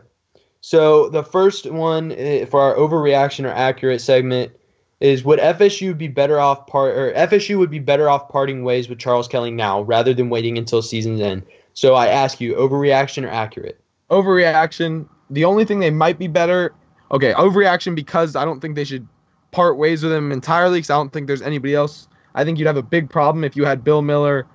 So 0.60 1.08
the 1.08 1.22
first 1.22 1.70
one 1.70 2.12
uh, 2.12 2.46
for 2.46 2.60
our 2.60 2.74
overreaction 2.74 3.44
or 3.44 3.52
accurate 3.52 4.00
segment 4.00 4.52
is 5.00 5.24
would 5.24 5.38
FSU 5.38 5.96
be 5.96 6.08
better 6.08 6.38
off 6.38 6.66
part 6.66 6.96
or 6.96 7.12
FSU 7.12 7.58
would 7.58 7.70
be 7.70 7.78
better 7.78 8.08
off 8.08 8.28
parting 8.28 8.64
ways 8.64 8.88
with 8.88 8.98
Charles 8.98 9.26
Kelly 9.26 9.50
now 9.50 9.80
rather 9.82 10.12
than 10.12 10.28
waiting 10.28 10.58
until 10.58 10.82
season's 10.82 11.20
end. 11.20 11.42
So 11.72 11.94
I 11.94 12.08
ask 12.08 12.40
you, 12.40 12.54
overreaction 12.54 13.24
or 13.24 13.30
accurate? 13.30 13.80
Overreaction. 14.10 15.08
The 15.30 15.44
only 15.44 15.64
thing 15.64 15.78
they 15.78 15.90
might 15.90 16.18
be 16.18 16.26
better. 16.26 16.74
Okay, 17.12 17.32
overreaction 17.32 17.94
because 17.94 18.36
I 18.36 18.44
don't 18.44 18.60
think 18.60 18.76
they 18.76 18.84
should 18.84 19.06
part 19.52 19.78
ways 19.78 20.02
with 20.02 20.12
him 20.12 20.30
entirely 20.30 20.78
because 20.78 20.90
I 20.90 20.96
don't 20.96 21.12
think 21.12 21.26
there's 21.26 21.42
anybody 21.42 21.74
else. 21.74 22.06
I 22.34 22.44
think 22.44 22.58
you'd 22.58 22.66
have 22.66 22.76
a 22.76 22.82
big 22.82 23.08
problem 23.08 23.42
if 23.44 23.56
you 23.56 23.64
had 23.64 23.82
Bill 23.82 24.02
Miller, 24.02 24.46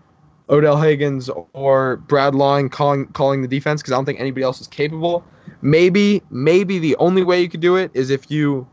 Odell 0.50 0.78
Haggins, 0.78 1.30
or 1.54 1.98
Brad 1.98 2.36
Lawing 2.36 2.70
calling 2.70 3.08
calling 3.08 3.42
the 3.42 3.48
defense 3.48 3.82
because 3.82 3.94
I 3.94 3.96
don't 3.96 4.06
think 4.06 4.20
anybody 4.20 4.44
else 4.44 4.62
is 4.62 4.68
capable. 4.68 5.24
Maybe 5.62 6.22
maybe 6.30 6.80
the 6.80 6.96
only 6.98 7.24
way 7.24 7.42
you 7.42 7.50
could 7.50 7.62
do 7.62 7.76
it 7.76 7.92
is 7.94 8.10
if 8.10 8.30
you 8.30 8.68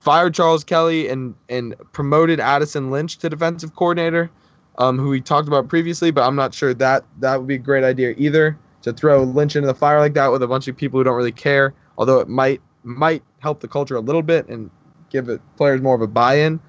fired 0.00 0.34
Charles 0.34 0.64
Kelly 0.64 1.08
and 1.08 1.34
and 1.48 1.74
promoted 1.92 2.40
Addison 2.40 2.90
Lynch 2.90 3.18
to 3.18 3.28
defensive 3.28 3.74
coordinator, 3.76 4.30
um, 4.78 4.98
who 4.98 5.10
we 5.10 5.20
talked 5.20 5.48
about 5.48 5.68
previously. 5.68 6.10
But 6.10 6.26
I'm 6.26 6.36
not 6.36 6.54
sure 6.54 6.72
that 6.74 7.04
that 7.20 7.38
would 7.38 7.48
be 7.48 7.56
a 7.56 7.58
great 7.58 7.84
idea 7.84 8.14
either 8.16 8.58
to 8.82 8.92
throw 8.92 9.22
Lynch 9.22 9.56
into 9.56 9.66
the 9.66 9.74
fire 9.74 9.98
like 10.00 10.14
that 10.14 10.32
with 10.32 10.42
a 10.42 10.48
bunch 10.48 10.68
of 10.68 10.76
people 10.76 11.00
who 11.00 11.04
don't 11.04 11.16
really 11.16 11.32
care. 11.32 11.74
Although 11.98 12.20
it 12.20 12.28
might 12.28 12.60
might 12.82 13.22
help 13.40 13.60
the 13.60 13.68
culture 13.68 13.96
a 13.96 14.00
little 14.00 14.22
bit 14.22 14.48
and 14.48 14.70
give 15.10 15.28
it 15.28 15.40
players 15.56 15.80
more 15.80 15.94
of 15.94 16.02
a 16.02 16.06
buy-in. 16.06 16.60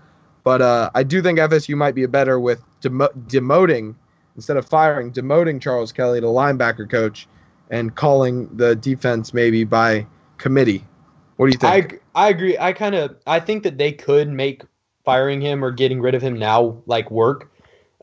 But 0.43 0.61
uh, 0.61 0.91
I 0.93 1.03
do 1.03 1.21
think 1.21 1.39
FSU 1.39 1.75
might 1.75 1.95
be 1.95 2.05
better 2.05 2.39
with 2.39 2.61
demo- 2.79 3.09
demoting 3.27 3.95
instead 4.35 4.57
of 4.57 4.67
firing, 4.67 5.11
demoting 5.11 5.61
Charles 5.61 5.91
Kelly 5.91 6.21
to 6.21 6.27
linebacker 6.27 6.89
coach 6.89 7.27
and 7.69 7.95
calling 7.95 8.47
the 8.55 8.75
defense 8.75 9.33
maybe 9.33 9.63
by 9.63 10.05
committee. 10.37 10.83
What 11.37 11.47
do 11.47 11.51
you 11.51 11.57
think? 11.57 12.01
I 12.15 12.25
I 12.25 12.29
agree. 12.29 12.57
I 12.57 12.73
kind 12.73 12.95
of 12.95 13.15
I 13.27 13.39
think 13.39 13.63
that 13.63 13.77
they 13.77 13.91
could 13.91 14.29
make 14.29 14.63
firing 15.03 15.41
him 15.41 15.63
or 15.63 15.71
getting 15.71 16.01
rid 16.01 16.15
of 16.15 16.21
him 16.21 16.37
now 16.37 16.81
like 16.85 17.09
work. 17.11 17.51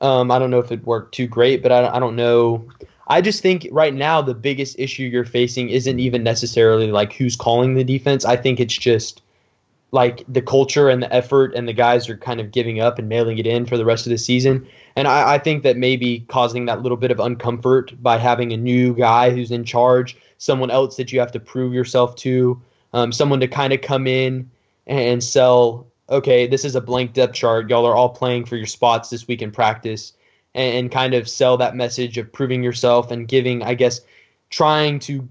Um, 0.00 0.30
I 0.30 0.38
don't 0.38 0.50
know 0.50 0.58
if 0.58 0.72
it 0.72 0.84
worked 0.84 1.14
too 1.14 1.26
great, 1.26 1.62
but 1.62 1.70
I, 1.70 1.96
I 1.96 2.00
don't 2.00 2.16
know. 2.16 2.68
I 3.08 3.20
just 3.20 3.42
think 3.42 3.68
right 3.70 3.94
now 3.94 4.22
the 4.22 4.34
biggest 4.34 4.78
issue 4.78 5.04
you're 5.04 5.24
facing 5.24 5.68
isn't 5.68 5.98
even 5.98 6.22
necessarily 6.22 6.90
like 6.90 7.12
who's 7.12 7.36
calling 7.36 7.74
the 7.74 7.84
defense. 7.84 8.24
I 8.24 8.36
think 8.36 8.58
it's 8.58 8.76
just 8.76 9.22
like 9.92 10.24
the 10.26 10.42
culture 10.42 10.88
and 10.88 11.02
the 11.02 11.12
effort, 11.12 11.54
and 11.54 11.68
the 11.68 11.72
guys 11.72 12.08
are 12.08 12.16
kind 12.16 12.40
of 12.40 12.50
giving 12.50 12.80
up 12.80 12.98
and 12.98 13.08
mailing 13.08 13.38
it 13.38 13.46
in 13.46 13.66
for 13.66 13.76
the 13.76 13.84
rest 13.84 14.06
of 14.06 14.10
the 14.10 14.18
season. 14.18 14.66
And 14.96 15.08
I, 15.08 15.34
I 15.34 15.38
think 15.38 15.62
that 15.62 15.76
maybe 15.76 16.20
causing 16.28 16.66
that 16.66 16.82
little 16.82 16.96
bit 16.96 17.10
of 17.10 17.18
uncomfort 17.18 18.00
by 18.02 18.18
having 18.18 18.52
a 18.52 18.56
new 18.56 18.94
guy 18.94 19.30
who's 19.30 19.50
in 19.50 19.64
charge, 19.64 20.16
someone 20.38 20.70
else 20.70 20.96
that 20.96 21.12
you 21.12 21.20
have 21.20 21.32
to 21.32 21.40
prove 21.40 21.72
yourself 21.72 22.14
to, 22.16 22.60
um, 22.92 23.12
someone 23.12 23.40
to 23.40 23.48
kind 23.48 23.72
of 23.72 23.80
come 23.80 24.06
in 24.06 24.50
and 24.86 25.22
sell. 25.22 25.86
Okay, 26.10 26.46
this 26.46 26.64
is 26.64 26.74
a 26.74 26.80
blank 26.80 27.14
depth 27.14 27.34
chart. 27.34 27.70
Y'all 27.70 27.86
are 27.86 27.94
all 27.94 28.10
playing 28.10 28.44
for 28.44 28.56
your 28.56 28.66
spots 28.66 29.08
this 29.08 29.26
week 29.26 29.40
in 29.40 29.50
practice, 29.50 30.12
and, 30.54 30.76
and 30.76 30.92
kind 30.92 31.14
of 31.14 31.28
sell 31.28 31.56
that 31.56 31.76
message 31.76 32.18
of 32.18 32.32
proving 32.32 32.62
yourself 32.62 33.10
and 33.10 33.28
giving, 33.28 33.62
I 33.62 33.74
guess, 33.74 34.00
trying 34.50 34.98
to 35.00 35.26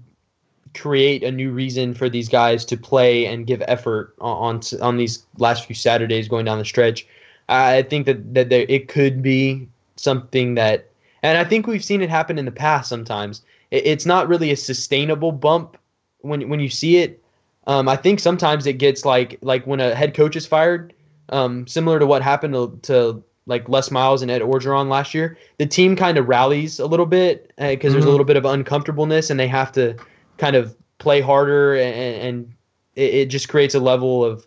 create 0.74 1.22
a 1.22 1.30
new 1.30 1.52
reason 1.52 1.92
for 1.94 2.08
these 2.08 2.28
guys 2.28 2.64
to 2.64 2.76
play 2.76 3.26
and 3.26 3.46
give 3.46 3.62
effort 3.68 4.14
on 4.20 4.56
on, 4.56 4.80
on 4.80 4.96
these 4.96 5.24
last 5.38 5.66
few 5.66 5.76
Saturdays 5.76 6.28
going 6.28 6.46
down 6.46 6.58
the 6.58 6.64
stretch. 6.64 7.06
I 7.48 7.82
think 7.82 8.06
that 8.06 8.34
that 8.34 8.48
there, 8.50 8.66
it 8.68 8.88
could 8.88 9.22
be 9.22 9.68
something 9.96 10.54
that, 10.54 10.88
and 11.22 11.38
I 11.38 11.44
think 11.44 11.66
we've 11.66 11.84
seen 11.84 12.02
it 12.02 12.10
happen 12.10 12.38
in 12.38 12.44
the 12.44 12.50
past. 12.52 12.88
Sometimes 12.88 13.42
it, 13.70 13.86
it's 13.86 14.06
not 14.06 14.28
really 14.28 14.50
a 14.50 14.56
sustainable 14.56 15.32
bump 15.32 15.76
when 16.20 16.48
when 16.48 16.60
you 16.60 16.68
see 16.68 16.98
it. 16.98 17.22
Um, 17.66 17.88
I 17.88 17.96
think 17.96 18.18
sometimes 18.20 18.66
it 18.66 18.74
gets 18.74 19.04
like 19.04 19.38
like 19.42 19.66
when 19.66 19.80
a 19.80 19.94
head 19.94 20.14
coach 20.14 20.34
is 20.36 20.46
fired, 20.46 20.92
um, 21.28 21.66
similar 21.66 21.98
to 21.98 22.06
what 22.06 22.22
happened 22.22 22.54
to, 22.54 22.78
to 22.82 23.22
like 23.46 23.68
Les 23.68 23.90
Miles 23.90 24.22
and 24.22 24.30
Ed 24.30 24.42
Orgeron 24.42 24.88
last 24.88 25.14
year. 25.14 25.36
The 25.58 25.66
team 25.66 25.96
kind 25.96 26.16
of 26.18 26.28
rallies 26.28 26.78
a 26.78 26.86
little 26.86 27.06
bit 27.06 27.52
because 27.58 27.92
there's 27.92 28.04
a 28.04 28.08
Mhm. 28.08 28.12
little 28.12 28.24
bit 28.26 28.36
of 28.36 28.44
uncomfortableness, 28.44 29.30
and 29.30 29.38
they 29.38 29.48
have 29.48 29.72
to 29.72 29.96
kind 30.38 30.56
of 30.56 30.76
play 30.98 31.20
harder, 31.20 31.74
and, 31.74 31.94
and 31.94 32.52
it, 32.94 33.14
it 33.14 33.26
just 33.26 33.48
creates 33.48 33.74
a 33.74 33.80
level 33.80 34.24
of 34.24 34.46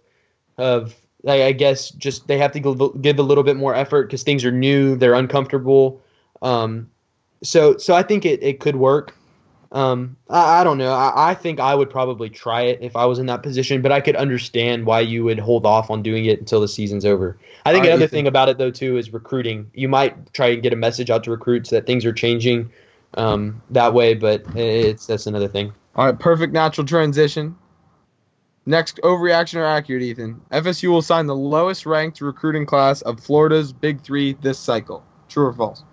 of 0.57 0.95
like, 1.25 1.41
I 1.41 1.51
guess 1.51 1.89
just 1.89 2.27
they 2.27 2.37
have 2.37 2.51
to 2.53 2.59
give, 2.59 3.01
give 3.01 3.19
a 3.19 3.23
little 3.23 3.43
bit 3.43 3.57
more 3.57 3.75
effort 3.75 4.03
because 4.03 4.23
things 4.23 4.45
are 4.45 4.51
new, 4.51 4.95
they're 4.95 5.15
uncomfortable. 5.15 6.01
Um, 6.41 6.89
so 7.43 7.77
so 7.77 7.95
I 7.95 8.03
think 8.03 8.25
it, 8.25 8.41
it 8.41 8.59
could 8.59 8.75
work. 8.75 9.15
Um, 9.71 10.15
I, 10.29 10.61
I 10.61 10.63
don't 10.63 10.77
know. 10.77 10.93
I, 10.93 11.31
I 11.31 11.33
think 11.33 11.59
I 11.59 11.75
would 11.75 11.89
probably 11.89 12.29
try 12.29 12.61
it 12.61 12.79
if 12.81 12.95
I 12.95 13.05
was 13.05 13.19
in 13.19 13.25
that 13.25 13.43
position, 13.43 13.81
but 13.81 13.91
I 13.91 13.99
could 13.99 14.15
understand 14.15 14.85
why 14.85 15.01
you 15.01 15.23
would 15.23 15.39
hold 15.39 15.65
off 15.65 15.89
on 15.89 16.01
doing 16.01 16.25
it 16.25 16.39
until 16.39 16.61
the 16.61 16.67
season's 16.67 17.05
over. 17.05 17.37
I 17.65 17.73
think 17.73 17.83
All 17.83 17.91
another 17.91 18.07
thing 18.07 18.27
about 18.27 18.47
it 18.47 18.59
though 18.59 18.71
too 18.71 18.95
is 18.95 19.11
recruiting. 19.11 19.69
You 19.73 19.89
might 19.89 20.31
try 20.33 20.47
and 20.47 20.61
get 20.61 20.71
a 20.71 20.77
message 20.77 21.09
out 21.09 21.23
to 21.25 21.31
recruits 21.31 21.71
that 21.71 21.87
things 21.87 22.05
are 22.05 22.13
changing 22.13 22.69
um, 23.15 23.61
that 23.71 23.93
way, 23.93 24.13
but 24.13 24.45
it's 24.55 25.07
that's 25.07 25.25
another 25.25 25.47
thing. 25.47 25.73
All 25.95 26.05
right, 26.05 26.17
perfect 26.17 26.53
natural 26.53 26.85
transition. 26.85 27.55
Next, 28.65 28.99
overreaction 29.03 29.57
or 29.57 29.65
accurate, 29.65 30.01
Ethan? 30.01 30.41
FSU 30.51 30.89
will 30.89 31.01
sign 31.03 31.27
the 31.27 31.35
lowest 31.35 31.85
ranked 31.85 32.19
recruiting 32.21 32.65
class 32.65 33.01
of 33.03 33.19
Florida's 33.19 33.71
Big 33.71 34.01
Three 34.01 34.33
this 34.41 34.57
cycle. 34.57 35.03
True 35.29 35.45
or 35.47 35.53
false? 35.53 35.83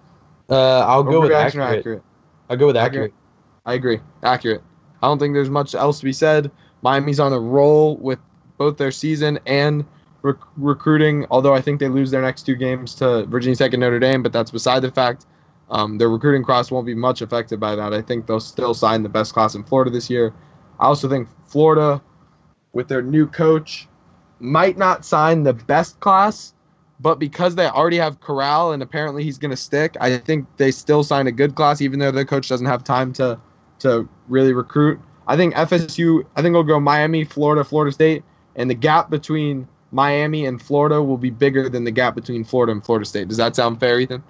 Uh, 0.49 0.81
I'll 0.81 1.03
go 1.03 1.21
with 1.21 1.33
accurate. 1.33 1.79
accurate? 1.79 2.03
I'll 2.49 2.57
go 2.57 2.67
with 2.67 2.77
Accurate. 2.77 3.13
accurate. 3.13 3.15
I 3.67 3.75
agree. 3.75 4.01
Accurate. 4.23 4.63
I 5.03 5.07
don't 5.09 5.19
think 5.19 5.35
there's 5.35 5.51
much 5.51 5.75
else 5.75 5.99
to 6.01 6.05
be 6.05 6.13
said. 6.13 6.51
Miami's 6.83 7.21
on 7.21 7.33
a 7.33 7.39
roll 7.39 7.97
with 7.97 8.19
both 8.59 8.77
their 8.77 8.91
season 8.91 9.39
and 9.47 9.85
rec- 10.23 10.37
recruiting, 10.57 11.27
although 11.31 11.55
I 11.55 11.61
think 11.61 11.79
they 11.81 11.89
lose 11.89 12.11
their 12.11 12.23
next 12.23 12.43
two 12.45 12.55
games 12.57 12.95
to 12.97 13.25
Virginia 13.27 13.57
Tech 13.57 13.73
and 13.73 13.81
Notre 13.81 13.99
Dame, 13.99 14.23
but 14.23 14.33
that's 14.33 14.51
beside 14.51 14.81
the 14.81 14.91
fact. 14.91 15.27
Um, 15.71 15.97
their 15.99 16.11
recruiting 16.11 16.43
class 16.45 16.71
won't 16.71 16.87
be 16.87 16.95
much 16.95 17.23
affected 17.23 17.59
by 17.61 17.75
that. 17.77 17.95
I 17.95 18.03
think 18.03 18.27
they'll 18.27 18.41
still 18.41 18.75
sign 18.75 19.03
the 19.03 19.09
best 19.09 19.33
class 19.33 19.55
in 19.55 19.65
Florida 19.65 19.91
this 19.91 20.11
year. 20.11 20.35
I 20.79 20.87
also 20.87 21.09
think 21.09 21.29
Florida, 21.47 22.03
with 22.73 22.89
their 22.89 23.03
new 23.03 23.27
coach, 23.27 23.89
might 24.41 24.77
not 24.77 25.05
sign 25.05 25.43
the 25.43 25.53
best 25.53 26.01
class, 26.01 26.55
but 27.01 27.19
because 27.19 27.55
they 27.55 27.67
already 27.67 27.97
have 27.97 28.21
Corral 28.21 28.73
and 28.73 28.83
apparently 28.83 29.25
he's 29.25 29.39
going 29.39 29.51
to 29.51 29.57
stick, 29.57 29.97
I 30.01 30.19
think 30.19 30.47
they 30.57 30.71
still 30.71 31.03
sign 31.05 31.27
a 31.27 31.33
good 31.33 31.55
class, 31.55 31.81
even 31.81 31.99
though 31.99 32.11
their 32.11 32.25
coach 32.25 32.49
doesn't 32.49 32.67
have 32.67 32.85
time 32.85 33.13
to 33.15 33.39
to 33.81 34.09
really 34.29 34.53
recruit. 34.53 35.01
I 35.27 35.37
think 35.37 35.55
FSU. 35.55 36.25
I 36.37 36.43
think 36.43 36.55
we'll 36.55 36.63
go 36.63 36.81
Miami, 36.81 37.25
Florida, 37.25 37.65
Florida 37.65 37.93
State, 37.93 38.25
and 38.57 38.71
the 38.71 38.75
gap 38.75 39.11
between 39.11 39.69
Miami 39.91 40.47
and 40.47 40.61
Florida 40.61 41.03
will 41.03 41.19
be 41.19 41.31
bigger 41.31 41.69
than 41.69 41.85
the 41.85 41.91
gap 41.91 42.15
between 42.15 42.45
Florida 42.45 42.73
and 42.73 42.85
Florida 42.85 43.05
State. 43.05 43.29
Does 43.29 43.37
that 43.37 43.55
sound 43.57 43.81
fair, 43.81 44.01
Ethan? 44.01 44.23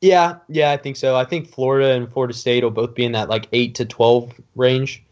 Yeah, 0.00 0.38
yeah, 0.48 0.72
I 0.72 0.76
think 0.76 0.96
so. 0.96 1.16
I 1.16 1.24
think 1.24 1.48
Florida 1.48 1.92
and 1.92 2.10
Florida 2.12 2.34
State 2.34 2.64
will 2.64 2.70
both 2.70 2.94
be 2.94 3.04
in 3.04 3.12
that 3.12 3.28
like 3.28 3.48
eight 3.52 3.74
to 3.76 3.84
twelve 3.84 4.32
range. 4.56 5.02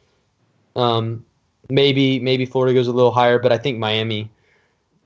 Um, 0.77 1.25
maybe 1.71 2.19
maybe 2.21 2.45
Florida 2.47 2.75
goes 2.75 2.89
a 2.89 2.93
little 2.93 3.11
higher, 3.13 3.39
but 3.39 3.53
I 3.53 3.59
think 3.59 3.79
Miami 3.79 4.31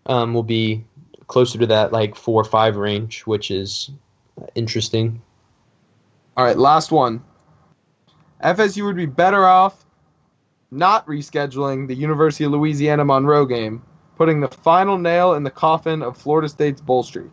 um, 0.07 0.35
will 0.35 0.43
be 0.43 0.85
closer 1.27 1.59
to 1.59 1.67
that 1.67 1.93
like 1.93 2.15
four 2.17 2.41
or 2.41 2.45
five 2.45 2.77
range, 2.77 3.23
which 3.23 3.51
is 3.51 3.91
interesting. 4.55 5.23
All 6.37 6.45
right, 6.45 6.59
last 6.59 6.91
one. 6.93 7.23
FSU 8.43 8.85
would 8.85 8.97
be 8.97 9.07
better 9.07 9.45
off 9.47 9.85
not 10.71 11.07
rescheduling 11.07 11.87
the 11.87 11.95
University 11.95 12.43
of 12.45 12.51
Louisiana 12.51 13.05
Monroe 13.05 13.47
game, 13.47 13.81
putting 14.17 14.41
the 14.41 14.49
final 14.49 14.99
nail 14.99 15.35
in 15.35 15.45
the 15.45 15.51
coffin 15.51 16.03
of 16.03 16.17
Florida 16.19 16.49
State's 16.49 16.81
bowl 16.81 17.05
streak. 17.05 17.31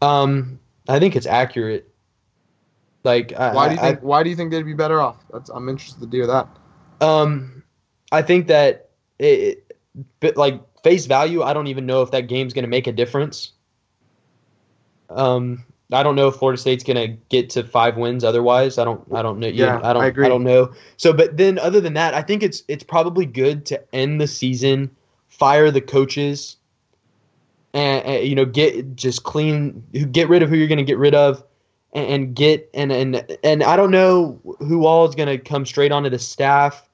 Um, 0.00 0.60
I 0.88 0.98
think 1.00 1.16
it's 1.16 1.26
accurate. 1.26 1.90
Like, 3.04 3.32
I, 3.32 3.52
Why 3.54 3.68
do 3.68 3.74
you 3.74 3.80
I- 3.80 3.84
think? 3.90 4.00
why 4.02 4.22
do 4.22 4.30
you 4.30 4.36
think 4.36 4.50
they'd 4.50 4.62
be 4.62 4.74
better 4.74 5.00
off? 5.00 5.16
That's, 5.32 5.50
I'm 5.50 5.68
interested 5.68 6.10
to 6.10 6.16
hear 6.16 6.26
that. 6.28 6.48
Um, 7.00 7.62
I 8.10 8.22
think 8.22 8.46
that 8.48 8.90
it, 9.18 9.24
it 9.24 9.78
but 10.20 10.36
like 10.36 10.60
face 10.82 11.06
value, 11.06 11.42
I 11.42 11.52
don't 11.52 11.66
even 11.66 11.86
know 11.86 12.02
if 12.02 12.10
that 12.12 12.22
game's 12.22 12.52
going 12.52 12.64
to 12.64 12.68
make 12.68 12.86
a 12.86 12.92
difference. 12.92 13.52
Um, 15.10 15.64
I 15.92 16.02
don't 16.02 16.16
know 16.16 16.28
if 16.28 16.36
Florida 16.36 16.60
State's 16.60 16.84
going 16.84 16.96
to 16.96 17.16
get 17.30 17.50
to 17.50 17.64
five 17.64 17.96
wins. 17.96 18.22
Otherwise, 18.22 18.78
I 18.78 18.84
don't. 18.84 19.02
I 19.12 19.22
don't 19.22 19.38
know. 19.38 19.46
Yeah, 19.46 19.80
I 19.82 19.92
don't. 19.92 20.02
I 20.02 20.06
agree. 20.06 20.26
I 20.26 20.28
don't 20.28 20.44
know. 20.44 20.72
So, 20.98 21.12
but 21.12 21.36
then 21.36 21.58
other 21.58 21.80
than 21.80 21.94
that, 21.94 22.14
I 22.14 22.22
think 22.22 22.42
it's 22.42 22.62
it's 22.68 22.84
probably 22.84 23.24
good 23.24 23.64
to 23.66 23.82
end 23.94 24.20
the 24.20 24.26
season, 24.26 24.90
fire 25.28 25.70
the 25.70 25.80
coaches, 25.80 26.56
and, 27.72 28.04
and 28.04 28.28
you 28.28 28.34
know 28.34 28.44
get 28.44 28.96
just 28.96 29.22
clean, 29.22 29.82
get 30.12 30.28
rid 30.28 30.42
of 30.42 30.50
who 30.50 30.56
you're 30.56 30.68
going 30.68 30.78
to 30.78 30.84
get 30.84 30.98
rid 30.98 31.14
of, 31.14 31.42
and, 31.94 32.06
and 32.06 32.34
get 32.36 32.68
and 32.74 32.92
and 32.92 33.38
and 33.42 33.62
I 33.62 33.76
don't 33.76 33.90
know 33.90 34.38
who 34.58 34.84
all 34.84 35.08
is 35.08 35.14
going 35.14 35.28
to 35.28 35.38
come 35.38 35.64
straight 35.64 35.90
onto 35.90 36.10
the 36.10 36.18
staff 36.18 36.87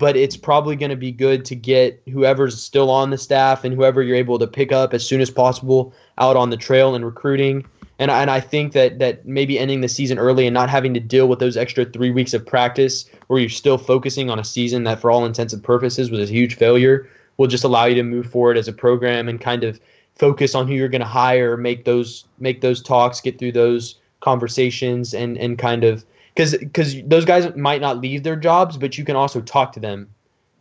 but 0.00 0.16
it's 0.16 0.36
probably 0.36 0.76
going 0.76 0.90
to 0.90 0.96
be 0.96 1.12
good 1.12 1.44
to 1.44 1.54
get 1.54 2.02
whoever's 2.10 2.60
still 2.60 2.90
on 2.90 3.10
the 3.10 3.18
staff 3.18 3.64
and 3.64 3.74
whoever 3.74 4.02
you're 4.02 4.16
able 4.16 4.38
to 4.38 4.46
pick 4.46 4.72
up 4.72 4.94
as 4.94 5.06
soon 5.06 5.20
as 5.20 5.30
possible 5.30 5.92
out 6.16 6.38
on 6.38 6.48
the 6.48 6.56
trail 6.56 6.94
and 6.94 7.04
recruiting. 7.04 7.66
And 7.98 8.10
I, 8.10 8.22
and 8.22 8.30
I 8.30 8.40
think 8.40 8.72
that 8.72 8.98
that 8.98 9.26
maybe 9.26 9.58
ending 9.58 9.82
the 9.82 9.88
season 9.88 10.18
early 10.18 10.46
and 10.46 10.54
not 10.54 10.70
having 10.70 10.94
to 10.94 11.00
deal 11.00 11.28
with 11.28 11.38
those 11.38 11.58
extra 11.58 11.84
three 11.84 12.10
weeks 12.10 12.32
of 12.32 12.46
practice, 12.46 13.04
where 13.26 13.38
you're 13.38 13.50
still 13.50 13.76
focusing 13.76 14.30
on 14.30 14.38
a 14.38 14.44
season 14.44 14.84
that, 14.84 15.00
for 15.00 15.10
all 15.10 15.26
intents 15.26 15.52
and 15.52 15.62
purposes, 15.62 16.10
was 16.10 16.30
a 16.30 16.32
huge 16.32 16.54
failure, 16.56 17.06
will 17.36 17.46
just 17.46 17.62
allow 17.62 17.84
you 17.84 17.94
to 17.94 18.02
move 18.02 18.24
forward 18.24 18.56
as 18.56 18.68
a 18.68 18.72
program 18.72 19.28
and 19.28 19.38
kind 19.38 19.64
of 19.64 19.78
focus 20.14 20.54
on 20.54 20.66
who 20.66 20.72
you're 20.72 20.88
going 20.88 21.02
to 21.02 21.06
hire, 21.06 21.58
make 21.58 21.84
those 21.84 22.24
make 22.38 22.62
those 22.62 22.82
talks, 22.82 23.20
get 23.20 23.38
through 23.38 23.52
those 23.52 23.96
conversations, 24.20 25.12
and 25.12 25.36
and 25.36 25.58
kind 25.58 25.84
of 25.84 26.06
because 26.34 26.56
because 26.56 27.02
those 27.04 27.24
guys 27.24 27.54
might 27.56 27.80
not 27.80 27.98
leave 27.98 28.22
their 28.22 28.36
jobs, 28.36 28.76
but 28.76 28.96
you 28.96 29.04
can 29.04 29.16
also 29.16 29.40
talk 29.40 29.72
to 29.72 29.80
them 29.80 30.08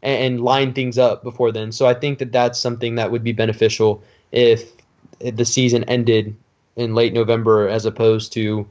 and, 0.01 0.23
and 0.23 0.41
line 0.41 0.73
things 0.73 0.97
up 0.97 1.23
before 1.23 1.51
then. 1.51 1.71
So 1.71 1.87
I 1.87 1.93
think 1.93 2.19
that 2.19 2.31
that's 2.31 2.59
something 2.59 2.95
that 2.95 3.11
would 3.11 3.23
be 3.23 3.33
beneficial 3.33 4.03
if, 4.31 4.71
the 5.19 5.43
season 5.43 5.83
ended 5.85 6.33
in 6.77 6.95
late 6.95 7.11
November 7.11 7.67
as 7.67 7.85
opposed 7.85 8.31
to 8.31 8.65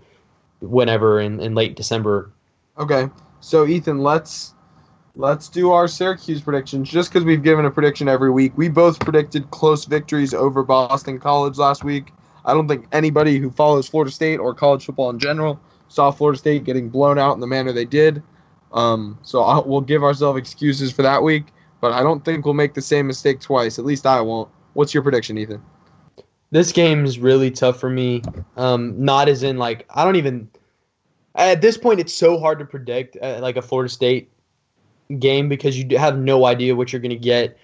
whenever 0.61 1.21
in, 1.21 1.41
in 1.41 1.55
late 1.55 1.77
December. 1.77 2.31
Okay, 2.79 3.11
so 3.41 3.67
Ethan, 3.67 3.99
let's 3.99 4.55
let's 5.15 5.49
do 5.49 5.73
our 5.73 5.87
Syracuse 5.87 6.41
predictions. 6.41 6.89
Just 6.89 7.11
because 7.11 7.25
we've 7.25 7.43
given 7.43 7.67
a 7.67 7.71
prediction 7.71 8.09
every 8.09 8.31
week, 8.31 8.53
we 8.57 8.71
both 8.71 8.99
predicted 9.01 9.51
close 9.51 9.85
victories 9.85 10.33
over 10.33 10.63
Boston 10.63 11.19
College 11.21 11.59
last 11.59 11.85
week. 11.85 12.13
I 12.47 12.55
don't 12.55 12.67
think 12.67 12.87
anybody 12.93 13.37
who 13.39 13.51
follows 13.51 13.89
Florida 13.89 14.11
State 14.11 14.39
or 14.39 14.55
college 14.55 14.87
football 14.87 15.11
in 15.11 15.19
general 15.19 15.61
saw 15.89 16.11
Florida 16.11 16.39
State 16.39 16.65
getting 16.65 16.89
blown 16.89 17.19
out 17.19 17.35
in 17.35 17.41
the 17.41 17.47
manner 17.47 17.73
they 17.73 17.85
did. 17.85 18.23
Um, 18.73 19.19
so 19.23 19.43
I'll, 19.43 19.65
we'll 19.65 19.81
give 19.81 20.03
ourselves 20.03 20.39
excuses 20.39 20.93
for 20.93 21.03
that 21.03 21.23
week, 21.23 21.47
but 21.81 21.93
I 21.93 22.03
don't 22.03 22.25
think 22.25 22.45
we'll 22.45 22.55
make 22.55 22.75
the 22.75 22.83
same 22.83 23.07
mistake 23.07 23.41
twice. 23.41 23.79
At 23.79 23.85
least 23.85 24.07
I 24.07 24.21
won't. 24.21 24.51
What's 24.75 24.95
your 24.95 25.03
prediction, 25.03 25.39
Ethan? 25.39 25.63
This 26.51 26.73
game 26.73 27.05
is 27.05 27.19
really 27.19 27.51
tough 27.51 27.81
for 27.81 27.91
me. 27.91 28.23
Um, 28.57 29.05
not 29.05 29.29
as 29.29 29.43
in 29.43 29.59
like 29.59 29.87
I 29.91 30.05
don't 30.05 30.17
even 30.17 30.49
at 31.35 31.61
this 31.61 31.77
point 31.77 32.01
it's 32.01 32.15
so 32.15 32.39
hard 32.39 32.59
to 32.59 32.65
predict 32.65 33.17
uh, 33.21 33.39
like 33.41 33.57
a 33.57 33.63
Florida 33.63 33.91
State 33.91 34.31
game 35.19 35.49
because 35.49 35.79
you 35.79 35.99
have 35.99 36.19
no 36.19 36.45
idea 36.45 36.75
what 36.75 36.93
you're 36.93 37.01
going 37.01 37.11
to 37.11 37.17
get. 37.17 37.59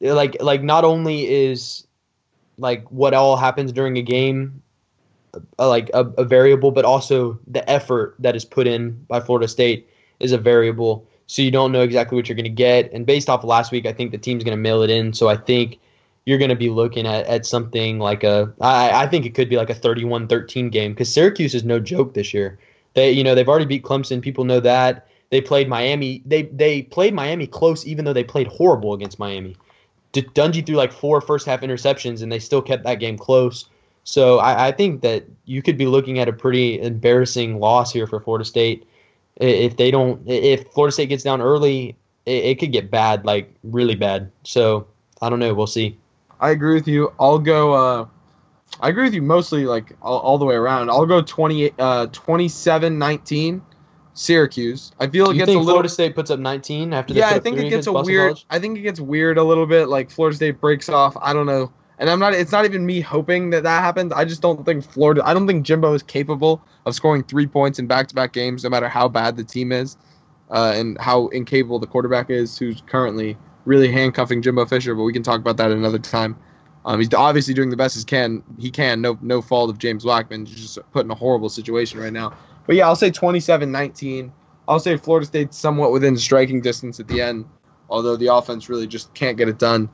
Like 0.00 0.40
like 0.40 0.62
not 0.62 0.84
only 0.84 1.28
is 1.28 1.86
like 2.58 2.90
what 2.90 3.14
all 3.14 3.36
happens 3.36 3.72
during 3.72 3.96
a 3.96 4.02
game 4.02 4.62
uh, 5.34 5.68
like 5.68 5.90
a, 5.94 6.04
a 6.18 6.24
variable, 6.24 6.70
but 6.70 6.84
also 6.84 7.38
the 7.46 7.68
effort 7.68 8.14
that 8.18 8.36
is 8.36 8.44
put 8.44 8.66
in 8.66 8.92
by 9.08 9.20
Florida 9.20 9.48
State 9.48 9.88
is 10.18 10.32
a 10.32 10.38
variable. 10.38 11.06
So 11.26 11.42
you 11.42 11.50
don't 11.50 11.72
know 11.72 11.82
exactly 11.82 12.16
what 12.16 12.28
you're 12.28 12.36
going 12.36 12.44
to 12.44 12.50
get. 12.50 12.92
And 12.92 13.06
based 13.06 13.28
off 13.28 13.44
of 13.44 13.48
last 13.48 13.70
week, 13.70 13.86
I 13.86 13.92
think 13.92 14.10
the 14.10 14.18
team's 14.18 14.42
going 14.42 14.56
to 14.56 14.60
mail 14.60 14.82
it 14.82 14.90
in. 14.90 15.12
So 15.12 15.28
I 15.28 15.36
think 15.36 15.78
you're 16.24 16.38
going 16.38 16.50
to 16.50 16.56
be 16.56 16.68
looking 16.68 17.06
at, 17.06 17.26
at 17.26 17.46
something 17.46 17.98
like 17.98 18.24
a 18.24 18.52
I, 18.60 19.04
I 19.04 19.06
think 19.06 19.26
it 19.26 19.34
could 19.34 19.48
be 19.48 19.56
like 19.56 19.70
a 19.70 19.74
31-13 19.74 20.70
game 20.70 20.92
because 20.92 21.12
Syracuse 21.12 21.54
is 21.54 21.64
no 21.64 21.80
joke 21.80 22.14
this 22.14 22.34
year. 22.34 22.58
They 22.94 23.12
you 23.12 23.24
know 23.24 23.34
they've 23.34 23.48
already 23.48 23.66
beat 23.66 23.84
Clemson. 23.84 24.20
People 24.20 24.44
know 24.44 24.60
that 24.60 25.06
they 25.30 25.40
played 25.40 25.68
Miami. 25.68 26.22
They 26.26 26.42
they 26.42 26.82
played 26.82 27.14
Miami 27.14 27.46
close 27.46 27.86
even 27.86 28.04
though 28.04 28.12
they 28.12 28.24
played 28.24 28.48
horrible 28.48 28.92
against 28.92 29.18
Miami. 29.18 29.56
D- 30.12 30.22
Dungey 30.22 30.66
threw 30.66 30.76
like 30.76 30.92
four 30.92 31.20
first 31.20 31.46
half 31.46 31.60
interceptions 31.60 32.22
and 32.22 32.30
they 32.30 32.40
still 32.40 32.62
kept 32.62 32.84
that 32.84 32.96
game 32.96 33.16
close. 33.16 33.66
So 34.10 34.40
I, 34.40 34.66
I 34.66 34.72
think 34.72 35.02
that 35.02 35.22
you 35.44 35.62
could 35.62 35.78
be 35.78 35.86
looking 35.86 36.18
at 36.18 36.26
a 36.26 36.32
pretty 36.32 36.80
embarrassing 36.80 37.60
loss 37.60 37.92
here 37.92 38.08
for 38.08 38.18
Florida 38.18 38.44
State 38.44 38.84
if 39.36 39.76
they 39.76 39.92
don't. 39.92 40.20
If 40.28 40.66
Florida 40.72 40.90
State 40.90 41.10
gets 41.10 41.22
down 41.22 41.40
early, 41.40 41.94
it, 42.26 42.44
it 42.44 42.58
could 42.58 42.72
get 42.72 42.90
bad, 42.90 43.24
like 43.24 43.54
really 43.62 43.94
bad. 43.94 44.32
So 44.42 44.88
I 45.22 45.30
don't 45.30 45.38
know. 45.38 45.54
We'll 45.54 45.68
see. 45.68 45.96
I 46.40 46.50
agree 46.50 46.74
with 46.74 46.88
you. 46.88 47.12
I'll 47.20 47.38
go. 47.38 47.72
Uh, 47.72 48.06
I 48.80 48.88
agree 48.88 49.04
with 49.04 49.14
you 49.14 49.22
mostly, 49.22 49.64
like 49.64 49.92
all, 50.02 50.18
all 50.18 50.38
the 50.38 50.44
way 50.44 50.56
around. 50.56 50.90
I'll 50.90 51.06
go 51.06 51.22
20, 51.22 51.70
uh, 51.78 52.06
27-19, 52.08 53.60
Syracuse. 54.14 54.90
I 54.98 55.06
feel 55.06 55.26
it 55.26 55.34
you 55.34 55.38
gets 55.38 55.50
think 55.50 55.56
a 55.56 55.60
little. 55.60 55.74
Florida 55.74 55.88
State 55.88 56.16
puts 56.16 56.32
up 56.32 56.40
19 56.40 56.92
after? 56.92 57.14
yeah, 57.14 57.28
I 57.28 57.38
think 57.38 57.58
it 57.58 57.70
gets 57.70 57.86
a 57.86 57.92
weird. 57.92 58.30
College? 58.30 58.46
I 58.50 58.58
think 58.58 58.76
it 58.76 58.82
gets 58.82 58.98
weird 58.98 59.38
a 59.38 59.44
little 59.44 59.66
bit. 59.66 59.86
Like 59.86 60.10
Florida 60.10 60.34
State 60.34 60.60
breaks 60.60 60.88
off. 60.88 61.16
I 61.22 61.32
don't 61.32 61.46
know. 61.46 61.70
And 62.00 62.08
I'm 62.08 62.18
not. 62.18 62.32
It's 62.32 62.50
not 62.50 62.64
even 62.64 62.86
me 62.86 63.02
hoping 63.02 63.50
that 63.50 63.62
that 63.62 63.82
happens. 63.82 64.10
I 64.12 64.24
just 64.24 64.40
don't 64.40 64.64
think 64.64 64.82
Florida. 64.82 65.22
I 65.22 65.34
don't 65.34 65.46
think 65.46 65.66
Jimbo 65.66 65.92
is 65.92 66.02
capable 66.02 66.62
of 66.86 66.94
scoring 66.94 67.22
three 67.22 67.46
points 67.46 67.78
in 67.78 67.86
back-to-back 67.86 68.32
games, 68.32 68.64
no 68.64 68.70
matter 68.70 68.88
how 68.88 69.06
bad 69.06 69.36
the 69.36 69.44
team 69.44 69.70
is, 69.70 69.98
uh, 70.50 70.72
and 70.74 70.98
how 70.98 71.28
incapable 71.28 71.78
the 71.78 71.86
quarterback 71.86 72.30
is, 72.30 72.56
who's 72.56 72.82
currently 72.86 73.36
really 73.66 73.92
handcuffing 73.92 74.40
Jimbo 74.40 74.64
Fisher. 74.64 74.94
But 74.94 75.02
we 75.02 75.12
can 75.12 75.22
talk 75.22 75.40
about 75.40 75.58
that 75.58 75.70
another 75.70 75.98
time. 75.98 76.38
Um, 76.86 76.98
he's 77.00 77.12
obviously 77.12 77.52
doing 77.52 77.68
the 77.68 77.76
best 77.76 77.98
he 77.98 78.04
can. 78.04 78.42
He 78.58 78.70
can. 78.70 79.02
No, 79.02 79.18
no 79.20 79.42
fault 79.42 79.68
of 79.68 79.76
James 79.76 80.04
Blackman. 80.04 80.46
He's 80.46 80.56
just 80.56 80.78
put 80.92 81.04
in 81.04 81.10
a 81.10 81.14
horrible 81.14 81.50
situation 81.50 82.00
right 82.00 82.14
now. 82.14 82.32
But 82.66 82.76
yeah, 82.76 82.86
I'll 82.86 82.96
say 82.96 83.10
27-19. 83.10 84.32
I'll 84.66 84.80
say 84.80 84.96
Florida 84.96 85.26
State's 85.26 85.58
somewhat 85.58 85.92
within 85.92 86.16
striking 86.16 86.62
distance 86.62 86.98
at 86.98 87.08
the 87.08 87.20
end, 87.20 87.44
although 87.90 88.16
the 88.16 88.32
offense 88.32 88.70
really 88.70 88.86
just 88.86 89.12
can't 89.12 89.36
get 89.36 89.48
it 89.48 89.58
done. 89.58 89.90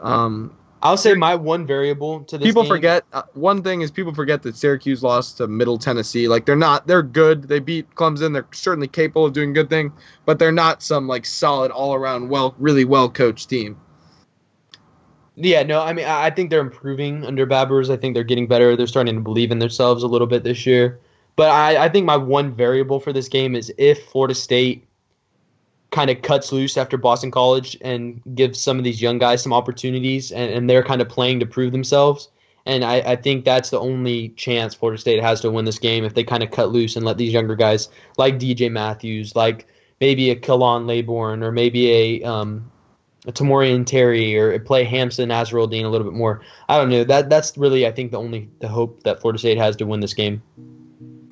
Um, 0.00 0.54
I'll 0.82 0.96
say 0.96 1.14
my 1.14 1.34
one 1.34 1.66
variable 1.66 2.20
to 2.24 2.38
this 2.38 2.46
people 2.46 2.62
game- 2.62 2.70
forget 2.70 3.04
uh, 3.12 3.22
one 3.34 3.62
thing 3.62 3.80
is 3.80 3.90
people 3.90 4.14
forget 4.14 4.42
that 4.42 4.56
Syracuse 4.56 5.02
lost 5.02 5.38
to 5.38 5.48
Middle 5.48 5.78
Tennessee. 5.78 6.28
Like 6.28 6.46
they're 6.46 6.56
not 6.56 6.86
they're 6.86 7.02
good. 7.02 7.44
They 7.44 7.58
beat 7.58 7.92
Clemson. 7.94 8.32
They're 8.32 8.46
certainly 8.52 8.88
capable 8.88 9.26
of 9.26 9.32
doing 9.32 9.52
good 9.52 9.68
thing, 9.68 9.92
but 10.24 10.38
they're 10.38 10.52
not 10.52 10.82
some 10.82 11.08
like 11.08 11.26
solid 11.26 11.70
all 11.70 11.94
around 11.94 12.28
well 12.28 12.54
really 12.58 12.84
well 12.84 13.08
coached 13.08 13.48
team. 13.48 13.76
Yeah, 15.34 15.62
no, 15.62 15.80
I 15.80 15.92
mean, 15.92 16.06
I 16.06 16.26
I 16.26 16.30
think 16.30 16.50
they're 16.50 16.60
improving 16.60 17.24
under 17.24 17.46
Babers. 17.46 17.90
I 17.90 17.96
think 17.96 18.14
they're 18.14 18.24
getting 18.24 18.46
better. 18.46 18.76
They're 18.76 18.86
starting 18.86 19.14
to 19.14 19.20
believe 19.20 19.50
in 19.50 19.58
themselves 19.58 20.02
a 20.02 20.08
little 20.08 20.26
bit 20.26 20.44
this 20.44 20.66
year. 20.66 21.00
But 21.36 21.50
I, 21.50 21.84
I 21.84 21.88
think 21.88 22.04
my 22.04 22.16
one 22.16 22.52
variable 22.52 22.98
for 22.98 23.12
this 23.12 23.28
game 23.28 23.54
is 23.54 23.72
if 23.78 24.06
Florida 24.06 24.34
State 24.34 24.87
kind 25.90 26.10
of 26.10 26.20
cuts 26.22 26.52
loose 26.52 26.76
after 26.76 26.96
Boston 26.96 27.30
College 27.30 27.76
and 27.80 28.20
gives 28.34 28.60
some 28.60 28.78
of 28.78 28.84
these 28.84 29.00
young 29.00 29.18
guys 29.18 29.42
some 29.42 29.52
opportunities 29.52 30.32
and, 30.32 30.52
and 30.52 30.68
they're 30.68 30.82
kind 30.82 31.00
of 31.00 31.08
playing 31.08 31.40
to 31.40 31.46
prove 31.46 31.72
themselves. 31.72 32.28
And 32.66 32.84
I, 32.84 32.96
I 32.96 33.16
think 33.16 33.46
that's 33.46 33.70
the 33.70 33.80
only 33.80 34.28
chance 34.30 34.74
Florida 34.74 35.00
State 35.00 35.22
has 35.22 35.40
to 35.40 35.50
win 35.50 35.64
this 35.64 35.78
game 35.78 36.04
if 36.04 36.14
they 36.14 36.22
kind 36.22 36.42
of 36.42 36.50
cut 36.50 36.70
loose 36.70 36.96
and 36.96 37.06
let 37.06 37.16
these 37.16 37.32
younger 37.32 37.56
guys 37.56 37.88
like 38.18 38.38
DJ 38.38 38.70
Matthews, 38.70 39.34
like 39.34 39.66
maybe 40.00 40.30
a 40.30 40.36
Khalan 40.36 40.86
Laborn, 40.86 41.42
or 41.42 41.50
maybe 41.50 41.90
a 41.90 42.22
um, 42.24 42.70
a 43.26 43.32
Tamorian 43.32 43.86
Terry 43.86 44.36
or 44.38 44.58
play 44.58 44.84
Hamsah 44.84 45.26
Nasirildeen 45.26 45.84
a 45.84 45.88
little 45.88 46.06
bit 46.06 46.16
more. 46.16 46.42
I 46.68 46.76
don't 46.76 46.90
know. 46.90 47.04
That 47.04 47.30
that's 47.30 47.56
really 47.56 47.86
I 47.86 47.92
think 47.92 48.10
the 48.10 48.18
only 48.18 48.50
the 48.60 48.68
hope 48.68 49.02
that 49.04 49.20
Florida 49.20 49.38
State 49.38 49.56
has 49.56 49.74
to 49.76 49.86
win 49.86 50.00
this 50.00 50.14
game. 50.14 50.42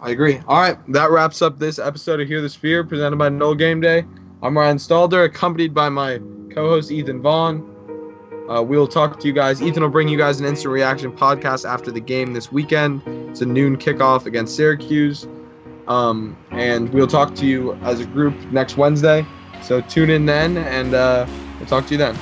I 0.00 0.10
agree. 0.10 0.40
All 0.46 0.60
right, 0.60 0.78
that 0.92 1.10
wraps 1.10 1.42
up 1.42 1.58
this 1.58 1.78
episode 1.78 2.20
of 2.20 2.28
Hear 2.28 2.40
the 2.40 2.48
Spear 2.48 2.84
presented 2.84 3.16
by 3.16 3.28
Nole 3.28 3.54
Game 3.54 3.80
Day. 3.80 4.04
I'm 4.42 4.56
Ryan 4.56 4.76
Stalder, 4.76 5.24
accompanied 5.24 5.72
by 5.72 5.88
my 5.88 6.18
co-host 6.52 6.90
Ethan 6.90 7.22
Vaughn. 7.22 7.64
Uh, 8.50 8.62
we'll 8.62 8.86
talk 8.86 9.18
to 9.20 9.26
you 9.26 9.32
guys. 9.32 9.62
Ethan 9.62 9.82
will 9.82 9.88
bring 9.88 10.08
you 10.08 10.18
guys 10.18 10.40
an 10.40 10.46
instant 10.46 10.72
reaction 10.72 11.10
podcast 11.10 11.66
after 11.66 11.90
the 11.90 12.00
game 12.00 12.34
this 12.34 12.52
weekend. 12.52 13.00
It's 13.30 13.40
a 13.40 13.46
noon 13.46 13.78
kickoff 13.78 14.26
against 14.26 14.54
Syracuse. 14.54 15.26
Um, 15.88 16.36
and 16.50 16.92
we'll 16.92 17.06
talk 17.06 17.34
to 17.36 17.46
you 17.46 17.72
as 17.76 18.00
a 18.00 18.06
group 18.06 18.34
next 18.52 18.76
Wednesday. 18.76 19.24
So 19.62 19.80
tune 19.80 20.10
in 20.10 20.26
then, 20.26 20.58
and 20.58 20.92
uh, 20.92 21.26
we'll 21.58 21.68
talk 21.68 21.86
to 21.86 21.92
you 21.92 21.98
then. 21.98 22.16